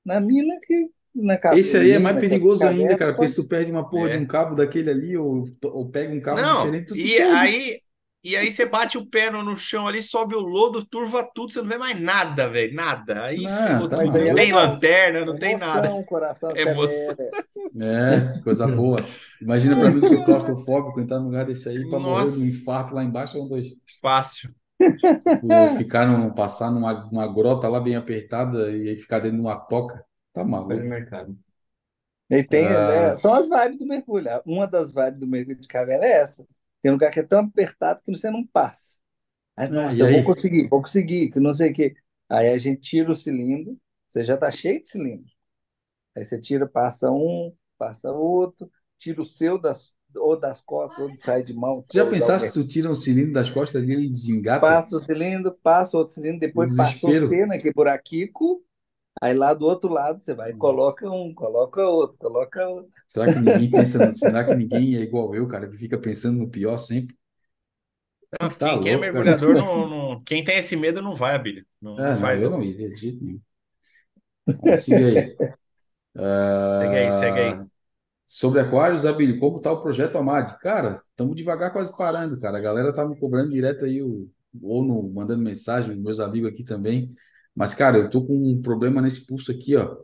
Na 0.05 0.21
mina 0.21 0.59
que. 0.67 0.93
Na 1.25 1.37
ca- 1.39 1.57
Esse 1.57 1.77
aí 1.77 1.91
é 1.93 1.99
mais 1.99 2.19
perigoso 2.19 2.67
ainda, 2.67 2.97
cara, 2.97 3.13
porque 3.13 3.29
se 3.29 3.35
tu 3.37 3.49
perde 3.49 3.71
uma 3.71 3.89
porra 3.89 4.11
de 4.11 4.17
É. 4.17 4.19
um 4.19 4.27
cabo 4.27 4.55
daquele 4.55 4.91
ali, 4.91 5.17
ou, 5.17 5.49
ou 5.65 5.91
pega 5.91 6.13
um 6.15 6.21
cabo 6.21 6.41
Não, 6.41 6.65
diferente, 6.67 6.87
tu 6.87 6.95
se 6.95 7.07
e 7.09 7.17
perde. 7.17 7.33
aí, 7.35 7.81
e 8.25 8.37
aí 8.37 8.53
você 8.53 8.67
bate 8.67 8.99
o 8.99 9.07
pé 9.07 9.31
no, 9.31 9.43
no 9.43 9.57
chão 9.57 9.87
ali, 9.89 10.03
sobe 10.03 10.35
o 10.35 10.41
lodo, 10.41 10.85
turva 10.85 11.29
tudo, 11.35 11.53
você 11.53 11.61
não 11.61 11.69
vê 11.69 11.79
mais 11.79 12.01
nada, 12.01 12.49
velho, 12.49 12.75
nada. 12.75 13.25
Aí 13.25 13.43
Não, 13.43 13.51
ferrou 13.67 13.89
tá 13.89 13.99
tudo. 13.99 14.17
Aí 14.17 14.29
é 14.29 14.29
Não 14.29 14.35
tem 14.35 14.53
legal. 14.53 14.61
lanterna, 14.71 15.25
não 15.25 15.39
tem 15.39 15.57
nada. 15.57 15.89
Emoção, 15.89 16.05
coração 16.05 16.51
Emoção. 16.55 17.15
acelera. 17.15 17.31
É, 17.81 18.41
coisa 18.43 18.67
boa. 18.67 19.05
Imagina 19.41 19.77
pra 19.77 19.91
mim 19.91 20.01
que 20.03 20.07
sou 20.07 20.25
claustrofóbico, 20.25 21.01
entrar 21.01 21.19
num 21.19 21.27
lugar 21.27 21.45
desse 21.47 21.69
aí 21.69 21.89
pra 21.89 22.01
morrer 22.01 22.31
de 22.31 22.39
um 22.39 22.45
Nossa, 22.45 22.47
infarto 22.47 22.95
lá 22.95 23.05
embaixo, 23.05 23.39
um, 23.43 23.49
dois. 23.49 23.67
fácil. 24.01 24.55
Tipo, 25.27 25.71
ficar 25.71 26.07
num, 26.07 26.35
passar 26.35 26.71
numa, 26.71 27.07
numa 27.11 27.27
grota 27.33 27.69
lá 27.69 27.81
bem 27.81 27.97
apertada 27.97 28.71
e 28.73 28.89
aí 28.91 28.97
ficar 28.97 29.21
dentro 29.21 29.37
de 29.39 29.43
uma 29.43 29.57
toca. 29.57 30.05
Tá 30.39 30.45
Foi 30.67 30.79
no 30.79 30.85
maluco. 30.85 30.89
mercado. 30.89 31.37
E 32.31 32.43
tem, 32.45 32.69
né, 32.83 33.15
Ah, 33.15 33.17
são 33.17 33.33
as 33.35 33.49
vibes 33.49 33.79
do 33.79 33.87
mergulho. 33.87 34.29
Uma 34.45 34.67
das 34.67 34.93
vibes 34.93 35.19
do 35.21 35.27
mergulho 35.27 35.59
de 35.61 35.69
caverna 35.69 36.05
é 36.05 36.13
essa. 36.21 36.47
Tem 36.83 36.91
um 36.91 36.95
lugar 36.95 37.11
que 37.11 37.21
é 37.21 37.23
tão 37.23 37.41
apertado 37.41 38.03
que 38.03 38.11
você 38.15 38.31
não 38.31 38.47
passa. 38.47 38.99
Aí, 39.57 39.69
ah, 39.69 39.73
nossa, 39.73 40.03
e 40.03 40.05
eu 40.05 40.11
vou 40.11 40.23
aí? 40.23 40.25
conseguir, 40.25 40.69
vou 40.71 40.83
conseguir, 40.83 41.31
que 41.31 41.41
não 41.41 41.53
sei 41.55 41.71
o 41.73 41.75
quê. 41.75 41.97
Aí 42.29 42.49
a 42.51 42.59
gente 42.59 42.81
tira 42.83 43.13
o 43.13 43.17
cilindro, 43.17 43.79
você 44.09 44.25
já 44.25 44.35
está 44.35 44.51
cheio 44.51 44.81
de 44.81 44.89
cilindro. 44.89 45.31
Aí 46.17 46.25
você 46.25 46.41
tira, 46.41 46.67
passa 46.69 47.11
um, 47.13 47.55
passa 47.79 48.13
outro, 48.13 48.71
tira 48.99 49.23
o 49.23 49.25
seu 49.27 49.59
das, 49.59 49.97
ou 50.17 50.39
das 50.39 50.63
costas, 50.63 50.99
ou 51.01 51.17
sai 51.17 51.43
de 51.45 51.55
mão, 51.55 51.83
Tu 51.89 51.97
já 51.99 52.07
pensasse 52.07 52.47
se 52.49 52.53
tu 52.55 52.67
tira 52.67 52.91
um 52.91 52.95
cilindro 52.95 53.33
das 53.35 53.51
costas 53.51 53.85
dele 53.87 54.07
e 54.07 54.11
desengata? 54.11 54.59
Passa 54.61 54.97
o 54.97 55.01
cilindro, 55.01 55.53
passa 55.63 55.97
outro 55.97 56.15
cilindro, 56.15 56.41
O 56.55 56.61
depois 56.61 56.73
passou 56.73 57.15
desespero. 57.15 57.29
você 57.29 57.47
naquele 57.47 57.73
buraquico, 57.73 58.65
aí 59.21 59.35
lá 59.35 59.55
do 59.55 59.65
outro 59.67 59.91
lado 59.93 60.21
você 60.23 60.35
vai, 60.35 60.53
coloca 60.55 61.09
um, 61.11 61.33
coloca 61.35 61.85
outro, 61.87 62.19
coloca 62.19 62.67
outro. 62.69 62.93
Será 63.09 63.29
que 63.31 63.39
ninguém 63.41 63.73
pensa, 63.73 63.99
no- 63.99 64.13
será 64.13 64.45
que 64.45 64.55
ninguém 64.55 64.95
é 64.97 65.01
igual 65.01 65.35
eu, 65.35 65.49
cara, 65.49 65.69
que 65.69 65.77
fica 65.77 65.99
pensando 65.99 66.39
no 66.39 66.49
pior 66.51 66.77
sempre? 66.77 67.17
Não, 68.41 68.51
Tá 68.59 68.75
quem, 68.79 68.93
é 68.93 68.97
louco, 68.97 68.97
mergulhador, 68.97 69.55
não, 69.57 69.87
não- 69.89 70.23
quem 70.25 70.45
tem 70.45 70.59
esse 70.59 70.77
medo 70.77 71.01
não 71.03 71.15
vai, 71.17 71.35
Abílio. 71.35 71.67
Não, 71.81 72.01
não 72.01 72.13
É, 72.13 72.17
não, 72.17 72.31
faz, 72.31 72.43
eu 72.43 72.49
não. 72.51 72.51
não 72.51 72.63
iria 72.63 72.89
de 72.91 72.97
jeito 72.97 73.23
nenhum. 73.25 73.41
Vamos 74.61 74.83
seguir 74.85 75.05
aí. 75.05 75.39
Segue 76.71 76.97
aí, 76.97 77.11
segue 77.11 77.41
aí. 77.41 77.63
Ah, 77.63 77.67
sobre 78.27 78.61
aquários, 78.61 79.07
Abílio, 79.07 79.41
como 79.41 79.61
tá 79.61 79.73
o 79.73 79.81
projeto 79.81 80.19
Amad? 80.19 80.59
Cara, 80.61 80.95
estamos 80.97 81.37
devagar, 81.37 81.73
quase 81.73 81.97
parando, 81.97 82.39
cara. 82.41 82.59
A 82.59 82.61
galera 82.61 82.95
tá 82.95 83.07
me 83.07 83.19
cobrando 83.19 83.51
direto 83.51 83.85
aí, 83.87 84.03
o, 84.03 84.31
ou 84.63 84.85
no, 84.85 85.03
mandando 85.11 85.43
mensagem, 85.45 85.97
meus 85.97 86.21
amigos 86.21 86.51
aqui 86.51 86.65
também. 86.65 87.11
Mas, 87.59 87.75
cara, 87.75 87.99
eu 87.99 88.11
tô 88.11 88.25
com 88.25 88.35
um 88.53 88.63
problema 88.63 89.03
nesse 89.03 89.27
pulso 89.27 89.51
aqui, 89.53 89.77
ó, 89.77 89.97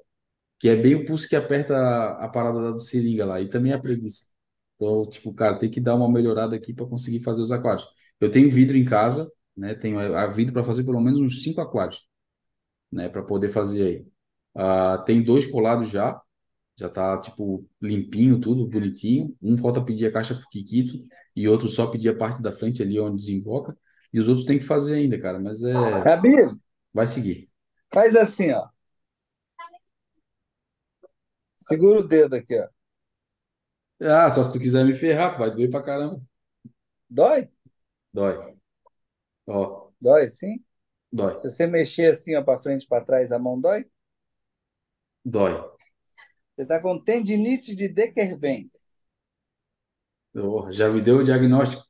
que 0.58 0.68
é 0.68 0.76
bem 0.76 0.94
o 0.96 1.04
pulso 1.06 1.28
que 1.28 1.36
aperta 1.36 1.76
a, 1.76 2.26
a 2.26 2.28
parada 2.28 2.74
da 2.74 2.80
seringa 2.80 3.26
lá, 3.26 3.40
e 3.40 3.48
também 3.48 3.72
a 3.72 3.78
preguiça. 3.80 4.26
Então, 4.76 5.08
tipo, 5.08 5.32
cara, 5.34 5.58
tem 5.58 5.70
que 5.70 5.80
dar 5.80 5.94
uma 5.96 6.10
melhorada 6.10 6.56
aqui 6.56 6.74
para 6.74 6.86
conseguir 6.86 7.20
fazer 7.20 7.42
os 7.42 7.52
aquários. 7.52 7.86
Eu 8.20 8.30
tenho 8.30 8.50
vidro 8.50 8.76
em 8.76 8.84
casa, 8.84 9.30
né? 9.56 9.74
Tenho 9.74 9.98
a 9.98 10.24
a 10.24 10.26
vidro 10.28 10.52
para 10.54 10.64
fazer 10.64 10.84
pelo 10.84 11.00
menos 11.00 11.20
uns 11.20 11.42
cinco 11.42 11.60
aquários, 11.60 12.06
né? 12.92 13.08
Para 13.08 13.22
poder 13.22 13.50
fazer 13.50 13.86
aí. 13.86 14.06
Ah, 14.54 14.98
tem 15.06 15.22
dois 15.22 15.46
colados 15.46 15.90
já, 15.90 16.20
já 16.78 16.88
tá, 16.88 17.18
tipo, 17.20 17.66
limpinho, 17.82 18.40
tudo 18.40 18.66
bonitinho. 18.68 19.36
Um 19.42 19.56
falta 19.58 19.82
pedir 19.84 20.06
a 20.06 20.12
caixa 20.12 20.34
pro 20.34 20.48
Kikito 20.50 20.94
e 21.36 21.48
outro 21.48 21.68
só 21.68 21.86
pedir 21.86 22.10
a 22.10 22.16
parte 22.16 22.42
da 22.42 22.52
frente 22.52 22.82
ali 22.82 22.98
onde 23.00 23.16
desemboca. 23.16 23.76
E 24.12 24.20
os 24.20 24.28
outros 24.28 24.46
tem 24.46 24.58
que 24.58 24.64
fazer 24.64 24.96
ainda, 24.96 25.20
cara, 25.20 25.40
mas 25.40 25.62
é, 25.64 25.74
Cabelo, 26.02 26.58
vai 26.94 27.06
seguir. 27.06 27.50
faz 27.92 28.14
assim, 28.16 28.50
ó. 28.52 28.68
Segura 31.56 31.98
o 31.98 32.06
dedo 32.06 32.36
aqui, 32.36 32.56
ó. 32.60 32.68
Ah, 34.02 34.28
só 34.30 34.42
se 34.44 34.52
tu 34.52 34.58
quiser 34.60 34.84
me 34.84 34.94
ferrar, 34.94 35.36
vai 35.38 35.50
doer 35.50 35.68
pra 35.70 35.82
caramba. 35.82 36.20
Dói? 37.08 37.48
Dói. 38.14 38.56
Ó, 39.46 39.92
Dói, 40.00 40.28
sim? 40.28 40.64
dói, 41.12 41.34
Se 41.36 41.48
você 41.50 41.66
mexer 41.68 42.12
assim, 42.12 42.36
ó, 42.36 42.42
para 42.44 42.60
frente, 42.60 42.86
para 42.88 43.04
trás, 43.04 43.32
a 43.32 43.38
mão 43.40 43.60
dói? 43.60 43.86
dói. 45.24 45.54
Você 46.56 46.66
tá 46.66 46.80
com 46.80 46.98
tendinite 46.98 47.76
de 47.76 47.86
Dequerven. 47.88 48.68
Ó, 50.36 50.70
já 50.72 50.88
me 50.90 51.00
deu 51.00 51.18
o 51.18 51.24
diagnóstico. 51.24 51.82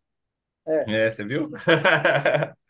É, 0.66 0.88
É, 0.88 1.10
você 1.10 1.24
viu? 1.24 1.50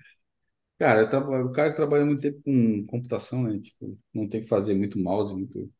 Cara, 0.78 1.00
eu 1.02 1.08
traba- 1.10 1.44
o 1.44 1.52
cara 1.52 1.70
que 1.70 1.76
trabalha 1.76 2.04
muito 2.04 2.20
tempo 2.22 2.42
com 2.42 2.86
computação, 2.86 3.42
né? 3.44 3.58
Tipo, 3.60 3.98
não 4.12 4.28
tem 4.28 4.40
que 4.42 4.48
fazer 4.48 4.74
muito 4.74 4.98
mouse, 4.98 5.32
muito. 5.32 5.72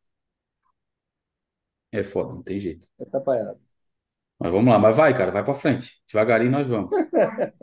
É 1.91 2.03
foda, 2.03 2.35
não 2.35 2.43
tem 2.43 2.59
jeito. 2.61 2.89
é 2.99 3.03
atrapalhado. 3.05 3.61
Mas 4.39 4.51
vamos 4.53 4.73
lá, 4.73 4.79
mas 4.79 4.97
vai, 4.97 5.17
cara, 5.17 5.31
vai 5.33 5.45
pra 5.45 5.55
frente. 5.55 6.03
Devagarinho 6.09 6.51
nós 6.53 6.69
vamos. 6.69 6.93
É. 7.15 7.27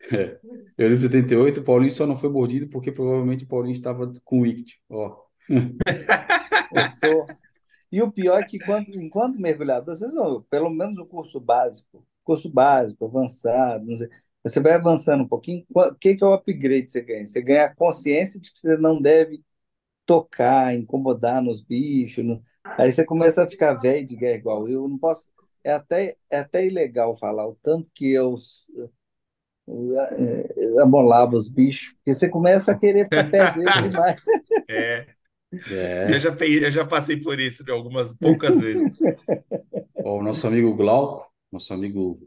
Eu 0.76 0.88
lembro 0.88 0.96
de 0.96 1.02
78, 1.02 1.60
o 1.60 1.64
Paulinho 1.64 1.92
só 1.92 2.06
não 2.06 2.16
foi 2.16 2.28
mordido 2.30 2.68
porque 2.68 2.90
provavelmente 2.92 3.44
o 3.44 3.48
Paulinho 3.48 3.72
estava 3.72 4.12
com 4.24 4.40
o 4.40 4.46
ictio. 4.46 4.78
Ó, 4.90 5.16
Eu 6.70 6.86
sou. 6.86 7.26
E 7.92 8.02
o 8.02 8.12
pior 8.12 8.40
é 8.40 8.44
que 8.44 8.58
quando, 8.60 8.88
enquanto 9.00 9.40
mergulhador, 9.40 9.94
vocês 9.96 10.12
vão, 10.14 10.42
pelo 10.44 10.70
menos 10.70 10.98
o 10.98 11.06
curso 11.06 11.40
básico, 11.40 12.06
curso 12.24 12.50
básico, 12.50 13.04
avançado, 13.06 13.86
não 13.86 13.96
sei, 13.96 14.08
você 14.44 14.60
vai 14.60 14.72
avançando 14.74 15.22
um 15.24 15.28
pouquinho, 15.28 15.64
o 15.74 15.94
que 15.94 16.14
que 16.16 16.24
é 16.24 16.26
o 16.26 16.34
upgrade 16.34 16.84
que 16.86 16.92
você 16.92 17.02
ganha? 17.02 17.26
Você 17.26 17.42
ganha 17.42 17.66
a 17.66 17.74
consciência 17.74 18.40
de 18.40 18.52
que 18.52 18.58
você 18.58 18.76
não 18.76 19.00
deve 19.00 19.42
tocar, 20.06 20.74
incomodar 20.74 21.42
nos 21.42 21.60
bichos. 21.62 22.24
no- 22.24 22.42
Aí 22.78 22.92
você 22.92 23.04
começa 23.04 23.44
a 23.44 23.50
ficar 23.50 23.74
velho 23.74 24.06
de 24.06 24.16
guerra 24.16 24.38
igual 24.38 24.68
eu. 24.68 24.88
Não 24.88 24.98
posso. 24.98 25.28
É 25.64 25.72
até, 25.72 26.16
é 26.30 26.38
até 26.40 26.66
ilegal 26.66 27.16
falar 27.16 27.48
o 27.48 27.56
tanto 27.62 27.90
que 27.94 28.10
eu, 28.12 28.36
eu 30.56 30.80
amolava 30.82 31.36
os 31.36 31.48
bichos, 31.48 31.92
porque 31.94 32.14
você 32.14 32.28
começa 32.28 32.72
a 32.72 32.78
querer 32.78 33.04
ficar 33.06 33.24
perto 33.24 33.60
demais. 33.78 34.20
É, 34.68 35.14
eu 36.06 36.18
é. 36.18 36.20
já, 36.20 36.32
pe- 36.34 36.64
eu 36.64 36.70
já 36.70 36.86
passei 36.86 37.20
por 37.20 37.40
isso 37.40 37.64
né, 37.66 37.72
algumas 37.72 38.14
poucas 38.14 38.58
vezes. 38.60 39.04
O 40.02 40.22
nosso 40.22 40.46
amigo 40.46 40.74
Glauco, 40.76 41.32
nosso 41.52 41.72
amigo 41.74 42.20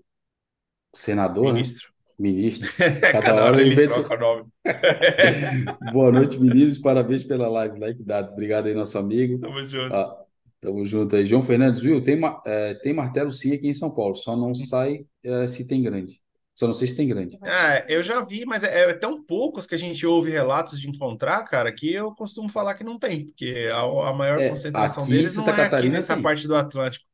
senador, 0.93 1.59
né? 1.59 1.69
Ministro. 1.69 1.93
Ministro. 2.19 2.69
Cada 3.11 3.33
Cada 3.33 3.45
hora 3.45 3.47
hora 3.47 3.61
ele 3.61 3.75
inventa. 3.75 3.83
troca 3.83 4.17
nome. 4.17 4.51
Boa 5.79 6.11
noite, 6.11 6.39
meninos. 6.39 6.77
Parabéns 6.77 7.23
pela 7.23 7.47
live. 7.49 7.79
Like 7.79 8.03
dado. 8.03 8.31
Obrigado 8.33 8.67
aí, 8.67 8.73
nosso 8.73 8.97
amigo. 8.97 9.39
Tamo 9.39 9.65
junto. 9.65 9.97
Ah, 9.97 10.15
tamo 10.61 10.85
junto 10.85 11.15
aí. 11.15 11.25
João 11.25 11.43
Fernandes, 11.43 11.83
Will, 11.83 12.01
tem, 12.01 12.19
é, 12.45 12.73
tem 12.75 12.93
martelo 12.93 13.31
sim 13.31 13.53
aqui 13.53 13.67
em 13.67 13.73
São 13.73 13.91
Paulo, 13.91 14.15
só 14.15 14.35
não 14.35 14.53
sai 14.55 15.05
é, 15.23 15.47
se 15.47 15.67
tem 15.67 15.81
grande. 15.83 16.21
Só 16.55 16.67
não 16.67 16.73
sei 16.73 16.87
se 16.87 16.95
tem 16.95 17.07
grande. 17.07 17.39
Ah, 17.43 17.85
eu 17.89 18.01
já 18.01 18.21
vi, 18.21 18.45
mas 18.45 18.63
é, 18.63 18.89
é 18.89 18.93
tão 18.93 19.21
poucos 19.23 19.67
que 19.67 19.75
a 19.75 19.77
gente 19.77 20.05
ouve 20.05 20.31
relatos 20.31 20.79
de 20.79 20.89
encontrar, 20.89 21.43
cara, 21.43 21.71
que 21.73 21.91
eu 21.93 22.13
costumo 22.15 22.49
falar 22.49 22.73
que 22.75 22.83
não 22.83 22.97
tem, 22.97 23.25
porque 23.25 23.69
a, 23.71 23.81
a 24.09 24.13
maior 24.13 24.43
É, 24.43 24.47
concentração 24.47 25.07
aqui 25.07 25.07
deles 25.07 25.33
não 25.35 25.47
Santa 25.47 25.53
é 25.53 25.63
aqui 25.63 25.89
Catarina 25.89 25.89
nessa 25.89 26.17
tem. 26.17 26.17
parte 26.17 26.47
do 26.47 26.55
Atlântico. 26.55 27.05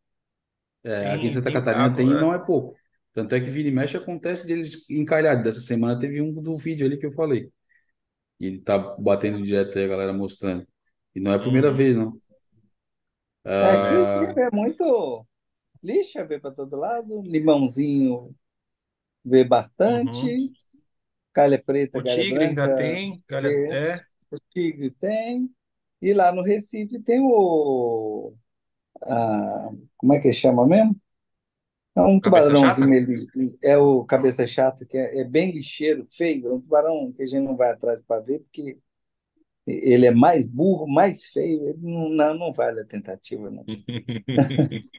É, 0.84 1.12
aqui 1.12 1.28
em 1.28 1.30
Tem, 1.30 1.32
Santa 1.32 1.52
tem 1.52 1.54
Catarina 1.54 1.94
tem 1.94 2.12
e 2.14 2.18
água. 2.18 2.18
não 2.18 2.34
é 2.34 2.40
pouco. 2.40 2.81
Tanto 3.14 3.36
é 3.36 3.40
que 3.42 3.50
vira 3.50 3.70
e 3.70 3.72
mexe 3.72 3.98
acontece 3.98 4.46
deles 4.48 4.86
encalhados. 4.90 5.44
Dessa 5.44 5.62
semana 5.62 6.00
teve 6.00 6.22
um 6.22 6.34
do 6.34 6.58
vídeo 6.58 6.86
ali 6.86 6.98
que 6.98 7.06
eu 7.06 7.14
falei. 7.14 7.52
E 8.40 8.48
ele 8.48 8.60
tá 8.62 8.78
batendo 8.80 9.42
direto 9.44 9.78
aí, 9.80 9.86
a 9.86 9.90
galera 9.90 10.14
mostrando. 10.14 10.68
E 11.16 11.20
não 11.22 11.32
é 11.32 11.36
a 11.36 11.40
primeira 11.40 11.72
Uhum. 11.72 11.74
vez, 11.74 11.96
não. 11.98 12.20
Aqui 13.60 13.96
Ah, 14.04 14.36
é 14.38 14.50
muito 14.52 15.26
lixa, 15.84 16.26
vê 16.26 16.40
para 16.40 16.52
todo 16.54 16.76
lado, 16.78 17.22
limãozinho 17.24 18.36
vê 19.26 19.44
Uhum. 19.86 20.40
bastante, 20.40 20.54
calha 21.34 21.62
preta, 21.64 22.00
O 22.00 22.02
galha 22.02 22.24
tigre 22.24 22.44
ainda 22.46 22.68
branca 22.68 22.70
tem, 22.74 23.24
galha, 23.30 23.50
vê, 23.50 23.70
é, 23.70 24.06
o 24.32 24.38
tigre 24.52 24.92
tem, 24.92 25.50
e 26.02 26.14
lá 26.14 26.32
no 26.34 26.44
Recife 26.44 27.02
tem 27.04 27.22
o, 27.24 28.36
a, 29.04 29.72
como 29.98 30.14
é 30.16 30.22
que 30.22 30.34
chama 30.34 30.68
mesmo? 30.68 31.01
É 31.96 32.02
um 32.02 32.20
tubarãozinho, 32.22 32.94
ele, 32.96 33.58
é 33.62 33.78
o 33.78 34.06
cabeça 34.06 34.48
chata, 34.48 34.86
que 34.86 34.98
é, 34.98 35.22
é 35.22 35.24
bem 35.26 35.52
lixeiro, 35.52 36.06
feio, 36.06 36.48
é 36.48 36.54
um 36.54 36.62
tubarão 36.62 37.12
que 37.12 37.22
a 37.24 37.26
gente 37.28 37.44
não 37.44 37.58
vai 37.58 37.70
atrás 37.72 38.02
para 38.02 38.22
ver, 38.22 38.40
porque 38.40 38.80
ele 39.68 40.06
é 40.08 40.12
mais 40.12 40.48
burro, 40.48 40.88
mais 40.88 41.26
feio, 41.28 41.66
ele 41.70 41.80
não, 41.82 42.10
não, 42.10 42.36
não 42.36 42.54
vale 42.54 42.82
a 42.82 42.86
tentativa, 42.86 43.50
não. 43.52 43.68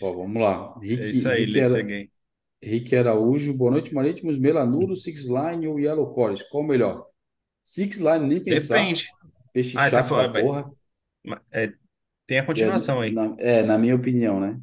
Ó, 0.00 0.12
vamos 0.14 0.42
lá. 0.42 0.78
É 0.78 0.80
Rick, 0.86 1.10
isso 1.10 1.28
aí, 1.28 1.44
Rick, 1.44 1.52
Lê 1.52 1.62
Ara- 1.62 1.74
Seguem. 1.74 2.10
Rick 2.62 2.96
Araújo, 2.96 3.54
boa 3.54 3.70
noite, 3.72 3.94
Marítimos, 3.94 4.38
Melanuro, 4.38 4.96
Six 4.96 5.26
Line 5.26 5.68
ou 5.68 5.80
Yellow 5.80 6.12
Cores? 6.14 6.42
Qual 6.44 6.64
o 6.64 6.66
melhor? 6.66 7.06
Six 7.64 7.98
Line, 8.00 8.26
nem 8.26 8.44
pensar. 8.44 8.76
Depende. 8.76 9.08
Peixe 9.52 9.76
Ah, 9.76 9.90
tá 9.90 9.90
chato 9.90 10.08
falando, 10.08 10.32
mas- 10.32 10.44
porra. 10.44 10.70
mas, 11.24 11.40
é, 11.52 11.72
tem 12.26 12.38
a 12.38 12.42
É, 12.42 12.46
continuação 12.46 13.00
aí. 13.00 13.12
na, 13.12 13.36
é, 13.38 13.62
na 13.62 13.78
minha 13.78 13.94
opinião, 13.96 14.40
né? 14.40 14.60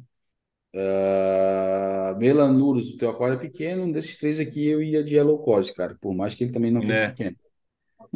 Ah, 0.74 2.14
Melanurus, 2.18 2.90
o 2.94 2.98
teu 2.98 3.10
aquário 3.10 3.36
é 3.36 3.38
pequeno. 3.38 3.84
Um 3.84 3.92
desses 3.92 4.16
três 4.18 4.38
aqui 4.40 4.66
eu 4.66 4.82
ia 4.82 5.02
de 5.02 5.14
Yellow 5.16 5.38
Cores, 5.42 5.70
cara. 5.70 5.96
Por 6.00 6.14
mais 6.14 6.34
que 6.34 6.44
ele 6.44 6.52
também 6.52 6.70
não 6.70 6.82
fique 6.82 6.92
Né? 6.92 7.08
pequeno. 7.10 7.36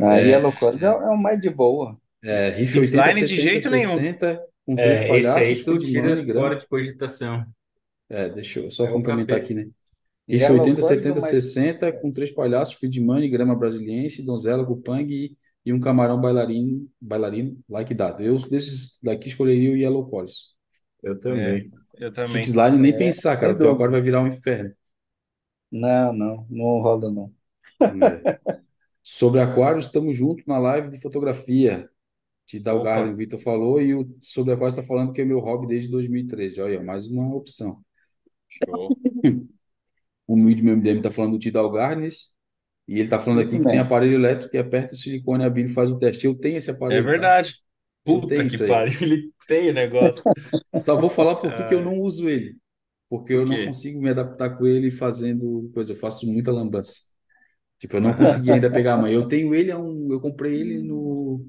Aí 0.01 0.31
É. 0.31 0.35
a 0.35 0.39
loucura 0.39 0.77
é, 0.81 0.85
é 0.85 1.09
o 1.11 1.17
mais 1.17 1.41
de 1.41 1.51
boa. 1.51 1.99
É, 2.23 2.53
Six 2.65 2.93
80, 2.93 3.11
Line 3.11 3.23
de 3.27 3.37
70, 3.37 3.43
jeito 3.43 3.71
nenhum. 3.71 3.97
60, 3.97 4.47
com 4.65 4.75
É, 4.77 4.83
três 4.83 5.01
esse 5.01 5.09
palhaços, 5.09 5.47
aí 5.47 5.65
tu 5.65 5.79
tira 5.79 6.25
fora 6.33 6.57
de 6.59 6.67
cogitação. 6.69 7.45
É, 8.09 8.29
deixa 8.29 8.61
eu 8.61 8.71
só 8.71 8.85
É 8.87 8.93
complementar 8.93 9.39
aqui, 9.39 9.55
né? 9.55 9.69
Yellow 10.31 10.59
80, 10.61 10.81
Cores, 10.81 10.87
70, 10.99 11.19
o 11.19 11.23
mais- 11.23 11.35
60, 11.35 11.93
com 11.93 12.13
três 12.13 12.31
palhaços, 12.31 12.77
Feed 12.77 13.01
Money, 13.01 13.29
grama 13.29 13.55
brasiliense, 13.57 14.23
donzela, 14.25 14.65
cupang 14.67 15.13
e, 15.13 15.37
e 15.65 15.73
um 15.73 15.81
camarão 15.81 16.21
bailarino, 16.21 16.89
bailarino, 17.01 17.59
like 17.69 17.93
dado. 17.95 18.23
Eu, 18.23 18.37
desses 18.37 18.99
daqui, 19.03 19.29
escolheria 19.29 19.73
o 19.73 19.77
Yellow 19.77 20.09
Cores. 20.09 20.55
Eu 21.03 21.19
É, 21.29 21.59
também. 21.59 21.71
Eu 21.99 22.13
também. 22.13 22.47
Six 22.47 22.55
Line, 22.55 22.79
nem 22.79 22.97
É, 22.97 22.97
pensar, 22.97 23.37
cara. 23.39 23.55
Dúvida. 23.55 23.73
aquário 23.73 23.93
vai 23.93 24.01
virar 24.03 24.21
um 24.23 24.27
inferno. 24.29 24.75
Não, 25.73 26.13
não, 26.13 26.47
não 26.51 26.81
rola, 26.81 27.11
não. 27.11 27.35
É. 28.01 28.23
Sobre 29.03 29.41
aquários, 29.41 29.87
estamos 29.87 30.17
juntos 30.17 30.45
na 30.47 30.59
live 30.59 30.91
de 30.91 31.01
fotografia. 31.01 31.91
Te 32.47 32.61
dá 32.61 32.75
o 32.75 32.81
Opa. 32.81 32.83
Garden, 32.83 33.15
o 33.15 33.17
Vitor 33.17 33.41
falou, 33.41 33.81
e 33.83 33.95
o 33.95 34.17
sobre 34.23 34.53
aquários 34.55 34.75
está 34.79 34.87
falando 34.87 35.13
que 35.13 35.23
é 35.23 35.27
meu 35.27 35.41
hobby 35.41 35.69
desde 35.69 35.91
2013. 35.91 36.61
Olha, 36.63 36.83
mais 36.83 37.09
uma 37.09 37.35
opção. 37.37 37.85
Show. 38.49 38.99
O 40.27 40.37
Mid 40.37 40.61
meu 40.63 40.75
MDM 40.75 40.99
está 40.99 41.11
falando 41.11 41.33
do 41.35 41.39
Tidal 41.39 41.71
Gardens, 41.71 42.31
e 42.89 42.95
ele 42.95 43.05
está 43.05 43.19
falando 43.21 43.41
Isso 43.41 43.43
aqui 43.43 43.61
que 43.61 43.67
tem 43.69 43.79
mesmo. 43.79 43.81
aparelho 43.81 44.15
elétrico 44.15 44.51
que 44.53 44.59
aperta 44.59 44.95
o 44.95 44.99
silicone, 44.99 45.45
a 45.45 45.51
Bíblia 45.51 45.75
faz 45.75 45.91
o 45.91 45.99
teste. 45.99 46.27
Eu 46.27 46.35
tenho 46.35 46.59
esse 46.59 46.71
aparelho, 46.71 46.97
É 46.97 47.01
verdade. 47.03 47.61
Puta 48.05 48.45
que 48.47 48.67
pariu, 48.67 48.99
ele 49.01 49.33
tem 49.47 49.71
o 49.71 49.75
negócio. 49.75 50.23
Só 50.81 50.97
vou 50.97 51.11
falar 51.11 51.37
por 51.37 51.55
que 51.55 51.69
que 51.69 51.75
eu 51.75 51.79
Ai. 51.79 51.85
não 51.85 52.01
uso 52.01 52.29
ele. 52.29 52.57
Porque 53.09 53.35
eu 53.35 53.45
não 53.45 53.67
consigo 53.67 54.01
me 54.01 54.11
adaptar 54.11 54.57
com 54.57 54.67
ele 54.67 54.91
fazendo 54.91 55.71
coisa. 55.75 55.93
Eu 55.93 55.97
faço 55.97 56.27
muita 56.27 56.51
lambança. 56.51 56.95
Tipo, 57.79 57.97
eu 57.97 58.01
não 58.01 58.15
consegui 58.17 58.53
ainda 58.53 58.71
pegar 58.71 58.95
a 58.95 58.97
mãe. 58.97 59.13
Eu 59.13 59.29
tenho 59.29 59.55
ele, 59.55 59.71
eu 59.71 60.21
comprei 60.21 60.61
ele 60.61 60.83
no. 60.83 61.45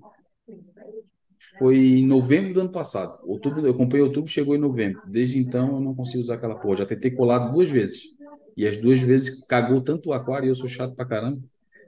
Foi 1.57 1.77
em 1.77 2.05
novembro 2.05 2.53
do 2.53 2.61
ano 2.61 2.71
passado. 2.71 3.13
Outubro, 3.25 3.65
eu 3.65 3.73
comprei 3.73 4.01
em 4.01 4.05
outubro, 4.05 4.29
chegou 4.29 4.55
em 4.55 4.59
novembro. 4.59 5.01
Desde 5.07 5.39
então 5.39 5.75
eu 5.75 5.79
não 5.79 5.95
consigo 5.95 6.21
usar 6.21 6.35
aquela 6.35 6.55
porra. 6.55 6.77
Já 6.77 6.85
tentei 6.85 7.11
colar 7.11 7.49
duas 7.49 7.69
vezes. 7.69 8.13
E 8.57 8.67
as 8.67 8.77
duas 8.77 8.99
vezes 8.99 9.45
cagou 9.45 9.81
tanto 9.81 10.09
o 10.09 10.13
aquário 10.13 10.47
e 10.47 10.49
eu 10.49 10.55
sou 10.55 10.67
chato 10.67 10.95
pra 10.95 11.05
caramba. 11.05 11.41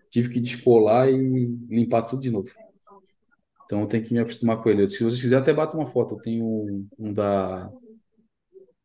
Tive 0.10 0.30
que 0.30 0.40
descolar 0.40 1.10
e 1.10 1.46
limpar 1.70 2.04
tudo 2.04 2.22
de 2.22 2.32
novo. 2.32 2.50
Então 3.66 3.82
eu 3.82 3.88
tenho 3.88 4.04
que 4.04 4.14
me 4.14 4.20
acostumar 4.20 4.62
com 4.62 4.70
ele. 4.70 4.88
Se 4.88 5.04
vocês 5.04 5.22
quiserem, 5.22 5.42
até 5.42 5.54
bato 5.54 5.76
uma 5.78 5.86
foto. 5.88 6.16
Eu 6.16 6.20
tenho 6.22 6.46
um, 6.46 6.88
um 6.98 7.14
da. 7.14 7.70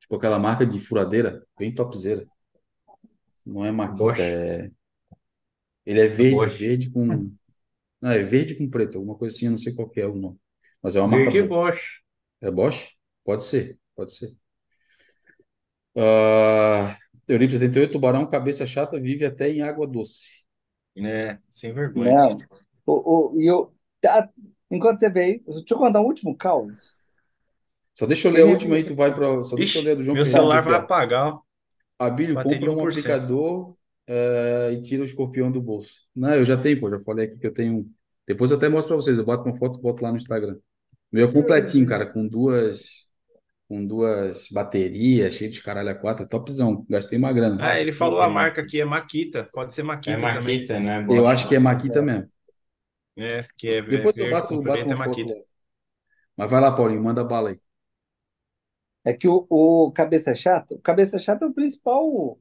Tipo 0.01 0.17
aquela 0.17 0.39
marca 0.39 0.67
de 0.67 0.79
furadeira, 0.79 1.47
bem 1.59 1.75
topzera. 1.75 2.27
Não 3.45 3.65
é 3.65 3.71
Makita, 3.71 3.99
Bosch. 3.99 4.19
é. 4.19 4.71
Ele 5.85 6.01
é 6.01 6.07
verde, 6.09 6.35
Bosch. 6.37 6.57
verde 6.57 6.91
com. 6.91 7.07
Não, 8.01 8.11
é 8.11 8.23
verde 8.23 8.55
com 8.55 8.69
preto, 8.71 8.97
alguma 8.99 9.17
coisa 9.17 9.37
assim, 9.37 9.47
eu 9.47 9.51
não 9.53 9.59
sei 9.59 9.75
qual 9.75 9.89
que 9.89 10.01
é 10.01 10.07
o 10.07 10.15
nome. 10.17 10.39
Mas 10.83 10.97
é 10.97 11.01
uma 11.01 11.09
marca 11.09 11.31
Verde 11.31 11.43
boa. 11.49 11.71
Bosch. 11.71 11.83
É 12.41 12.51
Bosch? 12.51 12.95
Pode 13.25 13.45
ser, 13.45 13.79
pode 13.95 14.15
ser. 14.15 14.35
Ah, 15.97 16.97
Euripides 17.29 17.59
78, 17.61 17.93
tubarão, 17.93 18.29
cabeça 18.29 18.65
chata, 18.67 19.01
vive 19.01 19.25
até 19.25 19.49
em 19.51 19.63
água 19.63 19.87
doce. 19.87 20.27
É, 20.97 21.39
sem 21.49 21.73
vergonha. 21.73 22.15
Não. 22.15 22.39
O, 22.87 23.35
o, 23.35 23.41
e 23.41 23.47
eu, 23.47 23.75
tá, 24.01 24.29
enquanto 24.71 24.99
você 24.99 25.11
vê 25.11 25.21
aí, 25.21 25.43
deixa 25.47 25.75
eu 25.75 25.79
contar 25.79 26.01
um 26.01 26.05
último 26.05 26.37
caos. 26.37 26.99
Só 27.95 28.07
deixa 28.07 28.29
eu 28.29 28.33
ler 28.33 28.43
a 28.43 28.47
última 28.47 28.77
aí, 28.77 28.85
tu 28.85 28.95
vai 28.95 29.15
para. 29.15 29.43
Só 29.43 29.57
deixa 29.57 29.79
eu 29.79 29.85
ler 29.85 29.93
a 29.93 29.95
do 29.97 30.03
João 30.03 30.15
meu 30.15 30.25
Fernandes 30.25 30.33
celular 30.33 30.59
aqui, 30.61 30.69
vai 30.69 30.79
ó. 30.79 30.83
apagar, 30.83 31.35
ó. 31.35 31.41
Abílio, 31.99 32.35
compra 32.35 32.71
um 32.71 32.77
1%. 32.77 32.89
aplicador 32.89 33.75
eh, 34.07 34.71
e 34.73 34.81
tira 34.81 35.03
o 35.03 35.05
escorpião 35.05 35.51
do 35.53 35.61
bolso. 35.61 36.01
Não, 36.17 36.35
eu 36.35 36.45
já 36.45 36.57
tenho, 36.57 36.81
pô, 36.81 36.89
já 36.89 36.99
falei 37.01 37.27
aqui 37.27 37.37
que 37.37 37.47
eu 37.47 37.53
tenho 37.53 37.79
um. 37.79 37.91
Depois 38.27 38.51
eu 38.51 38.57
até 38.57 38.69
mostro 38.69 38.95
pra 38.95 39.03
vocês, 39.03 39.19
eu 39.19 39.25
boto 39.25 39.49
uma 39.49 39.57
foto 39.57 39.79
e 39.79 39.83
boto 39.83 40.03
lá 40.03 40.11
no 40.11 40.17
Instagram. 40.17 40.57
Meu 41.13 41.29
é 41.29 41.33
completinho, 41.33 41.87
cara, 41.87 42.07
com 42.07 42.27
duas 42.27 43.11
com 43.69 43.87
duas 43.87 44.49
baterias, 44.51 45.35
cheio 45.35 45.49
de 45.49 45.63
caralho 45.63 45.91
a 45.91 45.95
quatro, 45.95 46.27
topzão. 46.27 46.85
Gastei 46.91 47.17
uma 47.17 47.33
grana. 47.33 47.57
Ah, 47.61 47.81
ele 47.81 47.93
falou 47.93 48.21
a 48.21 48.29
marca 48.29 48.63
aqui, 48.63 48.81
é 48.81 48.85
Makita. 48.85 49.47
Pode 49.53 49.73
ser 49.73 49.85
Makita 49.85 50.11
É 50.11 50.21
também. 50.21 50.35
Makita, 50.35 50.81
né? 50.81 51.07
Eu 51.09 51.25
acho 51.29 51.47
que 51.47 51.55
é 51.55 51.59
Makita 51.61 52.03
mesmo. 52.03 52.29
É, 53.17 53.47
que 53.57 53.69
é 53.69 53.83
Depois 53.83 54.17
é, 54.19 54.23
eu 54.23 54.31
bato, 54.31 54.49
verde, 54.61 54.65
bato 54.65 54.81
é 54.81 54.95
uma 54.95 55.05
foto 55.05 55.29
lá. 55.29 55.35
Mas 56.37 56.51
vai 56.51 56.61
lá, 56.61 56.73
Paulinho, 56.75 57.03
manda 57.03 57.25
bala 57.25 57.51
aí. 57.51 57.61
É 59.05 59.13
que 59.13 59.29
o, 59.29 59.47
o 59.49 59.93
cabeça 59.93 60.35
chata, 60.35 60.75
o 60.75 60.81
cabeça 60.81 61.19
chata 61.19 61.45
é 61.45 61.49
o 61.49 61.55
principal 61.55 62.39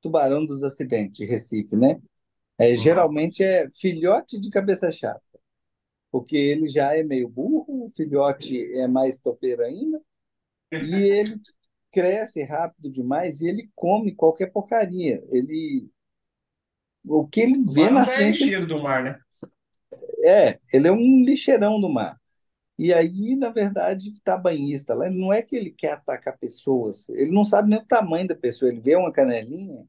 tubarão 0.00 0.44
dos 0.44 0.62
acidentes 0.64 1.18
de 1.18 1.24
Recife, 1.24 1.76
né? 1.76 2.00
É, 2.58 2.76
geralmente 2.76 3.42
é 3.42 3.70
filhote 3.70 4.38
de 4.38 4.50
cabeça 4.50 4.92
chata, 4.92 5.22
porque 6.10 6.36
ele 6.36 6.68
já 6.68 6.94
é 6.94 7.02
meio 7.02 7.28
burro, 7.28 7.86
o 7.86 7.90
filhote 7.90 8.62
é 8.74 8.86
mais 8.86 9.18
topeiro 9.18 9.62
ainda, 9.62 10.00
e 10.72 10.94
ele 11.08 11.40
cresce 11.90 12.42
rápido 12.44 12.90
demais 12.90 13.40
e 13.40 13.48
ele 13.48 13.70
come 13.74 14.14
qualquer 14.14 14.52
porcaria. 14.52 15.22
Ele, 15.30 15.88
o 17.04 17.26
que 17.26 17.40
ele 17.40 17.64
vê 17.72 17.90
na 17.90 18.04
já 18.04 18.12
é 18.12 18.16
frente, 18.16 18.44
lixeiro 18.44 18.66
do 18.66 18.82
mar, 18.82 19.02
né? 19.02 19.18
É, 20.24 20.58
ele 20.72 20.88
é 20.88 20.92
um 20.92 21.24
lixeirão 21.24 21.80
do 21.80 21.88
mar. 21.88 22.20
E 22.78 22.92
aí, 22.94 23.36
na 23.36 23.50
verdade, 23.50 24.12
tá 24.22 24.36
banhista 24.38 24.94
lá. 24.94 25.10
Não 25.10 25.32
é 25.32 25.42
que 25.42 25.56
ele 25.56 25.70
quer 25.70 25.92
atacar 25.94 26.38
pessoas, 26.38 27.08
ele 27.10 27.30
não 27.32 27.44
sabe 27.44 27.70
nem 27.70 27.78
o 27.80 27.86
tamanho 27.86 28.28
da 28.28 28.36
pessoa. 28.36 28.70
Ele 28.72 28.80
vê 28.80 28.96
uma 28.96 29.12
canelinha, 29.12 29.86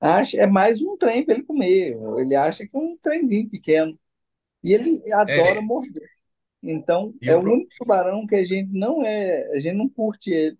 acha, 0.00 0.38
é 0.40 0.46
mais 0.46 0.82
um 0.82 0.96
trem 0.96 1.24
para 1.24 1.34
ele 1.34 1.44
comer. 1.44 1.96
Ele 2.18 2.34
acha 2.36 2.66
que 2.66 2.76
é 2.76 2.80
um 2.80 2.96
trenzinho 2.98 3.48
pequeno. 3.48 3.98
E 4.62 4.72
ele 4.74 5.02
adora 5.12 5.60
É. 5.60 5.62
morder. 5.62 6.10
Então, 6.62 7.14
E 7.20 7.30
é 7.30 7.36
o 7.36 7.40
pro- 7.42 7.54
único 7.54 7.70
tubarão 7.78 8.26
que 8.26 8.34
a 8.34 8.44
gente 8.44 8.72
não 8.72 9.02
é, 9.04 9.48
a 9.54 9.58
gente 9.60 9.76
não 9.76 9.88
curte 9.88 10.30
ele, 10.32 10.58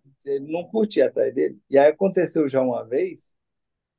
não 0.51 0.65
curte 0.65 1.03
atrás 1.03 1.35
dele. 1.35 1.59
E 1.71 1.79
aí 1.79 1.89
aconteceu 1.89 2.49
já 2.49 2.63
uma 2.63 2.85
vez, 2.87 3.35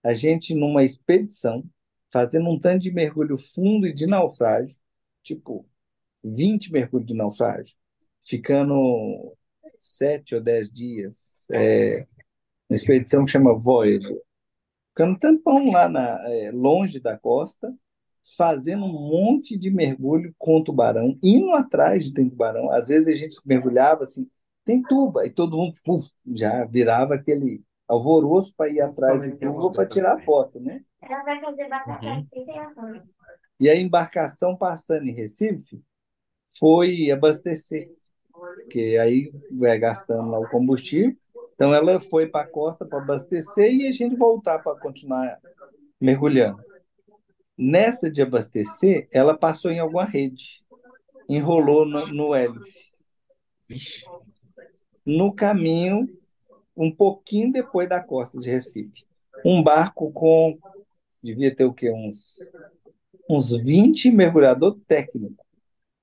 a 0.03 0.13
gente 0.13 0.55
numa 0.55 0.83
expedição, 0.83 1.63
fazendo 2.11 2.49
um 2.49 2.59
tanto 2.59 2.81
de 2.83 2.91
mergulho 2.91 3.37
fundo 3.37 3.87
e 3.87 3.93
de 3.93 4.07
naufrágio, 4.07 4.77
tipo 5.23 5.65
20 6.23 6.71
mergulhos 6.71 7.07
de 7.07 7.13
naufrágio, 7.15 7.75
ficando 8.23 9.35
sete 9.79 10.35
ou 10.35 10.41
dez 10.41 10.69
dias, 10.71 11.47
é, 11.51 12.05
uma 12.69 12.75
expedição 12.75 13.25
que 13.25 13.31
chama 13.31 13.53
Voyager, 13.57 14.17
ficando 14.89 15.13
um 15.13 15.19
tampão 15.19 15.71
lá 15.71 15.89
na, 15.89 16.19
é, 16.29 16.51
longe 16.51 16.99
da 16.99 17.17
costa, 17.17 17.73
fazendo 18.37 18.85
um 18.85 18.91
monte 19.09 19.57
de 19.57 19.71
mergulho 19.71 20.33
com 20.37 20.63
tubarão, 20.63 21.17
indo 21.23 21.51
atrás 21.53 22.05
de 22.05 22.13
tem 22.13 22.29
tubarão. 22.29 22.71
Às 22.71 22.87
vezes 22.89 23.07
a 23.07 23.17
gente 23.19 23.39
mergulhava 23.45 24.03
assim, 24.03 24.29
tem 24.65 24.81
tuba, 24.83 25.25
e 25.25 25.29
todo 25.29 25.57
mundo 25.57 25.73
puf, 25.83 26.09
já 26.35 26.65
virava 26.65 27.15
aquele 27.15 27.63
alvoroço 27.87 28.53
para 28.55 28.69
ir 28.69 28.81
atrás 28.81 29.19
de 29.21 29.31
tuba 29.37 29.71
para 29.71 29.87
tirar 29.87 30.19
foto, 30.23 30.59
né? 30.59 30.81
Ela 31.01 31.23
vai 31.23 31.41
fazer 31.41 31.67
batata 31.69 32.05
Uhum. 32.05 32.27
frita 32.29 32.51
e 32.51 32.57
arroz. 32.57 33.01
E 33.59 33.69
a 33.69 33.75
embarcação 33.75 34.55
passando 34.55 35.07
em 35.07 35.13
Recife 35.13 35.83
foi 36.57 37.11
abastecer, 37.11 37.91
porque 38.31 38.97
aí 39.01 39.31
vai 39.51 39.77
gastando 39.77 40.29
lá 40.29 40.39
o 40.39 40.49
combustível. 40.49 41.15
Então 41.53 41.73
ela 41.73 41.99
foi 41.99 42.27
para 42.27 42.45
a 42.45 42.49
costa 42.49 42.85
para 42.85 42.99
abastecer 42.99 43.73
e 43.73 43.87
a 43.87 43.91
gente 43.91 44.15
voltar 44.15 44.59
para 44.59 44.79
continuar 44.79 45.39
mergulhando. 45.99 46.63
Nessa 47.57 48.09
de 48.09 48.21
abastecer, 48.21 49.09
ela 49.11 49.37
passou 49.37 49.69
em 49.69 49.79
alguma 49.79 50.05
rede, 50.05 50.63
enrolou 51.27 51.85
no, 51.85 52.07
no 52.13 52.33
hélice. 52.33 52.89
No 55.05 55.33
caminho, 55.33 56.07
um 56.75 56.89
pouquinho 56.89 57.51
depois 57.51 57.89
da 57.89 58.01
costa 58.01 58.39
de 58.39 58.49
Recife, 58.49 59.05
um 59.43 59.61
barco 59.61 60.11
com, 60.13 60.57
devia 61.21 61.53
ter 61.53 61.65
o 61.65 61.73
quê? 61.73 61.91
Uns, 61.91 62.37
uns 63.29 63.51
20 63.51 64.11
mergulhador 64.11 64.77
técnico. 64.87 65.45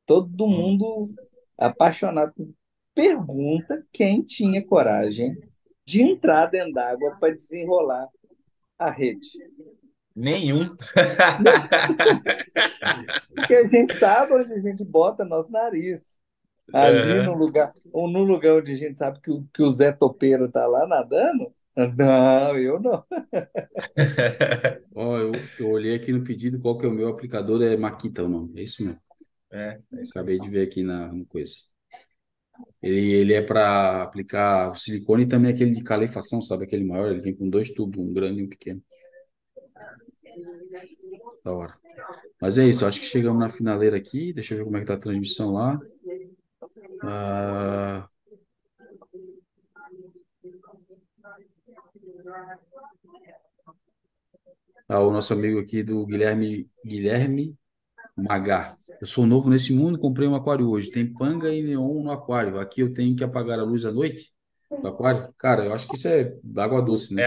Todo 0.06 0.46
mundo 0.46 1.12
apaixonado. 1.58 2.32
Pergunta 2.94 3.84
quem 3.92 4.22
tinha 4.22 4.64
coragem 4.64 5.36
de 5.84 6.02
entrar 6.02 6.46
dentro 6.46 6.72
d'água 6.72 7.16
para 7.20 7.34
desenrolar 7.34 8.08
a 8.78 8.90
rede. 8.90 9.28
Nenhum. 10.14 10.74
Porque 13.34 13.54
a 13.54 13.66
gente 13.66 13.98
sabe 13.98 14.32
onde 14.32 14.52
a 14.52 14.58
gente 14.58 14.84
bota 14.84 15.24
nosso 15.24 15.50
nariz. 15.50 16.16
Ali 16.72 16.98
Aham. 16.98 17.26
no 17.26 17.34
lugar, 17.34 17.72
ou 17.92 18.08
no 18.08 18.24
lugar 18.24 18.54
onde 18.54 18.72
a 18.72 18.76
gente 18.76 18.98
sabe 18.98 19.20
que 19.20 19.30
que 19.54 19.62
o 19.62 19.70
Zé 19.70 19.92
Topeiro 19.92 20.50
tá 20.50 20.66
lá 20.66 20.86
nadando. 20.86 21.52
Não, 21.76 22.56
eu 22.58 22.80
não. 22.80 23.04
Ó, 24.94 25.18
eu, 25.18 25.32
eu 25.58 25.70
olhei 25.70 25.94
aqui 25.94 26.12
no 26.12 26.24
pedido 26.24 26.60
qual 26.60 26.78
que 26.78 26.86
é 26.86 26.88
o 26.88 26.92
meu 26.92 27.08
aplicador, 27.08 27.62
é 27.62 27.76
Makita 27.76 28.24
o 28.24 28.28
nome. 28.28 28.60
É 28.60 28.64
isso 28.64 28.82
mesmo. 28.84 29.00
É, 29.52 29.80
é 29.94 30.02
isso. 30.02 30.12
Acabei 30.12 30.38
de 30.40 30.48
ver 30.50 30.66
aqui 30.68 30.82
na 30.82 31.12
no 31.12 31.26
coisa. 31.26 31.54
Ele, 32.82 33.12
ele 33.12 33.34
é 33.34 33.42
para 33.42 34.02
aplicar 34.02 34.70
o 34.70 34.76
silicone 34.76 35.24
e 35.24 35.28
também 35.28 35.52
aquele 35.52 35.72
de 35.72 35.82
calefação, 35.82 36.42
sabe? 36.42 36.64
Aquele 36.64 36.84
maior, 36.84 37.10
ele 37.10 37.20
vem 37.20 37.34
com 37.34 37.48
dois 37.48 37.70
tubos, 37.72 38.00
um 38.02 38.12
grande 38.12 38.40
e 38.40 38.44
um 38.44 38.48
pequeno. 38.48 38.82
Da 41.44 41.52
hora. 41.52 41.74
Mas 42.40 42.58
é 42.58 42.66
isso, 42.66 42.86
acho 42.86 43.00
que 43.00 43.06
chegamos 43.06 43.40
na 43.40 43.48
finaleira 43.50 43.96
aqui. 43.96 44.32
Deixa 44.32 44.54
eu 44.54 44.58
ver 44.60 44.64
como 44.64 44.76
é 44.76 44.80
que 44.80 44.86
tá 44.86 44.94
a 44.94 44.98
transmissão 44.98 45.52
lá. 45.52 45.80
Ah, 47.02 48.08
ah, 54.88 55.00
o 55.00 55.10
nosso 55.10 55.32
amigo 55.32 55.58
aqui 55.58 55.82
do 55.82 56.04
Guilherme, 56.06 56.68
Guilherme 56.84 57.54
Magar. 58.16 58.76
Eu 59.00 59.06
sou 59.06 59.26
novo 59.26 59.50
nesse 59.50 59.72
mundo, 59.72 59.98
comprei 59.98 60.26
um 60.28 60.34
aquário 60.34 60.68
hoje. 60.70 60.90
Tem 60.90 61.06
panga 61.12 61.50
e 61.52 61.62
neon 61.62 62.02
no 62.02 62.10
aquário. 62.10 62.58
Aqui 62.58 62.80
eu 62.80 62.92
tenho 62.92 63.14
que 63.16 63.24
apagar 63.24 63.58
a 63.58 63.64
luz 63.64 63.84
à 63.84 63.92
noite 63.92 64.32
do 64.70 64.88
aquário. 64.88 65.32
Cara, 65.38 65.64
eu 65.64 65.74
acho 65.74 65.86
que 65.88 65.96
isso 65.96 66.08
é 66.08 66.32
água 66.56 66.80
doce, 66.82 67.14
né? 67.14 67.22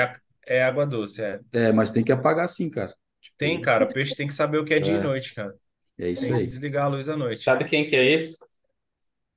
É, 0.48 0.58
é 0.58 0.64
água 0.64 0.86
doce, 0.86 1.22
é. 1.22 1.40
É, 1.54 1.72
mas 1.72 1.92
tem 1.92 2.04
que 2.04 2.12
apagar 2.12 2.48
sim, 2.48 2.70
cara. 2.70 2.94
Tem, 3.38 3.52
Tipo, 3.58 3.66
cara. 3.66 3.86
O 3.86 3.94
peixe 3.94 4.16
tem 4.16 4.28
que 4.28 4.34
saber 4.34 4.58
o 4.58 4.66
que 4.66 4.74
é 4.74 4.80
dia 4.80 4.96
e 4.96 4.98
É. 4.98 5.04
noite, 5.04 5.34
cara. 5.36 5.56
é 6.00 6.10
isso 6.10 6.24
Tem 6.24 6.32
que 6.34 6.40
aí. 6.40 6.46
desligar 6.46 6.86
a 6.86 6.88
luz 6.88 7.08
à 7.10 7.16
noite. 7.16 7.44
Sabe 7.44 7.66
quem 7.66 7.86
que 7.86 7.96
é 7.96 8.04
esse? 8.06 8.38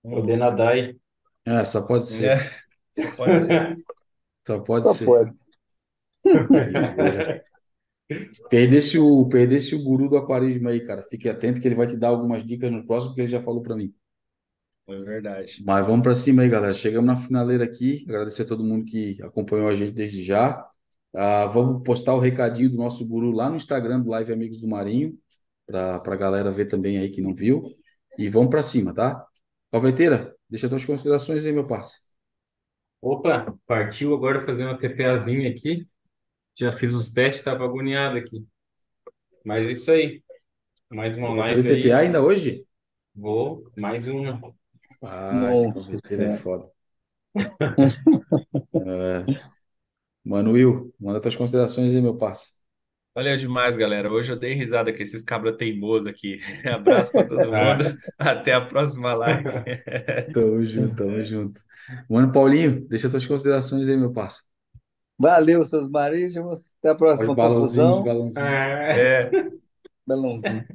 O 0.02 0.20
Hum. 0.20 0.26
Denadai. 0.26 0.96
É, 1.44 1.64
só 1.64 1.86
pode 1.86 2.06
ser. 2.06 2.30
É, 2.30 2.36
só 3.02 3.16
pode 3.16 3.40
ser. 3.40 3.76
Só 4.46 4.58
pode 4.60 4.84
Só 4.84 4.94
ser. 4.94 5.04
pode. 5.04 5.41
Perdesse 8.50 8.98
o, 8.98 9.28
perdesse 9.28 9.74
o 9.74 9.82
guru 9.82 10.08
do 10.08 10.16
aquarismo 10.16 10.68
aí, 10.68 10.84
cara. 10.84 11.02
Fique 11.02 11.28
atento 11.28 11.60
que 11.60 11.68
ele 11.68 11.74
vai 11.74 11.86
te 11.86 11.96
dar 11.96 12.08
algumas 12.08 12.44
dicas 12.44 12.70
no 12.70 12.86
próximo, 12.86 13.14
que 13.14 13.20
ele 13.20 13.28
já 13.28 13.40
falou 13.40 13.62
para 13.62 13.76
mim. 13.76 13.92
É 14.88 14.96
verdade. 15.00 15.62
Mas 15.64 15.86
vamos 15.86 16.02
para 16.02 16.14
cima 16.14 16.42
aí, 16.42 16.48
galera. 16.48 16.72
Chegamos 16.72 17.06
na 17.06 17.16
finaleira 17.16 17.64
aqui. 17.64 18.04
Agradecer 18.08 18.42
a 18.42 18.46
todo 18.46 18.64
mundo 18.64 18.84
que 18.84 19.16
acompanhou 19.22 19.68
a 19.68 19.74
gente 19.74 19.92
desde 19.92 20.22
já. 20.22 20.66
Ah, 21.14 21.46
vamos 21.46 21.82
postar 21.82 22.14
o 22.14 22.18
recadinho 22.18 22.70
do 22.70 22.76
nosso 22.76 23.06
guru 23.06 23.30
lá 23.30 23.48
no 23.48 23.56
Instagram 23.56 24.00
do 24.00 24.10
Live 24.10 24.32
Amigos 24.32 24.60
do 24.60 24.66
Marinho, 24.66 25.16
para 25.66 25.96
a 26.04 26.16
galera 26.16 26.50
ver 26.50 26.66
também 26.66 26.98
aí 26.98 27.10
que 27.10 27.20
não 27.20 27.34
viu. 27.34 27.64
E 28.18 28.28
vamos 28.28 28.50
para 28.50 28.62
cima, 28.62 28.94
tá? 28.94 29.24
Calveteira, 29.70 30.34
deixa 30.48 30.68
tuas 30.68 30.84
considerações 30.84 31.44
aí, 31.44 31.52
meu 31.52 31.66
parceiro. 31.66 32.02
Opa, 33.00 33.54
partiu 33.66 34.14
agora 34.14 34.44
fazer 34.44 34.64
uma 34.64 34.78
TPAzinha 34.78 35.50
aqui. 35.50 35.86
Já 36.58 36.72
fiz 36.72 36.92
os 36.94 37.10
testes, 37.10 37.44
tava 37.44 37.64
agoniado 37.64 38.16
aqui. 38.18 38.46
Mas 39.44 39.66
isso 39.68 39.90
aí. 39.92 40.22
Mais 40.90 41.16
uma 41.16 41.34
Vai 41.34 41.44
fazer 41.44 41.64
live 41.64 41.68
TPA 41.68 41.98
aí. 41.98 41.98
ainda 41.98 42.22
hoje? 42.22 42.64
Vou, 43.14 43.70
mais 43.76 44.06
uma. 44.08 44.54
Ah, 45.02 45.52
esse 45.54 45.70
Nossa 45.74 45.98
é 46.16 46.30
Senhora. 46.30 46.30
foda. 46.30 46.70
É. 48.74 49.32
Mano 50.24 50.52
Will, 50.52 50.92
manda 51.00 51.20
tuas 51.20 51.36
considerações 51.36 51.94
aí, 51.94 52.00
meu 52.02 52.16
parceiro. 52.16 52.60
Valeu 53.14 53.36
demais, 53.36 53.76
galera. 53.76 54.10
Hoje 54.10 54.32
eu 54.32 54.36
dei 54.38 54.54
risada 54.54 54.92
com 54.94 55.02
esses 55.02 55.22
cabra 55.22 55.54
teimosos 55.56 56.06
aqui. 56.06 56.40
Abraço 56.64 57.12
para 57.14 57.26
todo 57.28 57.50
Tá? 57.50 57.54
mundo. 57.54 57.84
Até 58.18 58.52
a 58.54 58.60
próxima 58.60 59.14
live. 59.14 59.44
Tamo 60.32 60.64
junto, 60.64 60.96
tamo 60.96 61.22
junto. 61.22 61.60
Mano 62.08 62.32
Paulinho, 62.32 62.86
deixa 62.88 63.10
tuas 63.10 63.26
considerações 63.26 63.88
aí, 63.88 63.96
meu 63.96 64.12
parceiro. 64.12 64.51
Valeu, 65.22 65.64
seus 65.64 65.88
marítimos. 65.88 66.74
Até 66.80 66.88
a 66.90 66.94
próxima 66.96 67.36
confusão. 67.36 68.02
balãozinhos. 68.02 68.36
É, 68.36 69.22
É, 69.22 69.30
Balãozinho. 70.04 70.66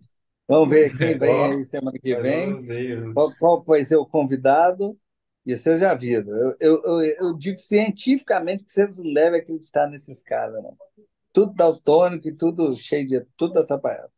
Vamos 0.48 0.70
ver 0.70 0.98
quem 0.98 1.18
vem 1.20 1.46
aí 1.54 1.64
semana 1.66 2.00
que 2.00 2.16
vem. 2.16 2.52
balãozinho. 2.52 3.14
Qual, 3.14 3.34
qual 3.38 3.64
vai 3.66 3.84
ser 3.84 3.98
o 3.98 4.06
convidado? 4.06 4.98
E 5.46 5.54
vocês 5.56 5.82
já 5.82 5.94
viram. 5.94 6.30
Eu, 6.30 6.56
eu, 6.62 6.82
eu, 6.84 7.02
eu 7.20 7.34
digo 7.38 7.60
cientificamente 7.60 8.64
que 8.64 8.72
vocês 8.72 8.98
não 9.04 9.14
devem 9.14 9.42
acreditar 9.42 9.88
nesses 9.88 10.22
caras, 10.22 10.64
não. 10.64 10.78
Tudo 11.34 11.54
daltônico 11.54 12.28
e 12.30 12.34
tudo 12.34 12.74
cheio 12.74 13.06
de. 13.06 13.22
tudo 13.36 13.60
atrapalhado. 13.60 14.10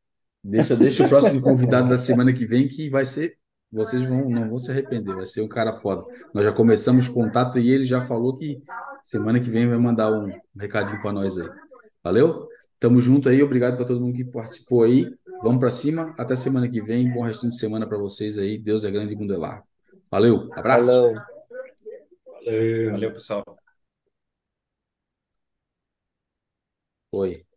Deixa, 0.44 0.76
deixa 0.76 1.04
o 1.06 1.10
próximo 1.10 1.42
convidado 1.42 1.90
da 1.90 1.98
semana 1.98 2.32
que 2.32 2.46
vem, 2.46 2.68
que 2.68 2.88
vai 2.88 3.04
ser. 3.04 3.36
Vocês 3.72 4.04
vão, 4.04 4.30
não 4.30 4.50
vão 4.50 4.58
se 4.58 4.72
arrepender, 4.72 5.16
vai 5.16 5.26
ser 5.26 5.42
um 5.42 5.48
cara 5.48 5.74
foda. 5.74 6.04
Nós 6.34 6.44
já 6.44 6.52
começamos 6.52 7.08
o 7.08 7.14
contato 7.14 7.60
e 7.60 7.70
ele 7.70 7.84
já 7.84 8.02
falou 8.02 8.36
que 8.36 8.62
semana 9.04 9.40
que 9.40 9.50
vem 9.50 9.68
vai 9.68 9.78
mandar 9.78 10.12
um 10.12 10.32
recadinho 10.58 11.02
para 11.02 11.14
nós 11.14 11.38
aí. 11.38 11.50
Valeu? 12.04 12.48
Tamo 12.80 13.00
junto 13.00 13.30
aí, 13.30 13.44
obrigado 13.44 13.76
para 13.76 13.86
todo 13.86 14.02
mundo 14.02 14.16
que 14.16 14.24
participou 14.24 14.84
aí. 14.84 15.14
Vamos 15.44 15.60
para 15.60 15.70
cima, 15.70 16.16
até 16.18 16.36
semana 16.36 16.68
que 16.68 16.82
vem. 16.82 17.12
Bom 17.12 17.22
restinho 17.22 17.52
de 17.52 17.60
semana 17.60 17.88
para 17.88 17.98
vocês 17.98 18.38
aí. 18.38 18.58
Deus 18.58 18.84
é 18.84 18.92
grande 18.92 19.14
e 19.14 19.16
mundo 19.16 19.34
é 19.34 19.38
largo. 19.38 19.64
Valeu, 20.12 20.50
abraço. 20.54 20.88
Valeu. 20.88 21.14
valeu, 22.92 23.14
pessoal. 23.14 23.44
Foi. 27.12 27.49